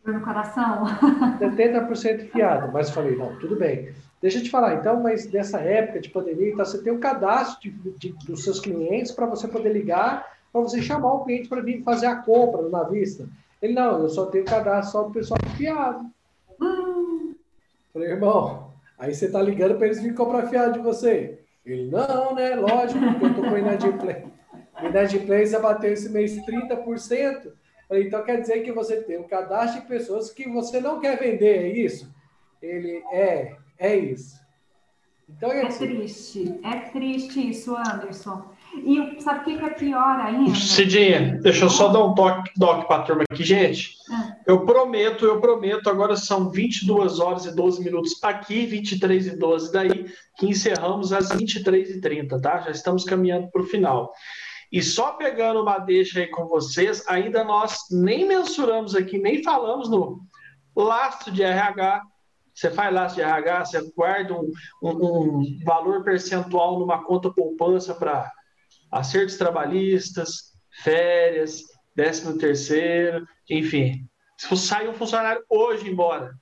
no 0.06 0.22
coração. 0.22 0.86
70% 1.40 2.32
fiado. 2.32 2.72
Mas 2.74 2.90
falei, 2.90 3.16
não, 3.16 3.38
tudo 3.38 3.56
bem. 3.56 3.94
Deixa 4.22 4.40
eu 4.40 4.44
te 4.44 4.50
falar, 4.50 4.76
então, 4.76 5.00
mas 5.02 5.32
nessa 5.32 5.60
época 5.60 6.00
de 6.00 6.10
pandemia, 6.10 6.52
então, 6.52 6.66
você 6.66 6.82
tem 6.82 6.92
um 6.92 7.00
cadastro 7.00 7.70
de, 7.70 7.92
de, 8.00 8.10
dos 8.26 8.44
seus 8.44 8.60
clientes 8.60 9.12
para 9.12 9.28
você 9.28 9.48
poder 9.48 9.72
ligar, 9.72 10.26
para 10.52 10.62
você 10.62 10.82
chamar 10.82 11.14
o 11.14 11.24
cliente 11.24 11.48
para 11.48 11.62
vir 11.62 11.84
fazer 11.84 12.08
a 12.08 12.16
compra 12.16 12.68
na 12.68 12.84
vista. 12.84 13.30
Ele, 13.62 13.74
não, 13.74 14.02
eu 14.02 14.10
só 14.10 14.28
tenho 14.28 14.46
cadastro 14.46 14.92
só 14.92 15.04
do 15.04 15.12
pessoal 15.12 15.40
fiado. 15.56 16.06
Hum. 16.62 17.36
Falei, 17.92 18.10
irmão, 18.10 18.74
aí 18.98 19.14
você 19.14 19.30
tá 19.32 19.42
ligando 19.42 19.76
para 19.78 19.88
eles 19.88 20.00
virem 20.00 20.16
comprar 20.16 20.48
fiado 20.48 20.74
de 20.74 20.80
você. 20.80 21.40
Ele, 21.66 21.90
não, 21.90 22.36
né? 22.36 22.56
Lógico, 22.56 23.00
porque 23.00 23.26
eu 23.26 23.36
tô 23.36 23.42
com 23.42 23.58
inadimplência. 23.58 24.32
Inadimplência 24.82 25.60
bateu 25.60 25.92
esse 25.92 26.10
mês 26.10 26.38
30%. 26.46 27.52
Então 27.92 28.24
quer 28.24 28.42
dizer 28.42 28.62
que 28.62 28.72
você 28.72 29.02
tem 29.02 29.18
um 29.18 29.28
cadastro 29.28 29.82
de 29.82 29.88
pessoas 29.88 30.30
que 30.30 30.48
você 30.48 30.80
não 30.80 31.00
quer 31.00 31.18
vender, 31.18 31.58
é 31.58 31.68
isso? 31.70 32.14
Ele 32.62 33.04
é, 33.12 33.56
é 33.80 33.96
isso. 33.96 34.38
Então, 35.30 35.52
é, 35.52 35.62
é 35.62 35.68
triste, 35.68 36.60
é 36.64 36.80
triste 36.90 37.50
isso, 37.50 37.76
Anderson. 37.76 38.50
E 38.76 39.22
sabe 39.22 39.40
o 39.40 39.58
que 39.58 39.66
é 39.66 39.70
pior 39.72 40.20
ainda? 40.20 40.56
Cidinha, 40.56 41.40
deixa 41.42 41.66
eu 41.66 41.70
só 41.70 41.88
dar 41.90 42.04
um 42.04 42.14
toque, 42.14 42.52
toque 42.60 42.88
para 42.88 43.02
a 43.02 43.06
turma 43.06 43.24
aqui, 43.30 43.44
gente. 43.44 43.96
Ah. 44.12 44.36
Eu 44.46 44.66
prometo, 44.66 45.26
eu 45.26 45.42
prometo, 45.42 45.90
agora 45.90 46.16
são 46.16 46.50
22 46.50 47.20
horas 47.20 47.46
e 47.46 47.56
12 47.56 47.84
minutos 47.84 48.18
aqui, 48.24 48.66
23 48.66 49.28
e 49.28 49.38
12 49.38 49.72
daí, 49.72 50.06
que 50.38 50.48
encerramos 50.48 51.12
às 51.12 51.30
23 51.30 51.90
e 51.90 52.02
30, 52.02 52.42
tá? 52.42 52.62
Já 52.62 52.72
estamos 52.72 53.04
caminhando 53.04 53.50
para 53.50 53.62
o 53.62 53.66
final. 53.66 54.14
E 54.72 54.82
só 54.84 55.14
pegando 55.14 55.62
uma 55.62 55.80
deixa 55.80 56.20
aí 56.20 56.28
com 56.28 56.46
vocês, 56.46 57.04
ainda 57.08 57.44
nós 57.44 57.78
nem 57.92 58.28
mensuramos 58.28 58.96
aqui, 58.96 59.18
nem 59.18 59.42
falamos 59.42 59.90
no 59.90 60.22
lastro 60.76 61.32
de 61.32 61.42
RH. 61.42 62.02
Você 62.54 62.72
faz 62.72 62.94
lastro 62.94 63.24
de 63.24 63.30
RH, 63.30 63.66
você 63.66 63.92
guarda 63.96 64.34
um, 64.34 64.52
um, 64.82 65.40
um 65.40 65.60
valor 65.64 66.04
percentual 66.04 66.80
numa 66.80 67.04
conta 67.04 67.32
poupança 67.32 67.94
para 67.94 68.30
acertos 68.92 69.38
trabalhistas, 69.38 70.54
férias, 70.84 71.62
décimo 71.96 72.38
terceiro, 72.38 73.28
enfim. 73.50 74.08
Se 74.38 74.56
sair 74.58 74.88
um 74.88 74.94
funcionário 74.94 75.44
hoje 75.50 75.90
embora, 75.90 76.34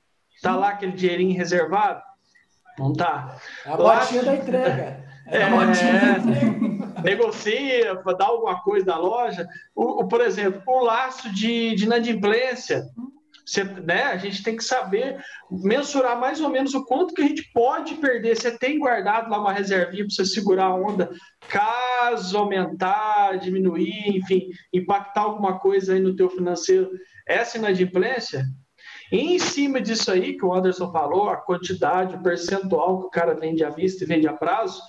tá 0.41 0.55
lá 0.55 0.69
aquele 0.69 0.91
dinheirinho 0.91 1.37
reservado? 1.37 2.01
Não 2.77 2.93
tá. 2.93 3.37
A 3.65 3.75
botinha 3.77 4.23
da 4.23 4.35
entrega. 4.35 5.05
É, 5.27 5.41
é, 5.41 7.01
negocia, 7.01 7.95
dá 8.17 8.25
alguma 8.25 8.61
coisa 8.61 8.85
da 8.85 8.97
loja. 8.97 9.47
O, 9.73 10.03
o, 10.03 10.07
por 10.07 10.21
exemplo, 10.21 10.61
o 10.67 10.83
laço 10.83 11.33
de, 11.33 11.73
de 11.75 11.85
inadimplência. 11.85 12.85
Você, 13.45 13.63
né, 13.63 14.03
a 14.03 14.17
gente 14.17 14.41
tem 14.41 14.55
que 14.55 14.63
saber 14.63 15.23
mensurar 15.51 16.19
mais 16.19 16.41
ou 16.41 16.49
menos 16.49 16.73
o 16.73 16.83
quanto 16.83 17.13
que 17.13 17.21
a 17.21 17.27
gente 17.27 17.51
pode 17.53 17.95
perder. 17.95 18.35
Você 18.35 18.57
tem 18.57 18.79
guardado 18.79 19.29
lá 19.29 19.39
uma 19.39 19.53
reservinha 19.53 20.05
para 20.05 20.15
você 20.15 20.25
segurar 20.25 20.65
a 20.65 20.75
onda, 20.75 21.11
caso 21.47 22.37
aumentar, 22.37 23.37
diminuir, 23.37 24.17
enfim, 24.17 24.49
impactar 24.73 25.21
alguma 25.21 25.59
coisa 25.59 25.93
aí 25.93 25.99
no 25.99 26.15
teu 26.15 26.29
financeiro. 26.29 26.89
Essa 27.27 27.57
inadimplência, 27.57 28.43
em 29.11 29.37
cima 29.37 29.79
disso 29.79 30.11
aí 30.11 30.35
que 30.35 30.43
o 30.43 30.53
Anderson 30.53 30.91
falou, 30.91 31.29
a 31.29 31.37
quantidade, 31.37 32.15
o 32.15 32.23
percentual 32.23 33.01
que 33.01 33.05
o 33.07 33.11
cara 33.11 33.35
vende 33.35 33.63
à 33.63 33.69
vista 33.69 34.03
e 34.03 34.07
vende 34.07 34.27
a 34.27 34.33
prazo, 34.33 34.81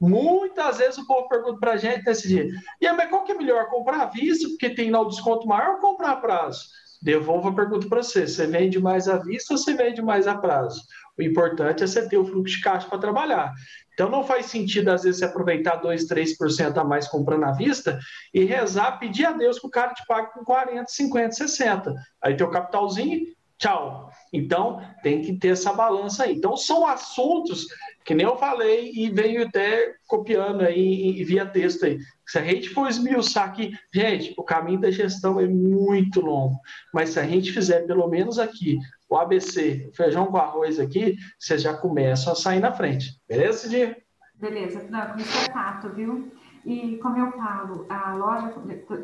Muitas 0.00 0.78
vezes 0.78 0.96
o 0.96 1.06
povo 1.06 1.28
pergunta 1.28 1.58
para 1.58 1.72
a 1.72 1.76
gente 1.76 2.06
nesse 2.06 2.28
dia: 2.28 2.48
e 2.80 2.92
mas 2.92 3.10
qual 3.10 3.24
que 3.24 3.32
é 3.32 3.34
melhor? 3.34 3.66
Comprar 3.68 4.02
à 4.02 4.06
vista, 4.06 4.48
porque 4.48 4.70
tem 4.70 4.90
lá 4.90 5.00
o 5.00 5.08
desconto 5.08 5.46
maior, 5.46 5.74
ou 5.74 5.80
comprar 5.80 6.12
a 6.12 6.16
prazo? 6.16 6.66
Devolvo 7.00 7.48
a 7.48 7.54
pergunta 7.54 7.88
para 7.88 8.02
você: 8.02 8.26
você 8.26 8.46
vende 8.46 8.80
mais 8.80 9.08
à 9.08 9.18
vista 9.18 9.54
ou 9.54 9.58
você 9.58 9.74
vende 9.74 10.02
mais 10.02 10.26
a 10.26 10.36
prazo? 10.36 10.82
O 11.18 11.22
importante 11.22 11.82
é 11.82 11.86
você 11.86 12.08
ter 12.08 12.16
o 12.16 12.24
fluxo 12.24 12.56
de 12.56 12.62
caixa 12.62 12.88
para 12.88 12.98
trabalhar. 12.98 13.52
Então 13.92 14.08
não 14.08 14.22
faz 14.22 14.46
sentido, 14.46 14.90
às 14.90 15.02
vezes, 15.02 15.18
você 15.18 15.24
aproveitar 15.24 15.76
2, 15.76 16.06
3% 16.06 16.76
a 16.76 16.84
mais 16.84 17.08
comprando 17.08 17.44
à 17.44 17.52
vista 17.52 17.98
e 18.32 18.44
rezar, 18.44 18.98
pedir 18.98 19.26
a 19.26 19.32
Deus 19.32 19.58
que 19.58 19.66
o 19.66 19.70
cara 19.70 19.92
te 19.92 20.04
pague 20.06 20.32
com 20.32 20.44
40, 20.44 20.86
50, 20.86 21.32
60. 21.32 21.94
Aí 22.22 22.36
teu 22.36 22.48
capitalzinho, 22.48 23.26
tchau. 23.58 24.07
Então 24.32 24.80
tem 25.02 25.22
que 25.22 25.36
ter 25.36 25.48
essa 25.48 25.72
balança 25.72 26.24
aí. 26.24 26.34
Então 26.34 26.56
são 26.56 26.86
assuntos 26.86 27.66
que 28.04 28.14
nem 28.14 28.26
eu 28.26 28.36
falei 28.36 28.90
e 28.94 29.10
veio 29.10 29.46
até 29.46 29.94
copiando 30.06 30.62
aí 30.62 31.22
via 31.24 31.44
texto 31.44 31.84
aí. 31.84 31.98
Se 32.26 32.38
a 32.38 32.42
gente 32.42 32.70
for 32.70 32.88
esmiuçar 32.88 33.48
aqui, 33.48 33.72
gente, 33.92 34.34
o 34.36 34.42
caminho 34.42 34.80
da 34.80 34.90
gestão 34.90 35.38
é 35.38 35.46
muito 35.46 36.20
longo, 36.20 36.58
mas 36.92 37.10
se 37.10 37.20
a 37.20 37.24
gente 37.24 37.52
fizer 37.52 37.86
pelo 37.86 38.08
menos 38.08 38.38
aqui 38.38 38.78
o 39.08 39.16
ABC, 39.16 39.88
o 39.90 39.96
feijão 39.96 40.26
com 40.26 40.36
arroz 40.36 40.78
aqui, 40.78 41.16
vocês 41.38 41.62
já 41.62 41.74
começam 41.74 42.32
a 42.32 42.36
sair 42.36 42.60
na 42.60 42.72
frente. 42.72 43.18
Beleza, 43.26 43.58
Cidinha? 43.58 43.96
Beleza, 44.34 44.86
não, 44.88 45.16
isso 45.16 45.36
é 45.36 45.52
fato, 45.52 45.90
viu? 45.90 46.30
E 46.64 46.98
como 46.98 47.16
eu 47.16 47.32
falo, 47.32 47.86
a 47.88 48.14
loja, 48.14 48.54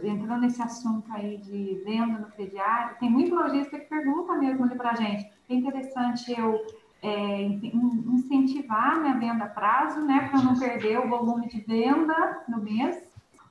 entrando 0.03 0.41
nesse 0.41 0.61
assunto 0.63 1.11
aí 1.13 1.39
de 1.39 1.83
venda 1.85 2.19
no 2.19 2.27
crediário, 2.27 2.97
tem 2.99 3.11
muito 3.11 3.35
lojista 3.35 3.79
que 3.79 3.87
pergunta 3.87 4.35
mesmo 4.35 4.65
ali 4.65 4.75
para 4.75 4.91
a 4.91 4.95
gente, 4.95 5.31
é 5.49 5.55
interessante 5.55 6.33
eu 6.39 6.65
é, 7.03 7.43
incentivar 7.43 9.01
minha 9.01 9.19
venda 9.19 9.45
a 9.45 9.49
prazo, 9.49 10.01
né, 10.01 10.29
para 10.31 10.43
não 10.43 10.59
perder 10.59 10.99
o 10.99 11.09
volume 11.09 11.49
de 11.49 11.61
venda 11.61 12.43
no 12.49 12.63
mês, 12.63 12.97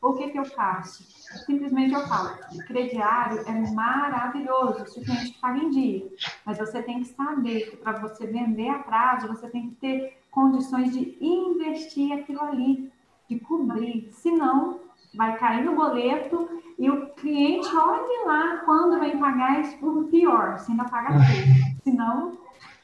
o 0.01 0.13
que, 0.13 0.29
que 0.29 0.37
eu 0.37 0.43
faço? 0.43 1.03
Simplesmente 1.45 1.93
eu 1.93 2.05
falo, 2.07 2.37
crediário 2.67 3.39
é 3.47 3.71
maravilhoso 3.71 4.85
se 4.87 4.99
o 4.99 5.03
cliente 5.03 5.39
paga 5.39 5.59
em 5.59 5.69
dia, 5.69 6.09
mas 6.45 6.57
você 6.57 6.83
tem 6.83 6.99
que 6.99 7.05
saber 7.05 7.69
que 7.69 7.77
para 7.77 7.99
você 7.99 8.27
vender 8.27 8.69
a 8.69 8.79
prazo, 8.79 9.27
você 9.27 9.47
tem 9.49 9.69
que 9.69 9.75
ter 9.75 10.17
condições 10.29 10.91
de 10.91 11.17
investir 11.21 12.11
aquilo 12.11 12.41
ali, 12.41 12.91
de 13.33 13.39
cobrir, 13.39 14.09
senão 14.11 14.79
vai 15.13 15.37
cair 15.37 15.63
no 15.63 15.75
boleto 15.75 16.49
e 16.77 16.89
o 16.89 17.07
cliente, 17.11 17.67
olhe 17.75 18.25
lá, 18.25 18.57
quando 18.65 18.99
vem 18.99 19.17
pagar, 19.17 19.61
o 19.81 20.03
pior, 20.05 20.57
se 20.59 20.71
ainda 20.71 20.85
paga 20.85 21.13
tudo, 21.13 21.83
senão 21.83 22.37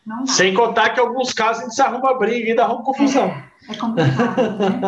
não 0.05 0.23
dá. 0.23 0.31
Sem 0.31 0.53
contar 0.53 0.89
que 0.89 0.99
em 0.99 1.03
alguns 1.03 1.33
casos 1.33 1.61
a 1.61 1.65
gente 1.65 1.75
se 1.75 1.81
arruma 1.81 2.17
briga 2.17 2.51
e 2.51 2.55
dá 2.55 2.67
uma 2.67 2.83
confusão. 2.83 3.25
É. 3.25 3.49
É 3.67 3.75
complicado, 3.75 4.57
né? 4.57 4.79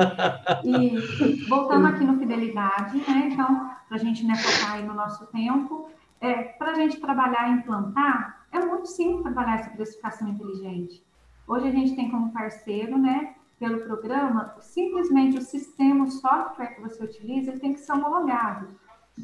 E 0.63 1.45
voltando 1.47 1.87
aqui 1.87 2.03
no 2.03 2.17
Fidelidade, 2.17 2.97
né? 2.97 3.29
Então, 3.31 3.69
para 3.87 3.97
a 3.97 3.99
gente 3.99 4.25
né, 4.25 4.35
focar 4.35 4.75
aí 4.75 4.83
no 4.83 4.93
nosso 4.93 5.25
tempo, 5.27 5.89
é, 6.21 6.33
para 6.33 6.71
a 6.71 6.73
gente 6.75 6.99
trabalhar 6.99 7.49
e 7.49 7.59
implantar, 7.59 8.45
é 8.51 8.59
muito 8.59 8.87
simples 8.87 9.23
trabalhar 9.23 9.59
essa 9.59 9.69
precificação 9.71 10.29
inteligente. 10.29 11.03
Hoje 11.47 11.67
a 11.67 11.71
gente 11.71 11.95
tem 11.95 12.09
como 12.09 12.31
parceiro, 12.31 12.97
né, 12.97 13.35
pelo 13.61 13.81
programa, 13.81 14.55
simplesmente 14.59 15.37
o 15.37 15.41
sistema, 15.43 16.05
o 16.05 16.09
software 16.09 16.73
que 16.73 16.81
você 16.81 17.03
utiliza, 17.03 17.51
ele 17.51 17.59
tem 17.59 17.73
que 17.73 17.79
ser 17.79 17.91
homologado. 17.91 18.69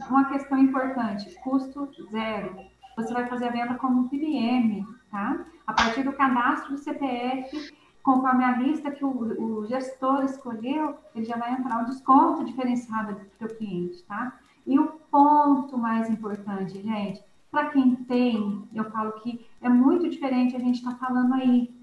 Uma 0.08 0.26
questão 0.26 0.60
importante, 0.60 1.36
custo 1.44 1.90
zero. 2.12 2.56
Você 2.96 3.12
vai 3.12 3.28
fazer 3.28 3.48
a 3.48 3.52
venda 3.52 3.74
como 3.74 4.08
PBM, 4.08 4.86
tá? 5.10 5.44
A 5.66 5.74
partir 5.74 6.04
do 6.04 6.14
cadastro 6.14 6.74
do 6.74 6.78
CPF 6.78 7.76
conforme 8.04 8.44
a 8.46 8.58
lista 8.58 8.92
que 8.92 9.04
o, 9.04 9.10
o, 9.10 9.66
gestor 9.66 10.24
escolheu, 10.24 10.96
ele 11.16 11.26
já 11.26 11.36
vai 11.36 11.54
entrar 11.54 11.82
o 11.82 11.86
desconto 11.86 12.46
diferenciado 12.46 13.20
para 13.38 13.48
o 13.48 13.56
cliente, 13.56 14.04
tá? 14.04 14.40
E 14.68 14.80
o 14.80 14.88
ponto 15.12 15.78
mais 15.78 16.10
importante, 16.10 16.82
gente, 16.82 17.22
para 17.52 17.70
quem 17.70 17.96
tem, 17.96 18.70
eu 18.74 18.86
falo 18.92 19.14
que 19.14 19.46
é 19.62 19.68
muito 19.68 20.08
diferente 20.08 20.56
a 20.56 20.60
gente 20.60 20.76
está 20.76 20.96
falando 20.96 21.34
aí. 21.34 21.76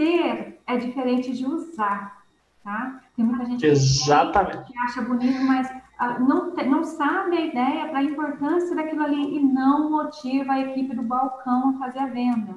Ter 0.00 0.58
é 0.66 0.78
diferente 0.78 1.30
de 1.36 1.44
usar, 1.44 2.24
tá? 2.64 3.02
Tem 3.14 3.22
muita 3.22 3.44
gente 3.44 3.66
Exatamente. 3.66 4.72
que 4.72 4.78
acha 4.78 5.02
bonito, 5.02 5.42
mas 5.44 5.70
ah, 5.98 6.18
não, 6.18 6.54
não 6.54 6.84
sabe 6.84 7.36
a 7.36 7.44
ideia 7.44 7.86
para 7.86 7.98
a 7.98 8.02
importância 8.02 8.74
daquilo 8.74 9.02
ali 9.02 9.36
e 9.36 9.40
não 9.40 9.90
motiva 9.90 10.54
a 10.54 10.60
equipe 10.60 10.96
do 10.96 11.02
balcão 11.02 11.68
a 11.68 11.78
fazer 11.78 11.98
a 11.98 12.06
venda, 12.06 12.56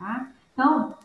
tá? 0.00 0.30
Então, 0.52 0.96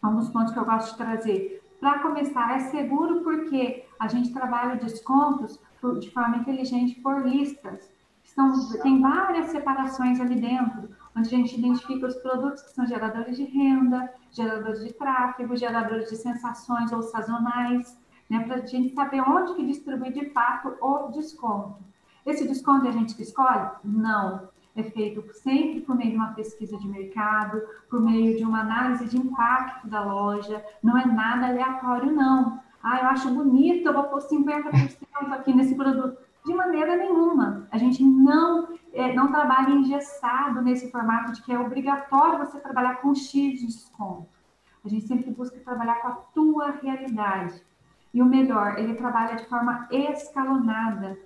alguns 0.00 0.28
pontos 0.28 0.52
que 0.52 0.60
eu 0.60 0.64
gosto 0.64 0.92
de 0.92 0.98
trazer. 0.98 1.64
Para 1.80 1.98
começar, 1.98 2.54
é 2.54 2.60
seguro 2.60 3.22
porque 3.22 3.84
a 3.98 4.06
gente 4.06 4.32
trabalha 4.32 4.76
descontos 4.76 5.58
de 5.98 6.10
forma 6.12 6.36
inteligente 6.36 6.94
por 7.00 7.26
listas. 7.26 7.90
São, 8.22 8.52
tem 8.84 9.00
várias 9.00 9.46
separações 9.46 10.20
ali 10.20 10.36
dentro, 10.36 10.90
onde 11.16 11.28
a 11.28 11.38
gente 11.38 11.58
identifica 11.58 12.06
os 12.06 12.16
produtos 12.16 12.62
que 12.62 12.70
são 12.70 12.86
geradores 12.86 13.36
de 13.36 13.44
renda, 13.44 14.12
geradores 14.30 14.84
de 14.84 14.92
tráfego, 14.92 15.56
geradores 15.56 16.08
de 16.08 16.16
sensações 16.16 16.92
ou 16.92 17.02
sazonais, 17.02 17.98
né, 18.28 18.40
para 18.44 18.56
a 18.56 18.66
gente 18.66 18.94
saber 18.94 19.20
onde 19.20 19.54
que 19.54 19.66
distribuir 19.66 20.12
de 20.12 20.30
fato 20.30 20.76
o 20.80 21.08
desconto. 21.08 21.76
Esse 22.24 22.46
desconto 22.46 22.86
é 22.86 22.88
a 22.88 22.92
gente 22.92 23.14
que 23.14 23.22
escolhe? 23.22 23.70
Não 23.84 24.48
é 24.74 24.82
feito 24.82 25.22
sempre 25.34 25.80
por 25.80 25.94
meio 25.94 26.10
de 26.10 26.16
uma 26.16 26.32
pesquisa 26.32 26.76
de 26.78 26.88
mercado, 26.88 27.62
por 27.90 28.00
meio 28.00 28.36
de 28.36 28.44
uma 28.44 28.60
análise 28.60 29.06
de 29.06 29.18
impacto 29.18 29.86
da 29.86 30.02
loja, 30.02 30.64
não 30.82 30.96
é 30.96 31.04
nada 31.04 31.48
aleatório, 31.48 32.10
não. 32.10 32.60
Ah, 32.82 33.00
eu 33.00 33.06
acho 33.08 33.30
bonito, 33.30 33.86
eu 33.86 33.92
vou 33.92 34.04
pôr 34.04 34.20
50% 34.20 34.96
aqui 35.32 35.54
nesse 35.54 35.74
produto. 35.74 36.18
De 36.44 36.54
maneira 36.54 36.96
nenhuma. 36.96 37.68
A 37.70 37.78
gente 37.78 38.02
não, 38.02 38.68
é, 38.92 39.12
não 39.14 39.30
trabalha 39.30 39.70
engessado 39.70 40.62
nesse 40.62 40.90
formato 40.90 41.32
de 41.32 41.42
que 41.42 41.52
é 41.52 41.58
obrigatório 41.58 42.38
você 42.38 42.60
trabalhar 42.60 42.96
com 42.96 43.14
X 43.14 43.60
de 43.60 43.66
desconto. 43.66 44.28
A 44.84 44.88
gente 44.88 45.06
sempre 45.06 45.30
busca 45.30 45.58
trabalhar 45.60 46.00
com 46.02 46.08
a 46.08 46.12
tua 46.34 46.70
realidade. 46.82 47.62
E 48.12 48.20
o 48.20 48.26
melhor, 48.26 48.78
ele 48.78 48.94
trabalha 48.94 49.36
de 49.36 49.46
forma 49.46 49.88
escalonada 49.90 51.18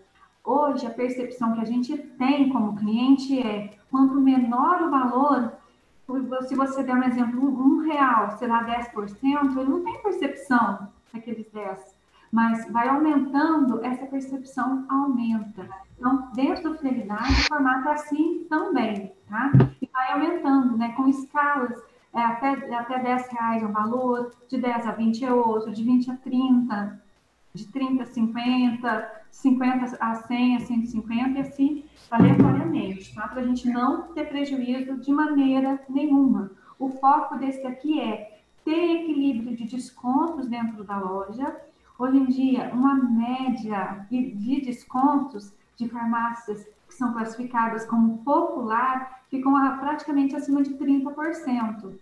Hoje, 0.47 0.87
a 0.87 0.91
percepção 0.91 1.55
que 1.55 1.61
a 1.61 1.65
gente 1.65 1.99
tem 1.99 2.51
como 2.51 2.77
cliente 2.77 3.37
é 3.37 3.77
quanto 3.91 4.21
menor 4.21 4.81
o 4.83 4.91
valor, 4.93 5.53
se 6.47 6.55
você 6.55 6.85
der 6.85 6.95
um 6.95 7.03
exemplo, 7.03 7.43
um, 7.43 7.81
real, 7.81 8.31
sei 8.39 8.47
lá, 8.47 8.65
10%, 8.65 9.59
ele 9.59 9.69
não 9.69 9.83
tem 9.83 10.01
percepção 10.01 10.87
daqueles 11.13 11.51
10%, 11.51 11.96
mas 12.31 12.71
vai 12.71 12.89
aumentando, 12.89 13.85
essa 13.85 14.07
percepção 14.07 14.85
aumenta. 14.89 15.69
Então, 15.99 16.29
dentro 16.35 16.71
da 16.71 16.79
fidelidade, 16.79 17.33
o 17.33 17.49
formato 17.49 17.89
é 17.89 17.93
assim 17.93 18.47
também, 18.49 19.13
tá? 19.29 19.53
E 19.81 19.89
vai 19.93 20.13
aumentando, 20.13 20.77
né, 20.77 20.93
com 20.97 21.09
escalas, 21.09 21.83
é, 22.13 22.21
até, 22.21 22.75
até 22.75 22.99
10 22.99 23.29
reais 23.29 23.63
é 23.63 23.67
um 23.67 23.73
valor, 23.73 24.33
de 24.49 24.59
10 24.59 24.87
a 24.87 24.93
20 24.93 25.25
é 25.25 25.33
outro, 25.33 25.73
de 25.73 25.85
20 25.85 26.11
a 26.11 26.17
30, 26.17 27.03
de 27.55 27.67
30 27.69 28.03
a 28.03 28.07
50, 28.07 29.11
50 29.31 29.97
a 30.01 30.15
100 30.15 30.57
a 30.57 30.61
150 30.61 31.39
e 31.39 31.41
assim 31.41 31.85
aleatoriamente, 32.11 33.15
tá? 33.15 33.29
Para 33.29 33.41
a 33.41 33.45
gente 33.45 33.69
não 33.69 34.03
ter 34.15 34.29
prejuízo 34.29 34.97
de 34.99 35.13
maneira 35.13 35.81
nenhuma. 35.89 36.51
O 36.79 36.89
foco 36.89 37.37
desse 37.37 37.67
aqui 37.67 38.01
é 38.01 38.41
ter 38.65 39.03
equilíbrio 39.03 39.57
de 39.57 39.65
descontos 39.65 40.47
dentro 40.47 40.85
da 40.85 40.99
loja. 40.99 41.57
Hoje 41.99 42.17
em 42.19 42.27
dia, 42.27 42.71
uma 42.75 42.95
média 42.95 44.07
de 44.11 44.61
descontos 44.61 45.53
de 45.77 45.89
farmácias 45.89 46.67
que 46.87 46.95
são 46.95 47.13
classificadas 47.13 47.87
como 47.87 48.19
popular 48.19 49.23
ficam 49.31 49.55
praticamente 49.79 50.37
acima 50.37 50.63
de 50.63 50.75
30%. 50.75 51.95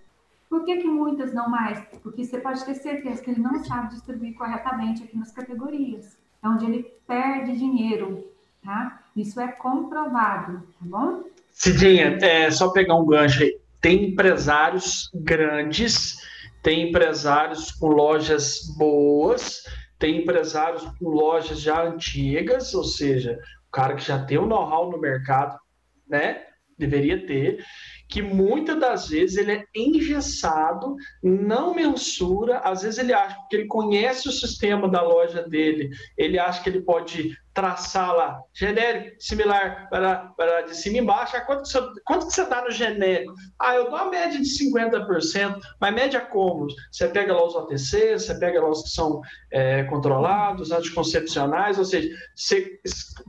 Por 0.49 0.65
que, 0.65 0.79
que 0.79 0.87
muitas 0.87 1.33
não 1.33 1.49
mais? 1.49 1.81
Porque 2.03 2.25
você 2.25 2.39
pode 2.39 2.65
ter 2.65 2.75
certeza 2.75 3.23
que 3.23 3.31
ele 3.31 3.41
não 3.41 3.63
sabe 3.65 3.91
distribuir 3.91 4.35
corretamente 4.35 5.03
aqui 5.03 5.17
nas 5.17 5.33
categorias. 5.33 6.17
É 6.43 6.49
onde 6.49 6.67
ele 6.67 6.83
perde 7.07 7.57
dinheiro, 7.57 8.25
tá? 8.63 9.01
Isso 9.17 9.41
é 9.41 9.49
comprovado, 9.49 10.59
tá 10.79 10.87
bom? 10.87 11.25
Cidinha, 11.51 12.19
é 12.21 12.51
só 12.51 12.71
pegar 12.71 12.97
um 12.97 13.07
gancho 13.07 13.43
aí. 13.43 13.59
Tem 13.81 14.11
empresários 14.11 15.11
grandes, 15.15 16.17
tem 16.63 16.89
empresários 16.89 17.71
com 17.73 17.89
lojas 17.89 18.61
boas, 18.77 19.65
tem 20.05 20.19
empresários 20.19 20.85
com 20.99 21.09
lojas 21.09 21.59
já 21.59 21.83
antigas, 21.83 22.75
ou 22.75 22.85
seja, 22.85 23.41
o 23.67 23.71
cara 23.73 23.95
que 23.95 24.05
já 24.07 24.23
tem 24.23 24.37
o 24.37 24.45
know-how 24.45 24.91
no 24.91 25.01
mercado, 25.01 25.59
né? 26.07 26.43
Deveria 26.79 27.27
ter 27.27 27.65
que 28.07 28.21
muitas 28.21 28.79
das 28.79 29.09
vezes 29.09 29.39
ele 29.39 29.53
é 29.53 29.65
engessado, 29.75 30.95
não 31.23 31.75
mensura, 31.75 32.59
às 32.59 32.83
vezes 32.83 32.99
ele 32.99 33.15
acha 33.15 33.35
que 33.49 33.57
ele 33.57 33.67
conhece 33.67 34.29
o 34.29 34.33
sistema 34.33 34.87
da 34.91 35.01
loja 35.01 35.43
dele, 35.49 35.89
ele 36.19 36.39
acha 36.39 36.63
que 36.63 36.69
ele 36.69 36.83
pode 36.83 37.35
traçar 37.55 38.13
lá, 38.13 38.41
genérico, 38.53 39.17
similar 39.21 39.89
para, 39.89 40.33
para 40.37 40.63
de 40.63 40.77
cima 40.77 40.97
e 40.97 41.01
embaixo. 41.01 41.37
Ah, 41.37 41.41
quanto, 41.41 41.63
que 41.63 41.69
você, 41.69 41.81
quanto 42.05 42.25
você 42.25 42.45
dá 42.47 42.63
no 42.63 42.71
genérico? 42.71 43.33
Ah, 43.61 43.77
eu 43.77 43.89
dou 43.89 43.97
a 43.97 44.11
média 44.11 44.41
de 44.41 44.45
50%, 44.45 45.61
mas 45.81 45.95
média 45.95 46.21
como? 46.21 46.67
Você 46.91 47.09
pega 47.09 47.33
lá 47.33 47.47
os 47.47 47.55
OTC, 47.55 48.19
você 48.19 48.39
pega 48.39 48.61
lá 48.61 48.69
os 48.69 48.83
que 48.83 48.91
são 48.91 49.21
é, 49.53 49.85
controlados, 49.85 50.73
anticoncepcionais, 50.73 51.79
ou 51.79 51.85
seja, 51.85 52.09
você 52.35 52.81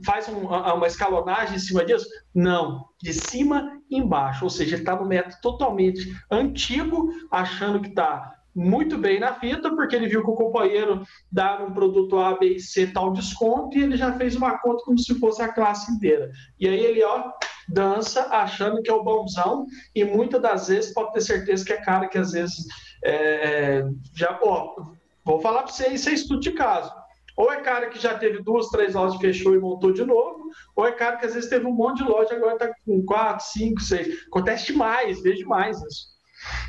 faz 0.04 0.28
um, 0.28 0.46
uma 0.46 0.86
escalonagem 0.88 1.56
em 1.56 1.60
cima 1.60 1.84
disso? 1.84 2.06
Não, 2.34 2.84
de 3.00 3.14
cima 3.14 3.80
e 3.88 3.98
embaixo, 3.98 4.44
ou 4.44 4.50
seja, 4.50 4.74
ele 4.74 4.82
está 4.82 4.96
no 4.96 5.06
método 5.06 5.36
totalmente 5.40 6.12
antigo, 6.30 7.08
achando 7.30 7.80
que 7.80 7.88
está 7.88 8.35
muito 8.56 8.96
bem 8.96 9.20
na 9.20 9.34
fita, 9.34 9.68
porque 9.76 9.94
ele 9.94 10.08
viu 10.08 10.24
que 10.24 10.30
o 10.30 10.34
companheiro 10.34 11.02
dava 11.30 11.66
um 11.66 11.74
produto 11.74 12.18
A, 12.18 12.38
B 12.38 12.54
e 12.54 12.60
C 12.60 12.86
tal 12.86 13.12
desconto, 13.12 13.76
e 13.76 13.82
ele 13.82 13.98
já 13.98 14.14
fez 14.14 14.34
uma 14.34 14.58
conta 14.58 14.82
como 14.82 14.98
se 14.98 15.14
fosse 15.20 15.42
a 15.42 15.52
classe 15.52 15.92
inteira. 15.92 16.30
E 16.58 16.66
aí 16.66 16.82
ele, 16.82 17.04
ó, 17.04 17.32
dança 17.68 18.28
achando 18.30 18.82
que 18.82 18.90
é 18.90 18.94
o 18.94 19.04
bonzão, 19.04 19.66
e 19.94 20.02
muitas 20.04 20.40
das 20.40 20.68
vezes 20.68 20.94
pode 20.94 21.12
ter 21.12 21.20
certeza 21.20 21.66
que 21.66 21.72
é 21.74 21.84
cara 21.84 22.08
que 22.08 22.16
às 22.16 22.32
vezes 22.32 22.64
é, 23.04 23.84
já, 24.14 24.40
ó, 24.42 24.74
vou 25.22 25.38
falar 25.38 25.64
para 25.64 25.72
você, 25.72 25.88
isso 25.88 26.08
é 26.08 26.14
estudo 26.14 26.40
de 26.40 26.52
caso. 26.52 26.90
Ou 27.36 27.52
é 27.52 27.60
cara 27.60 27.90
que 27.90 27.98
já 27.98 28.16
teve 28.16 28.42
duas, 28.42 28.70
três 28.70 28.94
lojas, 28.94 29.20
fechou 29.20 29.54
e 29.54 29.60
montou 29.60 29.92
de 29.92 30.02
novo, 30.02 30.48
ou 30.74 30.86
é 30.86 30.92
cara 30.92 31.18
que 31.18 31.26
às 31.26 31.34
vezes 31.34 31.50
teve 31.50 31.66
um 31.66 31.74
monte 31.74 31.98
de 31.98 32.08
loja, 32.08 32.34
agora 32.34 32.54
está 32.54 32.72
com 32.86 33.04
quatro, 33.04 33.44
cinco, 33.44 33.82
seis. 33.82 34.24
Acontece 34.28 34.72
demais, 34.72 35.22
vejo 35.22 35.40
demais 35.40 35.76
isso. 35.82 36.15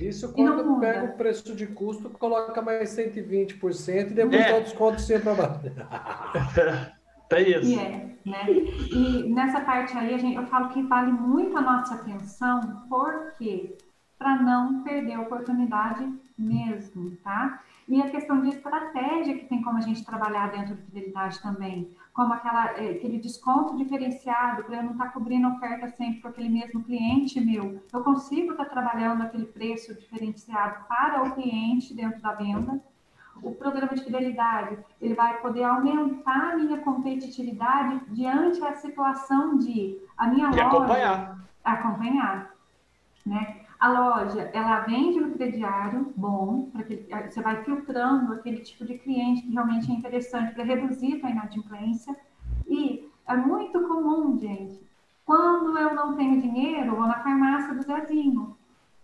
Isso 0.02 0.32
quando 0.34 0.80
pega 0.80 1.06
o 1.06 1.18
preço 1.18 1.56
de 1.56 1.68
custo, 1.68 2.10
coloca 2.10 2.62
mais 2.62 2.90
120% 2.96 4.12
e 4.12 4.14
depois 4.14 4.42
é. 4.42 4.52
dá 4.52 4.58
o 4.58 4.64
desconto 4.64 5.02
sempre 5.02 5.30
abaixo. 5.30 5.60
É 7.30 7.42
isso. 7.42 7.72
E 7.72 7.78
é, 7.78 8.16
né? 8.26 8.46
E 8.50 9.30
nessa 9.34 9.60
parte 9.62 9.98
aí, 9.98 10.14
a 10.14 10.18
gente, 10.18 10.38
eu 10.38 10.46
falo 10.48 10.70
que 10.70 10.82
vale 10.84 11.12
muito 11.12 11.58
a 11.58 11.62
nossa 11.62 11.96
atenção, 11.96 12.86
porque 12.90 13.76
para 14.18 14.42
não 14.42 14.82
perder 14.84 15.14
a 15.14 15.22
oportunidade 15.22 16.10
mesmo, 16.38 17.16
tá? 17.24 17.62
E 17.88 18.02
a 18.02 18.10
questão 18.10 18.42
de 18.42 18.50
estratégia 18.50 19.38
que 19.38 19.46
tem 19.46 19.62
como 19.62 19.78
a 19.78 19.82
gente 19.82 20.06
trabalhar 20.06 20.52
dentro 20.52 20.76
da 20.76 20.82
fidelidade 20.82 21.42
também, 21.42 21.90
como 22.18 22.34
aquela, 22.34 22.72
é, 22.72 22.94
aquele 22.94 23.20
desconto 23.20 23.78
diferenciado, 23.78 24.64
para 24.64 24.78
eu 24.78 24.84
não 24.84 24.94
estar 24.94 25.06
tá 25.06 25.12
cobrindo 25.12 25.48
oferta 25.50 25.88
sempre 25.90 26.20
com 26.20 26.30
aquele 26.30 26.50
mesmo 26.50 26.84
cliente 26.84 27.40
meu. 27.40 27.80
Eu 27.94 28.04
consigo 28.04 28.54
estar 28.54 28.66
tá 28.66 28.72
trabalhando 28.72 29.22
aquele 29.22 29.46
preço 29.46 29.94
diferenciado 29.94 30.84
para 30.88 31.22
o 31.22 31.36
cliente 31.36 31.94
dentro 31.94 32.20
da 32.20 32.34
venda. 32.34 32.82
O 33.44 33.52
programa 33.54 33.94
de 33.94 34.04
fidelidade, 34.04 34.80
ele 35.00 35.14
vai 35.14 35.40
poder 35.42 35.64
aumentar 35.64 36.54
a 36.54 36.56
minha 36.56 36.80
competitividade 36.80 38.02
diante 38.10 38.60
da 38.60 38.74
situação 38.74 39.60
de 39.60 40.02
a 40.18 40.26
minha 40.26 40.48
e 40.48 40.50
loja... 40.50 40.64
acompanhar. 40.66 41.38
Acompanhar, 41.64 42.52
né? 43.24 43.62
A 43.80 43.90
loja, 43.90 44.50
ela 44.54 44.80
vende 44.80 45.20
no 45.20 45.34
crediário 45.34 46.12
bom, 46.16 46.70
para 46.72 46.84
que 46.84 47.08
você 47.30 47.42
vai 47.42 47.64
filtrando 47.64 48.34
aquele 48.34 48.62
tipo 48.62 48.84
de 48.86 48.98
cliente 48.98 49.44
que 49.44 49.52
realmente 49.52 49.92
é 49.92 49.94
interessante 49.94 50.54
para 50.54 50.64
reduzir 50.64 51.24
a 51.24 51.30
inadimplência. 51.30 52.18
E 52.68 53.08
é 53.28 53.36
muito 53.36 53.88
comum, 53.88 54.38
gente, 54.40 54.82
quando 55.26 55.78
eu 55.78 55.94
não 55.94 56.16
tenho 56.16 56.42
dinheiro, 56.42 56.88
eu 56.88 56.96
vou 56.96 57.06
na 57.06 57.22
farmácia 57.22 57.76
do 57.76 57.84
Zezinho. 57.84 58.58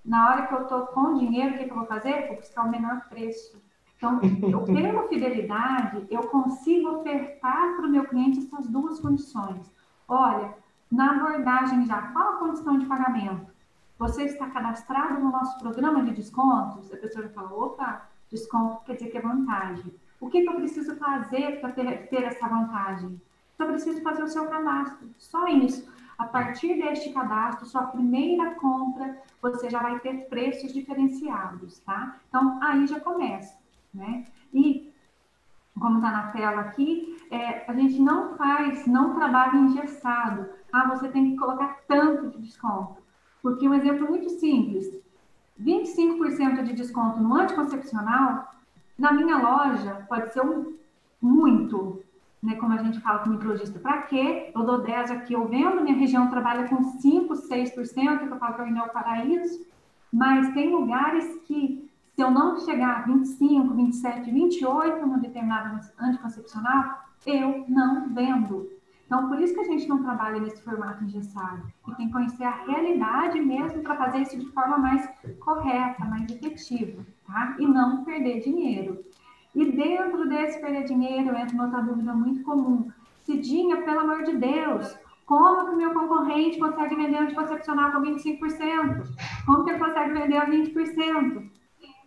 Na 0.04 0.30
hora 0.30 0.48
que 0.48 0.54
eu 0.54 0.64
estou 0.64 0.88
com 0.88 1.14
dinheiro, 1.16 1.56
o 1.56 1.58
que, 1.58 1.66
que 1.66 1.72
eu 1.72 1.76
vou 1.76 1.86
fazer? 1.86 2.28
Vou 2.28 2.38
buscar 2.38 2.66
o 2.66 2.72
menor 2.72 3.08
preço. 3.10 3.62
Então, 3.98 4.20
eu 4.42 4.64
tenho 4.66 5.08
fidelidade, 5.08 6.08
eu 6.10 6.24
consigo 6.24 6.90
ofertar 6.90 7.76
para 7.76 7.86
o 7.86 7.90
meu 7.90 8.06
cliente 8.06 8.40
essas 8.40 8.68
duas 8.68 9.00
condições. 9.00 9.72
Olha, 10.08 10.56
na 10.92 11.12
abordagem 11.12 11.86
já, 11.86 12.02
qual 12.02 12.34
a 12.34 12.38
condição 12.38 12.80
de 12.80 12.86
pagamento? 12.86 13.53
Você 14.04 14.24
está 14.26 14.50
cadastrado 14.50 15.18
no 15.18 15.32
nosso 15.32 15.58
programa 15.60 16.04
de 16.04 16.12
descontos? 16.12 16.92
A 16.92 16.98
pessoa 16.98 17.26
já 17.26 17.30
fala, 17.32 17.54
opa, 17.54 18.10
desconto 18.30 18.84
quer 18.84 18.96
dizer 18.96 19.10
que 19.10 19.18
é 19.18 19.22
vantagem. 19.22 19.96
O 20.20 20.30
que, 20.30 20.42
que 20.42 20.50
eu 20.50 20.56
preciso 20.56 20.98
fazer 20.98 21.62
para 21.62 21.72
ter, 21.72 22.10
ter 22.10 22.24
essa 22.24 22.46
vantagem? 22.46 23.22
Só 23.56 23.66
preciso 23.66 24.02
fazer 24.02 24.24
o 24.24 24.28
seu 24.28 24.46
cadastro, 24.50 25.08
só 25.18 25.48
isso. 25.48 25.90
A 26.18 26.26
partir 26.26 26.76
deste 26.82 27.14
cadastro, 27.14 27.66
sua 27.66 27.84
primeira 27.84 28.56
compra, 28.56 29.18
você 29.42 29.70
já 29.70 29.82
vai 29.82 29.98
ter 30.02 30.28
preços 30.28 30.74
diferenciados, 30.74 31.80
tá? 31.80 32.18
Então, 32.28 32.62
aí 32.62 32.86
já 32.86 33.00
começa, 33.00 33.58
né? 33.94 34.26
E, 34.54 34.94
como 35.80 36.00
está 36.00 36.12
na 36.12 36.28
tela 36.34 36.60
aqui, 36.60 37.26
é, 37.32 37.64
a 37.72 37.74
gente 37.74 38.02
não 38.02 38.36
faz, 38.36 38.86
não 38.86 39.16
trabalha 39.16 39.56
engessado. 39.56 40.50
Ah, 40.74 40.90
você 40.90 41.08
tem 41.08 41.32
que 41.32 41.38
colocar 41.38 41.80
tanto 41.88 42.32
de 42.32 42.42
desconto. 42.42 43.03
Porque 43.44 43.68
um 43.68 43.74
exemplo 43.74 44.08
muito 44.08 44.30
simples, 44.30 44.90
25% 45.62 46.64
de 46.64 46.74
desconto 46.74 47.20
no 47.20 47.36
anticoncepcional, 47.36 48.52
na 48.98 49.12
minha 49.12 49.38
loja 49.38 50.06
pode 50.08 50.32
ser 50.32 50.42
um 50.42 50.74
muito, 51.22 52.02
né, 52.42 52.56
como 52.56 52.74
a 52.74 52.78
gente 52.78 53.00
fala 53.02 53.20
como 53.20 53.36
micrologista, 53.36 53.80
para 53.80 54.04
quê? 54.04 54.52
Eu 54.56 54.64
dou 54.64 54.82
10 54.82 55.12
aqui, 55.12 55.34
eu 55.34 55.48
vendo, 55.48 55.82
minha 55.82 55.96
região 55.96 56.30
trabalha 56.30 56.68
com 56.68 56.84
5, 56.84 57.34
6%, 57.34 58.28
que 58.28 58.34
eu 58.34 58.38
falo 58.38 58.56
que 58.56 58.62
é 58.62 58.82
o 58.82 58.90
paraíso, 58.90 59.66
mas 60.12 60.54
tem 60.54 60.72
lugares 60.72 61.42
que, 61.46 61.90
se 62.16 62.22
eu 62.22 62.32
não 62.32 62.58
chegar 62.60 63.00
a 63.00 63.02
25, 63.02 63.74
27, 63.74 64.32
28 64.32 65.06
no 65.06 65.20
determinado 65.20 65.80
anticoncepcional, 66.00 67.04
eu 67.26 67.66
não 67.68 68.08
vendo. 68.10 68.70
Então, 69.14 69.30
por 69.30 69.40
isso 69.40 69.54
que 69.54 69.60
a 69.60 69.66
gente 69.66 69.88
não 69.88 70.02
trabalha 70.02 70.40
nesse 70.40 70.60
formato 70.64 71.04
engessado. 71.04 71.72
E 71.88 71.94
tem 71.94 72.08
que 72.08 72.14
conhecer 72.14 72.46
a 72.46 72.64
realidade 72.66 73.40
mesmo 73.40 73.84
para 73.84 73.96
fazer 73.96 74.24
isso 74.24 74.40
de 74.40 74.48
forma 74.48 74.80
mais 74.80 75.08
correta, 75.40 76.04
mais 76.06 76.28
efetiva, 76.32 77.06
tá? 77.28 77.56
E 77.60 77.68
não 77.68 78.04
perder 78.04 78.40
dinheiro. 78.40 79.06
E 79.54 79.66
dentro 79.72 80.28
desse 80.28 80.60
perder 80.60 80.86
dinheiro, 80.86 81.38
entra 81.38 81.54
uma 81.54 81.66
outra 81.66 81.82
dúvida 81.84 82.12
muito 82.12 82.42
comum. 82.42 82.90
Cidinha, 83.22 83.84
pelo 83.84 84.00
amor 84.00 84.24
de 84.24 84.36
Deus, 84.36 84.98
como 85.28 85.68
que 85.68 85.76
o 85.76 85.78
meu 85.78 85.94
concorrente 85.94 86.58
consegue 86.58 86.96
vender 86.96 87.18
anticoncepcional 87.18 87.92
com 87.92 88.02
25%? 88.02 89.04
Como 89.46 89.64
que 89.64 89.70
ele 89.70 89.80
consegue 89.80 90.12
vender 90.12 90.38
a 90.38 90.48
20%? 90.48 91.52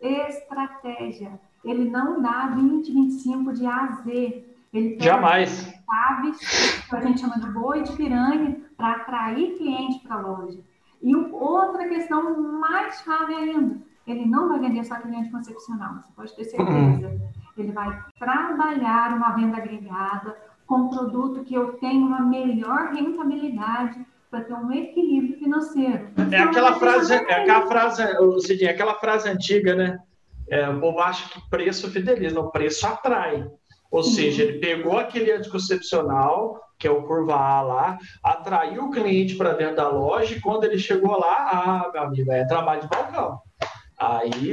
Estratégia. 0.01 1.39
Ele 1.65 1.89
não 1.89 2.20
dá 2.20 2.49
20, 2.49 2.93
25 2.93 3.53
de 3.53 3.65
A 3.65 3.77
a 3.77 3.93
Z. 4.03 4.45
Ele 4.73 4.99
Jamais 5.01 5.76
chaves, 5.87 6.85
que 6.89 6.97
a 6.97 7.01
gente 7.01 7.21
chama 7.21 7.39
de 7.39 7.49
boi 7.51 7.83
de 7.83 7.93
piranha, 7.93 8.57
para 8.77 8.93
atrair 8.93 9.57
cliente 9.57 10.01
para 10.01 10.17
a 10.17 10.21
loja. 10.21 10.59
E 11.03 11.15
outra 11.15 11.89
questão 11.89 12.43
mais 12.59 13.01
chave 13.01 13.35
ainda, 13.35 13.79
ele 14.07 14.27
não 14.27 14.49
vai 14.49 14.59
vender 14.61 14.85
só 14.85 14.97
cliente 14.97 15.31
concepcional, 15.31 15.95
você 15.95 16.13
pode 16.15 16.37
ter 16.37 16.45
certeza. 16.45 17.09
Uhum. 17.09 17.29
Ele 17.57 17.73
vai 17.73 18.05
trabalhar 18.19 19.15
uma 19.17 19.31
venda 19.31 19.57
agregada 19.57 20.37
com 20.67 20.77
um 20.77 20.89
produto 20.89 21.45
que 21.45 21.55
eu 21.55 21.75
tenho 21.75 22.07
uma 22.07 22.21
melhor 22.21 22.93
rentabilidade 22.93 24.05
para 24.31 24.43
ter 24.43 24.55
um 24.55 24.73
equilíbrio 24.73 25.39
financeiro. 25.39 26.09
É 26.17 26.23
então, 26.23 26.45
aquela 26.45 26.75
frase, 26.75 27.15
é 27.15 27.17
aquela 27.17 27.67
frase, 27.67 28.03
Cidinha, 28.41 28.71
aquela 28.73 28.95
frase 28.95 29.29
antiga, 29.29 29.75
né? 29.75 29.99
É, 30.49 30.69
o 30.69 30.81
povo 30.81 31.01
acha 31.01 31.29
que 31.29 31.49
preço 31.49 31.91
fideliza, 31.91 32.39
o 32.41 32.51
preço 32.51 32.87
atrai. 32.87 33.49
Ou 33.97 34.02
seja, 34.02 34.43
ele 34.43 34.59
pegou 34.59 34.98
aquele 34.98 35.32
anticoncepcional, 35.32 36.60
que 36.78 36.86
é 36.86 36.90
o 36.90 37.05
curva 37.05 37.35
A 37.35 37.62
lá, 37.62 37.98
atraiu 38.23 38.85
o 38.85 38.90
cliente 38.90 39.36
para 39.36 39.55
dentro 39.55 39.77
da 39.77 39.89
loja 39.89 40.35
e 40.35 40.40
quando 40.40 40.64
ele 40.64 40.78
chegou 40.78 41.18
lá, 41.18 41.48
ah, 41.51 41.90
meu 41.90 42.02
amigo, 42.02 42.31
é 42.31 42.44
trabalho 42.44 42.82
de 42.82 42.89
balcão. 42.89 43.40
Aí 43.98 44.52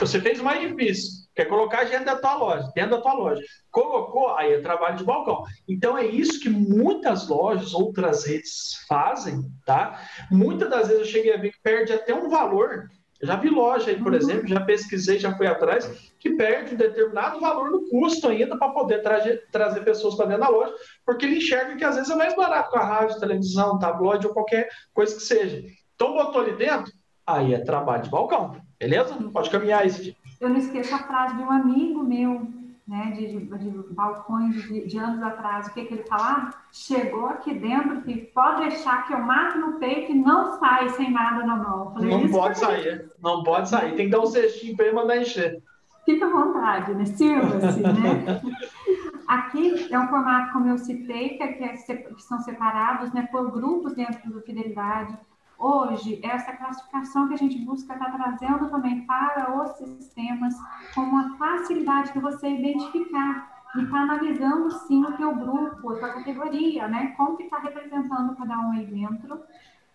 você 0.00 0.20
fez 0.20 0.40
o 0.40 0.44
mais 0.44 0.68
difícil, 0.68 1.24
quer 1.36 1.44
colocar 1.44 1.84
dentro 1.84 2.06
da 2.06 2.16
tua 2.16 2.34
loja, 2.34 2.72
dentro 2.74 2.96
da 2.96 3.00
tua 3.00 3.14
loja. 3.14 3.40
Colocou, 3.70 4.34
aí 4.34 4.54
é 4.54 4.60
trabalho 4.60 4.96
de 4.96 5.04
balcão. 5.04 5.44
Então 5.68 5.96
é 5.96 6.04
isso 6.06 6.40
que 6.40 6.48
muitas 6.48 7.28
lojas, 7.28 7.72
outras 7.72 8.24
redes 8.26 8.84
fazem, 8.88 9.40
tá? 9.64 10.00
Muitas 10.32 10.68
das 10.68 10.88
vezes 10.88 11.06
eu 11.06 11.12
cheguei 11.12 11.32
a 11.32 11.36
ver 11.36 11.52
que 11.52 11.62
perde 11.62 11.92
até 11.92 12.12
um 12.12 12.28
valor 12.28 12.88
já 13.22 13.36
vi 13.36 13.50
loja 13.50 13.90
aí, 13.90 13.98
por 13.98 14.12
uhum. 14.12 14.18
exemplo, 14.18 14.48
já 14.48 14.60
pesquisei, 14.60 15.18
já 15.18 15.36
fui 15.36 15.46
atrás, 15.46 15.86
que 16.18 16.30
perde 16.30 16.74
um 16.74 16.78
determinado 16.78 17.38
valor 17.38 17.70
no 17.70 17.88
custo 17.88 18.28
ainda 18.28 18.56
para 18.56 18.70
poder 18.70 19.02
trazer, 19.02 19.46
trazer 19.52 19.84
pessoas 19.84 20.14
para 20.14 20.26
dentro 20.26 20.42
da 20.42 20.48
loja, 20.48 20.72
porque 21.04 21.26
ele 21.26 21.36
enxerga 21.36 21.76
que 21.76 21.84
às 21.84 21.96
vezes 21.96 22.10
é 22.10 22.16
mais 22.16 22.34
barato 22.34 22.70
com 22.70 22.78
a 22.78 22.84
rádio, 22.84 23.20
televisão, 23.20 23.78
tabloide 23.78 24.26
ou 24.26 24.32
qualquer 24.32 24.68
coisa 24.94 25.14
que 25.14 25.22
seja. 25.22 25.62
Então 25.94 26.14
botou 26.14 26.40
ali 26.40 26.56
dentro, 26.56 26.92
aí 27.26 27.52
é 27.52 27.58
trabalho 27.58 28.02
de 28.02 28.10
balcão, 28.10 28.56
beleza? 28.78 29.14
Pode 29.32 29.50
caminhar 29.50 29.82
aí, 29.82 30.16
Eu 30.40 30.48
não 30.48 30.56
esqueço 30.56 30.94
a 30.94 30.98
frase 30.98 31.36
de 31.36 31.42
um 31.42 31.50
amigo 31.50 32.02
meu, 32.02 32.48
né, 32.90 33.12
de, 33.12 33.28
de, 33.28 33.70
de 33.70 33.94
balcões 33.94 34.64
de, 34.64 34.84
de, 34.84 34.98
anos 34.98 35.22
atrás, 35.22 35.68
o 35.68 35.72
que, 35.72 35.84
que 35.84 35.94
ele 35.94 36.02
falava? 36.02 36.50
Chegou 36.72 37.26
aqui 37.26 37.54
dentro 37.54 38.02
e 38.10 38.16
pode 38.16 38.68
deixar 38.68 39.06
que 39.06 39.14
eu 39.14 39.20
mato 39.20 39.58
no 39.58 39.74
peito 39.74 40.10
e 40.10 40.14
não 40.16 40.58
sai 40.58 40.88
sem 40.88 41.12
nada 41.12 41.46
na 41.46 41.54
mão. 41.54 41.92
Falei, 41.92 42.10
não 42.10 42.28
pode 42.28 42.58
sair, 42.58 43.08
não 43.22 43.44
pode 43.44 43.68
sair. 43.68 43.94
Tem 43.94 44.06
que 44.06 44.10
dar 44.10 44.18
um 44.18 44.26
cestinho 44.26 44.76
para 44.76 44.86
ele 44.86 44.96
mandar 44.96 45.18
encher. 45.18 45.62
Fica 46.04 46.26
à 46.26 46.30
vontade, 46.30 46.92
né? 46.94 47.04
Sirva-se, 47.04 47.80
né? 47.80 48.42
Aqui 49.28 49.86
é 49.88 49.96
um 49.96 50.08
formato, 50.08 50.52
como 50.52 50.68
eu 50.68 50.76
citei, 50.76 51.36
que, 51.36 51.44
é, 51.44 51.48
que 51.48 52.22
são 52.22 52.40
separados 52.40 53.12
né, 53.12 53.28
por 53.30 53.52
grupos 53.52 53.94
dentro 53.94 54.28
do 54.28 54.40
Fidelidade 54.40 55.16
Hoje, 55.60 56.18
essa 56.22 56.54
classificação 56.54 57.28
que 57.28 57.34
a 57.34 57.36
gente 57.36 57.58
busca 57.58 57.92
está 57.92 58.10
trazendo 58.10 58.70
também 58.70 59.02
para 59.02 59.54
os 59.60 59.76
sistemas 59.76 60.54
com 60.94 61.02
uma 61.02 61.36
facilidade 61.36 62.14
de 62.14 62.18
você 62.18 62.48
identificar 62.48 63.60
e 63.76 63.82
está 63.82 63.98
analisando 63.98 64.70
sim 64.70 65.04
o 65.04 65.12
teu 65.18 65.34
grupo, 65.34 65.92
a 65.92 65.98
tua 65.98 66.14
categoria, 66.14 66.88
né? 66.88 67.08
Como 67.08 67.36
que 67.36 67.42
está 67.42 67.58
representando 67.58 68.34
cada 68.36 68.58
um 68.58 68.72
aí 68.72 68.86
dentro, 68.86 69.38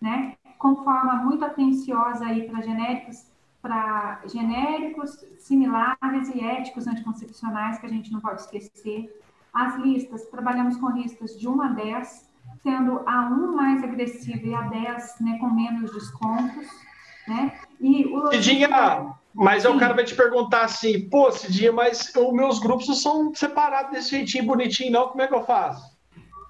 né? 0.00 0.36
Com 0.56 0.84
forma 0.84 1.16
muito 1.16 1.44
atenciosa 1.44 2.26
aí 2.26 2.48
para 2.48 2.62
genéricos, 2.62 3.26
para 3.60 4.20
genéricos, 4.26 5.18
similares 5.40 6.28
e 6.32 6.44
éticos 6.44 6.86
anticoncepcionais 6.86 7.80
que 7.80 7.86
a 7.86 7.90
gente 7.90 8.12
não 8.12 8.20
pode 8.20 8.42
esquecer. 8.42 9.20
As 9.52 9.74
listas, 9.78 10.26
trabalhamos 10.26 10.76
com 10.76 10.90
listas 10.90 11.36
de 11.36 11.48
1 11.48 11.60
a 11.60 11.68
10, 11.70 12.25
sendo 12.66 13.00
a 13.06 13.28
1 13.30 13.54
mais 13.54 13.84
agressiva 13.84 14.44
e 14.44 14.52
a 14.52 14.62
10 14.62 15.20
né, 15.20 15.38
com 15.38 15.48
menos 15.48 15.92
descontos. 15.92 16.66
Né? 17.28 17.52
E 17.80 18.06
o 18.06 18.26
Cidinha, 18.32 18.68
mas 19.32 19.62
Sim. 19.62 19.68
o 19.68 19.78
cara 19.78 19.94
vai 19.94 20.04
te 20.04 20.16
perguntar 20.16 20.64
assim, 20.64 21.08
pô, 21.08 21.30
Cidinha, 21.30 21.72
mas 21.72 22.12
os 22.16 22.32
meus 22.32 22.58
grupos 22.58 22.88
não 22.88 22.96
são 22.96 23.34
separados 23.34 23.92
desse 23.92 24.10
jeitinho 24.10 24.46
bonitinho, 24.46 24.90
não, 24.90 25.08
como 25.08 25.22
é 25.22 25.28
que 25.28 25.34
eu 25.34 25.44
faço? 25.44 25.96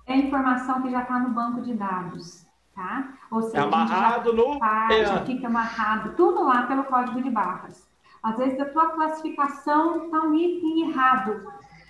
É 0.06 0.16
informação 0.16 0.80
que 0.80 0.90
já 0.90 1.02
está 1.02 1.18
no 1.18 1.30
banco 1.30 1.60
de 1.60 1.74
dados. 1.74 2.46
tá? 2.74 3.08
Ou 3.30 3.42
seja, 3.42 3.58
é 3.58 3.60
amarrado 3.60 4.32
no... 4.32 4.58
Faz, 4.58 5.10
é. 5.10 5.24
Fica 5.26 5.48
amarrado, 5.48 6.14
tudo 6.16 6.44
lá 6.44 6.62
pelo 6.62 6.84
código 6.84 7.22
de 7.22 7.28
barras. 7.28 7.86
Às 8.22 8.38
vezes 8.38 8.58
a 8.58 8.64
tua 8.64 8.88
classificação 8.90 10.04
está 10.04 10.20
um 10.22 10.34
item 10.34 10.88
errado, 10.88 11.46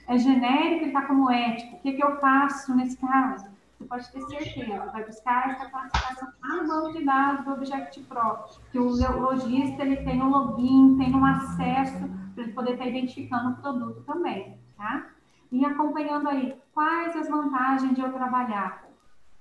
é 0.08 0.18
genérico 0.18 0.84
e 0.84 0.88
está 0.88 1.02
como 1.02 1.30
ético. 1.30 1.76
O 1.76 1.80
que, 1.80 1.92
que 1.92 2.02
eu 2.04 2.16
faço 2.18 2.74
nesse 2.74 2.96
caso? 2.96 3.55
Você 3.78 3.84
pode 3.84 4.10
ter 4.10 4.22
certeza, 4.22 4.86
vai 4.86 5.04
buscar 5.04 5.50
essa 5.50 5.68
classificação 5.68 6.32
no 6.42 6.66
banco 6.66 6.92
de 6.92 7.04
dados 7.04 7.44
do 7.44 7.52
Object 7.52 8.00
Pro, 8.04 8.44
que 8.72 8.78
o 8.78 8.88
lojista 9.20 9.82
ele 9.82 9.96
tem 9.98 10.22
um 10.22 10.30
login, 10.30 10.96
tem 10.96 11.14
um 11.14 11.24
acesso 11.24 12.08
para 12.34 12.42
ele 12.42 12.52
poder 12.52 12.72
estar 12.72 12.86
identificando 12.86 13.50
o 13.50 13.56
produto 13.56 14.02
também, 14.04 14.58
tá? 14.78 15.10
E 15.52 15.64
acompanhando 15.64 16.28
aí, 16.28 16.58
quais 16.72 17.14
as 17.16 17.28
vantagens 17.28 17.94
de 17.94 18.00
eu 18.00 18.12
trabalhar? 18.12 18.88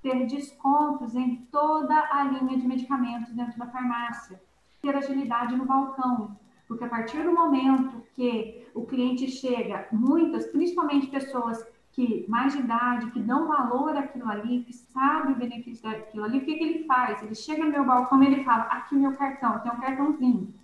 Ter 0.02 0.26
descontos 0.26 1.14
em 1.14 1.36
toda 1.50 1.94
a 2.12 2.24
linha 2.24 2.58
de 2.58 2.68
medicamentos 2.68 3.32
dentro 3.32 3.58
da 3.58 3.66
farmácia, 3.66 4.40
ter 4.82 4.94
agilidade 4.94 5.56
no 5.56 5.64
balcão, 5.64 6.38
porque 6.68 6.84
a 6.84 6.88
partir 6.88 7.22
do 7.22 7.32
momento 7.32 8.02
que 8.14 8.68
o 8.74 8.84
cliente 8.84 9.28
chega, 9.28 9.88
muitas, 9.90 10.46
principalmente 10.48 11.06
pessoas 11.06 11.64
que 11.96 12.26
mais 12.28 12.52
de 12.52 12.58
idade, 12.58 13.10
que 13.10 13.20
dão 13.20 13.48
valor 13.48 13.96
àquilo 13.96 14.30
ali, 14.30 14.62
que 14.64 14.72
sabe 14.74 15.32
o 15.32 15.36
benefício 15.36 15.90
daquilo 15.90 16.24
ali, 16.24 16.36
o 16.36 16.44
que, 16.44 16.54
que 16.54 16.62
ele 16.62 16.84
faz? 16.84 17.22
Ele 17.22 17.34
chega 17.34 17.64
no 17.64 17.70
meu 17.70 17.86
balcão 17.86 18.22
e 18.22 18.26
ele 18.26 18.44
fala, 18.44 18.64
aqui 18.64 18.94
o 18.94 18.98
meu 18.98 19.12
cartão, 19.12 19.58
tem 19.60 19.72
um 19.72 19.80
cartãozinho, 19.80 20.54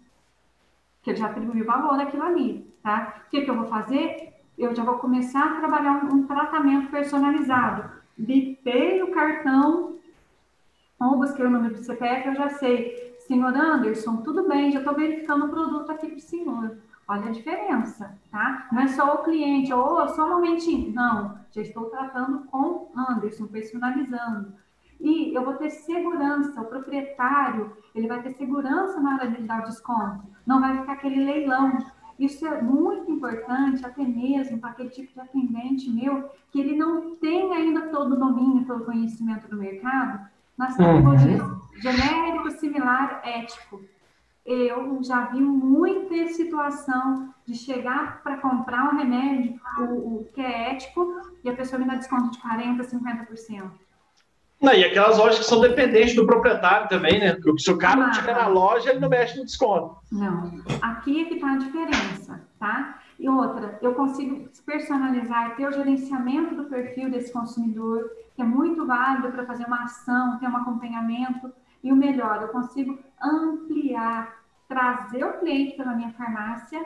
que 1.01 1.09
ele 1.09 1.19
já 1.19 1.29
atribuiu 1.29 1.65
valor 1.65 1.99
àquilo 1.99 2.23
ali, 2.23 2.71
tá? 2.83 3.23
O 3.27 3.31
que, 3.31 3.41
que 3.41 3.51
eu 3.51 3.57
vou 3.57 3.65
fazer? 3.65 4.35
Eu 4.59 4.75
já 4.75 4.85
vou 4.85 4.99
começar 4.99 5.43
a 5.43 5.61
trabalhar 5.61 6.05
um, 6.05 6.17
um 6.17 6.27
tratamento 6.27 6.91
personalizado. 6.91 7.91
Bipei 8.19 9.03
o 9.03 9.11
cartão, 9.11 9.97
ou 11.01 11.17
busquei 11.17 11.47
o 11.47 11.51
número 11.51 11.75
do 11.75 11.83
CPF, 11.83 12.29
eu 12.29 12.35
já 12.35 12.51
sei. 12.51 13.17
Senhor 13.21 13.57
Anderson, 13.57 14.19
tudo 14.19 14.47
bem, 14.47 14.71
já 14.71 14.81
estou 14.81 14.95
verificando 14.95 15.47
o 15.47 15.49
produto 15.49 15.91
aqui 15.91 16.09
para 16.09 16.17
o 16.17 16.21
senhor. 16.21 16.77
Olha 17.09 17.27
a 17.27 17.33
diferença, 17.33 18.17
tá? 18.31 18.69
Não 18.71 18.83
é 18.83 18.89
só 18.89 19.15
o 19.15 19.25
cliente, 19.25 19.73
ou 19.73 20.03
oh, 20.03 20.09
só 20.09 20.25
um 20.27 20.31
momentinho. 20.31 20.95
Não, 20.95 21.37
já 21.51 21.61
estou 21.61 21.87
tratando 21.87 22.45
com 22.45 22.91
Anderson, 22.97 23.47
personalizando. 23.49 24.55
E 25.01 25.35
eu 25.35 25.45
vou 25.45 25.55
ter 25.55 25.71
segurança, 25.71 26.61
o 26.61 26.67
proprietário, 26.67 27.77
ele 27.93 28.07
vai 28.07 28.23
ter 28.23 28.31
segurança 28.31 29.01
na 29.01 29.15
hora 29.15 29.31
de 29.31 29.43
dar 29.43 29.63
o 29.63 29.65
desconto. 29.65 30.23
Não 30.47 30.61
vai 30.61 30.79
ficar 30.79 30.93
aquele 30.93 31.25
leilão. 31.25 31.77
Isso 32.19 32.47
é 32.47 32.63
muito 32.63 33.11
importante, 33.11 33.85
até 33.85 34.05
mesmo 34.05 34.59
para 34.59 34.71
aquele 34.71 34.91
tipo 34.91 35.13
de 35.13 35.21
atendente 35.21 35.91
meu, 35.91 36.31
que 36.53 36.61
ele 36.61 36.77
não 36.77 37.17
tem 37.17 37.53
ainda 37.53 37.89
todo 37.89 38.13
o 38.13 38.19
domínio, 38.19 38.65
todo 38.65 38.83
o 38.83 38.87
conhecimento 38.87 39.49
do 39.49 39.57
mercado, 39.57 40.25
nas 40.57 40.77
categorias 40.77 41.43
uhum. 41.43 41.61
genérico, 41.81 42.51
similar, 42.53 43.23
ético 43.25 43.81
eu 44.45 45.03
já 45.03 45.27
vi 45.27 45.41
muita 45.41 46.27
situação 46.29 47.33
de 47.47 47.55
chegar 47.55 48.23
para 48.23 48.39
comprar 48.39 48.93
um 48.93 48.99
remédio, 48.99 49.59
o, 49.79 49.83
o, 49.83 50.29
que 50.33 50.41
é 50.41 50.73
ético, 50.73 51.21
e 51.45 51.49
a 51.49 51.55
pessoa 51.55 51.79
me 51.79 51.87
dá 51.87 51.95
desconto 51.95 52.31
de 52.31 52.39
40%, 52.39 52.79
50%. 52.81 53.71
Não, 54.61 54.73
e 54.73 54.85
aquelas 54.85 55.19
lojas 55.19 55.41
que 55.41 55.45
são 55.45 55.61
dependentes 55.61 56.15
do 56.15 56.25
proprietário 56.25 56.89
também, 56.89 57.19
né? 57.19 57.35
Porque 57.35 57.63
se 57.63 57.71
o 57.71 57.77
cara 57.77 57.99
não 57.99 58.11
estiver 58.11 58.37
na 58.37 58.47
loja, 58.47 58.91
ele 58.91 59.01
não 59.01 59.09
mexe 59.09 59.37
no 59.37 59.45
desconto. 59.45 59.97
Não. 60.11 60.63
Aqui 60.81 61.23
é 61.23 61.25
que 61.25 61.35
está 61.35 61.55
a 61.55 61.59
diferença, 61.59 62.41
tá? 62.61 63.01
E 63.19 63.29
outra, 63.29 63.79
eu 63.83 63.93
consigo 63.95 64.49
personalizar, 64.65 65.57
ter 65.57 65.67
o 65.67 65.73
gerenciamento 65.73 66.55
do 66.55 66.65
perfil 66.65 67.11
desse 67.11 67.33
consumidor, 67.33 68.09
que 68.37 68.43
é 68.43 68.45
muito 68.45 68.87
válido 68.87 69.33
para 69.33 69.45
fazer 69.45 69.65
uma 69.65 69.83
ação, 69.83 70.39
ter 70.39 70.47
um 70.47 70.57
acompanhamento 70.57 71.53
e 71.83 71.93
o 71.93 71.97
melhor, 71.97 72.41
eu 72.43 72.49
consigo 72.49 72.99
ampliar, 73.23 74.43
trazer 74.69 75.25
o 75.25 75.39
cliente 75.39 75.77
pela 75.77 75.95
minha 75.95 76.13
farmácia 76.13 76.81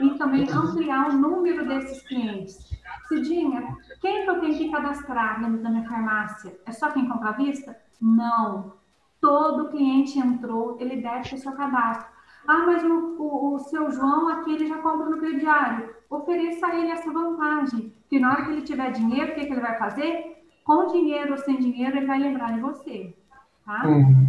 e 0.00 0.10
também 0.16 0.48
ampliar 0.50 1.10
o 1.10 1.12
número 1.12 1.66
desses 1.66 2.02
clientes. 2.02 2.58
Cidinha, 3.08 3.76
quem 4.00 4.24
que 4.24 4.30
eu 4.30 4.40
tenho 4.40 4.56
que 4.56 4.70
cadastrar 4.70 5.40
dentro 5.40 5.62
da 5.62 5.70
minha 5.70 5.88
farmácia? 5.88 6.56
É 6.64 6.72
só 6.72 6.90
quem 6.90 7.08
compra 7.08 7.30
à 7.30 7.32
vista? 7.32 7.76
Não. 8.00 8.74
Todo 9.20 9.68
cliente 9.70 10.18
entrou, 10.18 10.76
ele 10.80 10.96
deve 10.96 11.30
ter 11.30 11.38
seu 11.38 11.52
cadastro. 11.52 12.14
Ah, 12.46 12.64
mas 12.66 12.84
o, 12.84 13.16
o, 13.18 13.54
o 13.54 13.58
seu 13.58 13.90
João 13.90 14.28
aqui 14.28 14.52
ele 14.52 14.66
já 14.66 14.78
compra 14.78 15.08
no 15.08 15.18
crediário. 15.18 15.94
Ofereça 16.10 16.66
a 16.66 16.76
ele 16.76 16.90
essa 16.90 17.10
vantagem. 17.10 17.92
Que 18.08 18.20
na 18.20 18.32
hora 18.32 18.44
que 18.44 18.50
ele 18.50 18.62
tiver 18.62 18.92
dinheiro, 18.92 19.32
o 19.32 19.34
que, 19.34 19.46
que 19.46 19.52
ele 19.52 19.60
vai 19.60 19.78
fazer? 19.78 20.44
Com 20.62 20.86
dinheiro 20.88 21.32
ou 21.32 21.38
sem 21.38 21.56
dinheiro, 21.58 21.96
ele 21.96 22.06
vai 22.06 22.18
lembrar 22.18 22.52
de 22.52 22.60
você. 22.60 23.16
Tá? 23.64 23.86
Uhum. 23.86 24.26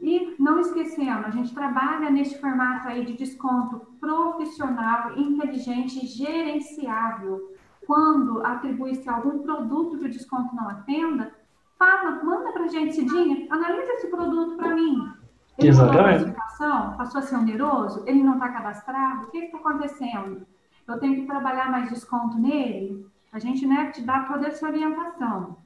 E 0.00 0.36
não 0.38 0.60
esquecendo, 0.60 1.26
a 1.26 1.30
gente 1.30 1.52
trabalha 1.52 2.10
neste 2.10 2.40
formato 2.40 2.88
aí 2.88 3.04
de 3.04 3.14
desconto 3.14 3.80
profissional, 4.00 5.18
inteligente 5.18 6.06
gerenciável. 6.06 7.52
Quando 7.86 8.44
atribui-se 8.46 9.08
algum 9.08 9.40
produto 9.40 9.98
que 9.98 10.04
o 10.04 10.10
desconto 10.10 10.54
não 10.54 10.68
atenda, 10.68 11.32
fala, 11.78 12.22
manda 12.22 12.52
para 12.52 12.64
a 12.64 12.68
gente, 12.68 12.94
Cidinha, 12.94 13.46
analisa 13.50 13.92
esse 13.94 14.08
produto 14.08 14.56
para 14.56 14.74
mim. 14.74 15.12
Ele 15.58 15.68
Exatamente. 15.68 16.32
Passou 16.58 17.20
a 17.20 17.22
ser 17.22 17.36
oneroso? 17.36 18.04
Ele 18.06 18.22
não 18.22 18.34
está 18.34 18.48
cadastrado? 18.50 19.24
O 19.24 19.30
que 19.30 19.38
está 19.38 19.58
acontecendo? 19.58 20.46
Eu 20.86 20.98
tenho 20.98 21.16
que 21.16 21.26
trabalhar 21.26 21.70
mais 21.70 21.90
desconto 21.90 22.38
nele? 22.38 23.06
A 23.32 23.38
gente 23.38 23.66
né, 23.66 23.90
te 23.90 24.02
dá 24.02 24.20
toda 24.24 24.46
essa 24.46 24.66
orientação. 24.66 25.58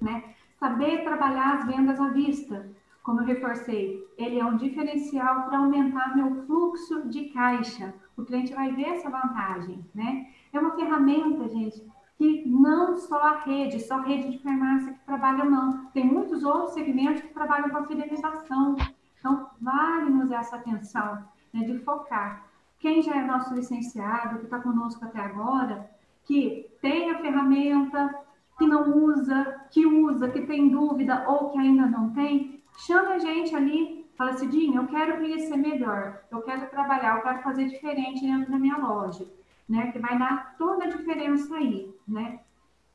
Né? 0.00 0.24
Saber 0.58 1.04
trabalhar 1.04 1.54
as 1.54 1.66
vendas 1.66 2.00
à 2.00 2.08
vista. 2.08 2.68
Como 3.04 3.20
eu 3.20 3.26
reforcei, 3.26 4.02
ele 4.16 4.40
é 4.40 4.44
um 4.44 4.56
diferencial 4.56 5.42
para 5.42 5.58
aumentar 5.58 6.16
meu 6.16 6.46
fluxo 6.46 7.06
de 7.06 7.26
caixa. 7.26 7.92
O 8.16 8.24
cliente 8.24 8.54
vai 8.54 8.72
ver 8.72 8.94
essa 8.94 9.10
vantagem, 9.10 9.84
né? 9.94 10.26
É 10.50 10.58
uma 10.58 10.74
ferramenta, 10.74 11.46
gente, 11.50 11.86
que 12.16 12.48
não 12.48 12.96
só 12.96 13.20
a 13.20 13.38
rede, 13.40 13.78
só 13.80 13.96
a 13.96 14.02
rede 14.02 14.30
de 14.30 14.38
farmácia 14.38 14.94
que 14.94 15.04
trabalha, 15.04 15.44
não. 15.44 15.84
Tem 15.92 16.06
muitos 16.06 16.44
outros 16.44 16.72
segmentos 16.72 17.20
que 17.20 17.34
trabalham 17.34 17.68
com 17.68 17.76
a 17.76 17.86
fidelização. 17.86 18.74
Então, 19.20 19.50
vale-nos 19.60 20.30
essa 20.30 20.56
atenção 20.56 21.28
né, 21.52 21.60
de 21.60 21.78
focar. 21.80 22.46
Quem 22.78 23.02
já 23.02 23.16
é 23.16 23.22
nosso 23.22 23.54
licenciado, 23.54 24.38
que 24.38 24.44
está 24.46 24.60
conosco 24.60 25.04
até 25.04 25.20
agora, 25.20 25.90
que 26.24 26.70
tem 26.80 27.10
a 27.10 27.18
ferramenta, 27.18 28.14
que 28.56 28.66
não 28.66 28.96
usa, 29.04 29.60
que 29.70 29.84
usa, 29.84 30.30
que 30.30 30.40
tem 30.46 30.70
dúvida 30.70 31.26
ou 31.28 31.50
que 31.50 31.58
ainda 31.58 31.84
não 31.84 32.10
tem, 32.14 32.53
chama 32.76 33.10
a 33.10 33.18
gente 33.18 33.54
ali, 33.54 34.06
fala 34.16 34.32
assim, 34.32 34.48
Dinho, 34.48 34.82
eu 34.82 34.86
quero 34.86 35.18
conhecer 35.18 35.56
melhor, 35.56 36.22
eu 36.30 36.42
quero 36.42 36.68
trabalhar, 36.70 37.16
eu 37.16 37.22
quero 37.22 37.42
fazer 37.42 37.68
diferente 37.68 38.20
dentro 38.20 38.50
da 38.50 38.58
minha 38.58 38.76
loja, 38.76 39.26
né? 39.68 39.92
Que 39.92 39.98
vai 39.98 40.18
dar 40.18 40.56
toda 40.56 40.84
a 40.84 40.88
diferença 40.88 41.54
aí, 41.56 41.94
né? 42.06 42.40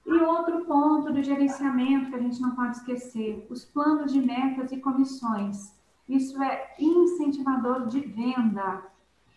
E 0.05 0.13
outro 0.13 0.65
ponto 0.65 1.11
do 1.11 1.21
gerenciamento 1.21 2.09
que 2.09 2.15
a 2.15 2.19
gente 2.19 2.41
não 2.41 2.55
pode 2.55 2.77
esquecer, 2.77 3.45
os 3.49 3.65
planos 3.65 4.11
de 4.11 4.21
metas 4.21 4.71
e 4.71 4.77
comissões. 4.77 5.77
Isso 6.07 6.41
é 6.41 6.73
incentivador 6.79 7.85
de 7.87 7.99
venda, 7.99 8.83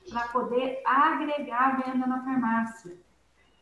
para 0.09 0.29
poder 0.29 0.83
agregar 0.85 1.83
venda 1.83 2.07
na 2.07 2.25
farmácia. 2.25 2.97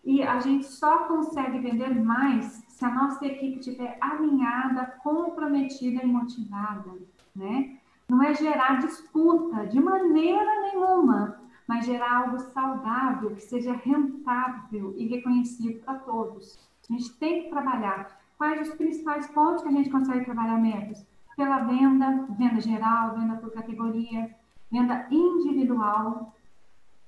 E 0.04 0.22
a 0.22 0.38
gente 0.40 0.66
só 0.66 1.04
consegue 1.04 1.58
vender 1.58 1.94
mais 2.02 2.59
se 2.80 2.86
a 2.86 2.94
nossa 2.94 3.26
equipe 3.26 3.58
estiver 3.58 3.98
alinhada, 4.00 4.86
comprometida 5.02 6.02
e 6.02 6.06
motivada, 6.06 6.90
né? 7.36 7.76
Não 8.08 8.22
é 8.22 8.34
gerar 8.34 8.78
disputa 8.78 9.66
de 9.66 9.78
maneira 9.78 10.62
nenhuma, 10.62 11.38
mas 11.68 11.84
gerar 11.84 12.24
algo 12.24 12.38
saudável, 12.38 13.34
que 13.34 13.42
seja 13.42 13.74
rentável 13.74 14.94
e 14.96 15.06
reconhecido 15.08 15.78
para 15.84 15.98
todos. 15.98 16.58
A 16.88 16.92
gente 16.94 17.12
tem 17.18 17.42
que 17.42 17.50
trabalhar. 17.50 18.18
Quais 18.38 18.66
os 18.66 18.74
principais 18.74 19.26
pontos 19.26 19.62
que 19.62 19.68
a 19.68 19.72
gente 19.72 19.90
consegue 19.90 20.24
trabalhar 20.24 20.56
metas? 20.56 21.06
Pela 21.36 21.58
venda, 21.58 22.26
venda 22.30 22.62
geral, 22.62 23.14
venda 23.14 23.36
por 23.36 23.52
categoria, 23.52 24.34
venda 24.72 25.06
individual, 25.10 26.34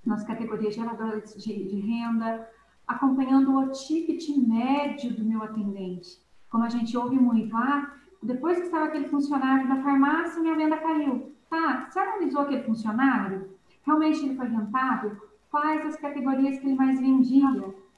nas 0.05 0.23
categorias 0.25 0.75
geradoras 0.75 1.35
de, 1.35 1.65
de 1.65 1.81
renda, 1.81 2.47
acompanhando 2.87 3.57
o 3.57 3.71
ticket 3.71 4.37
médio 4.37 5.15
do 5.15 5.25
meu 5.25 5.43
atendente. 5.43 6.21
Como 6.51 6.65
a 6.65 6.69
gente 6.69 6.97
ouve 6.97 7.17
muito, 7.17 7.57
ah, 7.57 7.95
depois 8.23 8.61
que 8.61 8.69
saiu 8.69 8.85
aquele 8.85 9.09
funcionário 9.09 9.69
da 9.69 9.83
farmácia, 9.83 10.41
minha 10.41 10.57
venda 10.57 10.77
caiu. 10.77 11.33
Tá, 11.49 11.89
você 11.89 11.99
analisou 11.99 12.43
aquele 12.43 12.63
funcionário? 12.63 13.51
Realmente 13.85 14.25
ele 14.25 14.37
foi 14.37 14.49
rentável? 14.49 15.17
Quais 15.51 15.85
as 15.85 15.97
categorias 15.97 16.59
que 16.59 16.67
ele 16.67 16.77
mais 16.77 17.01
vendia? 17.01 17.49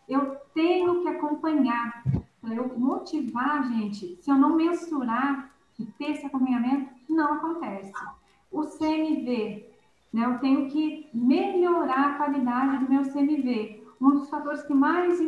Eu 0.09 0.36
tenho 0.55 1.02
que 1.02 1.09
acompanhar, 1.09 2.02
para 2.40 2.55
eu 2.55 2.78
motivar, 2.78 3.65
gente. 3.73 4.19
Se 4.20 4.31
eu 4.31 4.36
não 4.36 4.56
mensurar 4.56 5.51
e 5.78 5.85
ter 5.86 6.12
esse 6.12 6.27
acompanhamento, 6.27 6.90
não 7.09 7.35
acontece. 7.35 7.93
O 8.51 8.62
CMV, 8.62 9.69
né, 10.12 10.24
eu 10.24 10.39
tenho 10.39 10.69
que 10.69 11.09
melhorar 11.12 12.11
a 12.11 12.15
qualidade 12.15 12.85
do 12.85 12.90
meu 12.90 13.02
CMV 13.02 13.84
um 14.05 14.10
dos 14.10 14.28
fatores 14.28 14.62
que 14.62 14.74
mais 14.74 15.18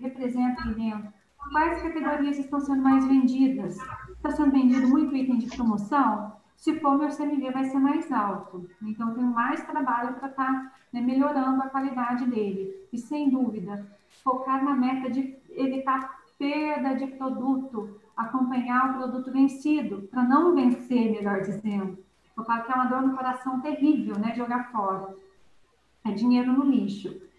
representa 0.00 0.62
aí 0.62 0.74
dentro. 0.74 1.12
Quais 1.52 1.82
categorias 1.82 2.38
estão 2.38 2.60
sendo 2.60 2.82
mais 2.82 3.06
vendidas? 3.06 3.76
Está 4.10 4.30
sendo 4.30 4.52
vendido 4.52 4.88
muito 4.88 5.14
item 5.14 5.38
de 5.38 5.54
promoção? 5.54 6.32
Se 6.56 6.78
for, 6.80 6.98
meu 6.98 7.08
CMV 7.08 7.50
vai 7.50 7.64
ser 7.64 7.78
mais 7.78 8.10
alto. 8.12 8.68
Então, 8.82 9.14
tenho 9.14 9.26
mais 9.26 9.62
trabalho 9.64 10.14
para 10.14 10.28
estar 10.28 10.46
tá, 10.46 10.72
né, 10.92 11.00
melhorando 11.00 11.62
a 11.62 11.68
qualidade 11.68 12.26
dele. 12.26 12.86
E, 12.92 12.98
sem 12.98 13.30
dúvida, 13.30 13.86
focar 14.22 14.62
na 14.62 14.74
meta 14.74 15.10
de 15.10 15.36
evitar 15.50 16.20
perda 16.38 16.94
de 16.94 17.06
produto, 17.06 17.98
acompanhar 18.16 18.90
o 18.90 18.98
produto 18.98 19.32
vencido, 19.32 20.08
para 20.10 20.22
não 20.22 20.54
vencer, 20.54 21.12
melhor 21.12 21.40
dizendo. 21.40 21.98
Eu 22.36 22.44
falo 22.44 22.64
que 22.64 22.72
é 22.72 22.74
uma 22.74 22.86
dor 22.86 23.02
no 23.02 23.16
coração 23.16 23.60
terrível, 23.60 24.18
né? 24.18 24.34
Jogar 24.34 24.70
fora. 24.70 25.14
É 26.04 26.12
dinheiro 26.12 26.52
no 26.52 26.64
lixo. 26.64 27.29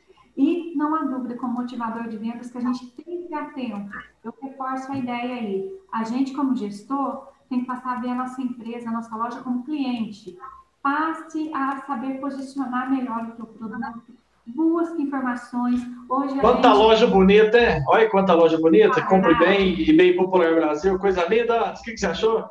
E 0.41 0.73
não 0.75 0.95
há 0.95 1.03
dúvida, 1.03 1.35
como 1.35 1.53
motivador 1.53 2.07
de 2.07 2.17
vendas, 2.17 2.49
que 2.49 2.57
a 2.57 2.61
gente 2.61 2.87
tem 2.93 3.17
que 3.17 3.23
estar 3.25 3.43
atento. 3.43 3.91
Eu 4.23 4.33
reforço 4.41 4.91
a 4.91 4.97
ideia 4.97 5.35
aí. 5.35 5.71
A 5.91 6.03
gente, 6.03 6.33
como 6.33 6.55
gestor, 6.55 7.27
tem 7.47 7.59
que 7.61 7.67
passar 7.67 7.97
a 7.97 7.99
ver 7.99 8.09
a 8.09 8.15
nossa 8.15 8.41
empresa, 8.41 8.89
a 8.89 8.91
nossa 8.91 9.15
loja 9.15 9.39
como 9.41 9.63
cliente. 9.63 10.35
Passe 10.81 11.51
a 11.53 11.77
saber 11.85 12.19
posicionar 12.19 12.89
melhor 12.89 13.27
o 13.27 13.35
seu 13.35 13.45
produto. 13.45 14.15
Busque 14.47 15.03
informações. 15.03 15.79
Hoje 16.09 16.39
quanta 16.39 16.69
gente... 16.69 16.77
loja 16.79 17.05
bonita, 17.05 17.59
é? 17.59 17.83
Olha 17.87 18.09
quanta 18.09 18.33
loja 18.33 18.57
bonita. 18.57 18.99
Ah, 18.99 19.05
Compre 19.05 19.35
bem 19.37 19.79
e 19.79 19.93
bem 19.95 20.15
popular 20.15 20.55
Brasil. 20.55 20.97
Coisa 20.97 21.23
linda. 21.27 21.71
O 21.71 21.83
que, 21.83 21.91
que 21.91 21.99
você 21.99 22.07
achou? 22.07 22.49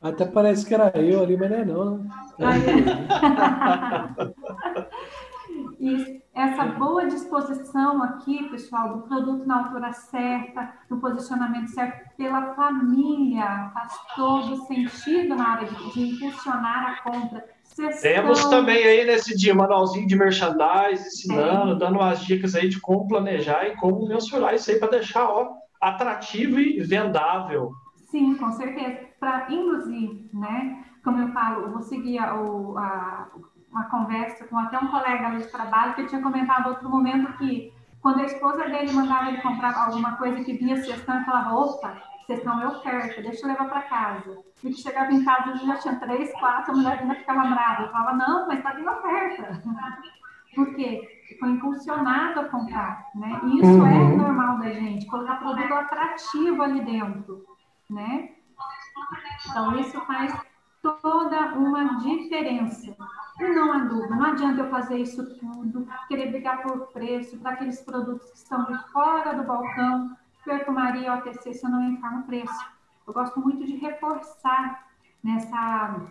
Até 0.00 0.24
parece 0.24 0.64
que 0.64 0.72
era 0.72 0.98
eu 0.98 1.22
ali, 1.22 1.36
mas 1.36 1.50
não 1.50 1.58
é 1.58 1.64
não. 1.66 1.98
Né? 1.98 2.48
E 5.78 6.22
essa 6.36 6.66
boa 6.66 7.06
disposição 7.06 8.02
aqui, 8.02 8.46
pessoal, 8.50 8.94
do 8.94 9.02
produto 9.08 9.46
na 9.46 9.64
altura 9.64 9.90
certa, 9.94 10.70
no 10.90 11.00
posicionamento 11.00 11.68
certo, 11.68 12.14
pela 12.14 12.54
família, 12.54 13.70
faz 13.72 13.98
todo 14.14 14.54
sentido 14.66 15.34
na 15.34 15.54
hora 15.54 15.64
de, 15.64 15.92
de 15.94 16.08
impulsionar 16.08 16.90
a 16.90 17.10
compra. 17.10 17.42
Temos 18.02 18.44
também 18.50 18.84
aí 18.84 19.06
nesse 19.06 19.34
dia 19.34 19.54
manualzinho 19.54 20.06
de 20.06 20.14
merchandise, 20.14 21.06
ensinando, 21.06 21.78
dando 21.78 21.96
umas 21.96 22.20
dicas 22.20 22.54
aí 22.54 22.68
de 22.68 22.78
como 22.80 23.08
planejar 23.08 23.68
e 23.68 23.76
como 23.76 24.06
mensurar 24.06 24.54
isso 24.54 24.70
aí 24.70 24.78
para 24.78 24.90
deixar 24.90 25.26
ó, 25.26 25.54
atrativo 25.80 26.60
e 26.60 26.80
vendável. 26.80 27.72
Sim, 28.10 28.34
com 28.36 28.52
certeza. 28.52 29.06
Para 29.18 29.50
induzir, 29.50 30.28
né? 30.34 30.84
Como 31.02 31.18
eu 31.18 31.28
falo, 31.28 31.62
eu 31.62 31.72
vou 31.72 31.80
seguir 31.80 32.18
a, 32.18 32.32
a, 32.32 33.28
uma 33.76 33.84
conversa 33.84 34.46
com 34.46 34.58
até 34.58 34.78
um 34.78 34.88
colega 34.88 35.36
de 35.36 35.46
trabalho 35.48 35.94
que 35.94 36.06
tinha 36.06 36.22
comentado 36.22 36.68
outro 36.68 36.88
momento 36.88 37.36
que 37.36 37.72
quando 38.00 38.20
a 38.20 38.24
esposa 38.24 38.64
dele 38.64 38.92
mandava 38.92 39.28
ele 39.28 39.42
comprar 39.42 39.76
alguma 39.76 40.16
coisa 40.16 40.42
que 40.42 40.54
vinha 40.54 40.82
sextão, 40.82 41.16
ele 41.16 41.24
falava, 41.24 41.54
opa, 41.54 42.02
sextão 42.26 42.60
é 42.60 42.68
oferta, 42.68 43.20
deixa 43.20 43.44
eu 43.44 43.48
levar 43.48 43.68
para 43.68 43.82
casa. 43.82 44.38
E 44.64 44.70
que 44.70 44.80
chegava 44.80 45.12
em 45.12 45.24
casa, 45.24 45.50
ele 45.50 45.66
já 45.66 45.76
tinha 45.76 45.96
três, 45.96 46.32
quatro, 46.40 46.72
a 46.72 46.76
mulher 46.76 47.00
ainda 47.00 47.14
ficava 47.16 47.48
brava. 47.48 47.82
Eu 47.82 47.90
falava, 47.90 48.16
não, 48.16 48.48
mas 48.48 48.58
está 48.58 48.72
vindo 48.72 48.90
oferta. 48.90 49.62
Por 50.54 50.74
quê? 50.74 51.06
Foi 51.38 51.50
impulsionado 51.50 52.40
a 52.40 52.44
comprar, 52.44 53.06
né? 53.14 53.40
E 53.44 53.60
isso 53.60 53.84
é 53.84 53.98
uhum. 53.98 54.12
é 54.12 54.16
normal 54.16 54.58
da 54.58 54.72
gente, 54.72 55.06
colocar 55.06 55.36
produto 55.36 55.74
atrativo 55.74 56.62
ali 56.62 56.80
dentro, 56.80 57.44
né? 57.90 58.30
Então, 59.50 59.78
isso 59.78 60.00
faz 60.02 60.34
toda 60.80 61.54
uma 61.56 61.98
diferença. 61.98 62.96
E 63.38 63.48
não 63.48 63.72
há 63.72 63.78
dúvida, 63.84 64.16
não 64.16 64.24
adianta 64.24 64.62
eu 64.62 64.70
fazer 64.70 64.98
isso 64.98 65.38
tudo, 65.38 65.86
querer 66.08 66.30
brigar 66.30 66.62
por 66.62 66.86
preço 66.88 67.36
para 67.38 67.52
aqueles 67.52 67.80
produtos 67.80 68.30
que 68.30 68.38
estão 68.38 68.64
de 68.64 68.78
fora 68.90 69.34
do 69.34 69.44
balcão, 69.44 70.16
perfumaria 70.44 71.14
OTC, 71.14 71.52
se 71.52 71.66
eu 71.66 71.70
não 71.70 71.82
entrar 71.82 72.12
no 72.12 72.22
preço. 72.22 72.64
Eu 73.06 73.12
gosto 73.12 73.38
muito 73.38 73.64
de 73.66 73.76
reforçar 73.76 74.86
nessa 75.22 76.08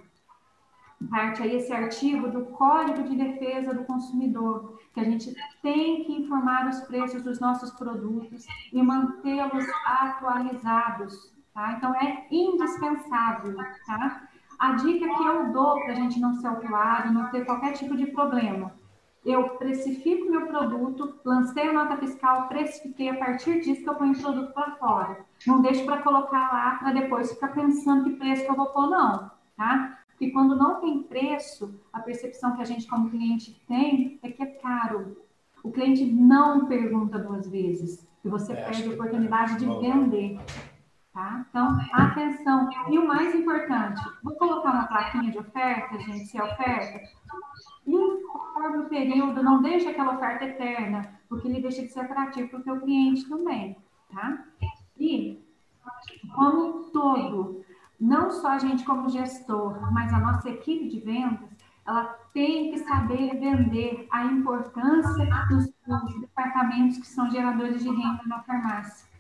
parte 1.10 1.42
aí, 1.42 1.56
esse 1.56 1.74
artigo 1.74 2.30
do 2.30 2.46
Código 2.46 3.04
de 3.04 3.16
Defesa 3.16 3.74
do 3.74 3.84
Consumidor, 3.86 4.80
que 4.94 5.00
a 5.00 5.04
gente 5.04 5.36
tem 5.62 6.04
que 6.04 6.14
informar 6.14 6.68
os 6.68 6.80
preços 6.82 7.24
dos 7.24 7.40
nossos 7.40 7.72
produtos 7.72 8.46
e 8.72 8.82
mantê-los 8.82 9.66
atualizados, 9.86 11.34
tá? 11.54 11.74
Então, 11.74 11.94
é 11.96 12.28
indispensável, 12.32 13.56
tá? 13.86 14.30
A 14.58 14.74
dica 14.74 15.08
que 15.08 15.26
eu 15.26 15.52
dou 15.52 15.82
para 15.82 15.94
a 15.94 15.96
gente 15.96 16.20
não 16.20 16.34
ser 16.34 16.48
autuado, 16.48 17.14
não 17.14 17.30
ter 17.30 17.46
qualquer 17.46 17.74
tipo 17.74 17.96
de 17.96 18.08
problema, 18.08 18.74
eu 19.26 19.50
precifico 19.58 20.30
meu 20.30 20.46
produto, 20.46 21.20
lancei 21.26 21.68
a 21.68 21.74
nota 21.74 21.98
fiscal, 21.98 22.48
precifiquei, 22.48 23.10
a 23.10 23.18
partir 23.18 23.60
disso 23.62 23.82
que 23.82 23.90
eu 23.90 23.96
ponho 23.96 24.14
o 24.14 24.22
produto 24.22 24.54
para 24.54 24.76
fora. 24.76 25.26
Não 25.48 25.62
deixo 25.62 25.84
para 25.84 26.04
colocar 26.04 26.54
lá 26.54 26.76
para 26.80 26.94
depois 26.94 27.32
ficar 27.34 27.48
pensando 27.48 28.04
que 28.04 28.18
preço 28.18 28.46
que 28.46 28.52
eu 28.52 28.56
vou 28.56 28.68
pôr, 28.68 28.88
não, 28.88 29.32
tá? 29.58 30.00
Porque 30.10 30.30
quando 30.30 30.56
não 30.56 30.80
tem 30.80 31.04
preço, 31.04 31.74
a 31.92 32.00
percepção 32.00 32.56
que 32.56 32.62
a 32.62 32.66
gente 32.66 32.88
como 32.88 33.10
cliente 33.10 33.60
tem 33.68 34.20
é 34.22 34.30
que 34.30 34.44
é 34.44 34.46
caro. 34.46 35.18
O 35.64 35.72
cliente 35.72 36.06
não 36.06 36.68
pergunta 36.68 37.18
duas 37.18 37.50
vezes 37.50 38.08
e 38.24 38.30
você 38.30 38.54
é, 38.54 38.56
perde 38.56 38.88
a 38.88 38.94
oportunidade 38.94 39.58
de 39.58 39.66
vender. 39.66 40.40
Tá? 41.16 41.46
Então, 41.50 41.80
atenção. 41.94 42.70
E 42.90 43.00
o 43.00 43.08
mais 43.08 43.34
importante, 43.34 44.02
vou 44.22 44.36
colocar 44.36 44.72
uma 44.74 44.88
plaquinha 44.88 45.32
de 45.32 45.40
oferta, 45.40 45.98
gente, 45.98 46.26
se 46.26 46.38
é 46.38 46.44
oferta. 46.44 47.10
Informe 47.88 48.80
o 48.80 48.90
período, 48.90 49.42
não 49.42 49.62
deixe 49.62 49.88
aquela 49.88 50.16
oferta 50.16 50.44
eterna, 50.44 51.18
porque 51.30 51.48
ele 51.48 51.62
deixa 51.62 51.84
de 51.84 51.88
ser 51.88 52.02
atrativo 52.02 52.50
para 52.50 52.60
o 52.60 52.64
seu 52.64 52.82
cliente 52.82 53.30
também. 53.30 53.78
Tá? 54.14 54.44
E, 55.00 55.42
como 56.36 56.66
um 56.66 56.90
todo, 56.90 57.64
não 57.98 58.30
só 58.30 58.50
a 58.50 58.60
gente 58.60 58.84
como 58.84 59.08
gestor, 59.08 59.90
mas 59.94 60.12
a 60.12 60.20
nossa 60.20 60.50
equipe 60.50 60.90
de 60.90 61.00
vendas, 61.00 61.50
ela 61.88 62.04
tem 62.34 62.74
que 62.74 62.80
saber 62.80 63.40
vender 63.40 64.06
a 64.12 64.26
importância 64.26 65.30
dos, 65.48 65.72
dos 65.88 66.20
departamentos 66.20 66.98
que 66.98 67.08
são 67.08 67.32
geradores 67.32 67.82
de 67.82 67.90
renda 67.90 68.22
na 68.26 68.44
farmácia 68.44 69.15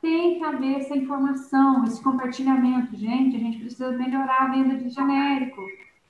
tem 0.00 0.38
que 0.38 0.44
haver 0.44 0.78
essa 0.78 0.96
informação, 0.96 1.84
esse 1.84 2.02
compartilhamento. 2.02 2.96
Gente, 2.96 3.36
a 3.36 3.38
gente 3.38 3.58
precisa 3.58 3.92
melhorar 3.92 4.42
a 4.42 4.48
venda 4.48 4.76
de 4.76 4.88
genérico. 4.88 5.62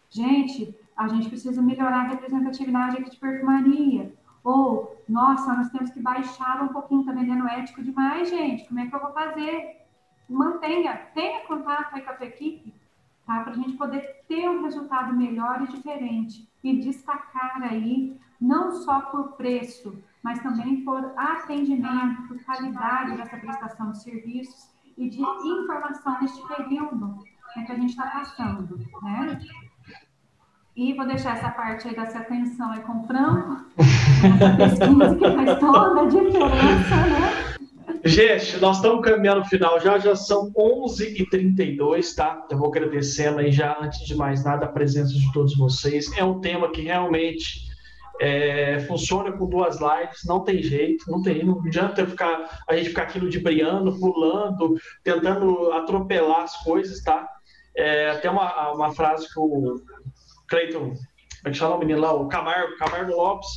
Gente, 0.09 0.75
a 0.97 1.09
gente 1.09 1.29
precisa 1.29 1.61
melhorar 1.61 2.01
a 2.01 2.09
representatividade 2.09 2.99
aqui 2.99 3.11
de 3.11 3.17
perfumaria. 3.17 4.13
Ou, 4.43 4.97
nossa, 5.09 5.53
nós 5.55 5.71
temos 5.71 5.91
que 5.91 6.01
baixar 6.01 6.63
um 6.63 6.69
pouquinho, 6.69 7.05
tá 7.05 7.13
vendendo 7.13 7.47
ético 7.49 7.83
demais, 7.83 8.31
gente. 8.31 8.67
Como 8.67 8.81
é 8.81 8.87
que 8.87 8.95
eu 8.95 9.01
vou 9.01 9.13
fazer? 9.13 9.77
Mantenha, 10.29 10.97
tenha 11.15 11.47
contato 11.47 11.95
aí 11.95 12.03
com 12.03 12.11
a 12.11 12.17
sua 12.17 12.27
equipe, 12.27 12.73
tá? 13.27 13.41
Para 13.41 13.53
a 13.53 13.57
gente 13.57 13.73
poder 13.77 14.23
ter 14.29 14.49
um 14.49 14.63
resultado 14.63 15.15
melhor 15.15 15.63
e 15.63 15.73
diferente. 15.73 16.49
E 16.63 16.77
destacar 16.79 17.63
aí, 17.63 18.17
não 18.41 18.73
só 18.73 19.01
por 19.01 19.33
preço, 19.33 19.99
mas 20.23 20.43
também 20.43 20.85
por 20.85 21.13
atendimento, 21.17 22.29
por 22.29 22.43
qualidade 22.45 23.17
dessa 23.17 23.37
prestação 23.37 23.93
de 23.93 24.03
serviços 24.03 24.71
e 24.97 25.09
de 25.09 25.21
informação 25.21 26.21
neste 26.21 26.47
período 26.47 27.25
né, 27.57 27.65
que 27.65 27.73
a 27.73 27.75
gente 27.77 27.91
está 27.91 28.07
passando, 28.07 28.79
né? 29.03 29.41
E 30.77 30.95
vou 30.95 31.07
deixar 31.07 31.37
essa 31.37 31.51
parte 31.51 31.89
aí 31.89 31.95
dessa 31.95 32.19
atenção 32.19 32.71
aí 32.71 32.81
com 32.81 33.01
o 33.01 33.07
Franco, 33.07 33.65
essa 33.79 34.57
pesquisa 34.57 35.17
que 35.17 35.31
faz 35.31 35.59
toda 35.59 36.01
a 36.01 36.05
diferença, 36.07 36.97
né? 36.97 37.51
Gente, 38.05 38.59
nós 38.61 38.77
estamos 38.77 39.05
caminhando 39.05 39.41
no 39.41 39.45
final 39.45 39.79
já, 39.81 39.99
já 39.99 40.17
são 40.17 40.51
11h32, 40.53 42.15
tá? 42.15 42.47
Eu 42.51 42.57
vou 42.57 42.69
agradecendo 42.69 43.41
aí 43.41 43.53
já, 43.53 43.77
antes 43.81 44.07
de 44.07 44.17
mais 44.17 44.43
nada, 44.43 44.65
a 44.65 44.69
presença 44.69 45.13
de 45.13 45.31
todos 45.33 45.57
vocês. 45.57 46.11
É 46.17 46.25
um 46.25 46.41
tema 46.41 46.71
que 46.71 46.83
realmente 46.83 47.70
é, 48.21 48.79
funciona 48.81 49.33
com 49.33 49.49
duas 49.49 49.79
lives, 49.81 50.21
não 50.27 50.45
tem 50.45 50.63
jeito, 50.63 51.11
não 51.11 51.23
tem, 51.23 51.43
não 51.43 51.59
adianta 51.65 52.07
ficar, 52.07 52.63
a 52.69 52.77
gente 52.77 52.91
ficar 52.91 53.05
aqui 53.05 53.19
ludibriando, 53.19 53.99
pulando, 53.99 54.77
tentando 55.03 55.73
atropelar 55.73 56.43
as 56.43 56.55
coisas, 56.63 57.03
tá? 57.03 57.27
É, 57.75 58.15
tem 58.19 58.31
uma, 58.31 58.73
uma 58.73 58.95
frase 58.95 59.27
que 59.27 59.41
o 59.41 59.81
Cleiton, 60.49 60.91
como 60.91 60.99
é 61.47 61.51
que 61.51 61.57
chama 61.57 61.77
o 61.77 61.79
menino 61.79 62.01
lá? 62.01 62.13
O 62.13 62.29
Camargo, 62.29 62.77
Camargo 62.77 63.17
Lopes, 63.17 63.49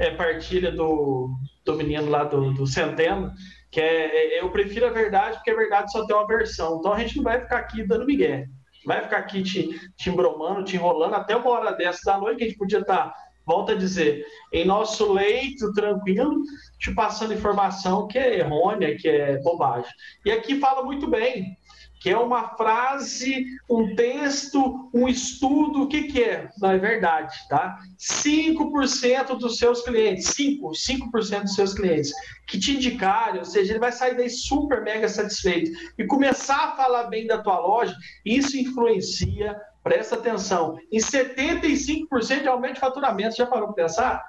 é, 0.00 0.10
partilha 0.12 0.72
do, 0.72 1.28
do 1.62 1.74
menino 1.74 2.08
lá 2.08 2.24
do, 2.24 2.54
do 2.54 2.66
Centeno, 2.66 3.30
que 3.70 3.80
é, 3.82 4.38
é, 4.38 4.40
eu 4.40 4.50
prefiro 4.50 4.86
a 4.86 4.90
verdade 4.90 5.36
porque 5.36 5.50
a 5.50 5.56
verdade 5.56 5.92
só 5.92 6.06
tem 6.06 6.16
uma 6.16 6.26
versão. 6.26 6.78
Então 6.78 6.94
a 6.94 6.98
gente 7.00 7.18
não 7.18 7.24
vai 7.24 7.38
ficar 7.38 7.58
aqui 7.58 7.86
dando 7.86 8.06
migué. 8.06 8.46
Vai 8.86 9.02
ficar 9.02 9.18
aqui 9.18 9.42
te, 9.42 9.78
te 9.96 10.08
embromando, 10.08 10.64
te 10.64 10.76
enrolando 10.76 11.14
até 11.14 11.36
uma 11.36 11.50
hora 11.50 11.72
dessa 11.72 12.00
da 12.12 12.18
noite 12.18 12.38
que 12.38 12.44
a 12.44 12.46
gente 12.46 12.58
podia 12.58 12.78
estar 12.78 13.12
volta 13.46 13.72
a 13.72 13.76
dizer, 13.76 14.26
em 14.52 14.64
nosso 14.66 15.12
leito 15.12 15.72
tranquilo, 15.72 16.42
te 16.80 16.92
passando 16.94 17.32
informação 17.32 18.06
que 18.08 18.18
é 18.18 18.40
errônea, 18.40 18.96
que 18.96 19.08
é 19.08 19.38
bobagem. 19.38 19.90
E 20.24 20.32
aqui 20.32 20.58
fala 20.58 20.82
muito 20.82 21.08
bem. 21.08 21.56
que 21.98 22.10
é 22.10 22.16
uma 22.16 22.50
frase, 22.56 23.46
um 23.68 23.96
texto, 23.96 24.90
um 24.92 25.08
estudo, 25.08 25.82
o 25.82 25.88
que, 25.88 26.04
que 26.04 26.22
é? 26.22 26.48
Não 26.60 26.70
é 26.70 26.78
verdade, 26.78 27.34
tá? 27.48 27.78
5% 27.98 29.38
dos 29.38 29.56
seus 29.56 29.82
clientes, 29.82 30.26
5, 30.26 30.70
5% 30.70 31.42
dos 31.42 31.54
seus 31.54 31.74
clientes 31.74 32.12
que 32.46 32.60
te 32.60 32.76
indicarem, 32.76 33.38
ou 33.38 33.44
seja, 33.44 33.72
ele 33.72 33.80
vai 33.80 33.90
sair 33.92 34.14
daí 34.14 34.30
super 34.30 34.82
mega 34.82 35.08
satisfeito 35.08 35.72
e 35.98 36.06
começar 36.06 36.68
a 36.68 36.76
falar 36.76 37.04
bem 37.04 37.26
da 37.26 37.42
tua 37.42 37.58
loja, 37.58 37.96
isso 38.24 38.56
influencia, 38.56 39.56
presta 39.86 40.16
atenção, 40.16 40.76
em 40.90 40.98
75% 40.98 42.42
de 42.42 42.48
aumento 42.48 42.74
de 42.74 42.80
faturamento, 42.80 43.36
já 43.36 43.46
parou 43.46 43.72
para 43.72 43.84
pensar? 43.84 44.24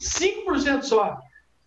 5% 0.00 0.82
só 0.82 1.18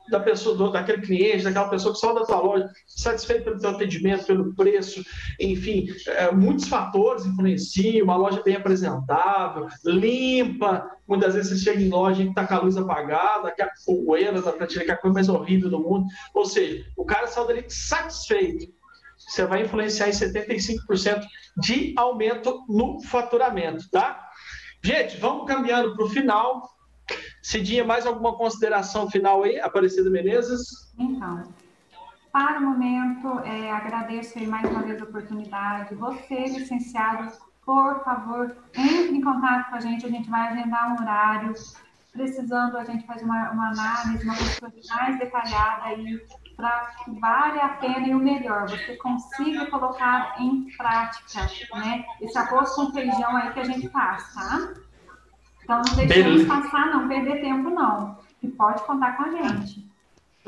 da 0.10 0.19
pessoa, 0.19 0.57
do, 0.57 0.72
daquele 0.72 1.03
cliente, 1.03 1.43
daquela 1.43 1.69
pessoa 1.69 1.93
que 1.93 1.99
só 1.99 2.14
da 2.14 2.26
tua 2.26 2.41
loja, 2.41 2.68
satisfeito 2.88 3.43
pelo 3.43 3.60
teu 3.60 3.69
atendimento, 3.69 4.26
pelo 4.26 4.56
preço, 4.56 5.03
enfim, 5.39 5.88
é, 6.07 6.31
muitos 6.31 6.68
fatores 6.68 7.23
influenciam, 7.23 8.06
uma 8.06 8.18
loja 8.18 8.41
bem 8.41 8.56
apresentável, 8.56 9.68
limpa, 9.85 10.89
muitas 11.07 11.35
vezes 11.35 11.52
você 11.60 11.64
chega 11.64 11.80
em 11.80 11.89
loja 11.89 12.23
e 12.23 12.27
está 12.27 12.48
com 12.48 12.56
a 12.56 12.60
luz 12.60 12.76
apagada, 12.76 13.49
aquela 13.49 13.69
poeira 13.85 14.41
da 14.41 14.52
prateleira, 14.52 14.85
que 14.85 14.91
é 14.91 14.93
a 14.95 14.98
coisa 14.98 15.14
mais 15.14 15.30
horrível 15.30 15.69
do 15.69 15.80
mundo, 15.80 16.07
ou 16.34 16.45
seja, 16.48 16.84
o 16.98 17.06
cara 17.06 17.27
saiu 17.27 17.45
dali 17.45 17.65
satisfeito, 17.69 18.80
você 19.31 19.45
vai 19.45 19.61
influenciar 19.61 20.09
em 20.09 20.11
75% 20.11 21.23
de 21.57 21.93
aumento 21.97 22.65
no 22.67 23.01
faturamento, 23.03 23.89
tá? 23.89 24.29
Gente, 24.83 25.17
vamos 25.17 25.45
caminhando 25.47 25.95
para 25.95 26.05
o 26.05 26.09
final. 26.09 26.69
Cidinha, 27.41 27.83
mais 27.85 28.05
alguma 28.05 28.35
consideração 28.35 29.09
final 29.09 29.43
aí, 29.43 29.59
Aparecida 29.59 30.09
Menezes? 30.09 30.61
Então, 30.99 31.43
para 32.31 32.59
o 32.59 32.63
momento, 32.63 33.39
é, 33.39 33.71
agradeço 33.71 34.39
mais 34.47 34.69
uma 34.69 34.81
vez 34.81 35.01
a 35.01 35.05
oportunidade. 35.05 35.95
Você, 35.95 36.45
licenciado, 36.47 37.31
por 37.65 38.03
favor, 38.03 38.55
entre 38.75 39.15
em 39.15 39.21
contato 39.21 39.69
com 39.69 39.75
a 39.75 39.79
gente, 39.79 40.05
a 40.05 40.09
gente 40.09 40.29
vai 40.29 40.49
agendar 40.49 40.91
um 40.91 41.01
horário. 41.01 41.53
Precisando, 42.11 42.77
a 42.77 42.83
gente 42.83 43.05
faz 43.05 43.21
uma, 43.21 43.51
uma 43.51 43.69
análise, 43.69 44.25
uma 44.25 44.35
postura 44.35 44.73
mais 44.89 45.17
detalhada 45.17 45.85
aí, 45.85 46.21
para 46.61 46.91
que 47.03 47.11
vale 47.19 47.59
a 47.59 47.69
pena 47.69 48.07
e 48.07 48.13
o 48.13 48.19
melhor, 48.19 48.69
você 48.69 48.95
consiga 48.97 49.65
colocar 49.65 50.35
em 50.39 50.67
prática, 50.77 51.49
né? 51.75 52.05
Esse 52.21 52.38
arroz 52.38 52.69
com 52.75 52.91
feijão 52.91 53.35
aí 53.35 53.51
que 53.51 53.59
a 53.59 53.63
gente 53.63 53.89
faz, 53.89 54.33
tá? 54.33 54.73
Então 55.63 55.81
não 55.88 55.95
deixemos 55.95 56.45
passar, 56.45 56.88
não 56.88 57.07
perder 57.07 57.41
tempo, 57.41 57.69
não. 57.69 58.17
E 58.43 58.47
pode 58.47 58.83
contar 58.83 59.17
com 59.17 59.23
a 59.23 59.31
gente. 59.31 59.90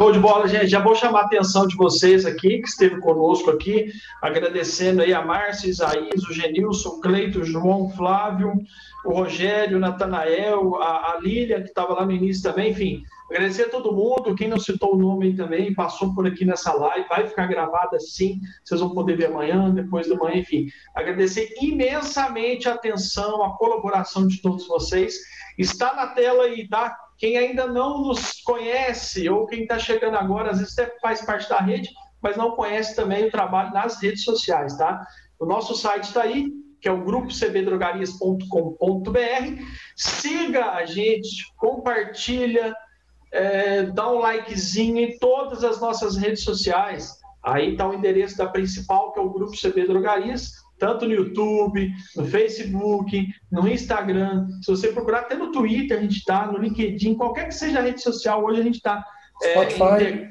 Show 0.04 0.12
de 0.12 0.20
bola, 0.20 0.50
gente. 0.50 0.68
Já 0.68 0.82
vou 0.82 0.94
chamar 0.96 1.22
a 1.22 1.26
atenção 1.28 1.66
de 1.66 1.78
vocês 1.78 2.26
aqui, 2.26 2.60
que 2.60 2.68
esteve 2.68 3.00
conosco 3.00 3.50
aqui, 3.50 3.90
agradecendo 4.22 5.02
aí 5.02 5.14
a 5.14 5.24
Márcia, 5.24 5.70
Isaías, 5.70 6.22
o 6.26 6.34
Genilson, 6.34 6.90
o 6.90 7.00
Cleito, 7.00 7.40
o 7.40 7.46
João, 7.46 7.90
Flávio, 7.92 8.52
o 9.06 9.14
Rogério, 9.14 9.78
o 9.78 9.80
Natanael, 9.80 10.76
a, 10.76 11.14
a 11.14 11.20
Lília, 11.22 11.62
que 11.62 11.70
estava 11.70 11.94
lá 11.94 12.06
no 12.06 12.12
início 12.12 12.44
também, 12.44 12.72
enfim. 12.72 13.02
Agradecer 13.32 13.64
a 13.64 13.70
todo 13.70 13.94
mundo, 13.94 14.36
quem 14.36 14.50
não 14.50 14.60
citou 14.60 14.94
o 14.94 14.98
nome 14.98 15.38
também, 15.38 15.74
passou 15.74 16.14
por 16.14 16.28
aqui 16.28 16.44
nessa 16.44 16.74
live, 16.74 17.08
vai 17.08 17.26
ficar 17.26 17.48
gravada 17.48 17.98
sim, 17.98 18.42
vocês 18.62 18.82
vão 18.82 18.94
poder 18.94 19.16
ver 19.16 19.28
amanhã, 19.28 19.74
depois 19.74 20.10
da 20.10 20.16
manhã, 20.16 20.36
enfim. 20.40 20.68
Agradecer 20.94 21.54
imensamente 21.62 22.68
a 22.68 22.74
atenção, 22.74 23.42
a 23.42 23.56
colaboração 23.56 24.28
de 24.28 24.42
todos 24.42 24.68
vocês. 24.68 25.16
Está 25.58 25.96
na 25.96 26.08
tela 26.08 26.44
aí, 26.44 26.68
tá? 26.68 26.94
Quem 27.24 27.38
ainda 27.38 27.68
não 27.68 28.02
nos 28.02 28.42
conhece, 28.42 29.30
ou 29.30 29.46
quem 29.46 29.62
está 29.62 29.80
chegando 29.80 30.18
agora, 30.18 30.52
às 30.52 30.60
vezes 30.60 30.78
até 30.78 30.94
faz 31.00 31.22
parte 31.22 31.48
da 31.48 31.58
rede, 31.58 31.90
mas 32.22 32.36
não 32.36 32.52
conhece 32.52 32.98
também 32.98 33.26
o 33.26 33.32
trabalho 33.32 33.72
nas 33.72 34.02
redes 34.02 34.26
sociais, 34.26 34.76
tá? 34.76 35.08
O 35.40 35.46
nosso 35.46 35.74
site 35.74 36.04
está 36.04 36.24
aí, 36.24 36.52
que 36.82 36.90
é 36.90 36.92
o 36.92 37.06
grupo 37.06 37.34
cbdrogarias.com.br. 37.34 39.64
Siga 39.96 40.72
a 40.72 40.86
gente, 40.86 41.46
compartilha, 41.56 42.76
é, 43.32 43.84
dá 43.84 44.12
um 44.12 44.20
likezinho 44.20 45.00
em 45.00 45.18
todas 45.18 45.64
as 45.64 45.80
nossas 45.80 46.18
redes 46.18 46.44
sociais. 46.44 47.18
Aí 47.42 47.72
está 47.72 47.88
o 47.88 47.94
endereço 47.94 48.38
da 48.38 48.48
principal, 48.48 49.14
que 49.14 49.20
é 49.22 49.24
o 49.24 49.30
Grupo 49.30 49.56
CB 49.56 49.88
Drogarias, 49.88 50.52
tanto 50.78 51.06
no 51.06 51.14
YouTube, 51.14 51.92
no 52.16 52.26
Facebook, 52.26 53.28
no 53.52 53.68
Instagram. 53.68 54.48
Se 54.62 54.72
você 54.72 54.88
procurar, 54.90 55.20
até 55.20 55.36
no 55.36 55.52
Twitter 55.52 55.98
a 55.98 56.02
gente 56.02 56.18
está, 56.18 56.46
no 56.46 56.58
LinkedIn, 56.58 57.16
qualquer 57.16 57.48
que 57.48 57.56
seja 57.56 57.80
a 57.80 57.82
rede 57.82 58.02
social, 58.02 58.44
hoje 58.44 58.62
a 58.62 58.64
gente 58.64 58.76
está. 58.76 59.06
É, 59.44 59.70
Spotify. 59.70 60.30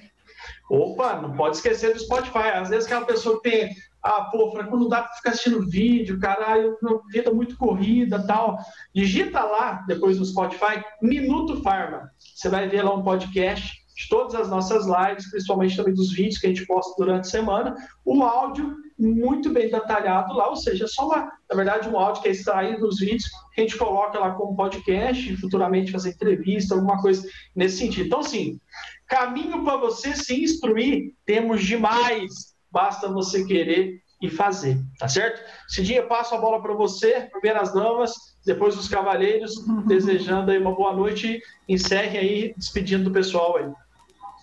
Opa, 0.70 1.20
não 1.20 1.34
pode 1.34 1.56
esquecer 1.56 1.92
do 1.92 2.00
Spotify. 2.00 2.50
Às 2.54 2.70
vezes 2.70 2.86
aquela 2.86 3.04
pessoa 3.04 3.40
tem 3.42 3.70
ah, 4.02 4.24
pô, 4.24 4.50
Franco, 4.50 4.76
não 4.76 4.88
dá 4.88 5.02
para 5.02 5.14
ficar 5.14 5.30
assistindo 5.30 5.64
vídeo, 5.68 6.18
caralho, 6.18 6.76
vida 7.12 7.32
muito 7.32 7.56
corrida 7.56 8.26
tal. 8.26 8.58
Digita 8.92 9.40
lá, 9.44 9.84
depois 9.86 10.18
no 10.18 10.24
Spotify, 10.24 10.82
Minuto 11.00 11.62
Farma. 11.62 12.10
Você 12.18 12.48
vai 12.48 12.68
ver 12.68 12.82
lá 12.82 12.92
um 12.94 13.02
podcast 13.04 13.80
de 13.96 14.08
todas 14.08 14.34
as 14.34 14.48
nossas 14.50 14.86
lives, 14.86 15.30
principalmente 15.30 15.76
também 15.76 15.94
dos 15.94 16.12
vídeos 16.12 16.38
que 16.38 16.46
a 16.46 16.48
gente 16.48 16.66
posta 16.66 16.92
durante 16.98 17.26
a 17.26 17.30
semana. 17.30 17.76
O 18.04 18.24
áudio 18.24 18.74
muito 19.02 19.50
bem 19.50 19.70
detalhado 19.70 20.34
lá, 20.34 20.48
ou 20.48 20.56
seja, 20.56 20.84
é 20.84 20.88
só 20.88 21.06
uma, 21.06 21.30
na 21.50 21.56
verdade, 21.56 21.88
um 21.88 21.98
áudio 21.98 22.22
que 22.22 22.28
é 22.28 22.32
extraído 22.32 22.80
dos 22.80 23.00
vídeos, 23.00 23.24
que 23.54 23.60
a 23.60 23.64
gente 23.64 23.76
coloca 23.76 24.18
lá 24.18 24.30
como 24.30 24.56
podcast, 24.56 25.36
futuramente 25.36 25.92
fazer 25.92 26.10
entrevista, 26.10 26.74
alguma 26.74 27.00
coisa 27.00 27.28
nesse 27.54 27.78
sentido. 27.78 28.06
Então, 28.06 28.20
assim, 28.20 28.60
caminho 29.06 29.64
para 29.64 29.76
você 29.76 30.14
se 30.14 30.42
instruir, 30.42 31.14
temos 31.26 31.62
demais 31.64 32.52
basta 32.72 33.06
você 33.12 33.44
querer 33.44 34.00
e 34.20 34.30
fazer, 34.30 34.80
tá 34.98 35.08
certo? 35.08 35.42
Cidinha, 35.68 36.06
passo 36.06 36.34
a 36.34 36.38
bola 36.38 36.62
para 36.62 36.72
você, 36.72 37.28
primeiro 37.30 37.60
as 37.60 37.74
damas, 37.74 38.14
depois 38.46 38.78
os 38.78 38.88
cavalheiros, 38.88 39.52
desejando 39.86 40.50
aí 40.50 40.58
uma 40.58 40.74
boa 40.74 40.94
noite 40.94 41.40
encerre 41.68 42.18
aí, 42.18 42.54
despedindo 42.56 43.04
do 43.04 43.10
pessoal 43.10 43.56
aí. 43.58 43.70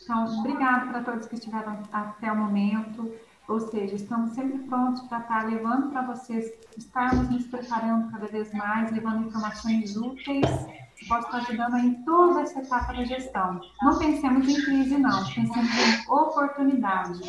Então, 0.04 0.40
obrigado 0.40 0.90
para 0.90 1.04
todos 1.04 1.28
que 1.28 1.36
estiveram 1.36 1.84
até 1.92 2.32
o 2.32 2.36
momento, 2.36 3.14
ou 3.50 3.60
seja, 3.60 3.96
estamos 3.96 4.32
sempre 4.32 4.60
prontos 4.60 5.02
para 5.08 5.20
estar 5.20 5.48
levando 5.48 5.90
para 5.90 6.04
vocês, 6.04 6.54
estarmos 6.78 7.30
nos 7.30 7.48
preparando 7.48 8.12
cada 8.12 8.28
vez 8.28 8.54
mais, 8.54 8.92
levando 8.92 9.28
informações 9.28 9.98
úteis 9.98 10.46
pode 11.08 11.26
estar 11.26 11.38
ajudando 11.38 11.78
em 11.78 11.94
toda 12.04 12.42
essa 12.42 12.60
etapa 12.60 12.94
da 12.94 13.04
gestão. 13.04 13.62
Não 13.82 13.98
pensemos 13.98 14.48
em 14.48 14.62
crise, 14.64 14.98
não. 14.98 15.26
Pensemos 15.26 15.56
em 15.58 16.12
oportunidade. 16.12 17.22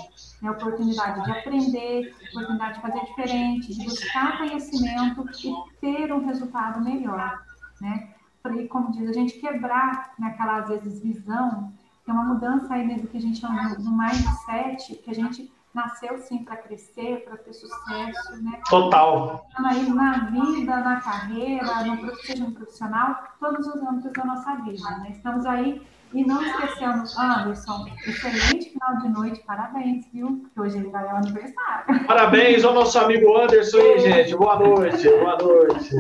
É 0.43 0.51
oportunidade 0.51 1.25
de 1.25 1.31
aprender, 1.31 2.15
oportunidade 2.31 2.75
de 2.75 2.81
fazer 2.81 3.05
diferente, 3.05 3.75
de 3.75 3.85
buscar 3.85 4.39
conhecimento 4.39 5.27
e 5.45 5.55
ter 5.81 6.13
um 6.13 6.27
resultado 6.27 6.81
melhor. 6.81 7.43
Né? 7.81 8.09
E, 8.57 8.67
como 8.69 8.91
diz, 8.91 9.09
a 9.09 9.13
gente 9.13 9.39
quebrar 9.39 10.13
naquela, 10.19 10.59
às 10.59 10.69
vezes, 10.69 11.01
visão, 11.01 11.73
tem 12.05 12.15
uma 12.15 12.25
mudança 12.25 12.75
aí 12.75 12.87
mesmo 12.87 13.07
que 13.09 13.19
a 13.19 13.21
gente 13.21 13.39
chama 13.39 13.75
no 13.79 13.97
mindset, 13.97 14.95
que 14.97 15.11
a 15.11 15.15
gente 15.15 15.53
nasceu 15.75 16.19
sim 16.19 16.45
para 16.45 16.57
crescer, 16.57 17.25
para 17.25 17.37
ter 17.37 17.53
sucesso, 17.53 18.43
né? 18.43 18.61
Total. 18.69 19.47
Aí 19.57 19.89
na 19.89 20.31
vida, 20.31 20.77
na 20.77 21.01
carreira, 21.01 21.85
no 21.85 22.17
seja 22.17 22.45
um 22.45 22.53
profissional, 22.53 23.23
todos 23.39 23.67
os 23.67 23.83
âmbitos 23.83 24.13
da 24.13 24.25
nossa 24.25 24.57
vida, 24.57 24.91
né? 24.99 25.09
Estamos 25.11 25.47
aí 25.47 25.81
e 26.13 26.25
não 26.25 26.43
esquecemos, 26.43 27.17
Anderson, 27.17 27.87
excelente 28.05 28.71
final 28.71 28.99
de 28.99 29.09
noite, 29.11 29.45
parabéns, 29.47 30.07
viu? 30.13 30.41
Porque 30.43 30.61
hoje 30.61 30.79
ele 30.79 30.89
vai 30.89 31.09
ao 31.09 31.19
aniversário. 31.19 32.05
Parabéns 32.05 32.65
ao 32.65 32.75
nosso 32.75 32.99
amigo 32.99 33.37
Anderson 33.39 33.79
aí, 33.79 33.99
gente. 34.01 34.37
Boa 34.37 34.59
noite, 34.59 35.09
boa 35.09 35.39
noite. 35.39 35.97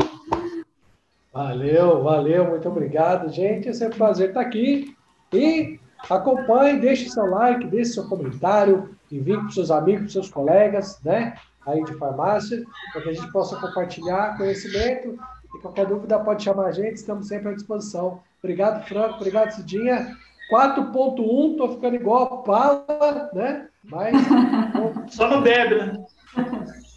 Valeu, 1.33 2.03
valeu, 2.03 2.49
muito 2.49 2.69
obrigado, 2.69 3.29
gente. 3.29 3.69
É 3.69 3.73
sempre 3.73 3.95
um 3.95 3.99
prazer 3.99 4.29
estar 4.31 4.41
aqui. 4.41 4.97
E 5.33 5.79
acompanhe, 6.09 6.81
deixe 6.81 7.09
seu 7.09 7.27
like, 7.27 7.67
deixe 7.69 7.93
seu 7.93 8.09
comentário, 8.09 8.97
envie 9.11 9.37
para 9.37 9.47
os 9.47 9.55
seus 9.55 9.71
amigos, 9.71 10.03
para 10.03 10.13
seus 10.13 10.31
colegas, 10.31 11.01
né? 11.05 11.35
Aí 11.67 11.83
de 11.85 11.95
farmácia, 11.95 12.65
para 12.93 13.03
que 13.03 13.09
a 13.11 13.13
gente 13.13 13.31
possa 13.33 13.57
compartilhar 13.57 14.37
conhecimento. 14.37 15.19
E 15.55 15.59
qualquer 15.61 15.87
dúvida 15.87 16.19
pode 16.19 16.43
chamar 16.43 16.67
a 16.67 16.73
gente, 16.73 16.95
estamos 16.95 17.29
sempre 17.29 17.51
à 17.51 17.55
disposição. 17.55 18.21
Obrigado, 18.43 18.87
Franco, 18.87 19.17
obrigado, 19.17 19.51
Cidinha. 19.51 20.17
4.1, 20.51 21.57
tô 21.57 21.69
ficando 21.75 21.95
igual 21.95 22.23
a 22.23 22.37
Pala, 22.39 23.31
né? 23.33 23.69
Mas. 23.85 24.17
Só 25.15 25.29
não 25.29 25.43
bebe, 25.43 25.75
né? 25.77 26.05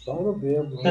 Só 0.04 0.20
não 0.20 0.32
bebo. 0.32 0.76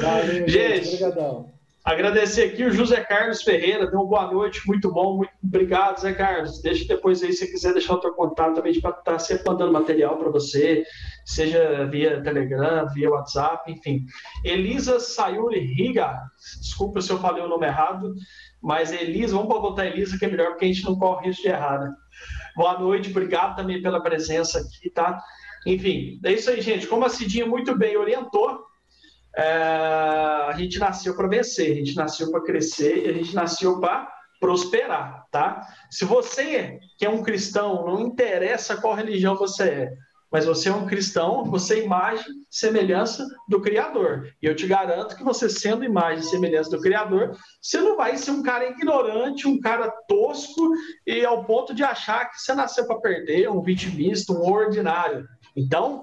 Valeu, 0.00 0.48
gente. 0.48 0.50
gente. 0.50 0.88
Obrigadão. 0.88 1.51
Agradecer 1.84 2.44
aqui 2.44 2.62
o 2.62 2.70
José 2.70 3.00
Carlos 3.00 3.42
Ferreira, 3.42 3.90
deu 3.90 3.98
uma 3.98 4.08
boa 4.08 4.32
noite, 4.32 4.64
muito 4.68 4.88
bom, 4.92 5.16
muito 5.16 5.32
obrigado, 5.42 5.98
Zé 5.98 6.12
Carlos. 6.12 6.62
Deixa 6.62 6.86
depois 6.86 7.20
aí, 7.24 7.32
se 7.32 7.50
quiser 7.50 7.72
deixar 7.72 7.94
o 7.94 8.00
teu 8.00 8.12
contato 8.12 8.54
também, 8.54 8.80
para 8.80 8.90
estar 8.90 9.02
tá 9.02 9.18
sempre 9.18 9.44
mandando 9.48 9.72
material 9.72 10.16
para 10.16 10.30
você, 10.30 10.84
seja 11.24 11.84
via 11.86 12.22
Telegram, 12.22 12.86
via 12.94 13.10
WhatsApp, 13.10 13.68
enfim. 13.70 14.06
Elisa 14.44 15.00
Sayuri 15.00 15.58
Riga, 15.58 16.20
desculpa 16.60 17.00
se 17.00 17.10
eu 17.10 17.18
falei 17.18 17.42
o 17.42 17.48
nome 17.48 17.66
errado, 17.66 18.14
mas 18.62 18.92
Elisa, 18.92 19.34
vamos 19.34 19.48
botar 19.48 19.86
Elisa 19.86 20.16
que 20.16 20.24
é 20.24 20.28
melhor, 20.28 20.50
porque 20.50 20.66
a 20.66 20.68
gente 20.68 20.84
não 20.84 20.96
corre 20.96 21.26
risco 21.26 21.42
de 21.42 21.48
errar, 21.48 21.80
né? 21.80 21.92
Boa 22.54 22.78
noite, 22.78 23.10
obrigado 23.10 23.56
também 23.56 23.82
pela 23.82 24.00
presença 24.00 24.60
aqui, 24.60 24.88
tá? 24.88 25.20
Enfim, 25.66 26.20
é 26.24 26.32
isso 26.32 26.48
aí, 26.48 26.60
gente. 26.60 26.86
Como 26.86 27.04
a 27.04 27.08
Cidinha 27.08 27.44
muito 27.44 27.76
bem 27.76 27.96
orientou, 27.96 28.71
é, 29.36 29.42
a 29.42 30.54
gente 30.56 30.78
nasceu 30.78 31.14
para 31.16 31.28
vencer, 31.28 31.72
a 31.72 31.74
gente 31.74 31.96
nasceu 31.96 32.30
para 32.30 32.42
crescer, 32.42 33.08
a 33.08 33.12
gente 33.12 33.34
nasceu 33.34 33.80
para 33.80 34.10
prosperar, 34.40 35.24
tá? 35.30 35.66
Se 35.90 36.04
você 36.04 36.80
que 36.98 37.06
é 37.06 37.10
um 37.10 37.22
cristão, 37.22 37.86
não 37.86 38.00
interessa 38.00 38.76
qual 38.76 38.94
religião 38.94 39.36
você 39.36 39.62
é, 39.62 39.92
mas 40.32 40.46
você 40.46 40.70
é 40.70 40.72
um 40.72 40.86
cristão, 40.86 41.44
você 41.44 41.74
é 41.74 41.84
imagem, 41.84 42.24
semelhança 42.50 43.26
do 43.46 43.60
Criador. 43.60 44.32
E 44.42 44.46
eu 44.46 44.56
te 44.56 44.66
garanto 44.66 45.14
que 45.14 45.22
você, 45.22 45.46
sendo 45.46 45.84
imagem 45.84 46.22
semelhança 46.22 46.70
do 46.70 46.80
Criador, 46.80 47.36
você 47.60 47.78
não 47.78 47.98
vai 47.98 48.16
ser 48.16 48.30
um 48.30 48.42
cara 48.42 48.66
ignorante, 48.66 49.46
um 49.46 49.60
cara 49.60 49.90
tosco 50.08 50.72
e 51.06 51.22
ao 51.22 51.44
ponto 51.44 51.74
de 51.74 51.84
achar 51.84 52.30
que 52.30 52.40
você 52.40 52.54
nasceu 52.54 52.86
para 52.86 53.00
perder, 53.00 53.50
um 53.50 53.60
vitimista, 53.60 54.32
um 54.32 54.50
ordinário. 54.50 55.28
Então, 55.54 56.02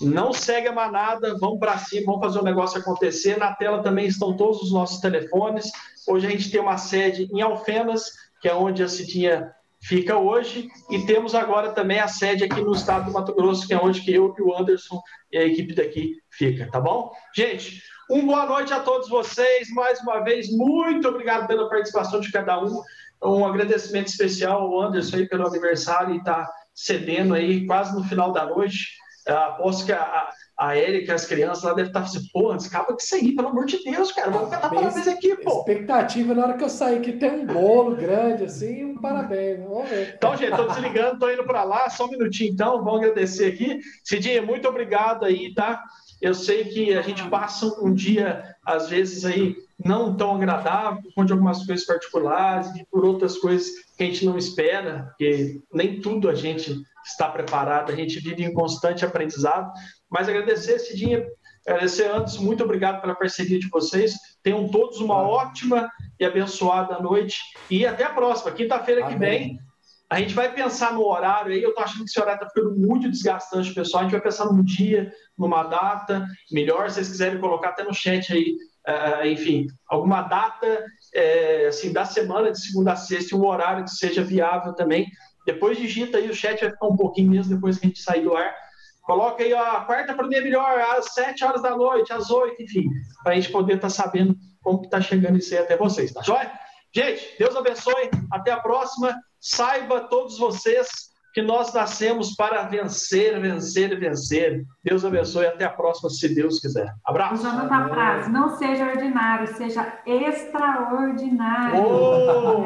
não 0.00 0.32
segue 0.32 0.68
a 0.68 0.72
manada, 0.72 1.36
vamos 1.38 1.58
para 1.58 1.78
cima, 1.78 2.06
vamos 2.06 2.20
fazer 2.20 2.38
o 2.38 2.44
negócio 2.44 2.80
acontecer. 2.80 3.38
Na 3.38 3.54
tela 3.54 3.82
também 3.82 4.06
estão 4.06 4.36
todos 4.36 4.62
os 4.62 4.72
nossos 4.72 5.00
telefones. 5.00 5.70
Hoje 6.08 6.26
a 6.26 6.30
gente 6.30 6.50
tem 6.50 6.60
uma 6.60 6.78
sede 6.78 7.28
em 7.32 7.40
Alfenas, 7.42 8.04
que 8.40 8.48
é 8.48 8.54
onde 8.54 8.82
a 8.82 8.88
Cidinha 8.88 9.52
fica 9.82 10.18
hoje, 10.18 10.68
e 10.90 11.06
temos 11.06 11.34
agora 11.34 11.72
também 11.72 11.98
a 11.98 12.08
sede 12.08 12.44
aqui 12.44 12.60
no 12.60 12.72
estado 12.72 13.06
do 13.06 13.12
Mato 13.12 13.34
Grosso, 13.34 13.66
que 13.66 13.72
é 13.72 13.78
onde 13.78 14.02
que 14.02 14.12
eu 14.12 14.34
e 14.38 14.42
o 14.42 14.54
Anderson 14.54 15.00
e 15.32 15.38
a 15.38 15.44
equipe 15.44 15.74
daqui 15.74 16.16
fica, 16.30 16.70
tá 16.70 16.78
bom? 16.78 17.10
Gente, 17.34 17.82
uma 18.10 18.44
boa 18.44 18.46
noite 18.46 18.72
a 18.72 18.80
todos 18.80 19.08
vocês, 19.08 19.70
mais 19.70 20.00
uma 20.00 20.20
vez, 20.20 20.50
muito 20.50 21.08
obrigado 21.08 21.46
pela 21.46 21.68
participação 21.68 22.20
de 22.20 22.30
cada 22.30 22.62
um, 22.62 22.82
um 23.24 23.46
agradecimento 23.46 24.08
especial 24.08 24.60
ao 24.60 24.80
Anderson 24.82 25.16
aí 25.16 25.28
pelo 25.28 25.46
aniversário 25.46 26.14
e 26.14 26.22
tá 26.22 26.50
cedendo 26.74 27.34
aí 27.34 27.66
quase 27.66 27.94
no 27.94 28.04
final 28.04 28.32
da 28.32 28.46
noite, 28.46 28.88
aposto 29.36 29.86
que 29.86 29.92
a, 29.92 30.28
a 30.58 30.76
Érica, 30.76 31.14
as 31.14 31.24
crianças 31.24 31.64
lá 31.64 31.72
devem 31.72 31.90
estar 31.90 32.00
assim, 32.00 32.20
pô, 32.32 32.52
acaba 32.52 32.96
isso 32.98 33.14
aí, 33.14 33.34
pelo 33.34 33.48
amor 33.48 33.66
de 33.66 33.82
Deus, 33.82 34.12
cara, 34.12 34.30
vamos 34.30 34.50
cantar 34.50 34.70
parabéns 34.70 35.08
aqui, 35.08 35.36
pô. 35.36 35.58
Expectativa 35.58 36.34
na 36.34 36.42
hora 36.42 36.56
que 36.56 36.64
eu 36.64 36.68
sair 36.68 37.00
que 37.00 37.12
tem 37.12 37.30
um 37.30 37.46
bolo 37.46 37.96
grande 37.96 38.44
assim, 38.44 38.84
um 38.84 39.00
parabéns, 39.00 39.60
vamos 39.60 39.88
ver. 39.88 40.14
Então, 40.16 40.36
gente, 40.36 40.54
tô 40.54 40.66
desligando, 40.66 41.18
tô 41.18 41.30
indo 41.30 41.44
para 41.44 41.64
lá, 41.64 41.88
só 41.88 42.06
um 42.06 42.10
minutinho 42.10 42.52
então, 42.52 42.84
vamos 42.84 43.00
agradecer 43.00 43.46
aqui. 43.46 43.80
Cidinha, 44.04 44.42
muito 44.42 44.68
obrigado 44.68 45.24
aí, 45.24 45.54
tá? 45.54 45.82
Eu 46.20 46.34
sei 46.34 46.64
que 46.64 46.92
a 46.92 47.00
gente 47.00 47.26
passa 47.30 47.66
um 47.82 47.94
dia, 47.94 48.54
às 48.64 48.90
vezes, 48.90 49.24
aí 49.24 49.56
não 49.82 50.14
tão 50.14 50.36
agradável, 50.36 51.02
por 51.02 51.14
conta 51.14 51.26
de 51.28 51.32
algumas 51.32 51.64
coisas 51.64 51.86
particulares 51.86 52.68
e 52.76 52.84
por 52.90 53.04
outras 53.04 53.38
coisas 53.38 53.70
que 53.96 54.04
a 54.04 54.06
gente 54.06 54.26
não 54.26 54.36
espera, 54.36 55.06
porque 55.08 55.60
nem 55.72 56.00
tudo 56.00 56.28
a 56.28 56.34
gente 56.34 56.82
está 57.04 57.28
preparado, 57.28 57.92
a 57.92 57.96
gente 57.96 58.20
vive 58.20 58.44
em 58.44 58.52
constante 58.52 59.04
aprendizado, 59.04 59.70
mas 60.10 60.28
agradecer, 60.28 60.78
Cidinha, 60.78 61.24
agradecer 61.66 62.10
antes, 62.10 62.36
muito 62.36 62.64
obrigado 62.64 63.00
pela 63.00 63.14
parceria 63.14 63.58
de 63.58 63.68
vocês. 63.68 64.14
Tenham 64.42 64.68
todos 64.68 65.00
uma 65.00 65.16
ótima 65.16 65.90
e 66.18 66.24
abençoada 66.24 66.98
noite. 66.98 67.38
E 67.70 67.86
até 67.86 68.04
a 68.04 68.10
próxima, 68.10 68.52
quinta-feira 68.52 69.06
que 69.06 69.16
vem. 69.16 69.58
A 70.10 70.18
gente 70.18 70.34
vai 70.34 70.52
pensar 70.52 70.92
no 70.92 71.06
horário 71.06 71.52
aí. 71.52 71.62
Eu 71.62 71.72
tô 71.72 71.80
achando 71.82 72.02
que 72.02 72.10
esse 72.10 72.20
horário 72.20 72.40
tá 72.40 72.48
ficando 72.48 72.74
muito 72.76 73.08
desgastante, 73.08 73.72
pessoal. 73.72 74.00
A 74.00 74.04
gente 74.04 74.12
vai 74.12 74.20
pensar 74.20 74.46
num 74.46 74.62
dia, 74.64 75.12
numa 75.38 75.62
data 75.62 76.26
melhor. 76.50 76.88
Se 76.88 76.96
vocês 76.96 77.08
quiserem 77.10 77.40
colocar 77.40 77.68
até 77.68 77.84
no 77.84 77.94
chat 77.94 78.32
aí, 78.32 78.56
uh, 78.88 79.26
enfim, 79.26 79.68
alguma 79.88 80.22
data 80.22 80.84
é, 81.14 81.66
assim, 81.68 81.92
da 81.92 82.04
semana, 82.04 82.50
de 82.50 82.60
segunda 82.60 82.92
a 82.92 82.96
sexta, 82.96 83.36
um 83.36 83.46
horário 83.46 83.84
que 83.84 83.90
seja 83.90 84.24
viável 84.24 84.74
também. 84.74 85.06
Depois 85.52 85.78
digita 85.78 86.18
aí, 86.18 86.28
o 86.28 86.34
chat 86.34 86.60
vai 86.60 86.70
ficar 86.70 86.86
um 86.86 86.96
pouquinho 86.96 87.30
mesmo 87.30 87.54
depois 87.54 87.78
que 87.78 87.86
a 87.86 87.88
gente 87.88 88.02
sair 88.02 88.22
do 88.22 88.36
ar 88.36 88.54
Coloca 89.10 89.42
aí, 89.42 89.52
ó, 89.52 89.60
a 89.60 89.84
quarta 89.84 90.14
para 90.14 90.28
mim 90.28 90.36
é 90.36 90.40
melhor, 90.40 90.78
às 90.78 91.14
sete 91.14 91.44
horas 91.44 91.62
da 91.62 91.76
noite, 91.76 92.12
às 92.12 92.30
oito, 92.30 92.62
enfim, 92.62 92.84
para 93.24 93.32
a 93.32 93.34
gente 93.34 93.50
poder 93.50 93.74
estar 93.74 93.88
tá 93.88 93.92
sabendo 93.92 94.36
como 94.62 94.84
está 94.84 95.00
chegando 95.00 95.36
isso 95.36 95.52
aí 95.52 95.60
até 95.60 95.76
vocês, 95.76 96.12
tá 96.12 96.22
joia? 96.22 96.52
Gente, 96.94 97.34
Deus 97.36 97.56
abençoe, 97.56 98.08
até 98.30 98.52
a 98.52 98.60
próxima. 98.60 99.16
Saiba 99.40 100.02
todos 100.02 100.38
vocês 100.38 100.88
que 101.32 101.42
nós 101.42 101.72
nascemos 101.72 102.34
para 102.34 102.62
vencer, 102.62 103.40
vencer 103.40 103.92
e 103.92 103.96
vencer. 103.96 104.64
Deus 104.82 105.04
abençoe, 105.04 105.46
até 105.46 105.64
a 105.64 105.70
próxima, 105.70 106.10
se 106.10 106.34
Deus 106.34 106.58
quiser. 106.58 106.92
Abraço. 107.04 107.42
Jonathan 107.42 107.88
Braz, 107.88 108.28
não 108.28 108.56
seja 108.56 108.86
ordinário, 108.86 109.46
seja 109.56 110.00
extraordinário. 110.06 111.80
Oh, 111.90 112.62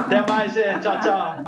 até 0.00 0.26
mais, 0.30 0.52
gente. 0.52 0.80
Tchau, 0.80 1.00
tchau. 1.00 1.44